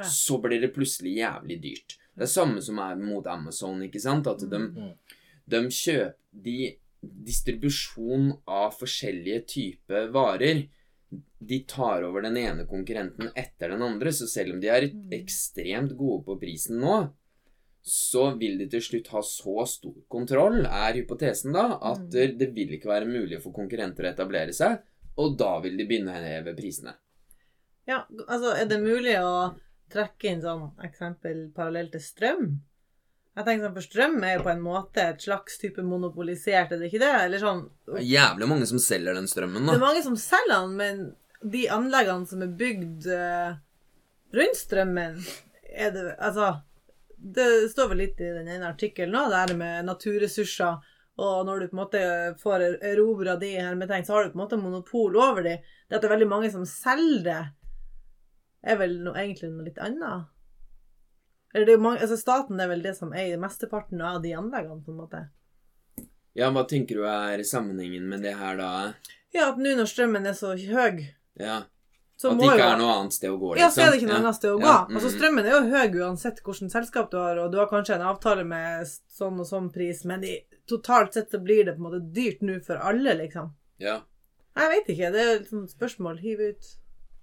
så 0.07 0.39
blir 0.43 0.61
det 0.63 0.73
plutselig 0.75 1.17
jævlig 1.19 1.59
dyrt. 1.63 1.97
Det 2.15 2.27
er 2.27 2.31
samme 2.31 2.61
som 2.63 2.79
er 2.83 2.99
mot 2.99 3.27
Amazon, 3.27 3.81
ikke 3.85 4.01
sant? 4.03 4.27
At 4.31 4.43
de, 4.47 4.61
mm. 4.61 5.17
de 5.51 5.65
kjøper 5.67 6.17
de 6.31 6.59
Distribusjon 7.01 8.27
av 8.45 8.75
forskjellige 8.77 9.39
typer 9.49 10.11
varer 10.13 10.67
De 11.41 11.57
tar 11.65 12.05
over 12.05 12.21
den 12.21 12.37
ene 12.37 12.67
konkurrenten 12.69 13.31
etter 13.33 13.73
den 13.73 13.81
andre, 13.81 14.13
så 14.13 14.27
selv 14.29 14.53
om 14.53 14.59
de 14.61 14.69
er 14.69 14.85
mm. 14.93 15.07
ekstremt 15.17 15.95
gode 15.97 16.21
på 16.27 16.37
prisen 16.43 16.77
nå, 16.79 16.99
så 17.81 18.27
vil 18.37 18.59
de 18.61 18.67
til 18.69 18.83
slutt 18.85 19.09
ha 19.15 19.21
så 19.25 19.65
stor 19.65 19.95
kontroll, 20.11 20.61
er 20.65 20.99
hypotesen 20.99 21.55
da, 21.55 21.65
at 21.81 22.03
mm. 22.03 22.37
det 22.37 22.49
vil 22.55 22.75
ikke 22.77 22.91
være 22.91 23.09
mulig 23.09 23.41
for 23.41 23.55
konkurrenter 23.55 24.05
å 24.05 24.11
etablere 24.11 24.53
seg, 24.53 24.83
og 25.21 25.37
da 25.39 25.55
vil 25.63 25.79
de 25.79 25.87
begynne 25.89 26.13
å 26.13 26.21
heve 26.23 26.53
prisene. 26.57 26.93
Ja, 27.89 28.03
altså, 28.27 28.53
er 28.53 28.69
det 28.69 28.77
mulig 28.83 29.15
å 29.19 29.53
trekke 29.91 30.29
inn 30.29 30.43
sånn 30.43 30.69
eksempel 30.85 31.47
parallelt 31.55 31.95
til 31.95 32.03
strøm. 32.05 32.45
Jeg 33.31 33.47
tenker 33.47 33.65
sånn, 33.65 33.75
For 33.75 33.87
strøm 33.87 34.17
er 34.27 34.37
jo 34.37 34.45
på 34.45 34.51
en 34.53 34.63
måte 34.63 35.03
et 35.13 35.25
slags 35.25 35.57
type 35.59 35.83
monopolisert, 35.87 36.71
er 36.71 36.81
det 36.81 36.91
ikke 36.91 37.01
det? 37.01 37.11
Eller 37.25 37.41
sånn 37.41 37.65
Det 37.87 38.01
er 38.03 38.09
jævlig 38.11 38.49
mange 38.51 38.67
som 38.69 38.81
selger 38.83 39.17
den 39.17 39.29
strømmen, 39.31 39.65
da. 39.65 39.73
Det 39.73 39.79
er 39.79 39.85
mange 39.87 40.05
som 40.05 40.17
selger 40.19 40.57
den, 40.57 40.73
men 40.79 41.51
de 41.55 41.63
anleggene 41.73 42.29
som 42.29 42.43
er 42.45 42.51
bygd 42.59 43.07
uh, 43.09 43.55
rundt 44.37 44.59
strømmen, 44.59 45.21
er 45.71 45.95
det 45.95 46.03
Altså 46.19 46.51
Det 47.21 47.69
står 47.69 47.91
vel 47.91 48.01
litt 48.01 48.21
i 48.21 48.31
den 48.33 48.49
ene 48.49 48.71
artikkelen 48.71 49.15
òg, 49.19 49.29
det 49.29 49.41
her 49.43 49.55
med 49.59 49.85
naturressurser. 49.85 50.81
Og 51.21 51.45
når 51.45 51.59
du 51.59 51.69
på 51.69 51.75
en 51.75 51.81
måte 51.83 52.03
får 52.41 52.63
erobra 52.87 53.35
de 53.37 53.51
hermetegn, 53.59 54.05
så 54.07 54.15
har 54.15 54.25
du 54.25 54.33
på 54.33 54.39
en 54.39 54.43
måte 54.45 54.57
monopol 54.57 55.17
over 55.19 55.45
de. 55.45 55.57
Det 55.87 55.97
at 55.97 56.01
det 56.01 56.09
er 56.09 56.15
veldig 56.15 56.29
mange 56.31 56.51
som 56.53 56.65
selger 56.65 57.51
det 58.61 58.73
er 58.73 58.77
vel 58.77 58.99
noe, 59.01 59.17
egentlig 59.17 59.49
noe 59.51 59.65
litt 59.65 59.79
annet. 59.81 60.29
Eller 61.53 61.73
er 61.73 61.81
mange, 61.81 62.01
altså 62.05 62.17
Staten 62.19 62.61
er 62.61 62.69
vel 62.71 62.83
det 62.85 62.93
som 62.97 63.13
eier 63.17 63.39
mesteparten 63.41 64.01
av 64.05 64.21
de 64.23 64.35
anleggene, 64.37 64.83
på 64.85 64.93
en 64.93 64.99
måte. 65.01 65.21
Ja, 66.37 66.51
hva 66.53 66.63
tenker 66.69 67.01
du 67.01 67.07
er 67.09 67.41
sammenhengen 67.43 68.05
med 68.07 68.23
det 68.23 68.37
her, 68.39 68.55
da? 68.59 68.69
Ja, 69.35 69.49
at 69.49 69.59
nå 69.59 69.73
når 69.75 69.89
strømmen 69.89 70.29
er 70.29 70.37
så 70.37 70.53
høy 70.55 71.07
Ja. 71.39 71.63
At 72.29 72.37
det 72.37 72.51
ikke 72.51 72.67
er 72.67 72.77
noe 72.77 72.93
annet 72.99 73.15
sted 73.15 73.31
å 73.31 73.37
gå, 73.41 73.53
liksom. 73.55 73.63
Ja, 73.63 73.69
så 73.73 73.81
er 73.81 73.89
det 73.89 73.97
ikke 74.01 74.09
noe 74.11 74.19
annet 74.21 74.37
sted 74.37 74.51
å 74.51 74.59
gå. 74.59 74.67
Ja. 74.67 74.77
Mm. 74.85 74.97
Altså, 74.99 75.11
strømmen 75.15 75.47
er 75.47 75.55
jo 75.55 75.61
høy 75.71 75.97
uansett 76.03 76.41
hvilket 76.45 76.75
selskap 76.75 77.09
du 77.11 77.17
har, 77.17 77.41
og 77.41 77.49
du 77.53 77.57
har 77.57 77.69
kanskje 77.71 77.97
en 77.97 78.05
avtale 78.11 78.45
med 78.47 78.91
sånn 79.09 79.41
og 79.41 79.49
sånn 79.49 79.71
pris, 79.73 80.03
men 80.09 80.25
i, 80.27 80.35
totalt 80.69 81.17
sett 81.17 81.33
så 81.33 81.41
blir 81.41 81.65
det 81.65 81.77
på 81.77 81.81
en 81.81 81.87
måte 81.89 82.03
dyrt 82.13 82.43
nå 82.45 82.59
for 82.67 82.83
alle, 82.91 83.15
liksom. 83.23 83.49
Ja. 83.81 84.01
Jeg 84.59 84.73
vet 84.75 84.93
ikke. 84.93 85.11
Det 85.15 85.23
er 85.23 85.33
et 85.39 85.51
spørsmål. 85.71 86.19
Hiv 86.21 86.43
ut. 86.51 86.71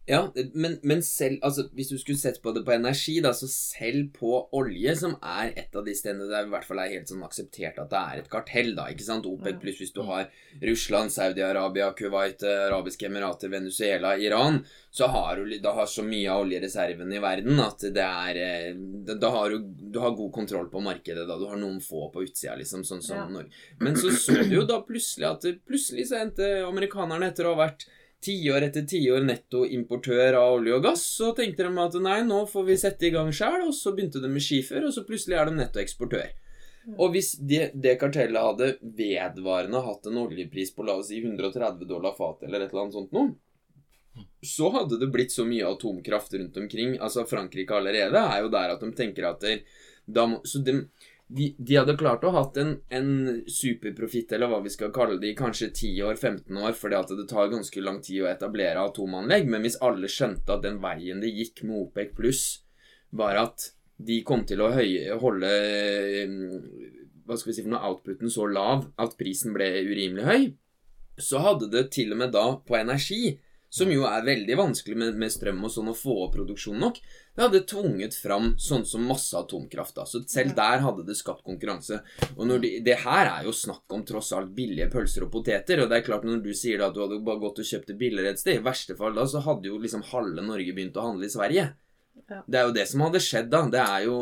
Ja, 0.08 0.32
men, 0.54 0.78
men, 0.82 1.02
selv 1.04 1.42
altså, 1.44 1.66
Hvis 1.76 1.90
du 1.92 1.98
skulle 2.00 2.18
sett 2.18 2.40
på 2.42 2.52
det 2.56 2.62
på 2.64 2.72
energi, 2.72 3.18
da, 3.24 3.34
så 3.36 3.48
selv 3.50 4.08
på 4.16 4.38
olje, 4.56 4.94
som 4.96 5.16
er 5.20 5.52
et 5.52 5.76
av 5.76 5.84
de 5.84 5.94
stedene 5.96 6.30
der 6.30 6.46
i 6.46 6.52
hvert 6.52 6.64
fall 6.64 6.80
er 6.80 6.94
helt 6.94 7.10
sånn 7.10 7.26
akseptert 7.26 7.76
at 7.82 7.90
det 7.92 8.00
er 8.00 8.22
et 8.22 8.30
kartell, 8.32 8.72
da, 8.78 8.88
ikke 8.88 9.04
sant 9.04 9.28
OPEC 9.28 9.60
pluss 9.60 9.82
hvis 9.82 9.92
du 9.92 10.00
har 10.08 10.30
Russland, 10.64 11.12
Saudi-Arabia, 11.12 11.90
Kuwait, 11.98 12.44
Arabiske 12.48 13.08
Emirater, 13.10 13.52
Venezuela, 13.52 14.14
Iran, 14.16 14.62
så 14.90 15.10
har 15.12 15.42
du 15.42 15.58
da 15.60 15.74
har 15.76 15.90
så 15.90 16.02
mye 16.06 16.32
av 16.32 16.46
oljereservene 16.46 17.18
i 17.18 17.22
verden 17.22 17.60
at 17.60 17.84
det 17.94 18.04
er 18.04 18.40
eh, 18.40 18.80
Da 19.20 19.30
har 19.34 19.52
du, 19.52 19.68
du 19.92 20.00
har 20.00 20.16
god 20.16 20.32
kontroll 20.32 20.70
på 20.72 20.80
markedet, 20.84 21.26
da. 21.28 21.36
Du 21.36 21.46
har 21.50 21.60
noen 21.60 21.82
få 21.84 22.08
på 22.14 22.24
utsida, 22.24 22.56
liksom, 22.56 22.84
sånn 22.86 23.04
som 23.04 23.20
ja. 23.20 23.28
Norge. 23.28 23.52
Men 23.84 23.96
så 23.98 24.12
så 24.16 24.40
du 24.40 24.56
jo 24.56 24.64
da 24.68 24.80
plutselig 24.86 25.28
at 25.28 25.46
plutselig 25.68 26.08
så 26.08 26.22
endte 26.22 26.48
amerikanerne 26.66 27.28
etter 27.28 27.48
å 27.48 27.54
ha 27.54 27.64
vært 27.66 27.86
tiår 28.24 28.66
etter 28.66 28.84
tiår 28.88 29.24
nettoimportør 29.26 30.36
av 30.40 30.58
olje 30.58 30.76
og 30.76 30.84
gass. 30.88 31.04
Så 31.18 31.30
tenkte 31.36 31.66
de 31.68 31.84
at 31.84 31.96
nei, 32.02 32.18
nå 32.26 32.42
får 32.50 32.68
vi 32.68 32.78
sette 32.80 33.08
i 33.08 33.14
gang 33.14 33.30
sjøl, 33.34 33.68
og 33.68 33.74
så 33.76 33.94
begynte 33.94 34.22
de 34.22 34.30
med 34.32 34.44
skifer, 34.44 34.84
og 34.86 34.94
så 34.94 35.06
plutselig 35.06 35.38
er 35.38 35.50
de 35.50 35.58
nettoeksportør. 35.60 36.30
Og 36.96 37.12
hvis 37.12 37.34
det, 37.44 37.74
det, 37.76 37.98
kartellet 38.00 38.40
hadde 38.40 38.70
vedvarende 38.80 39.82
hatt 39.84 40.06
en 40.08 40.22
oljepris 40.22 40.72
på 40.72 40.86
la 40.86 40.96
oss 40.96 41.10
si 41.10 41.20
130 41.20 41.84
dollar 41.88 42.14
fatet 42.16 42.48
eller 42.48 42.64
et 42.64 42.72
eller 42.72 42.86
annet 42.86 42.96
sånt 42.96 43.12
noe, 43.12 43.34
så 44.42 44.70
hadde 44.72 44.96
det 45.00 45.10
blitt 45.12 45.34
så 45.34 45.44
mye 45.46 45.68
atomkraft 45.68 46.32
rundt 46.38 46.56
omkring. 46.56 46.96
Altså 46.96 47.26
Frankrike 47.28 47.76
allerede 47.76 48.22
er 48.22 48.40
jo 48.42 48.50
der 48.54 48.72
at 48.72 48.82
de 48.82 48.90
tenker 48.96 49.28
at 49.28 49.44
det, 49.44 49.60
da 50.08 50.24
må, 50.30 50.40
Så 50.48 50.62
de, 50.64 50.78
de, 51.28 51.50
de, 51.58 51.76
hadde 51.76 51.96
klart 52.00 52.24
å 52.24 52.32
hatt 52.32 52.56
en, 52.60 52.70
en 52.88 53.08
superprofitt, 53.52 54.32
eller 54.32 54.48
hva 54.48 54.62
vi 54.64 54.72
skal 54.72 54.92
kalle 54.94 55.18
det, 55.20 55.32
i 55.32 55.38
kanskje 55.38 55.70
10 55.70 56.06
år, 56.08 56.16
15 56.16 56.60
år, 56.62 56.76
fordi 56.76 56.96
at 56.96 57.12
det 57.18 57.26
tar 57.28 57.50
ganske 57.52 57.82
lang 57.84 58.00
tid 58.04 58.22
å 58.24 58.30
etablere 58.30 58.84
atomanlegg. 58.88 59.50
Men 59.52 59.66
hvis 59.66 59.76
alle 59.84 60.08
skjønte 60.12 60.56
at 60.56 60.64
den 60.64 60.80
veien 60.82 61.20
det 61.20 61.34
gikk 61.34 61.66
med 61.68 61.82
OPEC 61.82 62.14
pluss, 62.16 62.46
var 63.10 63.40
at 63.42 63.72
de 63.98 64.22
kom 64.24 64.46
til 64.48 64.62
å 64.62 64.70
høye, 64.72 65.18
holde 65.20 65.52
hva 67.28 67.36
skal 67.36 67.50
vi 67.50 67.56
si 67.58 67.64
for 67.64 67.74
noe, 67.74 67.84
outputen 67.90 68.32
så 68.32 68.46
lav 68.48 68.86
at 68.96 69.16
prisen 69.20 69.52
ble 69.52 69.66
urimelig 69.84 70.24
høy, 70.24 70.48
så 71.20 71.42
hadde 71.44 71.68
det 71.72 71.88
til 71.92 72.14
og 72.14 72.22
med 72.22 72.32
da 72.32 72.46
på 72.64 72.78
energi 72.78 73.34
som 73.68 73.90
jo 73.92 74.04
er 74.08 74.24
veldig 74.24 74.56
vanskelig 74.56 74.96
med, 74.96 75.16
med 75.20 75.32
strøm 75.32 75.60
og 75.64 75.72
sånn 75.72 75.90
å 75.92 75.96
få 75.96 76.14
opp 76.24 76.36
produksjon 76.38 76.78
nok, 76.80 77.00
det 77.36 77.44
hadde 77.44 77.60
tvunget 77.68 78.16
fram 78.16 78.54
sånn 78.58 78.86
som 78.88 79.04
masse 79.06 79.36
atomkraft. 79.36 79.94
da, 79.98 80.06
Så 80.08 80.22
selv 80.26 80.54
der 80.56 80.80
hadde 80.84 81.04
det 81.06 81.18
skapt 81.18 81.44
konkurranse. 81.46 82.00
Og 82.36 82.48
de, 82.62 82.78
Det 82.84 82.96
her 83.04 83.26
er 83.26 83.44
jo 83.46 83.52
snakk 83.52 83.84
om 83.94 84.04
tross 84.08 84.32
alt 84.32 84.54
billige 84.56 84.88
pølser 84.90 85.26
og 85.26 85.32
poteter. 85.32 85.82
Og 85.82 85.90
det 85.90 86.00
er 86.00 86.06
klart 86.06 86.24
når 86.24 86.40
du 86.42 86.52
sier 86.56 86.80
da 86.80 86.88
at 86.88 86.96
du 86.96 87.02
hadde 87.04 87.20
bare 87.24 87.42
gått 87.44 87.60
og 87.60 87.68
kjøpt 87.68 87.92
det 87.92 87.98
billigere 88.00 88.32
et 88.32 88.40
sted, 88.40 88.58
i 88.58 88.64
verste 88.64 88.96
fall 88.96 89.14
da 89.14 89.26
så 89.28 89.44
hadde 89.44 89.68
jo 89.68 89.78
liksom 89.78 90.06
halve 90.10 90.42
Norge 90.42 90.74
begynt 90.74 90.96
å 90.96 91.10
handle 91.10 91.28
i 91.28 91.36
Sverige. 91.36 91.68
Ja. 92.28 92.42
Det 92.44 92.58
er 92.58 92.66
jo 92.66 92.74
det 92.76 92.88
som 92.90 93.04
hadde 93.04 93.20
skjedd 93.22 93.52
da. 93.52 93.62
Det 93.70 93.84
er 93.84 94.08
jo 94.08 94.16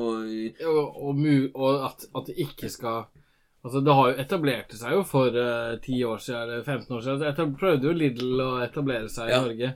Og, 0.68 0.98
og, 1.06 1.24
og 1.54 1.86
at, 1.86 2.04
at 2.14 2.28
det 2.28 2.36
ikke 2.44 2.68
skal 2.70 3.06
Altså, 3.66 3.80
Det 3.82 3.94
har 3.98 4.08
jo 4.08 4.18
etablert 4.22 4.74
seg 4.78 4.92
jo 4.94 5.02
for 5.02 5.34
uh, 5.34 5.74
eh, 5.74 5.80
10 5.82 6.04
år 6.06 6.20
siden, 6.22 6.42
eller 6.44 6.62
15 6.62 6.96
år 6.96 7.00
siden. 7.02 7.24
Jeg 7.26 7.54
prøvde 7.58 7.88
jo 7.88 7.94
Lidl 7.98 8.42
å 8.44 8.50
etablere 8.62 9.10
seg 9.10 9.32
ja. 9.32 9.40
i 9.40 9.48
Norge. 9.48 9.70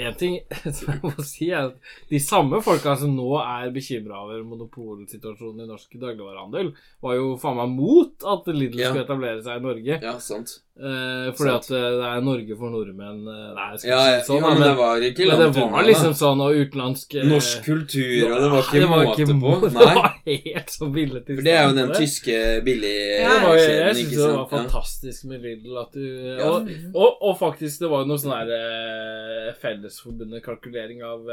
En 0.00 0.16
ting 0.20 0.38
som 0.76 0.90
jeg 0.94 1.00
må 1.02 1.12
si, 1.24 1.50
er 1.50 1.70
at 1.70 1.92
de 2.08 2.20
samme 2.20 2.60
folka 2.64 2.94
som 3.00 3.12
nå 3.16 3.28
er 3.40 3.72
bekymra 3.72 4.22
over 4.24 4.40
monopolsituasjonen 4.48 5.64
i 5.64 5.68
norsk 5.68 5.92
dagligvarehandel, 6.00 6.72
var 7.04 7.18
jo 7.18 7.34
faen 7.40 7.60
meg 7.60 7.76
mot 7.76 8.28
at 8.32 8.48
Lidl 8.52 8.80
ja. 8.80 8.90
skulle 8.90 9.04
etablere 9.04 9.44
seg 9.44 9.60
i 9.60 9.66
Norge. 9.68 10.00
Ja, 10.08 10.16
sant. 10.20 10.58
Eh, 10.72 11.34
fordi 11.36 11.50
sant. 11.50 11.66
at 11.68 11.74
eh, 11.76 11.94
det 12.00 12.04
er 12.08 12.22
Norge 12.24 12.54
for 12.56 12.72
nordmenn 12.72 13.26
eh, 13.28 13.40
Nei, 13.52 13.64
jeg 13.74 13.80
skal 13.82 13.90
ja, 13.90 13.96
ikke 14.00 14.22
si 14.22 14.28
sånn, 14.30 14.38
ja, 14.40 14.52
men, 14.54 14.62
det 14.62 14.70
var 14.78 15.02
ikke 15.04 15.26
unna. 15.26 15.36
Det 15.42 15.64
var 15.74 15.84
liksom 15.84 16.14
sånn 16.16 16.40
og 16.40 16.60
utenlandsk 16.62 17.16
eh, 17.20 17.26
Norsk 17.28 17.66
kultur, 17.66 18.14
og 18.30 18.38
det 18.40 18.48
var 18.54 18.64
ikke 18.64 18.80
det 18.80 18.88
var 18.88 19.02
måte 19.04 19.26
ikke, 19.26 19.36
på. 19.42 19.52
Nei. 19.66 19.68
Det 19.82 20.38
var 20.38 20.46
helt 20.46 20.72
så 20.72 20.88
billig 20.94 21.22
For 21.26 21.44
det 21.44 21.52
er 21.58 21.66
jo 21.66 21.76
den 21.76 21.92
tyske 21.92 22.38
billig 22.64 22.94
ja, 23.20 23.34
Jeg 23.58 23.98
syns 23.98 24.14
det 24.14 24.30
var 24.32 24.48
fantastisk 24.54 25.28
med 25.28 25.44
Lidl 25.44 25.76
at 25.82 25.98
du 25.98 26.06
og, 26.46 26.72
og, 26.94 27.10
og, 27.10 27.36
faktisk, 27.42 27.82
det 27.82 27.92
var 27.92 28.06
jo 28.06 28.12
noe 28.14 28.22
sånn 28.22 28.32
her 28.38 28.56
eh, 28.56 29.52
Fellesforbundet 29.60 30.46
kalkulering 30.46 31.04
av, 31.04 31.28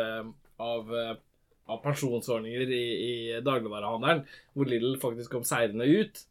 av 0.59 0.95
av 1.69 1.81
pensjonsordninger 1.83 2.73
i, 2.73 2.83
i 3.05 3.13
dagligvarehandelen, 3.45 4.25
hvor 4.55 4.69
Lidl 4.69 4.97
faktisk 5.01 5.35
kom 5.35 5.45
seirende 5.47 5.85
ut. 5.85 6.23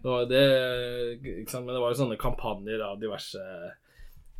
Og 0.00 0.30
det, 0.30 0.42
ikke 1.20 1.52
sant? 1.52 1.66
Men 1.66 1.76
det 1.76 1.82
var 1.82 1.92
jo 1.92 2.00
sånne 2.00 2.18
kampanjer 2.20 2.82
av 2.86 2.98
diverse 3.00 3.42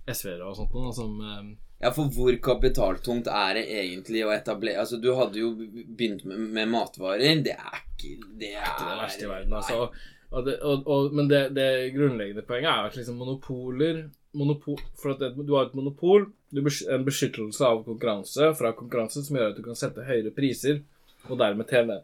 SV-ere 0.06 0.46
og 0.46 0.58
sånt 0.58 0.74
noe 0.76 0.92
som 0.94 1.16
eh, 1.20 1.46
Ja, 1.82 1.90
for 1.92 2.08
hvor 2.14 2.36
kapitaltungt 2.42 3.28
er 3.28 3.56
det 3.58 3.64
egentlig 3.82 4.22
å 4.24 4.32
etablere 4.32 4.84
Altså, 4.84 5.00
du 5.02 5.10
hadde 5.18 5.40
jo 5.42 5.50
begynt 5.58 6.24
med, 6.28 6.44
med 6.56 6.70
matvarer. 6.72 7.42
Det 7.44 7.56
er 7.56 7.80
ikke 7.82 8.14
Det 8.38 8.52
er 8.54 8.68
ikke 8.70 8.90
det 8.90 9.00
verste 9.02 9.26
i 9.26 9.32
verden, 9.32 9.56
altså. 9.58 9.88
Og 10.36 10.46
det, 10.46 10.56
og, 10.66 10.86
og, 10.90 11.12
men 11.14 11.28
det, 11.30 11.42
det 11.56 11.68
grunnleggende 11.94 12.46
poenget 12.46 12.70
er 12.72 12.88
at 12.88 12.96
liksom 12.98 13.18
monopoler 13.20 14.06
monopol, 14.36 14.80
For 15.00 15.14
at 15.14 15.22
det, 15.22 15.46
du 15.46 15.54
har 15.56 15.68
et 15.68 15.76
monopol, 15.76 16.26
en 16.60 17.06
beskyttelse 17.06 17.64
av 17.66 17.82
konkurranse 17.86 18.52
fra 18.58 18.72
konkurranse 18.76 19.22
som 19.26 19.38
gjør 19.38 19.52
at 19.52 19.58
du 19.58 19.64
kan 19.64 19.78
sette 19.78 20.04
høyere 20.06 20.32
priser 20.34 20.82
og 21.26 21.40
dermed 21.40 21.68
tjene 21.70 22.00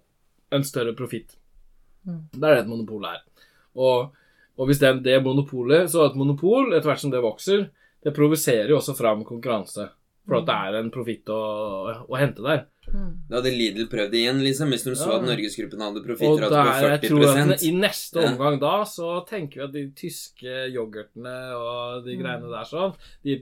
en 0.53 0.67
større 0.67 0.95
profitt. 0.97 1.37
Mm. 2.07 2.25
Det 2.35 2.43
er 2.43 2.57
det 2.57 2.65
et 2.65 2.71
monopol 2.71 3.07
er. 3.09 3.23
Og, 3.79 4.13
og 4.59 4.69
hvis 4.69 4.81
det, 4.83 4.91
det 5.07 5.15
monopolet 5.25 5.89
Så 5.89 6.03
et 6.05 6.17
monopol, 6.19 6.75
etter 6.75 6.91
hvert 6.91 7.01
som 7.01 7.13
det 7.13 7.23
vokser, 7.25 7.69
det 8.03 8.15
provoserer 8.17 8.73
jo 8.73 8.81
også 8.81 8.97
fram 8.99 9.23
konkurranse. 9.25 9.89
For 10.27 10.39
at 10.39 10.49
det 10.49 10.57
er 10.57 10.79
en 10.79 10.91
profitt 10.95 11.31
å, 11.33 11.41
å, 12.07 12.19
hente 12.19 12.45
der. 12.45 12.67
Mm. 12.93 13.13
Da 13.29 13.39
hadde 13.41 13.51
Lidl 13.57 13.87
prøvd 13.89 14.15
igjen, 14.19 14.41
liksom, 14.45 14.69
hvis 14.75 14.85
de 14.85 14.93
så 15.01 15.15
at 15.17 15.23
Norgesgruppen 15.25 15.81
hadde 15.81 16.01
Og 16.03 16.07
profitter 16.07 16.45
på 16.45 16.59
jeg 16.85 17.01
tror 17.09 17.39
at 17.53 17.63
i 17.65 17.71
neste 17.73 18.21
omgang 18.21 18.59
da, 18.61 18.73
så 18.85 19.15
tenker 19.29 19.63
vi 19.63 19.65
at 19.65 19.73
de 19.73 19.85
tyske 19.97 20.57
yoghurtene 20.75 21.37
og 21.57 22.05
de 22.05 22.17
Mm. 22.17 22.21
greiene 22.23 22.51
der 22.53 22.69
sånn, 22.69 22.93
de 23.25 23.39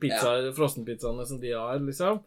pizza, 0.00 0.34
ja. 0.44 0.52
frossenpizzaene 0.52 1.26
som 1.26 1.40
de 1.40 1.52
har, 1.56 1.78
liksom 1.80 2.20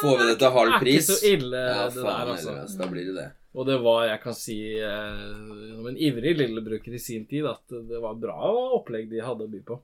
Får 0.00 0.18
vi 0.18 0.24
det 0.30 0.38
til 0.40 0.50
halv 0.50 0.70
er 0.70 0.74
ikke 0.78 0.84
pris? 0.86 1.06
så 1.06 1.16
ille, 1.28 1.60
Ja, 1.60 1.88
det 1.88 2.02
faen 2.02 2.26
der, 2.26 2.32
altså. 2.34 2.50
Ellers, 2.54 2.76
Da 2.78 2.86
blir 2.86 3.04
det 3.10 3.14
det. 3.14 3.26
Og 3.54 3.66
det 3.66 3.76
var, 3.82 4.06
jeg 4.08 4.20
kan 4.22 4.34
si, 4.34 4.56
eh, 4.80 5.74
som 5.76 5.86
en 5.86 5.96
ivrig 5.96 6.32
Lidl-bruker 6.38 6.94
i 6.94 6.98
sin 6.98 7.26
tid, 7.26 7.46
at 7.46 7.62
det 7.68 8.00
var 8.02 8.14
bra 8.18 8.34
opplegg 8.78 9.10
de 9.10 9.20
hadde 9.22 9.44
å 9.46 9.50
by 9.50 9.60
på. 9.62 9.80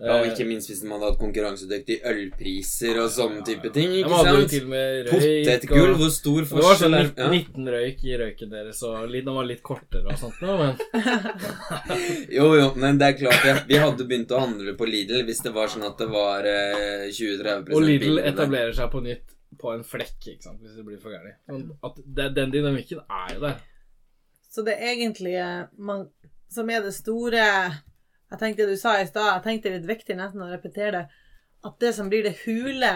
Ja, 0.00 0.14
og 0.16 0.26
Eh, 0.26 0.30
ikke 0.32 0.46
minst 0.48 0.70
hvis 0.70 0.82
man 0.82 0.96
hadde 1.00 1.10
hatt 1.12 1.20
konkurransedyktige 1.20 2.00
ølpriser 2.08 3.00
og 3.02 3.10
sånne 3.12 3.42
type 3.44 3.68
ting. 3.74 3.90
de 3.92 3.98
ikke 4.00 4.14
hadde 4.16 4.30
jo 4.32 4.40
sant? 4.40 4.50
til 4.54 4.62
og 4.64 4.70
med 4.72 5.06
røyk. 5.06 5.10
Potetgull, 5.44 5.94
hvor 6.00 6.10
stor 6.14 6.46
forskjell 6.52 6.60
Det 6.60 6.68
var 6.68 6.80
sånn 6.80 6.94
er 6.94 7.10
19, 7.10 7.30
19 7.34 7.68
røyk 7.74 8.04
i 8.04 8.16
røyken 8.22 8.50
deres, 8.54 8.82
og 8.88 9.12
den 9.12 9.34
var 9.36 9.44
litt 9.50 9.62
kortere 9.62 10.06
og 10.14 10.18
sånt 10.22 10.40
noe, 10.40 10.56
men 10.56 10.74
Jo, 12.38 12.46
jo, 12.56 12.68
men 12.80 12.98
det 13.00 13.06
er 13.10 13.18
klart 13.18 13.44
ja. 13.46 13.56
Vi 13.68 13.76
hadde 13.82 14.06
begynt 14.08 14.32
å 14.32 14.40
handle 14.40 14.74
på 14.78 14.88
Lidl 14.88 15.24
hvis 15.28 15.42
det 15.44 15.52
var 15.54 15.68
sånn 15.72 15.84
at 15.88 15.98
det 16.00 16.08
var 16.12 16.48
eh, 16.48 17.08
20-30 17.12 17.74
Og 17.76 17.84
Lidl 17.84 18.18
etablerer 18.24 18.72
seg 18.76 18.90
på 18.92 19.02
nytt 19.04 19.36
på 19.60 19.72
en 19.74 19.82
flekk, 19.84 20.16
ikke 20.30 20.46
sant, 20.46 20.60
hvis 20.62 20.76
det 20.78 20.84
blir 20.86 21.00
for 21.02 21.12
gærent. 21.12 21.36
Det- 22.16 22.30
Den 22.34 22.52
dynamikken 22.54 23.00
er 23.10 23.34
jo 23.34 23.40
der. 23.42 23.56
Så 24.48 24.64
det 24.64 24.78
egentlige 24.80 25.68
man, 25.76 26.06
som 26.48 26.70
er 26.70 26.80
det 26.82 26.94
store 26.94 27.42
Jeg 28.30 28.38
tenkte 28.38 28.70
du 28.70 28.76
sa 28.78 29.00
i 29.00 29.06
stad, 29.08 29.34
jeg 29.34 29.42
tenkte 29.44 29.68
det 29.68 29.74
er 29.74 29.80
litt 29.80 29.90
viktig 29.90 30.14
nesten 30.18 30.42
å 30.44 30.52
repetere 30.52 30.90
det. 30.94 31.06
At 31.66 31.74
det 31.82 31.92
som 31.96 32.08
blir 32.08 32.22
det 32.24 32.40
hule 32.44 32.92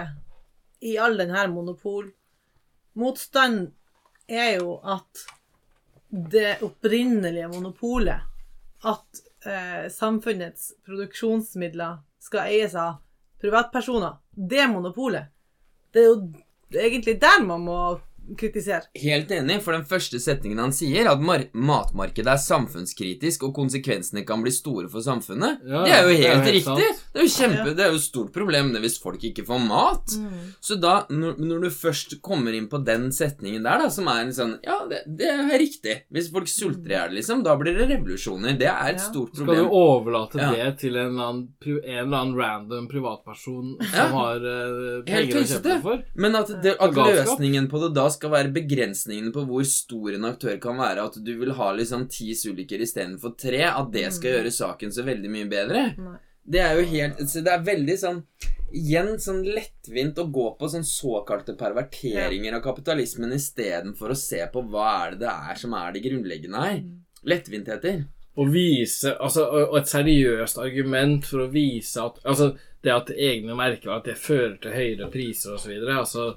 i 0.84 0.98
all 1.00 1.14
denne 1.18 1.48
monopolmotstanden, 1.52 3.72
er 4.24 4.56
jo 4.56 4.80
at 4.80 5.12
det 6.08 6.64
opprinnelige 6.64 7.48
monopolet 7.52 8.20
At 8.88 9.04
eh, 9.44 9.92
samfunnets 9.92 10.72
produksjonsmidler 10.86 11.98
skal 12.24 12.48
eies 12.48 12.74
av 12.78 12.94
privatpersoner. 13.40 14.12
Det 14.32 14.68
monopolet. 14.68 15.24
Det 15.92 16.00
er 16.00 16.06
jo 16.08 16.32
egentlig 16.72 17.20
der 17.20 17.44
man 17.44 17.60
må 17.64 18.00
kritisere. 18.38 18.82
Helt 18.96 19.30
enig, 19.30 19.60
for 19.62 19.72
den 19.76 19.84
første 19.84 20.18
setningen 20.22 20.58
han 20.58 20.72
sier, 20.72 21.06
at 21.10 21.20
mar 21.20 21.44
matmarkedet 21.54 22.26
er 22.32 22.40
samfunnskritisk 22.40 23.44
og 23.48 23.54
konsekvensene 23.56 24.24
kan 24.26 24.42
bli 24.42 24.50
store 24.54 24.88
for 24.88 25.04
samfunnet, 25.04 25.60
Ja, 25.66 25.82
det 25.84 25.92
er 25.92 26.02
jo 26.02 26.08
det 26.08 26.18
er 26.18 26.34
helt 26.34 26.44
helt 26.44 26.54
riktig. 26.54 26.64
sant. 26.64 27.04
Det 27.12 27.20
er 27.20 27.24
jo 27.24 27.34
kjempe, 27.34 27.68
Ja. 27.68 27.74
det 27.74 27.84
er 27.84 27.90
jo 27.90 27.98
et 28.00 28.06
stort 28.08 28.32
problem 28.32 28.72
det 28.72 28.80
hvis 28.82 28.98
folk 29.02 29.22
ikke 29.24 29.44
får 29.46 29.60
mat. 29.66 30.14
Så 30.60 30.78
da, 30.80 31.06
når, 31.10 31.36
når 31.38 31.60
du 31.62 31.70
først 31.70 32.20
kommer 32.22 32.52
inn 32.54 32.68
på 32.68 32.82
den 32.84 33.10
setningen 33.12 33.62
der, 33.62 33.78
da, 33.84 33.88
som 33.90 34.08
er 34.08 34.20
en 34.24 34.32
sånn 34.32 34.58
Ja, 34.64 34.80
det, 34.88 35.02
det 35.06 35.28
er 35.28 35.58
riktig. 35.58 36.02
Hvis 36.12 36.30
folk 36.32 36.48
sulter 36.48 36.90
i 36.90 36.94
hjel, 36.96 37.14
liksom, 37.18 37.42
da 37.44 37.56
blir 37.56 37.76
det 37.76 37.88
revolusjoner. 37.90 38.56
Det 38.58 38.66
er 38.68 38.88
et 38.94 39.00
Ja. 39.00 39.10
stort 39.10 39.34
Skal 39.36 39.46
du 39.54 39.68
overlate 39.68 40.38
Ja. 40.40 40.50
det 40.52 40.78
til 40.78 40.96
en 40.96 41.06
eller, 41.14 41.28
annen, 41.28 41.48
en 41.66 42.06
eller 42.06 42.18
annen 42.18 42.36
random 42.36 42.88
privatperson 42.88 43.76
som 43.80 43.94
Ja. 43.94 44.08
har 44.08 44.36
uh, 44.36 45.02
penger 45.04 45.42
å 45.42 45.44
kjøpe 45.44 45.82
for? 45.82 46.02
Men 46.16 46.36
at, 46.36 46.48
det, 46.62 46.76
at 46.80 46.94
løsningen 46.94 47.68
på 47.70 47.80
det 47.82 47.94
da 47.94 48.08
skal 48.14 48.32
være 48.32 48.52
begrensningene 48.54 49.32
på 49.34 49.44
hvor 49.48 49.66
stor 49.68 50.14
en 50.16 50.24
aktør 50.30 50.56
kan 50.62 50.78
være. 50.80 51.04
At 51.10 51.18
du 51.24 51.32
vil 51.40 51.52
ha 51.58 51.68
liksom 51.76 52.06
ti 52.10 52.32
suliker 52.38 52.80
istedenfor 52.84 53.36
tre. 53.38 53.62
At 53.68 53.90
det 53.94 54.06
skal 54.14 54.30
Mm. 54.30 54.36
gjøre 54.38 54.52
saken 54.54 54.92
så 54.94 55.04
veldig 55.06 55.30
mye 55.30 55.48
bedre. 55.50 55.84
Nei. 55.98 56.18
Det 56.46 56.60
er 56.60 56.74
jo 56.76 56.84
helt 56.90 57.16
Så 57.30 57.40
det 57.42 57.52
er 57.54 57.62
veldig 57.64 57.96
sånn 57.98 58.22
Igjen 58.74 59.14
sånn 59.22 59.44
lettvint 59.46 60.16
å 60.18 60.24
gå 60.34 60.48
på 60.58 60.66
sånn 60.68 60.82
såkalte 60.82 61.54
perverteringer 61.56 62.56
av 62.56 62.62
kapitalismen 62.64 63.30
istedenfor 63.36 64.10
å 64.10 64.16
se 64.18 64.40
på 64.52 64.64
hva 64.68 65.06
er 65.06 65.10
det 65.12 65.20
det 65.20 65.30
er 65.30 65.54
som 65.60 65.72
er 65.78 65.92
det 65.94 66.02
grunnleggende 66.02 66.58
her. 66.64 66.80
Mm. 66.82 66.96
Lettvintheter. 67.24 68.00
Å 68.34 68.44
vise 68.50 69.12
Altså, 69.22 69.44
og 69.46 69.76
et 69.78 69.90
seriøst 69.90 70.58
argument 70.58 71.26
for 71.28 71.44
å 71.44 71.50
vise 71.52 72.02
at 72.02 72.20
Altså, 72.26 72.52
det 72.84 72.92
at 72.92 73.12
egne 73.14 73.56
merkevarer 73.56 74.02
at 74.02 74.08
det 74.10 74.20
fører 74.20 74.56
til 74.60 74.74
høyere 74.76 75.10
priser 75.12 75.54
osv., 75.56 75.72
altså 75.88 76.34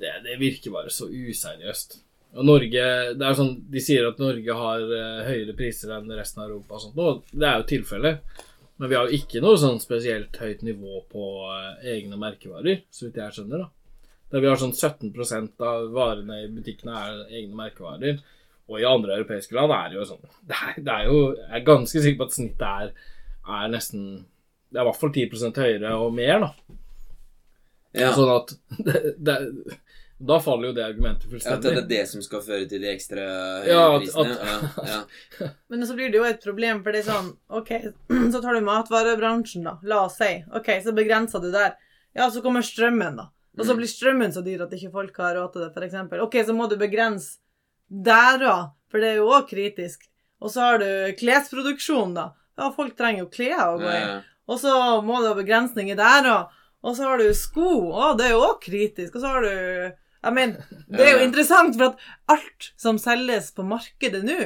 det, 0.00 0.12
det 0.24 0.38
virker 0.40 0.72
bare 0.72 0.92
så 0.92 1.08
useriøst. 1.10 1.98
Og 2.36 2.44
Norge 2.48 2.84
det 3.16 3.26
er 3.26 3.36
sånn, 3.36 3.54
De 3.72 3.82
sier 3.84 4.06
at 4.08 4.20
Norge 4.22 4.56
har 4.56 4.84
eh, 4.84 5.22
høyere 5.28 5.56
priser 5.58 5.92
enn 5.96 6.12
resten 6.16 6.42
av 6.42 6.50
Europa 6.50 6.78
og 6.78 6.84
sånt, 6.84 7.00
og 7.00 7.32
det 7.32 7.48
er 7.48 7.60
jo 7.60 7.68
tilfellet. 7.72 8.44
Men 8.76 8.90
vi 8.92 8.96
har 8.98 9.08
jo 9.08 9.20
ikke 9.20 9.40
noe 9.44 9.56
sånn 9.60 9.78
spesielt 9.80 10.36
høyt 10.40 10.64
nivå 10.66 11.02
på 11.12 11.28
eh, 11.52 11.92
egne 11.96 12.18
merkevarer, 12.20 12.82
så 12.92 13.06
vidt 13.06 13.20
jeg 13.22 13.36
skjønner. 13.38 13.64
da. 13.64 14.16
Der 14.32 14.42
vi 14.42 14.50
har 14.50 14.60
sånn 14.60 14.74
17% 14.74 15.64
av 15.64 15.86
varene 15.94 16.42
i 16.44 16.50
butikkene 16.52 17.04
er 17.04 17.22
egne 17.30 17.56
merkevarer. 17.56 18.20
Og 18.68 18.80
i 18.80 18.84
andre 18.88 19.14
europeiske 19.20 19.54
land 19.54 19.70
er 19.72 19.88
det 19.92 19.98
jo 20.00 20.04
sånn 20.08 20.24
Det 20.46 20.56
er, 20.58 20.72
det 20.82 20.92
er 20.96 21.04
jo 21.06 21.18
Jeg 21.36 21.60
er 21.60 21.66
ganske 21.68 22.00
sikker 22.02 22.18
på 22.18 22.26
at 22.26 22.34
snittet 22.34 22.66
er, 22.66 22.88
er 23.46 23.68
nesten 23.70 24.06
Det 24.72 24.80
er 24.80 24.82
i 24.82 24.88
hvert 24.88 25.00
fall 25.00 25.12
10% 25.14 25.60
høyere 25.62 25.92
og 26.02 26.14
mer, 26.16 26.40
da. 26.48 26.78
Ja. 27.96 28.10
Sånn 28.16 28.32
at 28.34 28.50
det, 28.86 29.02
det, 29.24 29.36
Da 30.18 30.38
faller 30.40 30.70
jo 30.70 30.74
det 30.76 30.84
argumentet 30.86 31.28
fullstendig. 31.30 31.56
At 31.56 31.62
det 31.62 31.82
er 31.84 31.88
det 31.90 32.02
som 32.10 32.22
skal 32.24 32.40
føre 32.44 32.66
til 32.68 32.80
de 32.82 32.88
ekstra 32.90 33.24
høye 33.62 33.70
Ja, 33.70 33.80
at- 33.92 34.02
prisene. 34.02 34.36
at- 34.36 34.76
ja, 34.90 34.98
ja. 35.44 35.48
Men 35.72 35.86
så 35.88 35.96
blir 35.98 36.08
det 36.12 36.20
jo 36.20 36.24
et 36.28 36.42
problem, 36.44 36.82
for 36.82 36.92
det 36.96 37.02
er 37.04 37.08
sånn 37.12 37.30
OK, 37.60 37.72
så 38.34 38.40
tar 38.42 38.56
du 38.56 38.64
matvarebransjen, 38.66 39.64
da. 39.68 39.76
La 39.84 40.02
oss 40.08 40.16
si. 40.20 40.30
OK, 40.56 40.70
så 40.84 40.94
begrenser 40.96 41.44
du 41.44 41.50
der. 41.52 41.76
Ja, 42.16 42.30
så 42.32 42.40
kommer 42.44 42.64
strømmen, 42.64 43.18
da. 43.20 43.28
Og 43.56 43.64
så 43.64 43.72
Mm. 43.72 43.78
blir 43.80 43.88
strømmen 43.92 44.32
så 44.32 44.42
dyr 44.44 44.64
at 44.66 44.72
ikke 44.76 44.90
folk 44.92 45.16
har 45.20 45.36
råd 45.36 45.52
til 45.54 45.62
det, 45.64 45.70
f.eks. 45.76 45.94
OK, 46.24 46.34
så 46.48 46.52
må 46.56 46.66
du 46.68 46.76
begrense 46.80 47.36
der 47.88 48.42
òg, 48.46 48.62
for 48.90 49.02
det 49.02 49.12
er 49.12 49.20
jo 49.20 49.30
òg 49.36 49.48
kritisk. 49.50 50.06
Og 50.42 50.52
så 50.52 50.64
har 50.66 50.82
du 50.82 50.88
klesproduksjon, 51.18 52.14
da. 52.16 52.30
Ja, 52.56 52.70
folk 52.72 52.96
trenger 52.96 53.24
jo 53.24 53.30
klær 53.32 53.62
å 53.74 53.78
gå 53.80 53.90
i. 53.92 54.02
Og 54.46 54.60
så 54.62 54.72
må 55.04 55.20
du 55.20 55.30
ha 55.30 55.36
begrensninger 55.36 55.98
der 55.98 56.28
òg. 56.30 56.52
Og 56.86 56.94
så 56.96 57.08
har 57.08 57.18
du 57.18 57.30
sko. 57.34 57.70
Å, 57.90 58.12
det 58.18 58.28
er 58.28 58.34
jo 58.36 58.44
òg 58.46 58.60
kritisk. 58.62 59.16
Og 59.16 59.24
så 59.24 59.32
har 59.36 59.46
du 59.46 59.54
Jeg 60.26 60.34
mener, 60.34 60.62
det 60.90 61.04
er 61.04 61.12
jo 61.18 61.24
interessant, 61.26 61.76
for 61.78 61.92
at 61.92 62.06
alt 62.34 62.70
som 62.80 62.96
selges 62.98 63.52
på 63.54 63.62
markedet 63.62 64.24
nå, 64.26 64.38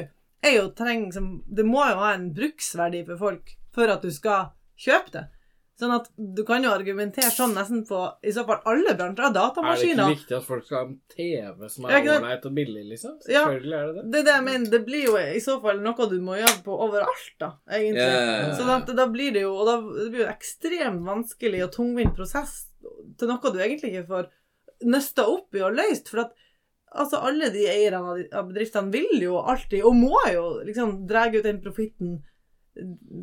er 0.45 0.55
jo 0.57 0.71
treng 0.77 1.07
som 1.13 1.43
Det 1.49 1.65
må 1.65 1.85
jo 1.89 2.01
ha 2.01 2.15
en 2.15 2.31
bruksverdi 2.37 3.05
for 3.07 3.21
folk 3.21 3.55
for 3.75 3.89
at 3.93 4.03
du 4.03 4.11
skal 4.13 4.51
kjøpe 4.81 5.15
det. 5.15 5.25
Sånn 5.81 5.93
at 5.95 6.09
du 6.13 6.43
kan 6.45 6.65
jo 6.65 6.71
argumentere 6.75 7.31
sånn 7.33 7.55
nesten 7.57 7.85
på 7.89 7.99
i 8.21 8.33
så 8.37 8.43
fall 8.49 8.59
alle 8.69 8.93
bransjer. 8.99 9.31
Er 9.31 9.71
det 9.73 9.87
ikke 9.89 10.09
viktig 10.11 10.37
at 10.37 10.45
folk 10.45 10.67
skal 10.67 10.77
ha 10.77 10.83
en 10.85 10.99
TV 11.15 11.71
som 11.73 11.87
er 11.89 12.09
ålreit 12.17 12.49
og 12.51 12.57
billig, 12.59 12.83
liksom? 12.91 13.15
Ja. 13.33 13.47
Er 13.49 13.63
det 13.65 13.81
det. 13.97 14.05
Det 14.13 14.21
er 14.21 14.27
det 14.27 14.35
jeg 14.35 14.47
mener. 14.51 14.73
Det 14.75 14.83
blir 14.85 15.07
jo 15.09 15.15
i 15.21 15.41
så 15.41 15.57
fall 15.63 15.81
noe 15.85 16.09
du 16.11 16.19
må 16.25 16.37
gjøre 16.37 16.59
på 16.67 16.77
overalt, 16.89 17.33
da, 17.41 17.55
egentlig. 17.71 18.11
Yeah. 18.11 18.53
Så 18.59 18.69
da, 18.69 18.79
da 19.01 19.09
blir 19.09 19.33
det 19.37 19.47
jo 19.47 19.55
Og 19.57 19.65
da 19.69 19.79
det 19.81 20.11
blir 20.13 20.25
jo 20.27 20.29
ekstremt 20.31 21.07
vanskelig 21.07 21.65
og 21.65 21.73
tungvint 21.79 22.15
prosess 22.17 22.59
til 23.21 23.29
noe 23.31 23.53
du 23.53 23.59
egentlig 23.61 23.95
ikke 23.95 24.09
får 24.13 24.31
nøsta 24.91 25.27
opp 25.29 25.57
i 25.57 25.65
og 25.65 25.77
løst. 25.77 26.13
For 26.13 26.27
at 26.27 26.37
altså, 26.91 27.23
alle 27.25 27.51
de 27.55 27.67
eierne 27.71 28.01
av, 28.01 28.25
av 28.43 28.51
bedriftene 28.53 28.93
vil 28.93 29.25
jo 29.25 29.41
alltid, 29.41 29.85
og 29.87 29.97
må 29.97 30.17
jo 30.33 30.45
liksom 30.67 31.05
dra 31.09 31.29
ut 31.33 31.45
den 31.47 31.63
profitten 31.65 32.19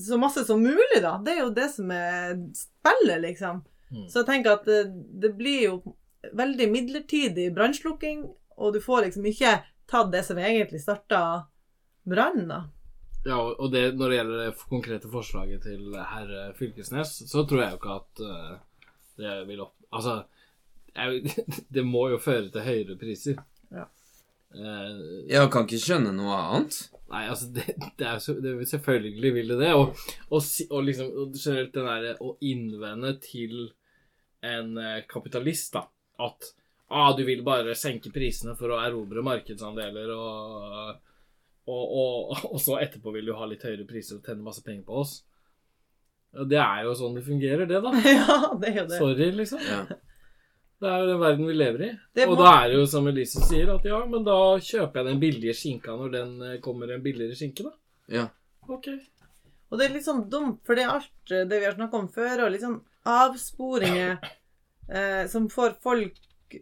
så 0.01 0.17
masse 0.19 0.43
som 0.45 0.61
mulig, 0.63 0.99
da. 1.01 1.17
Det 1.23 1.35
er 1.35 1.43
jo 1.45 1.53
det 1.55 1.69
som 1.73 1.91
er 1.93 2.35
spillet, 2.57 3.21
liksom. 3.23 3.63
Mm. 3.91 4.07
Så 4.09 4.21
jeg 4.21 4.29
tenker 4.29 4.57
at 4.57 4.67
det, 4.67 4.81
det 5.21 5.31
blir 5.37 5.61
jo 5.63 5.77
veldig 6.35 6.67
midlertidig 6.71 7.51
brannslukking, 7.55 8.25
og 8.57 8.73
du 8.75 8.81
får 8.83 9.07
liksom 9.07 9.27
ikke 9.29 9.59
tatt 9.87 10.11
det 10.11 10.23
som 10.27 10.39
egentlig 10.41 10.81
starta 10.83 11.21
brannen, 12.07 12.49
da. 12.51 12.63
Ja, 13.27 13.41
og 13.43 13.71
det, 13.73 13.91
når 13.99 14.09
det 14.09 14.17
gjelder 14.19 14.41
det 14.43 14.67
konkrete 14.69 15.11
forslaget 15.11 15.65
til 15.67 15.95
herr 15.95 16.53
Fylkesnes, 16.55 17.13
så 17.27 17.43
tror 17.47 17.63
jeg 17.63 17.73
jo 17.73 17.79
ikke 17.79 17.95
at 17.97 18.23
uh, 18.23 18.91
det 19.19 19.37
vil 19.49 19.63
opp... 19.65 19.73
Altså, 19.91 20.21
jeg, 20.95 21.33
det 21.75 21.83
må 21.87 22.07
jo 22.13 22.19
føre 22.23 22.47
til 22.53 22.63
høyere 22.67 22.99
priser. 22.99 23.41
Ja. 23.71 23.87
Uh, 24.55 25.27
Jeg 25.27 25.51
kan 25.51 25.67
ikke 25.67 25.81
skjønne 25.83 26.13
noe 26.15 26.37
annet. 26.37 26.79
Nei, 27.07 27.23
altså, 27.31 27.47
det, 27.55 27.65
det 27.99 28.05
er 28.05 28.17
jo 28.17 28.23
så, 28.23 28.35
det, 28.43 28.53
Selvfølgelig 28.67 29.33
vil 29.37 29.53
det 29.53 29.59
det. 29.61 29.73
Og, 29.79 29.99
og, 30.29 30.47
og 30.69 30.87
liksom 30.87 31.11
og 31.23 31.35
generelt 31.39 31.75
den 31.75 31.87
derre 31.87 32.15
å 32.23 32.33
innvende 32.43 33.13
til 33.23 33.69
en 34.45 34.75
eh, 34.77 35.03
kapitalist, 35.09 35.73
da, 35.73 35.87
at 36.27 36.51
ah, 36.93 37.11
du 37.17 37.23
vil 37.27 37.43
bare 37.47 37.75
senke 37.75 38.11
prisene 38.13 38.55
for 38.59 38.73
å 38.73 38.81
erobre 38.83 39.23
markedsandeler, 39.25 40.11
og, 40.13 40.99
og, 41.67 41.85
og, 41.85 42.35
og 42.51 42.59
så 42.63 42.77
etterpå 42.83 43.15
vil 43.15 43.31
du 43.31 43.35
ha 43.39 43.47
litt 43.49 43.65
høyere 43.65 43.87
priser 43.89 44.19
og 44.19 44.27
tjene 44.27 44.45
masse 44.45 44.63
penger 44.65 44.85
på 44.87 45.01
oss. 45.01 45.17
Det 46.37 46.59
er 46.59 46.83
jo 46.85 46.93
sånn 46.99 47.15
det 47.17 47.25
fungerer, 47.25 47.65
det, 47.69 47.79
da. 47.81 47.93
ja, 48.19 48.37
det 48.59 48.73
er 48.73 48.81
jo 48.83 48.87
det. 48.91 48.99
Sorry, 48.99 49.31
liksom. 49.39 49.63
Ja. 49.63 49.81
Det 50.79 50.87
er 50.93 50.99
jo 51.01 51.07
den 51.09 51.19
verden 51.23 51.47
vi 51.49 51.53
lever 51.57 51.81
i. 51.87 51.91
Det 52.13 52.27
og 52.27 52.35
må- 52.35 52.43
da 52.43 52.49
er 52.63 52.67
det 52.69 52.75
jo 52.77 52.85
som 52.85 53.07
Elise 53.09 53.41
sier, 53.47 53.69
at 53.73 53.85
ja, 53.89 53.99
men 54.05 54.23
da 54.23 54.35
kjøper 54.61 54.99
jeg 55.01 55.05
den 55.07 55.19
billige 55.19 55.53
skinka 55.57 55.95
når 55.97 56.11
den 56.13 56.41
eh, 56.41 56.57
kommer 56.61 56.91
en 56.93 57.01
billigere 57.01 57.33
skinke, 57.39 57.63
da. 57.63 57.71
Ja. 58.07 58.27
Ok. 58.69 58.89
Og 59.71 59.79
det 59.79 59.87
er 59.87 59.93
litt 59.95 60.05
sånn 60.05 60.29
dumt, 60.29 60.59
for 60.67 60.75
det 60.75 60.83
er 60.85 60.93
alt 60.93 61.31
eh, 61.33 61.45
det 61.49 61.59
vi 61.59 61.65
har 61.65 61.73
snakka 61.79 61.97
om 61.97 62.07
før, 62.13 62.45
og 62.45 62.51
litt 62.53 62.61
sånn 62.61 62.77
avsporinger 63.07 64.17
eh, 64.89 65.25
som 65.27 65.49
får 65.49 65.77
folk 65.83 66.13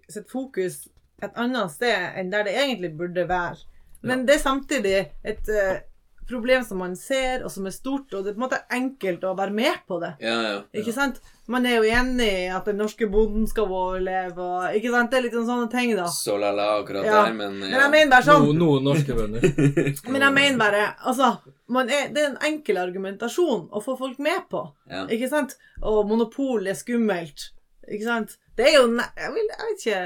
sitt 0.09 0.29
fokus 0.31 0.87
et 1.23 1.35
annet 1.39 1.71
sted 1.71 2.15
enn 2.19 2.31
der 2.31 2.43
det 2.47 2.55
egentlig 2.55 2.93
burde 2.97 3.27
være. 3.29 3.57
Men 4.05 4.25
det 4.27 4.35
er 4.35 4.43
samtidig 4.43 4.95
et 5.25 5.49
eh, 5.49 5.81
problem 6.29 6.63
som 6.65 6.77
man 6.81 6.95
ser, 6.95 7.43
og 7.45 7.51
som 7.53 7.65
er 7.69 7.73
stort, 7.75 8.13
og 8.13 8.23
det 8.25 8.31
er 8.31 8.35
på 8.35 8.41
en 8.41 8.45
måte 8.47 8.59
enkelt 8.73 9.23
å 9.27 9.35
være 9.37 9.53
med 9.53 9.81
på 9.87 9.99
det. 10.01 10.13
Ja, 10.25 10.35
ja. 10.41 10.57
Ikke 10.73 10.93
sant? 10.95 11.19
Man 11.47 11.65
er 11.69 11.75
jo 11.77 11.83
enig 11.93 12.25
i 12.25 12.47
at 12.49 12.65
den 12.65 12.79
norske 12.81 13.05
bonden 13.11 13.45
skal 13.47 13.67
overleve, 13.69 14.41
og 14.41 14.77
ikke 14.79 14.89
sant? 14.95 15.11
Det 15.11 15.19
er 15.19 15.25
litt 15.27 15.35
sånn 15.37 15.45
sånne 15.49 15.69
ting, 15.71 15.91
da. 15.97 16.07
Så 16.09 16.37
la-la 16.41 16.65
akkurat 16.79 17.05
Ja. 17.05 17.23
der, 17.27 17.33
men 17.37 17.59
Men 17.59 17.69
jeg 17.75 17.91
mener 17.93 18.11
bare 18.15 18.25
sånn 18.25 18.45
Noen, 18.47 18.57
no, 18.63 18.79
norske 18.91 19.13
bønder. 19.13 19.45
Men 20.11 20.21
jeg 20.25 20.33
mener 20.33 20.57
bare 20.57 20.83
Altså, 21.05 21.29
man 21.69 21.89
er, 21.89 22.09
det 22.13 22.23
er 22.23 22.29
en 22.31 22.41
enkel 22.53 22.77
argumentasjon 22.81 23.67
å 23.71 23.81
få 23.83 23.97
folk 23.97 24.17
med 24.19 24.49
på. 24.49 24.63
ja. 24.89 25.05
Ikke 25.07 25.29
sant? 25.29 25.55
Og 25.83 26.07
monopol 26.09 26.65
er 26.67 26.73
skummelt. 26.73 27.51
Ikke 27.87 28.03
sant? 28.05 28.37
Det 28.57 28.65
er 28.71 28.79
jo 28.79 28.87
Jeg, 28.97 29.31
vil, 29.35 29.49
jeg 29.51 29.65
vet 29.69 29.85
ikke 29.85 30.03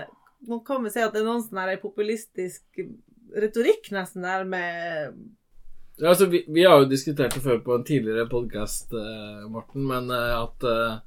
Man 0.49 0.59
kan 0.67 0.83
vel 0.83 0.91
si 0.91 0.99
at 0.99 1.13
det 1.13 1.21
er 1.21 1.25
noen 1.27 1.43
sånn 1.43 1.59
her 1.63 1.77
populistisk 1.79 2.63
retorikk 3.35 3.91
nesten 3.95 4.23
der 4.25 4.43
med 4.43 5.13
Ja, 5.13 5.13
altså, 6.07 6.29
vi, 6.31 6.43
vi 6.47 6.63
har 6.63 6.79
jo 6.79 6.89
diskutert 6.89 7.35
det 7.35 7.43
før 7.43 7.61
på 7.65 7.75
en 7.75 7.85
tidligere 7.87 8.29
podkast, 8.31 8.93
Morten, 9.51 9.85
men 9.89 10.11
eh, 10.15 10.35
at 10.39 10.67
eh, 10.67 10.97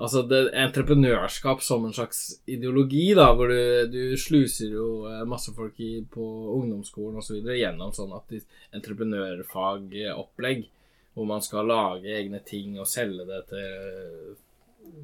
Altså, 0.00 0.22
det 0.24 0.38
er 0.38 0.62
entreprenørskap 0.64 1.60
som 1.60 1.82
en 1.84 1.92
slags 1.92 2.40
ideologi, 2.48 3.10
da, 3.16 3.26
hvor 3.36 3.50
du, 3.52 3.84
du 3.92 4.16
sluser 4.16 4.72
jo 4.72 5.04
eh, 5.10 5.26
masse 5.28 5.52
folk 5.52 5.76
i, 5.84 6.00
på 6.08 6.24
ungdomsskolen 6.54 7.20
osv. 7.20 7.44
gjennom 7.52 7.92
sånn 7.92 8.14
at 8.16 8.32
entreprenørfagopplegg, 8.78 10.64
hvor 11.12 11.28
man 11.28 11.44
skal 11.44 11.68
lage 11.68 12.16
egne 12.16 12.40
ting 12.48 12.78
og 12.80 12.88
selge 12.88 13.28
det 13.28 13.42
til 13.52 13.68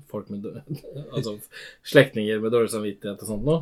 folk 0.09 0.33
med 0.33 0.49
Altså 1.15 1.37
slektninger 1.85 2.41
med 2.41 2.53
dårlig 2.57 2.73
samvittighet 2.73 3.21
og 3.21 3.29
sånt 3.35 3.45
noe. 3.45 3.61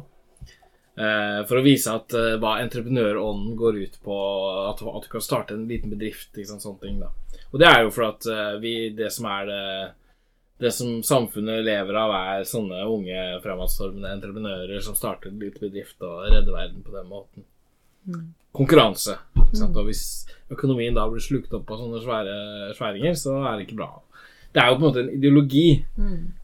Eh, 0.94 1.40
for 1.48 1.58
å 1.58 1.64
vise 1.64 1.90
at 1.90 2.14
eh, 2.14 2.36
hva 2.38 2.60
entreprenørånden 2.62 3.56
går 3.58 3.80
ut 3.82 3.96
på, 4.04 4.16
at, 4.70 4.78
at 4.78 5.06
du 5.06 5.10
kan 5.10 5.24
starte 5.24 5.56
en 5.56 5.66
liten 5.66 5.90
bedrift. 5.90 6.30
Liksom, 6.38 6.60
sånne 6.62 6.82
ting 6.84 7.00
da. 7.02 7.10
Og 7.50 7.58
det 7.62 7.66
er 7.70 7.82
jo 7.82 7.90
for 7.94 8.12
at 8.12 8.28
eh, 8.30 8.54
vi, 8.62 8.74
det 8.94 9.10
som 9.14 9.28
er 9.30 9.50
det 9.50 9.62
Det 10.64 10.70
som 10.70 11.00
samfunnet 11.02 11.64
lever 11.66 11.96
av, 11.98 12.12
er 12.14 12.44
sånne 12.46 12.84
unge 12.86 13.22
fremadstormende 13.42 14.12
entreprenører 14.14 14.80
som 14.80 14.94
starter 14.94 15.32
en 15.32 15.40
liten 15.42 15.64
bedrift 15.66 15.98
og 16.06 16.28
redder 16.30 16.54
verden 16.54 16.84
på 16.86 16.94
den 16.94 17.08
måten. 17.10 17.46
Konkurranse. 18.54 19.16
Ikke 19.34 19.58
sant? 19.58 19.74
Og 19.74 19.88
hvis 19.90 20.04
økonomien 20.54 20.94
da 20.94 21.08
blir 21.10 21.24
slukt 21.24 21.52
opp 21.58 21.72
av 21.74 21.82
sånne 21.82 22.04
svære 22.04 22.36
sværinger, 22.78 23.18
så 23.18 23.34
er 23.42 23.56
det 23.58 23.66
ikke 23.66 23.80
bra. 23.82 23.90
Det 24.54 24.62
er 24.62 24.70
jo 24.70 24.78
på 24.78 24.80
en 24.84 24.86
måte 24.86 25.02
en 25.02 25.12
ideologi 25.18 25.66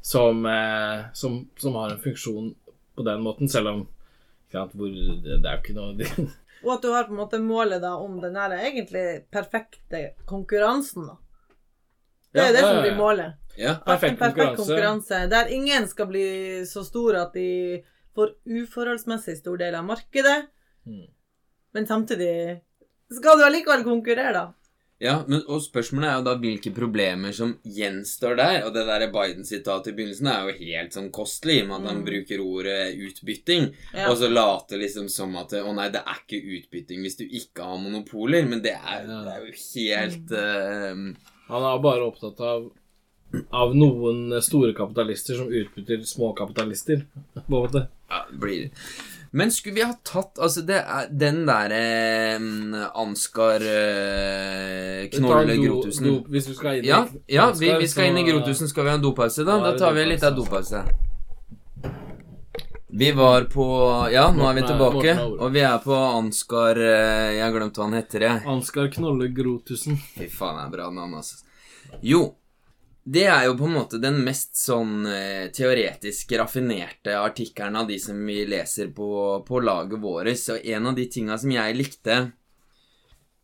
som, 0.03 0.43
eh, 0.51 1.07
som, 1.15 1.39
som 1.63 1.79
har 1.79 1.95
en 1.95 2.03
funksjon 2.03 2.51
på 2.99 3.07
den 3.07 3.23
måten, 3.23 3.49
selv 3.49 3.71
om 3.71 3.87
hvor, 4.53 4.91
det, 4.91 5.41
det 5.43 5.49
er 5.49 5.57
jo 5.57 5.63
ikke 5.63 5.77
noe 5.77 6.29
Og 6.65 6.73
at 6.75 6.83
du 6.85 6.91
har 6.93 7.07
på 7.09 7.15
en 7.15 7.21
måte 7.23 7.39
målet 7.41 7.81
da 7.81 7.95
om 7.97 8.19
den 8.21 8.35
her 8.37 8.53
egentlig 8.59 9.05
perfekte 9.33 10.11
konkurransen, 10.29 11.07
da. 11.09 11.17
Det 12.31 12.43
er 12.43 12.51
Ja, 12.51 12.53
det 12.53 12.65
som 12.67 12.83
blir 12.83 12.97
målet. 12.99 13.39
ja. 13.57 13.75
Perfekt 13.87 14.19
perfekt 14.19 14.57
konkurranse. 14.57 14.61
konkurranse. 14.63 15.21
Der 15.33 15.49
ingen 15.57 15.89
skal 15.89 16.07
bli 16.07 16.27
så 16.67 16.85
store 16.85 17.23
at 17.23 17.33
de 17.35 17.83
får 18.15 18.35
uforholdsmessig 18.45 19.39
stor 19.39 19.57
del 19.57 19.75
av 19.75 19.85
markedet. 19.89 20.51
Mm. 20.87 21.07
Men 21.73 21.87
samtidig 21.87 22.61
skal 23.11 23.39
du 23.39 23.45
allikevel 23.47 23.83
konkurrere, 23.87 24.33
da. 24.37 24.45
Ja, 25.01 25.15
men, 25.27 25.41
og 25.49 25.63
spørsmålet 25.65 26.09
er 26.11 26.17
jo 26.19 26.25
da 26.27 26.35
hvilke 26.43 26.71
problemer 26.77 27.33
som 27.33 27.55
gjenstår 27.65 28.35
der. 28.37 28.57
Og 28.67 28.75
det 28.75 28.83
der 28.85 29.07
Biden-sitatet 29.15 29.95
i 29.95 29.95
begynnelsen 29.97 30.29
er 30.29 30.49
jo 30.51 30.57
helt 30.59 30.93
sånn 30.93 31.07
kostelig, 31.17 31.57
i 31.57 31.63
og 31.63 31.71
med 31.71 31.77
at 31.79 31.87
han 31.89 32.01
Mm. 32.03 32.05
bruker 32.11 32.43
ordet 32.45 32.99
utbytting. 33.07 33.71
Ja. 33.95 34.11
Og 34.11 34.19
så 34.21 34.29
later 34.29 34.77
liksom 34.83 35.09
som 35.09 35.37
at 35.41 35.55
å 35.57 35.73
nei, 35.75 35.89
det 35.89 36.03
er 36.05 36.21
ikke 36.21 36.43
utbytting 36.59 37.01
hvis 37.01 37.17
du 37.17 37.25
ikke 37.25 37.65
har 37.65 37.79
monopoler. 37.81 38.45
Men 38.47 38.61
det 38.61 38.75
er, 38.77 39.07
Ja. 39.09 39.23
det 39.25 39.33
er 39.33 39.47
jo 39.47 39.53
helt 39.57 40.31
uh, 40.37 41.17
Han 41.49 41.63
er 41.65 41.83
bare 41.83 42.05
opptatt 42.07 42.41
av 42.41 42.71
av 43.55 43.73
noen 43.79 44.41
store 44.43 44.75
kapitalister 44.75 45.37
som 45.39 45.47
utbytter 45.49 46.03
små 46.05 46.33
kapitalister. 46.37 47.05
På 47.35 47.41
en 47.41 47.45
måte. 47.63 47.89
Ja, 48.11 48.25
det 48.31 48.41
blir 48.41 48.71
Men 49.33 49.51
skulle 49.55 49.75
vi 49.77 49.83
ha 49.87 49.93
tatt 50.03 50.39
Altså, 50.43 50.65
det 50.67 50.81
er 50.83 51.07
den 51.15 51.45
derre 51.47 51.77
eh, 51.79 52.87
Ansgar 52.99 53.63
eh, 53.63 55.05
Knolle 55.13 55.55
Grotusen 55.61 56.09
do- 56.09 56.25
Hvis 56.35 56.49
du 56.51 56.55
skal 56.59 56.81
inn 56.81 56.89
i 56.89 56.91
Ja, 56.91 57.05
ja 57.31 57.45
vi, 57.55 57.69
vi 57.79 57.87
skal 57.93 58.11
inn 58.11 58.19
i 58.19 58.25
Grotusen. 58.27 58.67
Skal 58.73 58.89
vi 58.89 58.91
ha 58.91 58.97
en 58.99 59.05
dopause, 59.05 59.45
da? 59.47 59.61
Da 59.69 59.77
tar 59.79 59.95
vi 59.95 60.09
litt 60.11 60.27
av 60.27 60.35
dopause. 60.35 60.83
Vi 62.93 63.13
var 63.15 63.45
på 63.53 63.67
Ja, 64.11 64.27
nå 64.35 64.49
er 64.51 64.55
vi 64.59 64.63
tilbake. 64.67 65.15
Og 65.39 65.53
vi 65.55 65.63
er 65.63 65.79
på 65.85 65.95
Ansgar 65.95 66.81
eh, 66.83 67.37
Jeg 67.37 67.45
har 67.45 67.55
glemt 67.55 67.79
hva 67.79 67.87
han 67.87 67.95
heter, 68.01 68.27
jeg. 68.27 68.43
Ansgar 68.51 68.91
Knolle 68.97 69.31
Grotusen. 69.37 69.95
Fy 70.17 70.27
faen, 70.27 70.59
det 70.59 70.67
er 70.67 70.75
bra 70.75 70.91
navn, 70.91 71.15
altså. 71.23 71.39
Jo, 72.03 72.25
det 73.05 73.25
er 73.25 73.47
jo 73.47 73.55
på 73.57 73.65
en 73.67 73.77
måte 73.79 74.01
den 74.03 74.19
mest 74.27 74.59
sånn 74.61 75.07
eh, 75.09 75.49
teoretisk 75.57 76.35
raffinerte 76.37 77.17
artikkelen 77.17 77.79
av 77.81 77.89
de 77.89 77.97
som 78.03 78.19
vi 78.27 78.43
leser 78.47 78.93
på, 78.95 79.41
på 79.47 79.63
laget 79.65 80.03
vårt. 80.03 80.29
Og 80.53 80.69
en 80.75 80.91
av 80.91 80.99
de 80.99 81.07
tinga 81.11 81.39
som 81.41 81.55
jeg 81.55 81.79
likte 81.79 82.19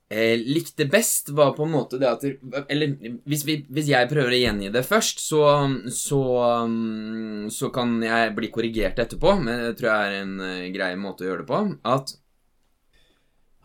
eh, 0.09 0.37
likte 0.39 0.87
best, 0.93 1.29
var 1.29 1.55
på 1.57 1.65
en 1.65 1.73
måte 1.73 1.99
det 1.99 2.11
at 2.11 2.27
Eller 2.69 2.95
hvis, 3.25 3.47
vi, 3.47 3.59
hvis 3.69 3.91
jeg 3.91 4.11
prøver 4.11 4.37
å 4.37 4.43
gjengi 4.43 4.71
det 4.75 4.85
først, 4.87 5.25
så, 5.25 5.43
så, 5.89 6.23
mm, 6.69 7.49
så 7.51 7.73
kan 7.75 7.97
jeg 8.05 8.37
bli 8.37 8.53
korrigert 8.55 9.01
etterpå, 9.03 9.39
men 9.41 9.67
det 9.71 9.75
tror 9.81 9.93
jeg 9.93 10.07
er 10.13 10.21
en 10.21 10.39
eh, 10.51 10.71
grei 10.75 10.93
måte 11.01 11.27
å 11.27 11.31
gjøre 11.31 11.45
det 11.45 11.51
på. 11.51 11.65
At 11.97 12.17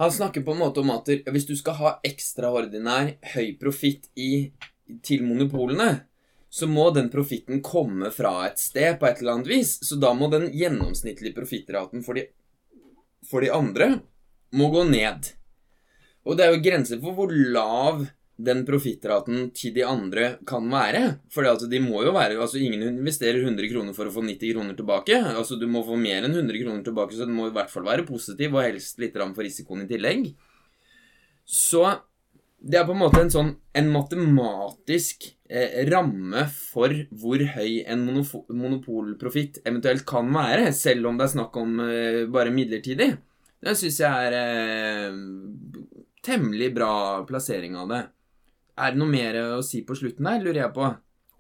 han 0.01 0.11
snakker 0.11 0.41
på 0.41 0.55
en 0.55 0.63
måte 0.63 0.81
om 0.81 0.89
at 0.95 1.09
hvis 1.30 1.45
du 1.45 1.53
skal 1.59 1.77
ha 1.77 1.89
ekstraordinær 2.07 3.18
høy 3.35 3.51
profitt 3.61 4.07
i, 4.18 4.49
til 5.05 5.26
monopolene, 5.26 5.91
så 6.51 6.68
må 6.68 6.89
den 6.91 7.07
profitten 7.11 7.61
komme 7.63 8.11
fra 8.11 8.34
et 8.49 8.59
sted 8.59 8.97
på 8.99 9.07
et 9.07 9.22
eller 9.22 9.38
annet 9.38 9.51
vis. 9.51 9.77
Så 9.88 9.95
da 10.01 10.11
må 10.13 10.27
den 10.31 10.49
gjennomsnittlige 10.51 11.38
profittraten 11.38 12.03
for 12.03 12.19
de, 12.19 12.26
for 13.27 13.43
de 13.43 13.53
andre 13.55 13.93
må 14.59 14.68
gå 14.73 14.84
ned. 14.89 15.31
Og 16.27 16.35
det 16.38 16.45
er 16.45 16.51
jo 16.51 16.65
grenser 16.65 16.99
for 17.01 17.15
hvor 17.15 17.31
lav 17.31 18.03
den 18.41 18.63
profittraten 18.65 19.49
til 19.55 19.73
de 19.76 19.84
andre 19.85 20.27
kan 20.47 20.68
være. 20.72 21.03
For 21.31 21.47
de 21.69 21.81
må 21.84 22.03
jo 22.05 22.13
være 22.15 22.39
Altså, 22.41 22.59
ingen 22.59 22.84
investerer 22.89 23.41
100 23.43 23.72
kroner 23.72 23.95
for 23.95 24.09
å 24.09 24.13
få 24.13 24.23
90 24.26 24.55
kroner 24.55 24.77
tilbake. 24.77 25.18
Altså, 25.31 25.55
du 25.55 25.68
må 25.72 25.85
få 25.85 25.97
mer 25.99 26.26
enn 26.26 26.35
100 26.35 26.63
kroner 26.63 26.84
tilbake, 26.85 27.15
så 27.15 27.27
den 27.27 27.38
må 27.38 27.49
i 27.49 27.55
hvert 27.55 27.72
fall 27.72 27.85
være 27.88 28.07
positiv, 28.07 28.55
og 28.55 28.65
helst 28.65 28.99
litt 29.01 29.18
for 29.18 29.45
risikoen 29.45 29.85
i 29.85 29.89
tillegg. 29.89 30.31
Så 31.45 31.85
det 32.61 32.77
er 32.77 32.85
på 32.85 32.93
en 32.93 32.99
måte 33.01 33.21
en 33.23 33.31
sånn 33.33 33.47
En 33.73 33.88
matematisk 33.93 35.23
eh, 35.49 35.81
ramme 35.89 36.43
for 36.51 36.91
hvor 37.17 37.41
høy 37.55 37.81
en 37.89 38.03
monopolprofitt 38.05 39.61
eventuelt 39.65 40.03
kan 40.05 40.27
være, 40.35 40.71
selv 40.75 41.07
om 41.09 41.17
det 41.17 41.25
er 41.29 41.33
snakk 41.35 41.55
om 41.61 41.79
eh, 41.85 42.25
bare 42.31 42.51
midlertidig. 42.53 43.13
Det 43.61 43.75
syns 43.79 43.99
jeg 44.01 44.27
er 44.27 44.35
eh, 44.35 45.15
temmelig 46.25 46.71
bra 46.75 46.91
plassering 47.29 47.77
av 47.79 47.88
det. 47.93 48.01
Er 48.81 48.91
det 48.93 48.99
noe 49.01 49.11
mer 49.11 49.38
å 49.57 49.61
si 49.65 49.83
på 49.88 49.95
slutten 49.97 50.27
der, 50.27 50.43
lurer 50.43 50.63
jeg 50.65 50.73
på? 50.75 50.89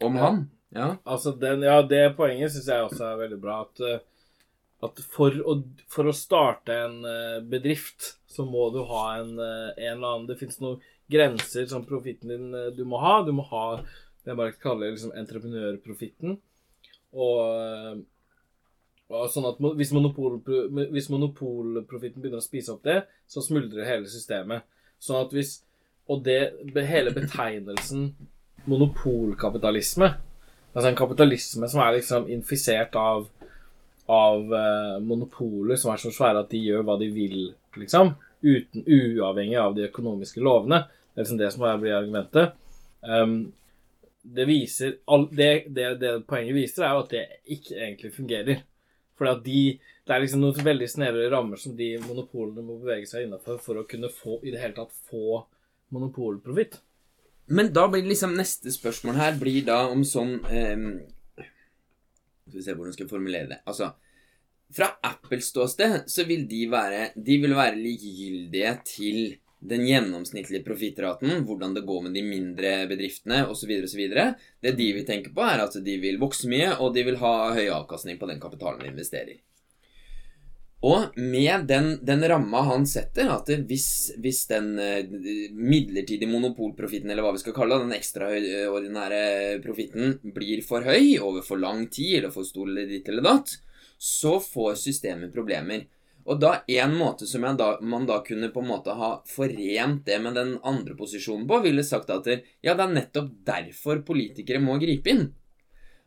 Om 0.07 0.15
Ja. 0.17 0.23
han? 0.25 0.39
Ja. 0.71 0.87
Altså, 1.05 1.33
den, 1.39 1.61
ja, 1.67 1.81
det 1.83 2.15
poenget 2.15 2.53
syns 2.53 2.69
jeg 2.71 2.85
også 2.87 3.03
er 3.11 3.19
veldig 3.25 3.41
bra. 3.43 3.59
At, 3.67 3.81
eh, 3.83 3.99
at 4.87 5.03
for, 5.11 5.35
å, 5.43 5.57
for 5.91 6.07
å 6.09 6.15
starte 6.15 6.71
en 6.87 7.01
eh, 7.05 7.41
bedrift, 7.43 8.13
så 8.31 8.45
må 8.47 8.69
du 8.73 8.79
ha 8.87 9.03
en, 9.19 9.35
eh, 9.35 9.73
en 9.89 9.97
eller 9.97 10.13
annen 10.15 10.29
Det 10.31 10.39
fins 10.39 10.61
noen 10.63 10.79
grenser 11.11 11.67
som 11.69 11.85
profitten 11.87 12.31
din 12.31 12.53
eh, 12.55 12.71
du 12.75 12.85
må 12.87 13.01
ha. 13.01 13.19
Du 13.27 13.33
må 13.35 13.45
ha 13.51 13.65
det 13.77 14.31
jeg 14.31 14.37
bare 14.37 14.57
kaller 14.61 14.93
liksom 14.93 15.13
entreprenørprofitten. 15.17 16.39
Og, 17.11 17.37
eh, 17.57 18.01
Og 19.11 19.27
sånn 19.27 19.43
at 19.43 19.57
hvis, 19.59 19.89
monopol, 19.91 20.37
hvis 20.93 21.09
monopolprofitten 21.11 22.21
begynner 22.23 22.39
å 22.39 22.45
spise 22.45 22.71
opp 22.71 22.85
det, 22.85 23.01
så 23.27 23.43
smuldrer 23.43 23.83
hele 23.83 24.07
systemet. 24.07 24.63
Sånn 24.99 25.25
at 25.25 25.35
hvis 25.35 25.59
Og 26.07 26.23
det, 26.25 26.57
hele 26.87 27.11
betegnelsen 27.13 28.15
monopolkapitalisme 28.65 30.09
Altså 30.73 30.87
en 30.89 30.97
kapitalisme 30.97 31.67
som 31.69 31.81
er 31.83 31.97
liksom 31.97 32.29
infisert 32.31 32.95
av 32.95 33.27
av 34.11 34.53
eh, 34.53 34.99
monopoler 34.99 35.75
som 35.79 35.93
er 35.93 36.01
så 36.01 36.11
svære 36.11 36.43
at 36.43 36.51
de 36.51 36.59
gjør 36.65 36.83
hva 36.87 36.97
de 36.99 37.07
vil, 37.13 37.37
liksom. 37.79 38.15
Uten, 38.41 38.83
uavhengig 38.83 39.59
av 39.61 39.75
de 39.77 39.85
økonomiske 39.87 40.41
lovene. 40.43 40.81
Det 41.11 41.19
er 41.19 41.25
liksom 41.25 41.39
det 41.41 41.51
som 41.53 41.65
blir 41.81 41.97
argumentet. 41.97 42.53
Um, 43.01 43.53
det 44.21 44.45
viser 44.45 44.97
all, 45.05 45.27
det, 45.35 45.65
det, 45.73 45.87
det 46.01 46.11
poenget 46.29 46.55
viser, 46.55 46.85
er 46.85 46.93
jo 46.95 47.05
at 47.05 47.15
det 47.15 47.23
ikke 47.55 47.79
egentlig 47.79 48.13
fungerer. 48.15 48.61
Fordi 49.17 49.41
de 49.45 49.79
Det 50.07 50.15
er 50.15 50.23
liksom 50.23 50.41
noen 50.41 50.65
veldig 50.65 50.87
snevre 50.89 51.27
rammer 51.29 51.59
som 51.61 51.75
de 51.77 51.91
monopolene 52.01 52.63
må 52.65 52.79
bevege 52.81 53.05
seg 53.07 53.27
innafor 53.27 53.59
for 53.61 53.77
å 53.77 53.85
kunne 53.87 54.09
få 54.09 54.39
i 54.41 54.51
det 54.51 54.59
hele 54.59 54.73
tatt 54.73 54.95
få 55.07 55.43
monopolprofitt. 55.93 56.79
Men 57.53 57.69
da 57.75 57.85
blir 57.87 58.07
liksom 58.09 58.33
neste 58.35 58.73
spørsmål 58.73 59.19
her 59.19 59.37
blir 59.39 59.61
da 59.67 59.83
om 59.91 60.01
sånn 60.07 60.39
um, 60.41 60.87
Skal 61.37 62.57
vi 62.57 62.65
se 62.65 62.73
hvordan 62.73 62.89
jeg 62.89 62.97
skal 62.97 63.11
formulere 63.11 63.51
det. 63.53 63.59
Altså 63.69 63.91
Fra 64.73 64.89
Apples 65.05 65.51
ståsted 65.53 66.09
så 66.11 66.25
vil 66.27 66.47
de 66.49 66.65
være 66.71 67.11
De 67.15 67.37
vil 67.45 67.55
være 67.55 67.79
likegyldige 67.79 68.73
til 68.89 69.21
den 69.61 69.85
gjennomsnittlige 69.85 70.65
profittraten, 70.65 71.43
hvordan 71.45 71.75
det 71.77 71.85
går 71.85 72.07
med 72.07 72.17
de 72.17 72.23
mindre 72.25 72.73
bedriftene 72.89 73.43
osv. 73.51 73.75
osv. 73.85 74.01
Det 74.61 74.73
de 74.77 74.89
vil 74.97 75.05
tenke 75.05 75.33
på, 75.35 75.45
er 75.45 75.61
at 75.67 75.77
de 75.85 75.97
vil 76.01 76.19
vokse 76.21 76.49
mye, 76.49 76.73
og 76.81 76.95
de 76.95 77.05
vil 77.05 77.21
ha 77.21 77.35
høy 77.53 77.67
avkastning 77.69 78.17
på 78.17 78.29
den 78.29 78.41
kapitalen 78.41 78.81
de 78.81 78.89
investerer. 78.89 79.39
Og 80.81 81.13
med 81.21 81.67
den, 81.69 81.91
den 82.01 82.23
ramma 82.25 82.63
han 82.71 82.87
setter, 82.89 83.29
at 83.29 83.49
hvis, 83.69 84.15
hvis 84.17 84.39
den 84.49 84.73
eh, 84.81 85.05
midlertidige 85.53 86.29
monopolprofitten, 86.29 87.11
eller 87.13 87.21
hva 87.21 87.35
vi 87.35 87.41
skal 87.43 87.53
kalle 87.53 87.77
det, 87.77 87.85
den 87.85 87.99
ekstraordinære 87.99 89.59
profitten, 89.61 90.15
blir 90.33 90.63
for 90.65 90.81
høy 90.81 91.19
over 91.21 91.45
for 91.45 91.61
lang 91.61 91.85
tid, 91.93 92.15
eller 92.17 92.33
for 92.33 92.49
stor 92.49 92.65
eller 92.65 92.89
ditt 92.89 93.13
eller 93.13 93.29
datt, 93.29 93.53
så 94.01 94.39
får 94.41 94.79
systemet 94.81 95.33
problemer. 95.33 95.85
Og 96.25 96.39
da 96.41 96.51
en 96.69 96.95
måte 96.97 97.25
som 97.27 97.45
da, 97.57 97.73
man 97.81 98.05
da 98.05 98.19
kunne 98.25 98.51
på 98.53 98.61
en 98.61 98.69
måte 98.69 98.93
ha 98.97 99.11
forent 99.27 100.05
det 100.05 100.19
med 100.21 100.37
den 100.37 100.55
andre 100.63 100.95
posisjonen 100.97 101.47
på, 101.49 101.61
ville 101.65 101.83
sagt 101.83 102.11
at 102.13 102.29
ja, 102.29 102.75
det 102.75 102.83
er 102.83 102.95
nettopp 102.95 103.31
derfor 103.47 104.03
politikere 104.05 104.61
må 104.61 104.77
gripe 104.81 105.13
inn. 105.13 105.27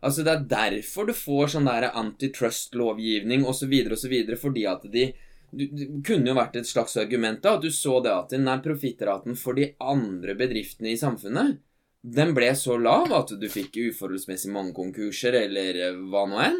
Altså 0.04 0.22
Det 0.22 0.32
er 0.32 0.48
derfor 0.48 1.08
du 1.08 1.14
får 1.16 1.54
sånn 1.54 1.68
der 1.68 1.88
antitrust-lovgivning 1.90 3.46
osv., 3.48 3.72
osv., 3.96 4.16
fordi 4.40 4.66
at 4.68 4.90
de 4.92 5.12
du, 5.54 5.68
Det 5.70 5.86
kunne 6.02 6.32
jo 6.32 6.34
vært 6.34 6.56
et 6.58 6.66
slags 6.66 6.96
argument 6.98 7.42
da, 7.42 7.54
at 7.54 7.62
du 7.62 7.70
så 7.70 8.00
det 8.02 8.10
at 8.10 8.32
nei, 8.42 8.56
profittraten 8.62 9.38
for 9.38 9.54
de 9.54 9.70
andre 9.78 10.34
bedriftene 10.34 10.90
i 10.90 10.98
samfunnet 10.98 11.60
den 12.04 12.34
ble 12.36 12.50
så 12.58 12.76
lav 12.76 13.12
at 13.16 13.30
du 13.40 13.46
fikk 13.48 13.78
uforholdsmessig 13.80 14.50
mange 14.52 14.74
konkurser, 14.76 15.38
eller 15.46 15.78
eh, 15.86 16.00
hva 16.12 16.26
nå 16.28 16.40
enn. 16.44 16.58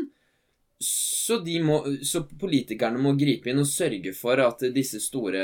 Så, 0.82 1.38
de 1.44 1.60
må, 1.62 1.78
så 2.04 2.24
politikerne 2.26 3.00
må 3.00 3.14
gripe 3.16 3.48
inn 3.50 3.62
og 3.62 3.68
sørge 3.70 4.12
for 4.16 4.40
at 4.42 4.64
disse 4.74 5.00
store 5.00 5.40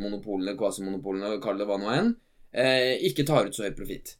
monopolene, 0.00 0.56
kvasimonopolene, 0.58 1.36
kall 1.44 1.60
det 1.60 1.68
hva 1.68 1.78
nå 1.78 1.90
enn, 1.92 2.12
eh, 2.50 2.94
ikke 3.10 3.26
tar 3.28 3.50
ut 3.50 3.56
så 3.56 3.66
høy 3.68 3.74
profitt. 3.76 4.16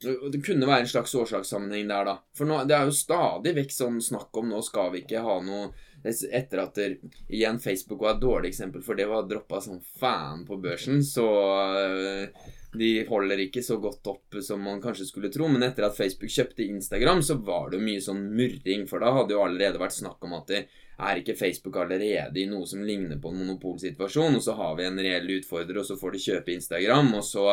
Det 0.00 0.40
kunne 0.40 0.64
være 0.64 0.86
en 0.86 0.88
slags 0.88 1.12
årsakssammenheng 1.18 1.90
der, 1.90 2.06
da. 2.08 2.14
For 2.36 2.48
nå, 2.48 2.62
det 2.64 2.72
er 2.72 2.88
jo 2.88 2.96
stadig 2.96 3.52
vekk 3.58 3.74
sånn 3.74 3.98
snakk 4.00 4.38
om 4.40 4.48
nå 4.48 4.62
skal 4.64 4.94
vi 4.94 5.02
ikke 5.04 5.24
ha 5.26 5.38
noe 5.44 5.70
Etter 6.00 6.62
at 6.62 6.78
der, 6.78 6.94
igjen 7.28 7.58
Facebook 7.60 8.00
var 8.00 8.14
et 8.14 8.22
dårlig 8.22 8.54
eksempel, 8.54 8.80
for 8.80 8.96
det 8.96 9.04
var 9.10 9.26
droppa 9.28 9.58
som 9.60 9.82
fan 10.00 10.46
på 10.48 10.56
børsen, 10.56 11.02
så 11.04 11.26
øh, 11.76 12.46
de 12.72 12.90
holder 13.08 13.40
ikke 13.46 13.62
så 13.66 13.80
godt 13.82 14.06
opp 14.12 14.36
som 14.46 14.62
man 14.62 14.82
kanskje 14.82 15.08
skulle 15.08 15.30
tro. 15.32 15.48
Men 15.50 15.64
etter 15.66 15.88
at 15.88 15.96
Facebook 15.96 16.30
kjøpte 16.30 16.66
Instagram, 16.66 17.22
så 17.26 17.38
var 17.42 17.72
det 17.72 17.82
mye 17.82 18.02
sånn 18.04 18.22
murring, 18.36 18.86
for 18.90 19.02
da 19.02 19.12
hadde 19.16 19.34
jo 19.34 19.42
allerede 19.44 19.80
vært 19.82 19.98
snakk 19.98 20.22
om 20.26 20.36
at 20.38 20.52
det 20.52 20.64
er 21.00 21.20
ikke 21.20 21.38
Facebook 21.38 21.78
allerede 21.80 22.38
i 22.38 22.46
noe 22.48 22.68
som 22.68 22.82
ligner 22.84 23.18
på 23.20 23.32
en 23.32 23.40
monopolsituasjon, 23.40 24.36
og 24.36 24.44
så 24.44 24.54
har 24.58 24.76
vi 24.78 24.86
en 24.86 25.00
reell 25.00 25.30
utfordrer, 25.38 25.80
og 25.80 25.88
så 25.88 25.96
får 25.98 26.14
de 26.14 26.24
kjøpe 26.26 26.54
Instagram, 26.54 27.14
og 27.16 27.24
så 27.24 27.46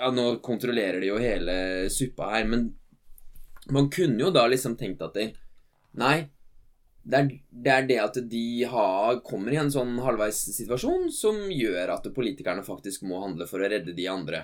ja, 0.00 0.10
nå 0.10 0.26
kontrollerer 0.44 1.00
de 1.00 1.12
jo 1.12 1.20
hele 1.22 1.54
suppa 1.92 2.32
her, 2.34 2.48
men 2.50 2.66
man 3.70 3.90
kunne 3.92 4.18
jo 4.24 4.32
da 4.34 4.46
liksom 4.50 4.76
tenkt 4.80 5.04
at 5.06 5.16
de, 5.16 5.30
Nei, 6.00 6.28
det 7.02 7.16
er, 7.18 7.28
det 7.50 7.72
er 7.72 7.86
det 7.88 7.98
at 8.02 8.16
de 8.30 8.44
har, 8.68 9.20
kommer 9.24 9.52
i 9.52 9.56
en 9.56 9.70
sånn 9.72 9.94
halvveissituasjon 10.04 11.08
som 11.12 11.38
gjør 11.50 11.94
at 11.96 12.08
politikerne 12.14 12.62
faktisk 12.66 13.02
må 13.08 13.22
handle 13.24 13.46
for 13.48 13.60
å 13.64 13.70
redde 13.72 13.94
de 13.96 14.06
andre. 14.12 14.42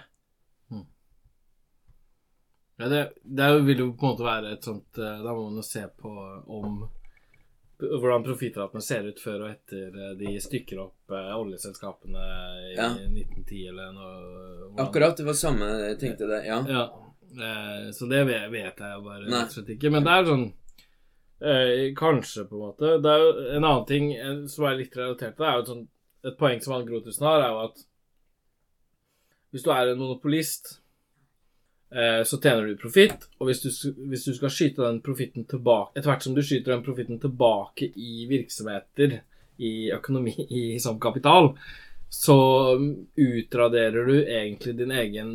Ja, 2.78 2.88
det, 2.92 3.12
det 3.24 3.46
vil 3.64 3.78
jo 3.80 3.92
på 3.96 4.04
en 4.06 4.10
måte 4.12 4.24
være 4.26 4.50
et 4.52 4.66
sånt 4.68 4.98
eh, 5.00 5.22
Da 5.24 5.32
må 5.32 5.46
man 5.46 5.54
jo 5.56 5.62
se 5.64 5.86
på 5.96 6.10
om 6.58 6.82
hvordan 7.80 8.22
profittratene 8.24 8.80
ser 8.84 9.04
ut 9.08 9.18
før 9.20 9.46
og 9.46 9.48
etter 9.54 9.96
eh, 9.96 10.10
de 10.20 10.34
stykker 10.44 10.82
opp 10.84 11.12
eh, 11.16 11.30
oljeselskapene 11.40 12.26
i 12.66 12.74
Ja. 12.76 12.90
1910 12.96 13.62
eller 13.70 13.90
noe. 13.96 14.12
hvordan- 14.18 14.84
Akkurat, 14.86 15.16
det 15.16 15.24
var 15.28 15.38
samme 15.40 15.70
jeg 15.86 15.98
tenkte 16.04 16.28
det, 16.28 16.42
ja. 16.50 16.60
Ja. 16.68 16.84
Eh, 17.36 17.88
så 17.96 18.08
det 18.12 18.22
vet 18.28 18.52
jeg 18.80 19.02
bare 19.08 19.24
rett 19.24 19.40
og 19.48 19.56
slett 19.56 19.72
ikke. 19.76 19.90
Men 19.96 20.04
det 20.04 20.12
er 20.18 20.28
sånn 20.30 20.46
eh, 21.40 21.92
Kanskje, 21.96 22.46
på 22.48 22.56
en 22.56 22.64
måte. 22.68 22.96
Det 23.02 23.12
er 23.12 23.24
jo 23.24 23.34
en 23.58 23.64
annen 23.64 23.86
ting 23.88 24.08
som 24.52 24.68
er 24.68 24.80
litt 24.80 24.96
relatert 24.96 25.36
til 25.36 25.44
det, 25.44 25.50
er 25.50 25.58
jo 25.58 25.64
et, 25.64 25.70
sånt, 25.74 25.92
et 26.26 26.40
poeng 26.40 26.62
som 26.64 26.76
han 26.76 26.88
Grotusen 26.88 27.28
har, 27.28 27.44
er 27.44 27.54
jo 27.54 27.62
at 27.68 27.86
hvis 29.56 29.64
du 29.64 29.70
er 29.72 29.88
en 29.88 30.00
monopolist, 30.00 30.74
eh, 31.94 32.22
så 32.28 32.36
tjener 32.36 32.66
du 32.66 32.76
profitt. 32.76 33.28
Og 33.38 33.48
hvis 33.48 33.62
du, 33.62 33.70
hvis 34.10 34.26
du 34.28 34.34
skal 34.36 34.52
skyte 34.52 34.84
den 34.84 35.00
profitten 35.00 35.46
tilbake 35.48 35.96
Etter 35.96 36.10
hvert 36.10 36.26
som 36.26 36.34
du 36.36 36.42
skyter 36.44 36.74
den 36.74 36.84
profitten 36.84 37.20
tilbake 37.22 37.88
i 37.96 38.26
virksomheter, 38.28 39.20
i 39.56 39.90
økonomi, 39.96 40.34
i, 40.60 40.64
som 40.82 41.00
kapital, 41.00 41.54
så 42.12 42.36
utraderer 43.16 44.06
du 44.06 44.16
egentlig 44.20 44.76
din 44.76 44.92
egen 44.92 45.32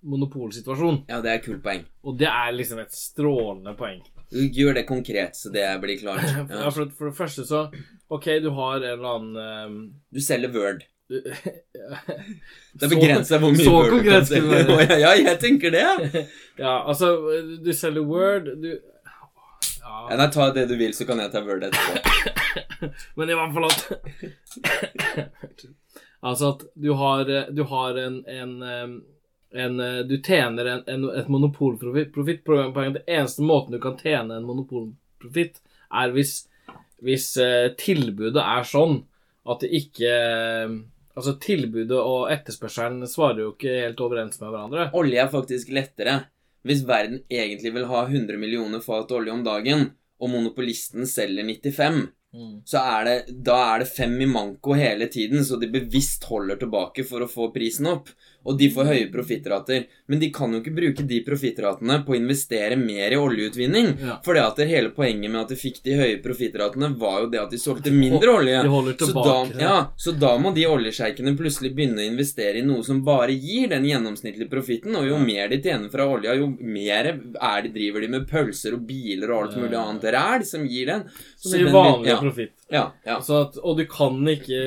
monopolsituasjon. 0.00 1.04
Ja, 1.10 1.18
det 1.20 1.32
er 1.32 1.40
et 1.40 1.48
kult 1.48 1.64
poeng. 1.64 1.82
Og 2.06 2.16
det 2.22 2.30
er 2.30 2.54
liksom 2.54 2.80
et 2.80 2.94
strålende 2.94 3.74
poeng. 3.76 4.00
Gjør 4.30 4.74
det 4.78 4.84
konkret, 4.86 5.34
så 5.36 5.50
det 5.50 5.64
blir 5.82 5.98
klart. 5.98 6.22
Ja, 6.22 6.44
Ja. 6.64 6.70
for, 6.70 6.86
for 6.98 7.10
det 7.10 7.16
første 7.18 7.44
så 7.48 7.64
Ok, 8.10 8.26
du 8.42 8.50
har 8.54 8.76
en 8.78 8.84
eller 8.92 9.08
annen 9.16 9.36
um... 9.66 9.74
Du 10.14 10.20
selger 10.22 10.50
Word. 10.54 10.84
du, 11.10 11.16
Det 12.78 12.86
er 12.86 12.92
begrensa 12.94 13.38
hvor 13.42 13.50
mye 13.54 13.64
så 13.66 13.74
Word 13.74 13.90
du 13.90 14.02
kan 14.06 14.26
selge. 14.26 14.60
Ja, 15.02 15.10
jeg 15.18 15.36
tenker 15.42 15.70
det. 15.74 16.26
Ja, 16.58 16.76
altså, 16.88 17.10
du 17.64 17.72
selger 17.74 18.06
Word 18.06 18.50
Du 18.62 18.70
Ja, 18.70 20.06
Ja, 20.10 20.16
nei, 20.20 20.28
ta 20.30 20.50
det 20.54 20.68
du 20.70 20.76
vil, 20.78 20.94
så 20.94 21.06
kan 21.08 21.18
jeg 21.22 21.32
ta 21.34 21.42
Word 21.46 21.66
etterpå. 21.66 22.90
men 23.18 23.30
i 23.30 23.38
hvert 23.38 23.54
fall 23.56 23.66
at 23.70 23.78
Altså 26.22 26.50
at 26.54 26.62
du 26.76 26.90
har, 27.00 27.24
du 27.56 27.62
har 27.64 27.96
en, 27.96 28.16
en, 28.28 28.50
ehm, 28.62 28.94
en 29.52 29.80
eh, 29.80 29.98
Du 29.98 30.16
tjener 30.22 30.64
en, 30.64 30.82
en, 30.86 31.08
et 31.10 31.28
monopolprofitt. 31.28 32.12
på. 32.44 32.56
Det 32.94 33.04
eneste 33.06 33.42
måten 33.42 33.76
du 33.76 33.80
kan 33.82 33.98
tjene 33.98 34.36
en 34.36 34.46
monopolprofitt, 34.46 35.60
er 35.90 36.14
hvis, 36.14 36.46
hvis 37.02 37.36
eh, 37.36 37.72
tilbudet 37.78 38.42
er 38.42 38.66
sånn 38.66 39.02
at 39.50 39.62
det 39.64 39.74
ikke 39.82 40.16
eh, 40.16 40.80
Altså, 41.20 41.34
tilbudet 41.42 41.98
og 41.98 42.30
etterspørselen 42.32 43.02
svarer 43.10 43.42
jo 43.42 43.48
ikke 43.50 43.72
helt 43.82 43.98
overens 44.00 44.38
med 44.40 44.52
hverandre. 44.54 44.84
Olje 44.96 45.18
er 45.20 45.28
faktisk 45.28 45.72
lettere. 45.74 46.14
Hvis 46.64 46.84
verden 46.86 47.18
egentlig 47.28 47.72
vil 47.74 47.88
ha 47.90 48.04
100 48.06 48.38
millioner 48.40 48.80
fat 48.80 49.10
olje 49.12 49.34
om 49.34 49.42
dagen, 49.44 49.88
og 50.22 50.30
monopolisten 50.32 51.08
selger 51.10 51.44
95, 51.44 52.00
så 52.64 52.78
er 52.78 53.06
det, 53.08 53.14
da 53.42 53.56
er 53.72 53.82
det 53.82 53.90
fem 53.90 54.14
i 54.22 54.28
manko 54.30 54.76
hele 54.78 55.08
tiden, 55.10 55.42
så 55.44 55.58
de 55.58 55.66
bevisst 55.72 56.28
holder 56.30 56.60
tilbake 56.60 57.02
for 57.08 57.24
å 57.24 57.30
få 57.30 57.48
prisen 57.54 57.90
opp. 57.90 58.12
Og 58.48 58.56
de 58.56 58.70
får 58.72 58.86
høye 58.88 59.08
profittrater. 59.12 59.82
Men 60.08 60.18
de 60.22 60.30
kan 60.32 60.52
jo 60.54 60.62
ikke 60.62 60.72
bruke 60.72 61.04
de 61.06 61.18
profittratene 61.26 61.98
på 62.06 62.14
å 62.14 62.16
investere 62.16 62.76
mer 62.80 63.12
i 63.12 63.18
oljeutvinning. 63.20 63.90
Ja. 64.00 64.14
For 64.24 64.32
det 64.38 64.44
at 64.46 64.56
det 64.62 64.68
hele 64.70 64.88
poenget 64.96 65.28
med 65.30 65.42
at 65.42 65.52
de 65.52 65.58
fikk 65.60 65.82
de 65.84 65.98
høye 65.98 66.20
profittratene, 66.24 66.88
var 66.98 67.18
jo 67.26 67.28
det 67.34 67.40
at 67.42 67.50
de 67.52 67.60
solgte 67.60 67.92
mindre 67.92 68.32
olje. 68.38 68.62
Holder 68.72 68.96
Så 68.96 69.10
da, 69.12 69.24
tilbake. 69.24 69.60
ja, 69.60 69.74
så 70.00 70.14
da 70.16 70.32
må 70.40 70.54
de 70.56 70.64
oljesjeikene 70.70 71.34
plutselig 71.36 71.74
begynne 71.76 72.00
å 72.00 72.08
investere 72.08 72.62
i 72.62 72.64
noe 72.64 72.82
som 72.86 73.02
bare 73.04 73.36
gir 73.36 73.68
den 73.74 73.84
gjennomsnittlige 73.90 74.48
profitten. 74.50 74.96
Og 74.96 75.10
jo 75.10 75.18
mer 75.20 75.52
de 75.52 75.60
tjener 75.60 75.92
fra 75.92 76.08
olja, 76.08 76.34
jo 76.40 76.48
mer 76.60 77.10
er 77.12 77.62
de, 77.66 77.74
driver 77.76 78.00
de 78.06 78.08
med 78.16 78.26
pølser 78.30 78.78
og 78.78 78.86
biler 78.88 79.30
og 79.34 79.42
alt 79.44 79.60
mulig 79.60 79.76
annet 79.76 80.08
ræl 80.16 80.46
som 80.48 80.64
gir 80.64 80.86
den. 80.94 81.04
Så 81.36 81.50
så 81.52 81.58
den 81.58 81.68
vil- 81.68 81.76
vanlig 81.76 82.08
ja. 82.14 82.18
profitt. 82.24 82.56
Ja, 82.70 82.92
ja. 83.04 83.16
Så 83.22 83.40
at, 83.42 83.56
og 83.58 83.80
du 83.80 83.82
kan 83.90 84.20
ikke 84.30 84.58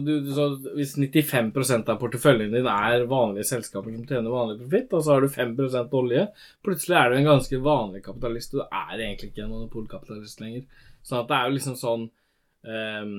du, 0.00 0.12
så 0.32 0.46
Hvis 0.78 0.94
95% 0.96 1.90
av 1.92 1.98
porteføljen 2.00 2.54
din 2.54 2.68
er 2.70 3.04
vanlige 3.10 3.50
selskaper 3.50 3.92
som 3.92 4.06
tjener 4.08 4.32
vanlig 4.32 4.62
profitt, 4.62 4.94
og 4.96 5.04
så 5.04 5.12
har 5.12 5.24
du 5.24 5.28
5% 5.34 5.98
olje, 6.00 6.22
plutselig 6.64 6.96
er 6.96 7.10
du 7.10 7.18
en 7.18 7.28
ganske 7.28 7.60
vanlig 7.66 8.00
kapitalist. 8.06 8.56
Du 8.56 8.64
er 8.64 8.94
egentlig 8.96 9.30
ikke 9.32 9.44
en 9.44 9.52
monopolkapitalist 9.52 10.40
lenger. 10.40 10.64
Så 11.04 11.20
at 11.20 11.28
det 11.28 11.36
er 11.36 11.50
jo 11.50 11.58
liksom 11.58 11.76
sånn 11.80 12.08
um, 12.08 13.14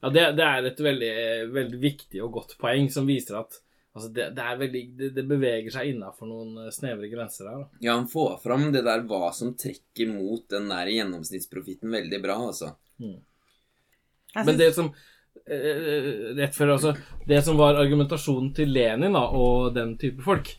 Ja, 0.00 0.12
det, 0.12 0.28
det, 0.36 0.44
er 0.44 0.68
et 0.68 0.84
veldig, 0.84 1.16
veldig 1.56 1.80
viktig 1.80 2.22
og 2.24 2.36
godt 2.36 2.56
poeng 2.60 2.88
som 2.92 3.08
viser 3.08 3.40
at 3.40 3.60
Altså 3.90 4.12
det, 4.14 4.28
det, 4.36 4.44
veldig, 4.58 4.80
det, 4.94 5.08
det, 5.16 5.22
beveger 5.26 5.72
seg 5.74 5.88
innafor 5.90 6.28
noen 6.30 6.60
eh, 6.62 6.68
snevre 6.70 7.08
grenser 7.10 7.48
her. 7.50 7.64
Da. 7.64 7.80
Ja, 7.82 7.96
han 7.96 8.06
får 8.08 8.36
fram 8.44 8.68
det 8.70 8.84
der 8.86 9.02
hva 9.10 9.32
som 9.34 9.56
trekker 9.58 10.12
mot 10.12 10.44
den 10.52 10.70
der 10.70 10.92
gjennomsnittsprofitten 10.94 11.90
veldig 11.90 12.20
bra, 12.22 12.36
altså. 12.52 12.70
Mm. 13.02 13.16
Men 14.34 14.58
det 14.58 14.72
som 14.76 14.90
eh, 15.46 16.34
Rett 16.38 16.54
før, 16.54 16.76
altså 16.76 16.94
Det 17.26 17.40
som 17.46 17.58
var 17.58 17.80
argumentasjonen 17.80 18.52
til 18.54 18.72
Lenin 18.74 19.16
da, 19.16 19.24
og 19.34 19.74
den 19.74 19.96
type 20.00 20.22
folk, 20.22 20.52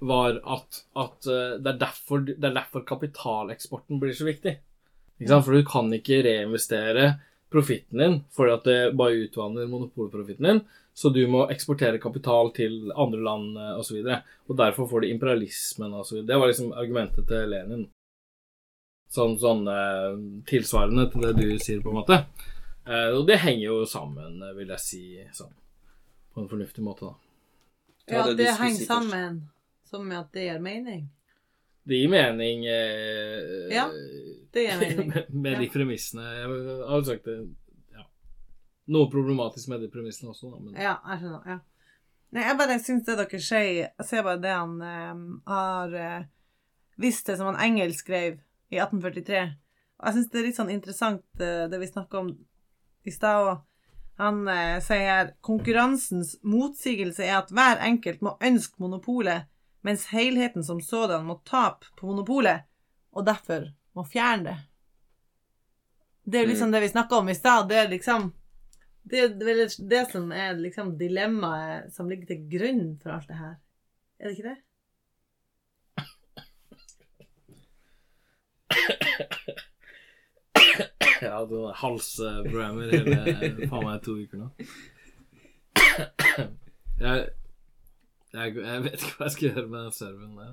var 0.00 0.40
at, 0.48 0.82
at 0.96 1.28
eh, 1.28 1.56
det, 1.60 1.74
er 1.74 1.80
derfor, 1.84 2.24
det, 2.26 2.38
er 2.40 2.56
derfor, 2.56 2.86
kapitaleksporten 2.88 4.00
blir 4.00 4.16
så 4.16 4.26
viktig. 4.28 4.56
For 5.20 5.52
du 5.52 5.66
kan 5.68 5.90
ikke 5.92 6.22
reinvestere 6.24 7.18
profitten 7.52 7.98
din 8.00 8.14
fordi 8.32 8.52
at 8.54 8.68
det 8.68 8.78
bare 8.96 9.26
utvanner 9.26 9.68
monopolprofitten 9.68 10.46
din. 10.46 10.62
Så 10.96 11.10
du 11.12 11.20
må 11.30 11.44
eksportere 11.52 12.00
kapital 12.02 12.50
til 12.56 12.90
andre 12.96 13.20
land 13.24 13.58
osv. 13.76 14.00
Og, 14.00 14.08
så 14.08 14.20
og 14.48 14.56
derfor 14.58 14.88
får 14.88 15.04
du 15.04 15.10
imperialismen 15.10 15.94
osv. 16.00 16.22
Det 16.26 16.38
var 16.38 16.50
liksom 16.50 16.72
argumentet 16.72 17.28
til 17.28 17.52
Lenin. 17.52 17.84
Sånn, 19.10 19.36
sånn 19.42 19.64
eh, 19.66 20.16
tilsvarende 20.46 21.08
til 21.10 21.24
det 21.26 21.32
du 21.38 21.46
sier, 21.58 21.80
på 21.82 21.90
en 21.90 21.98
måte. 21.98 22.20
Eh, 22.90 23.08
og 23.14 23.24
det 23.28 23.38
henger 23.44 23.64
jo 23.68 23.78
sammen, 23.86 24.42
vil 24.58 24.74
jeg 24.74 24.84
si, 24.84 25.04
sånn 25.36 25.54
på 26.30 26.42
en 26.42 26.50
fornuftig 26.50 26.82
måte, 26.86 27.10
da. 27.10 27.14
Ja, 28.10 28.26
det, 28.26 28.36
det 28.38 28.52
henger 28.58 28.86
sammen 28.86 29.40
som 29.86 30.06
med 30.06 30.18
at 30.18 30.34
det 30.34 30.46
gir 30.46 30.60
mening? 30.62 31.08
Det 31.86 31.98
gir 31.98 32.10
mening 32.10 32.66
eh, 32.70 33.70
Ja, 33.74 33.86
det 34.54 34.66
gir 34.66 34.78
mening. 34.82 35.10
med, 35.10 35.32
med 35.34 35.56
ja. 35.56 35.62
de 35.62 35.70
premissene. 35.72 36.26
Jeg 36.38 36.52
har 36.86 37.02
jo 37.02 37.08
sagt 37.08 37.26
det 37.26 37.40
noe 38.90 39.10
problematisk 39.10 39.70
med 39.70 39.84
de 39.84 39.90
premissene 39.90 40.32
også, 40.32 40.50
da. 40.50 40.60
Men... 40.60 40.74
Ja, 40.78 40.96
jeg 41.12 41.22
skjønner. 41.22 41.46
ja. 41.46 41.58
Nei, 42.30 42.44
jeg 42.46 42.58
bare 42.60 42.76
syns 42.78 43.06
det 43.08 43.16
dere 43.18 43.38
sier 43.42 43.70
Jeg 43.88 44.06
ser 44.06 44.22
bare 44.22 44.38
det 44.38 44.52
han 44.54 44.76
um, 44.78 45.22
har 45.50 45.94
uh, 45.98 46.28
visst 47.02 47.26
det 47.26 47.34
som 47.40 47.48
han 47.50 47.58
Engel 47.58 47.94
skrev 47.96 48.38
i 48.70 48.78
1843. 48.78 49.40
Og 49.98 50.06
jeg 50.06 50.16
syns 50.16 50.30
det 50.30 50.38
er 50.38 50.46
litt 50.46 50.58
sånn 50.60 50.70
interessant, 50.74 51.26
uh, 51.42 51.66
det 51.70 51.80
vi 51.82 51.90
snakker 51.90 52.22
om 52.22 52.30
i 53.04 53.12
stad 53.14 53.48
òg. 53.48 53.60
Han 54.20 54.48
eh, 54.52 54.78
sier 54.84 55.06
her 55.08 55.30
konkurransens 55.40 56.34
motsigelse 56.44 57.24
er 57.24 57.38
at 57.38 57.52
hver 57.56 57.80
enkelt 57.86 58.20
må 58.20 58.34
ønske 58.44 58.82
monopolet, 58.82 59.48
mens 59.80 60.10
helheten 60.12 60.64
som 60.64 60.82
sådan 60.84 61.24
må 61.24 61.38
tape 61.48 61.88
på 61.96 62.10
monopolet, 62.10 62.66
og 63.16 63.24
derfor 63.26 63.70
må 63.96 64.04
fjerne 64.04 64.50
det. 64.50 64.58
Det 66.30 66.38
er 66.38 66.44
jo 66.44 66.50
liksom 66.52 66.68
mm. 66.68 66.74
det 66.76 66.82
vi 66.84 66.92
snakka 66.92 67.16
om 67.16 67.28
i 67.28 67.34
stad. 67.34 67.68
Det 67.68 67.78
er 67.80 67.88
liksom 67.88 68.32
det 69.10 69.18
er 69.18 69.88
det 69.88 70.04
som 70.12 70.32
er 70.32 70.52
liksom 70.60 70.92
dilemmaet 70.98 71.92
som 71.94 72.08
ligger 72.08 72.28
til 72.28 72.44
grunn 72.52 72.98
for 73.00 73.16
alt 73.16 73.28
det 73.28 73.38
her. 73.38 73.54
Er 74.20 74.28
det 74.28 74.36
ikke 74.36 74.50
det? 74.50 74.58
Du 81.50 81.56
har 81.66 81.76
halsproblemer 81.82 82.94
hele 82.94 83.68
faen 83.68 83.86
meg 83.86 84.00
to 84.06 84.16
uker 84.20 84.40
nå. 84.44 84.48
Jeg, 87.00 87.30
jeg, 88.34 88.56
jeg, 88.60 88.80
vet 88.84 88.96
ikke 89.00 89.14
hva 89.16 89.26
jeg 89.26 89.32
skal 89.32 89.46
gjøre 89.46 89.68
med 89.72 89.78
den 89.86 89.94
serven 89.96 90.34
der. 90.36 90.50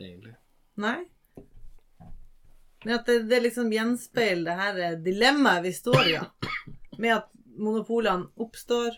Egentlig. 0.00 0.32
Nei? 0.80 0.94
Men 2.86 2.94
at 2.96 3.10
det, 3.10 3.18
det 3.28 3.40
liksom 3.44 3.68
gjenspeiler 3.74 4.48
det 4.48 4.54
her 4.62 4.96
dilemmaet 5.04 5.66
vi 5.66 5.74
står 5.76 6.08
i, 6.08 6.14
med 6.96 7.14
at 7.18 7.28
monopolene 7.60 8.32
oppstår 8.40 8.96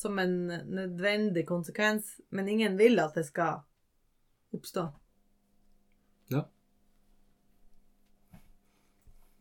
som 0.00 0.18
en 0.18 0.46
nødvendig 0.48 1.44
konsekvens, 1.46 2.16
men 2.30 2.48
ingen 2.48 2.80
vil 2.80 2.98
at 3.04 3.14
det 3.14 3.26
skal 3.28 3.60
oppstå. 4.56 4.88
Ja. 6.32 6.46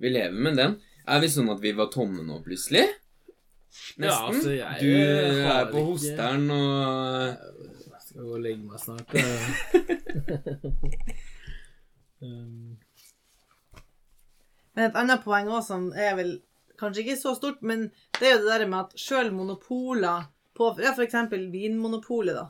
Vi 0.01 0.09
lever 0.09 0.39
med 0.47 0.55
den. 0.57 0.71
Er 1.05 1.19
vi 1.21 1.29
sånn 1.29 1.49
at 1.53 1.61
vi 1.61 1.71
var 1.77 1.87
tomme 1.93 2.23
nå, 2.25 2.41
plutselig? 2.45 2.85
Nesten. 3.71 4.03
Ja, 4.03 4.27
altså, 4.27 4.51
jeg 4.51 4.79
du 4.81 4.91
er 4.91 5.65
på 5.71 5.77
ikke... 5.77 5.87
hosteren 5.87 6.51
og 6.51 7.27
Jeg 7.31 8.01
skal 8.03 8.23
gå 8.25 8.31
og 8.35 8.41
legge 8.43 8.63
meg 8.65 8.79
snart. 8.81 9.09
um... 12.25 12.77
Men 14.73 14.83
et 14.87 14.97
annet 14.99 15.23
poeng 15.23 15.47
òg 15.51 15.63
som 15.67 15.81
er 15.93 16.15
vel 16.17 16.31
kanskje 16.81 17.01
ikke 17.05 17.19
så 17.19 17.35
stort, 17.37 17.61
men 17.61 17.91
det 18.17 18.27
er 18.27 18.33
jo 18.35 18.43
det 18.43 18.51
der 18.55 18.67
med 18.71 18.79
at 18.87 18.93
sjøl 18.99 19.29
monopoler 19.35 20.19
på 20.57 20.63
ja, 20.81 20.91
f.eks. 20.95 21.15
Vinmonopolet, 21.53 22.35
da. 22.39 22.45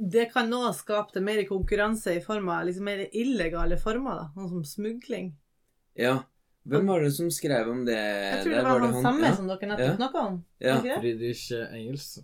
Det 0.00 0.32
kan 0.32 0.50
nå 0.50 0.72
skape 0.74 1.12
til 1.14 1.22
mer 1.24 1.48
konkurranse 1.48 2.14
i 2.16 2.24
form 2.24 2.48
av 2.52 2.66
liksom 2.66 2.84
mer 2.88 3.00
illegale 3.12 3.76
former, 3.80 4.14
da. 4.24 4.26
Sånn 4.34 4.50
som 4.56 4.64
smugling. 4.66 5.26
Ja. 5.98 6.18
Hvem 6.70 6.86
var 6.86 7.00
det 7.00 7.12
som 7.16 7.30
skrev 7.32 7.70
om 7.70 7.84
det? 7.84 7.96
Jeg 7.96 8.42
tror 8.42 8.52
det 8.52 8.62
var, 8.62 8.70
var 8.70 8.80
det 8.80 8.90
han 8.94 9.02
samme 9.02 9.26
ja. 9.26 9.36
som 9.36 9.46
dere 9.48 9.70
nettopp 9.70 9.86
ja. 9.86 9.94
snakka 9.96 10.26
om. 10.26 10.42
Ja. 10.58 10.74
Friedrich 11.00 11.46
Engels. 11.52 12.18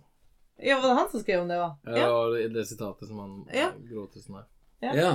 Ja, 0.57 0.79
var 0.81 0.89
det 0.89 0.99
han 0.99 1.09
som 1.11 1.23
skrev 1.23 1.41
om 1.41 1.49
det 1.49 1.57
òg? 1.61 1.89
Ja, 1.97 2.11
det, 2.33 2.45
det 2.53 2.67
sitatet 2.69 3.09
som 3.09 3.19
han 3.21 3.33
ja. 3.53 3.71
gråter 3.89 4.21
sånn 4.21 4.39
her. 4.39 4.45
Ja. 4.85 4.93
ja. 4.97 5.11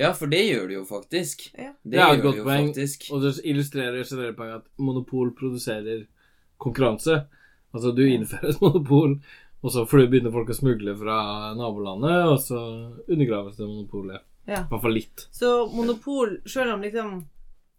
Ja, 0.00 0.12
for 0.16 0.30
det 0.32 0.40
gjør 0.46 0.68
det 0.70 0.78
jo 0.78 0.84
faktisk. 0.88 1.42
Ja. 1.52 1.74
Det, 1.82 1.92
det 1.92 2.00
er 2.00 2.14
et 2.14 2.22
godt 2.24 2.40
poeng, 2.46 2.70
faktisk. 2.70 3.10
og 3.12 3.26
det 3.26 3.34
illustrerer 3.44 4.00
generelt 4.00 4.40
at 4.46 4.70
monopol 4.80 5.34
produserer 5.36 6.06
konkurranse. 6.62 7.24
Altså, 7.74 7.92
du 7.92 8.06
innfører 8.06 8.54
et 8.54 8.62
monopol, 8.64 9.18
og 9.60 9.74
så 9.74 9.84
begynner 9.90 10.32
folk 10.32 10.54
å 10.54 10.56
smugle 10.56 10.94
fra 10.98 11.18
nabolandet, 11.58 12.22
og 12.30 12.38
så 12.40 12.62
undergraves 13.10 13.58
det 13.58 13.68
monopolet. 13.68 14.24
Ja. 14.48 14.64
I 14.64 14.70
hvert 14.70 14.86
fall 14.86 14.96
litt. 14.96 15.26
Så 15.36 15.52
monopol, 15.74 16.38
selv 16.48 16.78
om 16.78 16.86
liksom 16.86 17.20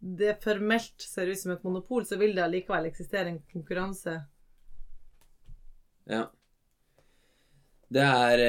det 0.01 0.39
formelt 0.43 1.01
ser 1.05 1.29
ut 1.29 1.39
som 1.39 1.53
et 1.53 1.63
monopol, 1.63 2.05
så 2.05 2.17
vil 2.17 2.33
det 2.35 2.43
allikevel 2.43 2.89
eksistere 2.89 3.29
en 3.29 3.41
konkurranse. 3.53 4.15
Ja. 6.09 6.25
Det 7.91 8.01
er 8.01 8.41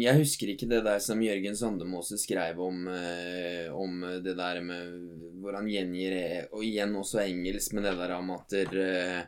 Jeg 0.00 0.18
husker 0.20 0.52
ikke 0.52 0.68
det 0.70 0.84
der 0.86 1.00
som 1.02 1.20
Jørgen 1.20 1.56
Sandemose 1.58 2.16
skrev 2.22 2.60
om, 2.62 2.86
eh, 2.88 3.66
om 3.74 3.98
det 4.22 4.36
der 4.38 4.60
med 4.62 4.92
Hvor 5.42 5.58
han 5.58 5.66
gjengir 5.66 6.46
Og 6.52 6.62
igjen 6.62 6.94
også 6.94 7.24
engelsk, 7.24 7.74
men 7.74 7.82
det 7.82 7.96
der 7.98 8.14
om 8.14 8.30
at 8.30 8.54
eh, 8.54 9.26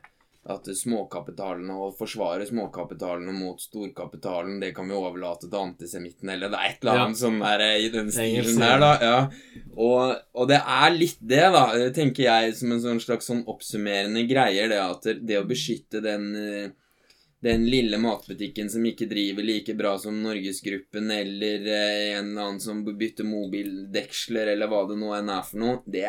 at 0.53 0.69
småkapitalene 0.81 1.77
og 1.77 1.95
forsvare 1.99 2.47
småkapitalene 2.49 3.35
mot 3.37 3.61
storkapitalen, 3.61 4.59
det 4.63 4.73
kan 4.77 4.89
vi 4.89 4.97
overlate 4.97 5.47
til 5.49 5.61
antisemittene, 5.61 6.35
eller 6.35 6.53
det 6.53 6.59
er 6.61 6.73
et 6.73 6.83
eller 6.83 7.03
annet 7.05 7.19
ja. 7.19 7.23
sånn 7.23 7.39
der 7.43 7.65
i 7.69 7.93
den 7.93 8.11
stilen 8.15 8.65
der, 8.65 8.83
da. 8.83 8.91
Ja. 9.03 9.21
Og, 9.77 10.03
og, 10.35 10.45
det 10.51 10.61
er 10.63 10.97
litt 10.97 11.21
det, 11.21 11.45
da, 11.55 11.65
tenker 11.95 12.27
jeg, 12.27 12.59
som 12.59 12.75
en 12.75 12.85
sånn 12.85 13.03
slags 13.05 13.31
sånn 13.31 13.45
oppsummerende 13.49 14.25
greier, 14.31 14.73
det 14.73 14.83
at 14.83 15.11
det 15.21 15.41
å 15.41 15.49
beskytte 15.49 16.05
den 16.05 16.31
eh, 16.39 16.69
den 17.41 17.67
lille 17.71 17.99
matbutikken 18.03 18.71
som 18.71 18.87
ikke 18.87 19.07
driver 19.07 19.47
like 19.47 19.75
bra 19.79 19.93
som 19.99 20.17
Norgesgruppen, 20.23 21.11
eller 21.15 21.67
eh, 21.71 22.17
en 22.17 22.33
eller 22.33 22.49
annen 22.49 22.63
som 22.63 22.81
bytter 22.83 23.29
mobildeksler, 23.29 24.55
eller 24.55 24.71
hva 24.71 24.83
det 24.89 24.99
nå 24.99 25.13
enn 25.15 25.31
er 25.31 25.45
for 25.47 25.63
noe, 25.63 25.83
det 25.87 26.09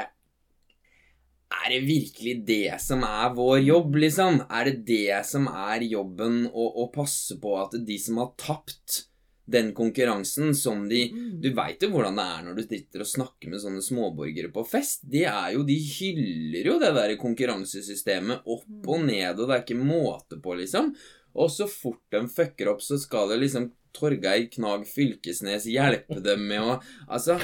Er 1.50 1.72
det 1.74 1.80
virkelig 1.88 2.34
det 2.46 2.78
som 2.82 3.02
er 3.06 3.32
vår 3.34 3.60
jobb, 3.66 3.96
liksom? 4.04 4.44
Er 4.54 4.70
det 4.70 4.84
det 4.86 5.22
som 5.26 5.48
er 5.50 5.86
jobben, 5.90 6.44
å, 6.46 6.66
å 6.84 6.90
passe 6.94 7.40
på 7.42 7.56
at 7.58 7.74
de 7.86 7.98
som 8.02 8.22
har 8.22 8.36
tapt 8.38 9.06
den 9.50 9.72
konkurransen 9.74 10.56
som 10.56 10.84
de 10.90 11.08
mm. 11.10 11.30
Du 11.42 11.48
veit 11.58 11.82
jo 11.82 11.90
hvordan 11.94 12.20
det 12.20 12.26
er 12.36 12.44
når 12.46 12.58
du 12.58 12.64
sitter 12.68 13.04
og 13.04 13.10
snakker 13.10 13.50
med 13.50 13.62
sånne 13.64 13.82
småborgere 13.82 14.52
på 14.54 14.62
fest. 14.68 15.06
De 15.10 15.24
er 15.26 15.56
jo 15.56 15.64
De 15.68 15.78
hyller 15.80 16.70
jo 16.70 16.78
det 16.82 16.92
der 16.98 17.16
konkurransesystemet 17.22 18.46
opp 18.46 18.70
og 18.86 19.02
mm. 19.02 19.08
ned, 19.10 19.40
og 19.40 19.48
det 19.48 19.56
er 19.56 19.66
ikke 19.66 19.80
måte 19.80 20.40
på, 20.44 20.54
liksom. 20.60 20.94
Og 21.40 21.50
så 21.54 21.70
fort 21.70 22.04
de 22.14 22.24
fucker 22.30 22.72
opp, 22.74 22.84
så 22.86 22.98
skal 23.02 23.34
det 23.34 23.42
liksom 23.46 23.70
Torgeir 23.96 24.46
Knag 24.54 24.86
Fylkesnes 24.90 25.66
hjelpe 25.70 26.20
dem 26.22 26.46
med 26.50 26.62
å 26.62 26.78
Altså, 27.10 27.40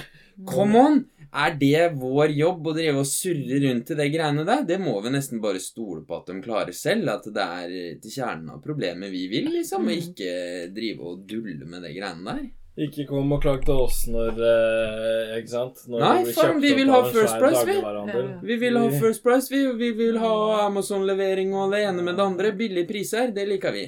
come 0.45 0.81
on! 0.81 1.03
Er 1.35 1.55
det 1.59 1.79
vår 1.99 2.31
jobb 2.31 2.67
å 2.69 2.73
drive 2.77 3.01
og 3.01 3.07
surre 3.09 3.59
rundt 3.65 3.89
i 3.91 3.97
det 3.99 4.09
greiene 4.13 4.45
der? 4.47 4.61
Det 4.67 4.77
må 4.79 4.93
vi 5.03 5.11
nesten 5.11 5.41
bare 5.43 5.59
stole 5.59 6.05
på 6.07 6.19
at 6.21 6.29
de 6.31 6.37
klarer 6.43 6.75
selv. 6.75 7.09
At 7.11 7.27
det 7.35 7.47
er 7.59 7.73
til 8.03 8.13
kjernen 8.21 8.53
av 8.55 8.61
problemet 8.63 9.11
vi 9.11 9.25
vil, 9.31 9.49
liksom. 9.57 9.83
Og 9.83 9.91
mm. 9.91 10.05
ikke 10.05 10.35
drive 10.75 11.09
og 11.09 11.25
dulle 11.27 11.67
med 11.67 11.83
det 11.83 11.91
greiene 11.97 12.29
der. 12.29 12.45
Ikke 12.85 13.05
kom 13.07 13.29
og 13.31 13.39
klag 13.39 13.61
til 13.63 13.77
oss 13.85 14.01
når 14.11 14.39
eh, 14.43 15.29
Ikke 15.37 15.51
sant? 15.53 15.85
Når 15.87 16.01
Nei, 16.01 16.31
faen, 16.35 16.57
vi 16.59 16.73
vil 16.75 16.89
ha 16.91 16.97
first 17.07 17.37
price, 17.39 17.61
vi. 17.69 17.75
Ja, 17.79 17.93
ja. 18.09 18.23
Vi 18.49 18.57
vil 18.59 18.79
ha 18.79 18.89
First 18.91 19.23
Price, 19.23 19.47
vi. 19.51 19.61
Vi 19.79 19.91
vil 19.95 20.19
ha 20.19 20.33
Amazon-levering 20.65 21.53
og 21.55 21.71
det 21.71 21.85
ene 21.87 22.03
med 22.03 22.19
det 22.19 22.25
andre. 22.25 22.51
Billige 22.55 22.87
priser, 22.89 23.31
det 23.35 23.47
liker 23.47 23.75
vi. 23.75 23.85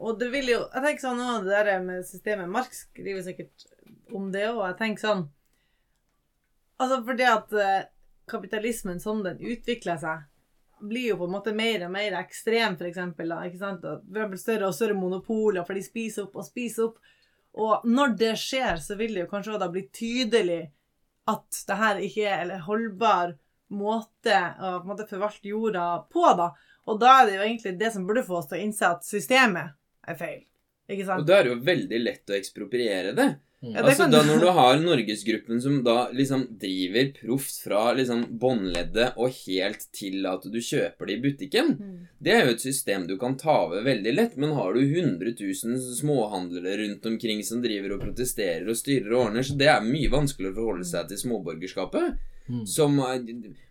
Og 0.00 0.16
det 0.20 0.30
vil 0.32 0.48
jo 0.54 0.62
Jeg 0.62 0.86
tenker 0.86 1.04
sånn 1.04 1.20
nå, 1.20 1.34
det 1.44 1.52
der 1.52 1.84
med 1.84 2.08
systemet 2.08 2.48
Mark 2.52 2.72
skriver 2.76 3.24
sikkert 3.28 3.68
om 4.16 4.32
det 4.32 4.48
òg. 4.48 4.64
Jeg 4.70 4.80
tenker 4.80 5.08
sånn 5.08 5.28
Altså 6.80 7.00
fordi 7.04 7.26
at 7.28 7.52
eh, 7.60 7.88
kapitalismen 8.30 9.00
som 9.02 9.22
den 9.24 9.40
utvikler 9.40 10.00
seg, 10.00 10.26
blir 10.80 11.10
jo 11.10 11.18
på 11.20 11.26
en 11.28 11.34
måte 11.34 11.52
mer 11.52 11.84
og 11.84 11.92
mer 11.92 12.16
ekstrem, 12.22 12.76
for 12.80 12.88
eksempel. 12.88 13.28
Da, 13.28 13.42
ikke 13.44 13.60
sant? 13.60 13.84
Og 13.84 14.36
større 14.40 14.70
og 14.70 14.76
større 14.76 14.96
monopoler, 14.96 15.64
for 15.68 15.76
de 15.76 15.84
spiser 15.84 16.24
opp 16.24 16.38
og 16.40 16.46
spiser 16.46 16.86
opp. 16.88 17.00
Og 17.60 17.84
når 17.84 18.14
det 18.16 18.34
skjer, 18.40 18.80
så 18.80 18.96
vil 18.96 19.12
det 19.16 19.26
jo 19.26 19.30
kanskje 19.32 19.52
også 19.52 19.64
da 19.64 19.70
bli 19.74 19.84
tydelig 19.92 20.62
at 21.30 21.62
det 21.68 21.78
her 21.78 22.00
ikke 22.02 22.26
er 22.26 22.44
en 22.46 22.64
holdbar 22.64 23.34
måte 23.70 24.38
å 24.58 24.72
måte 24.86 25.06
forvalte 25.06 25.50
jorda 25.50 25.86
på, 26.10 26.24
da. 26.38 26.50
Og 26.90 26.98
da 26.98 27.20
er 27.20 27.28
det 27.28 27.36
jo 27.36 27.44
egentlig 27.44 27.74
det 27.78 27.92
som 27.94 28.06
burde 28.06 28.24
få 28.26 28.40
oss 28.40 28.48
til 28.50 28.58
å 28.58 28.64
innse 28.64 28.88
at 28.88 29.06
systemet 29.06 29.76
er 30.08 30.18
feil. 30.18 30.40
Ikke 30.90 31.20
Og 31.20 31.26
da 31.28 31.36
er 31.36 31.46
det 31.46 31.52
jo 31.52 31.60
veldig 31.68 32.00
lett 32.02 32.32
å 32.32 32.38
ekspropriere 32.38 33.12
det. 33.14 33.28
Mm. 33.62 33.74
Ja, 33.74 33.82
Altså 33.84 34.06
da 34.10 34.22
Når 34.24 34.40
du 34.40 34.46
har 34.56 34.78
Norgesgruppen 34.80 35.60
som 35.60 35.82
da 35.84 36.08
liksom 36.16 36.46
driver 36.58 37.10
proft 37.12 37.58
fra 37.60 37.92
liksom 37.92 38.22
båndleddet 38.40 39.18
og 39.20 39.34
helt 39.46 39.84
til 39.92 40.24
at 40.24 40.46
du 40.48 40.56
kjøper 40.64 41.06
det 41.06 41.18
i 41.18 41.20
butikken, 41.26 41.76
Mm. 41.76 42.06
det 42.24 42.32
er 42.32 42.46
jo 42.46 42.54
et 42.54 42.60
system 42.64 43.06
du 43.06 43.18
kan 43.18 43.36
ta 43.36 43.66
over 43.66 43.84
veldig 43.84 44.14
lett. 44.16 44.36
Men 44.38 44.54
har 44.56 44.72
du 44.72 44.80
100 44.80 45.36
000 45.36 45.76
småhandlere 46.00 46.78
rundt 46.80 47.04
omkring 47.06 47.44
som 47.44 47.60
driver 47.60 47.92
og 47.98 48.00
protesterer 48.00 48.66
og 48.68 48.76
styrer 48.76 49.12
og 49.12 49.26
ordner, 49.26 49.42
så 49.44 49.56
det 49.58 49.68
er 49.68 49.84
mye 49.84 50.08
vanskeligere 50.08 50.52
å 50.56 50.60
forholde 50.62 50.84
seg 50.88 51.08
til 51.08 51.18
småborgerskapet. 51.18 52.16
Mm. 52.50 52.64
Som, 52.66 52.96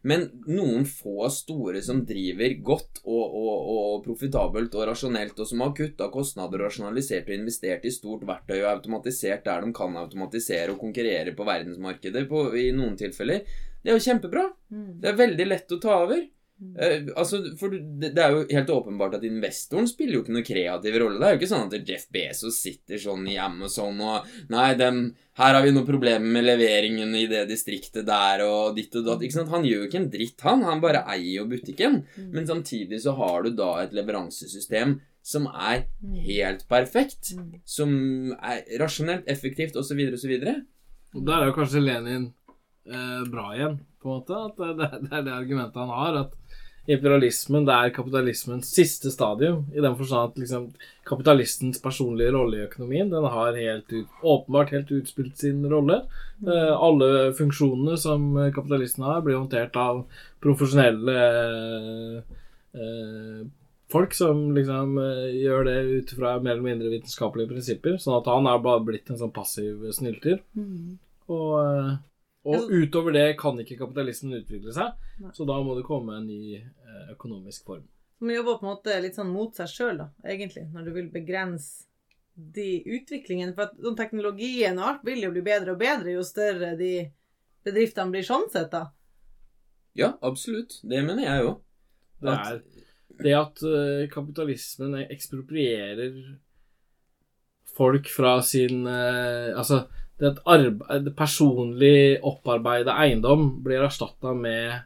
men 0.07 0.21
noen 0.47 0.85
få 0.87 1.27
store 1.33 1.81
som 1.83 1.99
driver 2.07 2.53
godt 2.63 3.01
og, 3.03 3.35
og, 3.35 3.71
og 3.73 4.05
profitabelt 4.05 4.77
og 4.77 4.85
rasjonelt, 4.87 5.35
og 5.35 5.49
som 5.49 5.63
har 5.65 5.73
kutta 5.75 6.07
kostnader, 6.13 6.63
rasjonalisert 6.63 7.27
og 7.27 7.35
investert 7.35 7.83
i 7.83 7.91
stort 7.91 8.23
verktøy 8.29 8.61
og 8.61 8.69
automatisert 8.71 9.43
der 9.49 9.65
de 9.65 9.73
kan 9.75 9.99
automatisere 9.99 10.71
og 10.71 10.79
konkurrere 10.79 11.35
på 11.35 11.47
verdensmarkedet 11.49 12.23
på, 12.31 12.45
i 12.55 12.69
noen 12.75 12.95
tilfeller, 12.99 13.43
det 13.83 13.91
er 13.91 13.99
jo 13.99 14.05
kjempebra. 14.07 14.45
Mm. 14.71 14.91
Det 15.01 15.11
er 15.11 15.23
veldig 15.25 15.47
lett 15.49 15.75
å 15.75 15.81
ta 15.83 15.99
over. 16.05 16.23
Eh, 16.79 17.05
altså, 17.15 17.37
for 17.59 17.71
det, 17.71 18.09
det 18.15 18.19
er 18.19 18.33
jo 18.35 18.41
helt 18.51 18.71
åpenbart 18.73 19.13
at 19.15 19.23
investoren 19.23 19.87
spiller 19.87 20.17
jo 20.17 20.23
ikke 20.25 20.33
noe 20.35 20.43
kreativ 20.43 20.97
rolle. 20.99 21.19
Det 21.21 21.27
er 21.29 21.33
jo 21.35 21.39
ikke 21.39 21.49
sånn 21.53 21.67
at 21.69 21.87
Jeff 21.87 22.07
Bezos 22.11 22.57
sitter 22.59 22.99
sånn 22.99 23.23
i 23.31 23.37
Amazon 23.39 24.01
og 24.03 24.25
Nei, 24.51 24.73
dem, 24.79 24.99
her 25.39 25.55
har 25.55 25.63
vi 25.63 25.71
noen 25.71 25.87
problemer 25.87 26.33
med 26.35 26.43
leveringen 26.49 27.15
i 27.15 27.25
det 27.31 27.45
distriktet 27.47 28.05
der 28.09 28.43
og 28.43 28.75
ditt 28.75 28.95
og 28.99 29.05
datt. 29.07 29.23
Ikke 29.23 29.37
sant? 29.39 29.53
Han 29.55 29.63
gjør 29.63 29.85
jo 29.85 29.87
ikke 29.87 30.01
en 30.01 30.09
dritt, 30.11 30.41
han. 30.43 30.65
Han 30.67 30.83
bare 30.83 31.05
eier 31.15 31.37
jo 31.41 31.45
butikken. 31.51 32.01
Mm. 32.17 32.31
Men 32.35 32.49
samtidig 32.49 32.99
så 33.05 33.15
har 33.19 33.43
du 33.47 33.53
da 33.55 33.69
et 33.85 33.95
leveransesystem 33.95 34.99
som 35.29 35.47
er 35.51 35.85
Mm. 36.01 36.13
helt 36.25 36.61
perfekt. 36.67 37.33
Mm. 37.35 37.61
Som 37.67 37.89
er 38.41 38.63
rasjonelt, 38.79 39.27
effektivt 39.27 39.75
osv. 39.75 39.99
osv. 40.15 40.31
Og 41.15 41.25
Der 41.25 41.41
er 41.41 41.45
jo 41.49 41.53
kanskje 41.57 41.81
Lenin 41.83 42.33
eh, 42.87 43.23
bra 43.29 43.51
igjen, 43.55 43.79
på 44.01 44.09
en 44.09 44.21
måte. 44.21 44.39
At 44.47 44.57
det, 44.57 45.01
det 45.03 45.11
er 45.19 45.23
det 45.27 45.33
argumentet 45.35 45.75
han 45.75 45.91
har. 45.93 46.19
At 46.23 46.35
imperialismen 46.89 47.67
det 47.67 47.75
er 47.75 47.93
kapitalismens 47.93 48.71
siste 48.73 49.11
stadium. 49.13 49.65
I 49.75 49.83
den 49.83 49.97
forstand 49.99 50.31
at 50.31 50.41
liksom, 50.41 50.65
kapitalistens 51.07 51.81
personlige 51.83 52.33
rolle 52.33 52.57
i 52.59 52.65
økonomien 52.65 53.11
den 53.11 53.27
har 53.29 53.59
helt 53.59 53.93
ut, 53.93 54.17
åpenbart 54.23 54.73
helt 54.73 54.91
utspilt 54.97 55.37
sin 55.37 55.61
rolle. 55.69 56.01
Eh, 56.41 56.73
alle 56.73 57.29
funksjonene 57.37 57.99
som 58.01 58.31
kapitalisten 58.55 59.05
har, 59.05 59.21
blir 59.25 59.37
håndtert 59.39 59.77
av 59.79 60.03
profesjonelle 60.43 61.17
eh, 61.29 62.35
eh, 62.73 63.47
folk 63.91 64.13
som 64.13 64.55
liksom 64.55 64.97
eh, 64.97 65.29
gjør 65.43 65.65
det 65.67 65.77
ut 65.81 66.13
fra 66.17 66.35
mer 66.39 66.57
eller 66.57 66.65
mindre 66.65 66.91
vitenskapelige 66.93 67.53
prinsipper. 67.53 67.97
Sånn 68.01 68.19
at 68.19 68.29
han 68.29 68.49
er 68.49 68.61
bare 68.63 68.85
blitt 68.85 69.09
en 69.09 69.19
sånn 69.19 69.33
passiv 69.35 69.87
snylter. 69.95 70.41
Mm. 70.57 70.99
Og, 71.29 71.55
eh, 71.63 71.93
og 72.49 72.71
utover 72.71 73.15
det 73.15 73.27
kan 73.41 73.59
ikke 73.61 73.79
kapitalismen 73.81 74.39
utvikle 74.39 74.73
seg, 74.73 74.93
Nei. 75.21 75.33
så 75.35 75.45
da 75.49 75.59
må 75.65 75.75
det 75.77 75.87
komme 75.87 76.17
en 76.17 76.29
ny 76.29 76.61
økonomisk 77.13 77.69
form. 77.69 77.85
Som 78.19 78.31
jobber 78.33 78.57
på 78.59 78.67
en 78.67 78.71
måte 78.73 78.97
litt 79.03 79.15
sånn 79.15 79.31
mot 79.31 79.55
seg 79.55 79.71
sjøl, 79.71 80.01
da, 80.01 80.09
egentlig, 80.27 80.65
når 80.73 80.87
du 80.87 80.91
vil 80.97 81.07
begrense 81.13 81.87
de 82.35 82.81
utviklingene. 82.87 83.53
For 83.55 83.67
at 83.67 83.79
sånn 83.83 83.97
teknologien 83.99 84.79
og 84.79 84.91
alt 84.91 85.07
vil 85.07 85.23
jo 85.25 85.31
bli 85.33 85.43
bedre 85.45 85.75
og 85.75 85.81
bedre 85.81 86.15
jo 86.15 86.25
større 86.27 86.73
de 86.79 86.93
bedriftene 87.67 88.13
blir 88.13 88.27
sånn 88.27 88.47
sett, 88.51 88.71
da. 88.71 88.89
Ja, 89.97 90.13
absolutt. 90.23 90.79
Det 90.83 91.01
mener 91.03 91.25
jeg 91.25 91.47
òg. 91.47 91.57
Det 92.19 92.35
er 92.35 92.61
det 93.19 93.35
at 93.35 93.63
eh, 93.67 94.05
kapitalismen 94.11 94.95
eksproprierer 95.03 96.13
folk 97.75 98.07
fra 98.11 98.37
sin 98.45 98.87
eh, 98.87 99.55
Altså, 99.57 99.83
det 100.19 100.33
at 100.33 100.41
arbeid, 100.51 101.11
personlig 101.17 102.19
opparbeida 102.27 102.95
eiendom 103.03 103.61
blir 103.63 103.85
erstatta 103.85 104.33
med, 104.35 104.85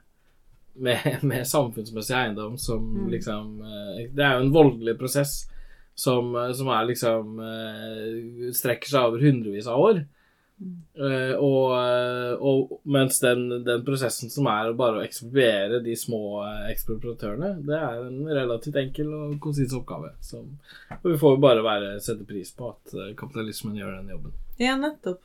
med, 0.74 1.20
med 1.24 1.48
samfunnsmessig 1.48 2.16
eiendom 2.18 2.58
som 2.58 2.84
Mm. 2.94 3.10
liksom 3.12 3.62
eh, 3.62 4.10
Det 4.14 4.24
er 4.26 4.38
jo 4.38 4.46
en 4.46 4.54
voldelig 4.54 4.98
prosess 5.00 5.50
som, 5.96 6.36
eh, 6.36 6.52
som 6.58 6.68
er 6.74 6.88
liksom 6.90 7.40
eh, 7.40 8.52
strekker 8.54 8.90
seg 8.90 9.08
over 9.12 9.22
hundrevis 9.22 9.68
av 9.68 9.80
år. 9.80 10.04
Uh, 10.96 11.34
og, 11.44 11.72
og 12.40 12.76
mens 12.86 13.18
den, 13.20 13.66
den 13.66 13.82
prosessen 13.84 14.30
som 14.32 14.46
er 14.48 14.70
å 14.70 14.76
bare 14.78 15.02
å 15.02 15.04
ekspropriere 15.04 15.82
de 15.84 15.96
små 15.98 16.46
ekspropriatørene, 16.70 17.50
det 17.68 17.76
er 17.76 18.06
en 18.06 18.30
relativt 18.30 18.78
enkel 18.80 19.10
og 19.18 19.34
konsis 19.44 19.74
oppgave. 19.76 20.14
Så, 20.24 20.40
og 21.02 21.10
vi 21.10 21.18
får 21.20 21.36
jo 21.36 21.42
bare 21.44 21.66
være, 21.66 21.90
sette 22.06 22.24
pris 22.30 22.54
på 22.56 22.70
at 22.70 22.96
kapitalismen 23.20 23.76
gjør 23.82 23.98
den 23.98 24.14
jobben. 24.14 24.38
Ja, 24.62 24.78
nettopp. 24.80 25.20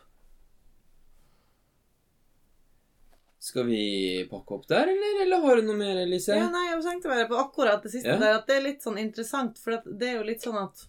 Skal 3.38 3.66
vi 3.66 4.26
pakke 4.30 4.54
opp 4.54 4.64
der, 4.68 4.88
eller, 4.90 5.22
eller 5.22 5.40
har 5.44 5.56
du 5.60 5.62
noe 5.68 5.78
mer, 5.78 6.00
Elise? 6.02 6.34
Ja, 6.34 6.48
nei, 6.50 6.64
jeg 6.72 6.82
tenkte 6.82 7.10
bare 7.12 7.28
på 7.30 7.38
akkurat 7.38 7.82
det 7.86 7.92
siste 7.92 8.10
Ja. 8.16 8.18
der, 8.18 8.38
at 8.40 8.48
det 8.50 8.56
er 8.56 8.64
litt 8.64 8.82
sånn 8.82 8.98
interessant, 8.98 9.60
for 9.62 9.78
det 9.86 10.08
er 10.08 10.16
jo 10.18 10.26
litt 10.26 10.42
sånn 10.42 10.58
at 10.58 10.86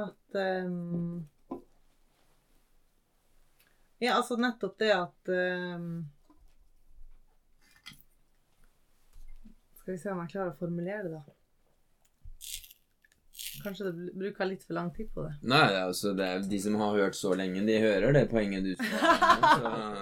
At 0.00 0.38
um, 0.38 1.26
Ja, 4.00 4.14
altså 4.14 4.38
nettopp 4.40 4.78
det 4.80 4.92
at 4.94 5.28
um, 5.34 5.90
Skal 9.82 9.92
vi 9.92 9.98
se 9.98 10.14
om 10.14 10.22
jeg 10.22 10.30
klarer 10.32 10.54
å 10.54 10.58
formulere 10.62 11.02
det, 11.10 11.18
da. 11.18 11.39
Kanskje 13.64 13.90
du 13.90 14.04
bruker 14.16 14.48
litt 14.48 14.62
for 14.66 14.76
lang 14.76 14.90
tid 14.94 15.08
på 15.14 15.24
det. 15.26 15.32
Nei, 15.42 15.62
det 15.68 15.78
er 15.78 15.88
altså, 15.88 16.12
det 16.16 16.26
er, 16.26 16.44
de 16.50 16.60
som 16.62 16.76
har 16.80 16.94
hørt 16.96 17.16
så 17.18 17.34
lenge, 17.36 17.62
de 17.66 17.78
hører 17.82 18.14
det 18.16 18.22
poenget 18.30 18.64
du 18.64 18.72
ha. 18.80 19.14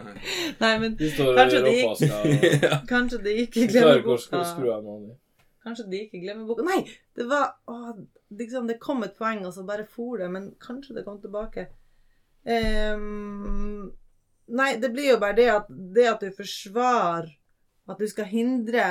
Nei, 0.62 0.74
men 0.82 0.96
De 0.98 1.10
Kanskje 1.10 1.62
de 1.64 1.72
gikk- 1.78 2.68
kanskje 2.92 3.18
klarer 3.22 3.42
ikke 3.42 3.66
glemmer 3.72 4.84
noen. 4.84 5.16
Kanskje 5.64 5.88
de 5.90 6.04
ikke 6.06 6.22
glemmer 6.22 6.48
boka 6.48 6.64
Nei! 6.66 6.80
Det 7.18 7.26
var 7.28 7.50
å, 7.68 7.96
liksom, 8.38 8.68
Det 8.70 8.78
kom 8.82 9.02
et 9.06 9.16
poeng, 9.18 9.44
og 9.46 9.54
så 9.54 9.66
bare 9.68 9.86
for 9.90 10.22
det. 10.22 10.30
Men 10.32 10.52
kanskje 10.62 10.98
det 10.98 11.04
kom 11.08 11.18
tilbake. 11.22 11.68
Um, 12.48 13.90
nei, 14.48 14.70
det 14.80 14.92
blir 14.94 15.12
jo 15.12 15.20
bare 15.20 15.36
det 15.36 15.48
at, 15.52 15.68
det 15.68 16.06
at 16.08 16.22
du 16.22 16.30
forsvarer 16.32 17.34
at 17.88 18.00
du 18.00 18.08
skal 18.08 18.28
hindre 18.30 18.84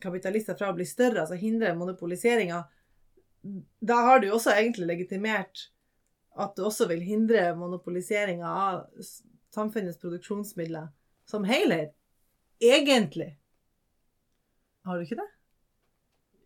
kapitalister 0.00 0.56
fra 0.58 0.70
å 0.70 0.76
bli 0.76 0.86
større, 0.88 1.22
altså 1.22 1.38
hindre 1.38 1.74
monopoliseringa, 1.78 2.64
da 3.80 3.98
har 4.06 4.20
du 4.20 4.26
jo 4.28 4.36
også 4.36 4.52
egentlig 4.56 4.88
legitimert 4.90 5.68
at 6.40 6.56
du 6.56 6.64
også 6.66 6.86
vil 6.90 7.00
hindre 7.04 7.50
monopoliseringa 7.58 8.46
av 8.46 9.04
samfunnets 9.54 9.98
produksjonsmidler 10.02 10.88
som 11.28 11.46
helhet. 11.48 11.94
Egentlig. 12.60 13.32
Har 14.84 14.98
du 14.98 15.06
ikke 15.06 15.20
det? 15.20 15.28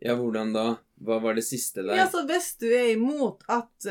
Ja, 0.05 0.15
hvordan 0.19 0.53
da? 0.55 0.67
Hva 1.05 1.19
var 1.23 1.35
det 1.37 1.45
siste 1.47 1.83
der? 1.83 1.97
Ja, 1.99 2.07
så 2.11 2.23
Hvis 2.29 2.55
du 2.61 2.69
er 2.69 2.93
imot 2.93 3.45
at 3.51 3.89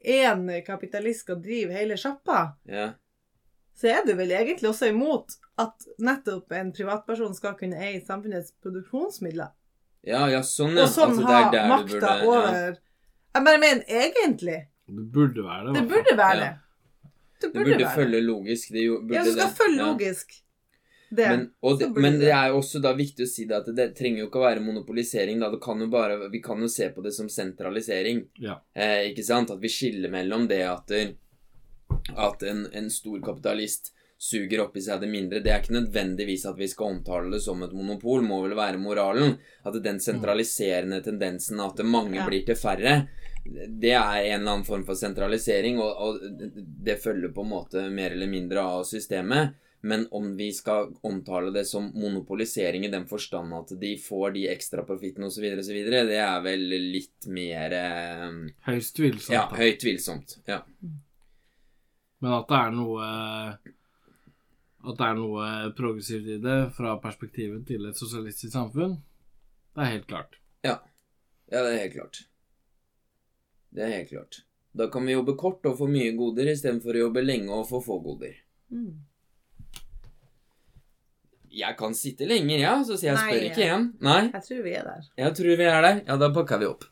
én 0.00 0.48
kapitalist 0.66 1.26
skal 1.26 1.40
drive 1.42 1.76
hele 1.76 1.98
sjappa, 2.00 2.56
Ja. 2.64 2.92
Så 3.80 3.88
er 3.88 4.04
du 4.06 4.12
vel 4.18 4.30
egentlig 4.36 4.68
også 4.70 4.90
imot 4.92 5.36
at 5.58 5.86
nettopp 5.98 6.52
en 6.52 6.72
privatperson 6.76 7.34
skal 7.36 7.54
kunne 7.58 7.78
eie 7.80 8.00
samfunnets 8.04 8.52
produksjonsmidler. 8.62 9.50
Ja, 10.06 10.26
ja, 10.32 10.40
sånn, 10.44 10.76
ja. 10.76 10.84
Og 10.86 10.92
sånn 10.92 11.14
Altså, 11.16 11.50
det 11.52 11.60
ha 11.60 11.68
makta 11.68 11.94
burde- 12.00 12.06
ja. 12.06 12.26
over 12.26 12.78
Jeg 13.34 13.44
bare 13.46 13.58
mener 13.62 13.84
egentlig. 13.88 14.58
Det 14.88 15.12
burde 15.12 15.42
være 15.44 15.72
det. 15.72 15.74
Det 15.80 15.88
burde 15.88 16.16
være 16.16 16.36
Ja. 16.36 16.40
det. 16.44 16.56
Det 17.40 17.40
Det 17.40 17.52
burde, 17.54 17.64
burde 17.70 17.84
være 17.84 17.94
følge 17.96 18.20
logisk. 18.26 18.72
Det 18.72 18.82
jo- 18.84 19.00
burde 19.00 19.14
Ja, 19.14 19.24
du 19.24 19.30
skal 19.32 19.46
det. 19.48 19.56
følge 19.56 19.76
Ja. 19.76 19.92
logisk. 19.92 20.26
Det, 21.12 21.28
Men, 21.28 21.50
og 21.62 21.78
det, 21.78 21.90
men 21.96 22.12
det. 22.12 22.20
det 22.20 22.28
er 22.30 22.48
jo 22.48 22.58
også 22.60 22.80
da 22.82 22.92
viktig 22.94 23.24
å 23.24 23.26
si 23.28 23.44
det 23.44 23.56
at 23.56 23.74
det 23.74 23.96
trenger 23.96 24.18
jo 24.20 24.26
ikke 24.28 24.38
å 24.38 24.46
være 24.46 24.60
monopolisering. 24.62 25.40
Da. 25.40 25.50
Det 25.50 25.60
kan 25.60 25.78
jo 25.80 25.88
bare, 25.88 26.28
vi 26.30 26.40
kan 26.40 26.60
jo 26.60 26.68
se 26.68 26.88
på 26.90 27.02
det 27.02 27.12
som 27.12 27.26
sentralisering. 27.28 28.26
Ja. 28.38 28.60
Eh, 28.76 29.10
ikke 29.10 29.24
sant? 29.24 29.50
At 29.50 29.58
vi 29.60 29.68
skiller 29.68 30.08
mellom 30.10 30.46
det 30.48 30.60
at, 30.62 30.86
at 32.16 32.42
en, 32.42 32.66
en 32.72 32.90
stor 32.90 33.20
kapitalist 33.24 33.92
suger 34.20 34.66
i 34.76 34.82
seg 34.84 35.00
det 35.00 35.08
mindre. 35.08 35.40
Det 35.40 35.48
er 35.52 35.62
ikke 35.62 35.78
nødvendigvis 35.78 36.44
at 36.50 36.58
vi 36.60 36.68
skal 36.68 36.96
omtale 36.96 37.30
det 37.32 37.40
som 37.40 37.62
et 37.64 37.72
monopol, 37.72 38.20
må 38.22 38.42
vel 38.44 38.56
være 38.58 38.80
moralen. 38.80 39.38
At 39.64 39.78
den 39.82 40.00
sentraliserende 40.00 41.00
tendensen 41.04 41.60
at 41.64 41.80
mange 41.84 42.16
Ja. 42.20 42.26
blir 42.28 42.44
til 42.44 42.56
færre, 42.56 43.08
det 43.44 43.92
er 43.96 44.20
en 44.20 44.40
eller 44.42 44.52
annen 44.52 44.66
form 44.66 44.84
for 44.84 44.94
sentralisering, 44.94 45.78
og, 45.80 45.96
og 45.96 46.20
det 46.84 47.00
følger 47.00 47.32
på 47.32 47.40
en 47.46 47.48
måte 47.48 47.90
mer 47.90 48.12
eller 48.12 48.28
mindre 48.28 48.60
av 48.60 48.84
systemet. 48.84 49.54
Men 49.82 50.04
om 50.12 50.36
vi 50.36 50.50
skal 50.52 50.90
omtale 51.08 51.48
det 51.54 51.64
som 51.66 51.86
monopolisering 51.96 52.84
i 52.84 52.90
den 52.92 53.06
forstand 53.08 53.54
at 53.56 53.72
de 53.80 53.94
får 53.96 54.34
de 54.34 54.42
ekstra 54.52 54.84
profittene 54.84 55.30
osv., 55.30 55.46
osv., 55.56 55.78
det 55.88 56.18
er 56.20 56.42
vel 56.44 56.66
litt 56.68 57.24
mer 57.32 57.72
eh, 57.72 58.26
Høyst 58.68 58.98
tvilsomt. 59.00 59.32
Ja, 59.32 59.46
høyt 59.56 59.80
tvilsomt. 59.80 60.36
Ja. 60.44 60.60
Men 62.20 62.32
at 62.36 62.48
det 62.50 62.56
er 62.60 62.72
noe 62.76 63.04
At 64.80 64.96
det 64.96 65.06
er 65.06 65.16
noe 65.18 65.46
progressivt 65.76 66.28
i 66.36 66.38
det 66.40 66.58
fra 66.76 66.94
perspektivet 67.00 67.66
til 67.68 67.84
et 67.88 67.96
sosialistisk 68.00 68.52
samfunn, 68.54 68.94
det 69.76 69.82
er 69.84 69.90
helt 69.94 70.06
klart. 70.08 70.38
ja, 70.64 70.78
det 71.50 71.58
er 71.60 71.78
helt 71.82 71.92
klart. 71.98 72.22
Det 73.74 73.82
er 73.84 73.92
helt 73.98 74.08
klart. 74.10 74.38
Da 74.72 74.86
kan 74.90 75.04
vi 75.06 75.12
jobbe 75.16 75.34
kort 75.38 75.64
og 75.66 75.76
få 75.78 75.86
mye 75.90 76.12
goder 76.16 76.48
istedenfor 76.52 76.94
å 76.96 77.04
jobbe 77.06 77.22
lenge 77.24 77.50
og 77.52 77.68
få 77.68 77.80
få 77.84 77.98
goder. 78.04 78.36
Mm. 78.70 79.00
Jeg 81.50 81.74
kan 81.76 81.94
sitte 81.98 82.26
lenger, 82.30 82.60
ja, 82.62 82.74
så 82.86 82.94
sier 82.96 83.10
jeg 83.10 83.18
Nei. 83.18 83.30
spør 83.34 83.46
ikke 83.48 83.64
igjen. 83.64 83.86
Nei, 84.06 84.20
Jeg 84.30 84.44
tror 84.46 84.62
vi 84.62 84.74
er 84.78 84.84
der. 84.86 85.06
jeg 85.18 85.34
tror 85.40 85.56
vi 85.58 85.64
er 85.66 85.82
der. 85.82 86.02
Ja, 86.06 86.16
da 86.22 86.28
pakker 86.34 86.58
vi 86.62 86.68
opp. 86.70 86.84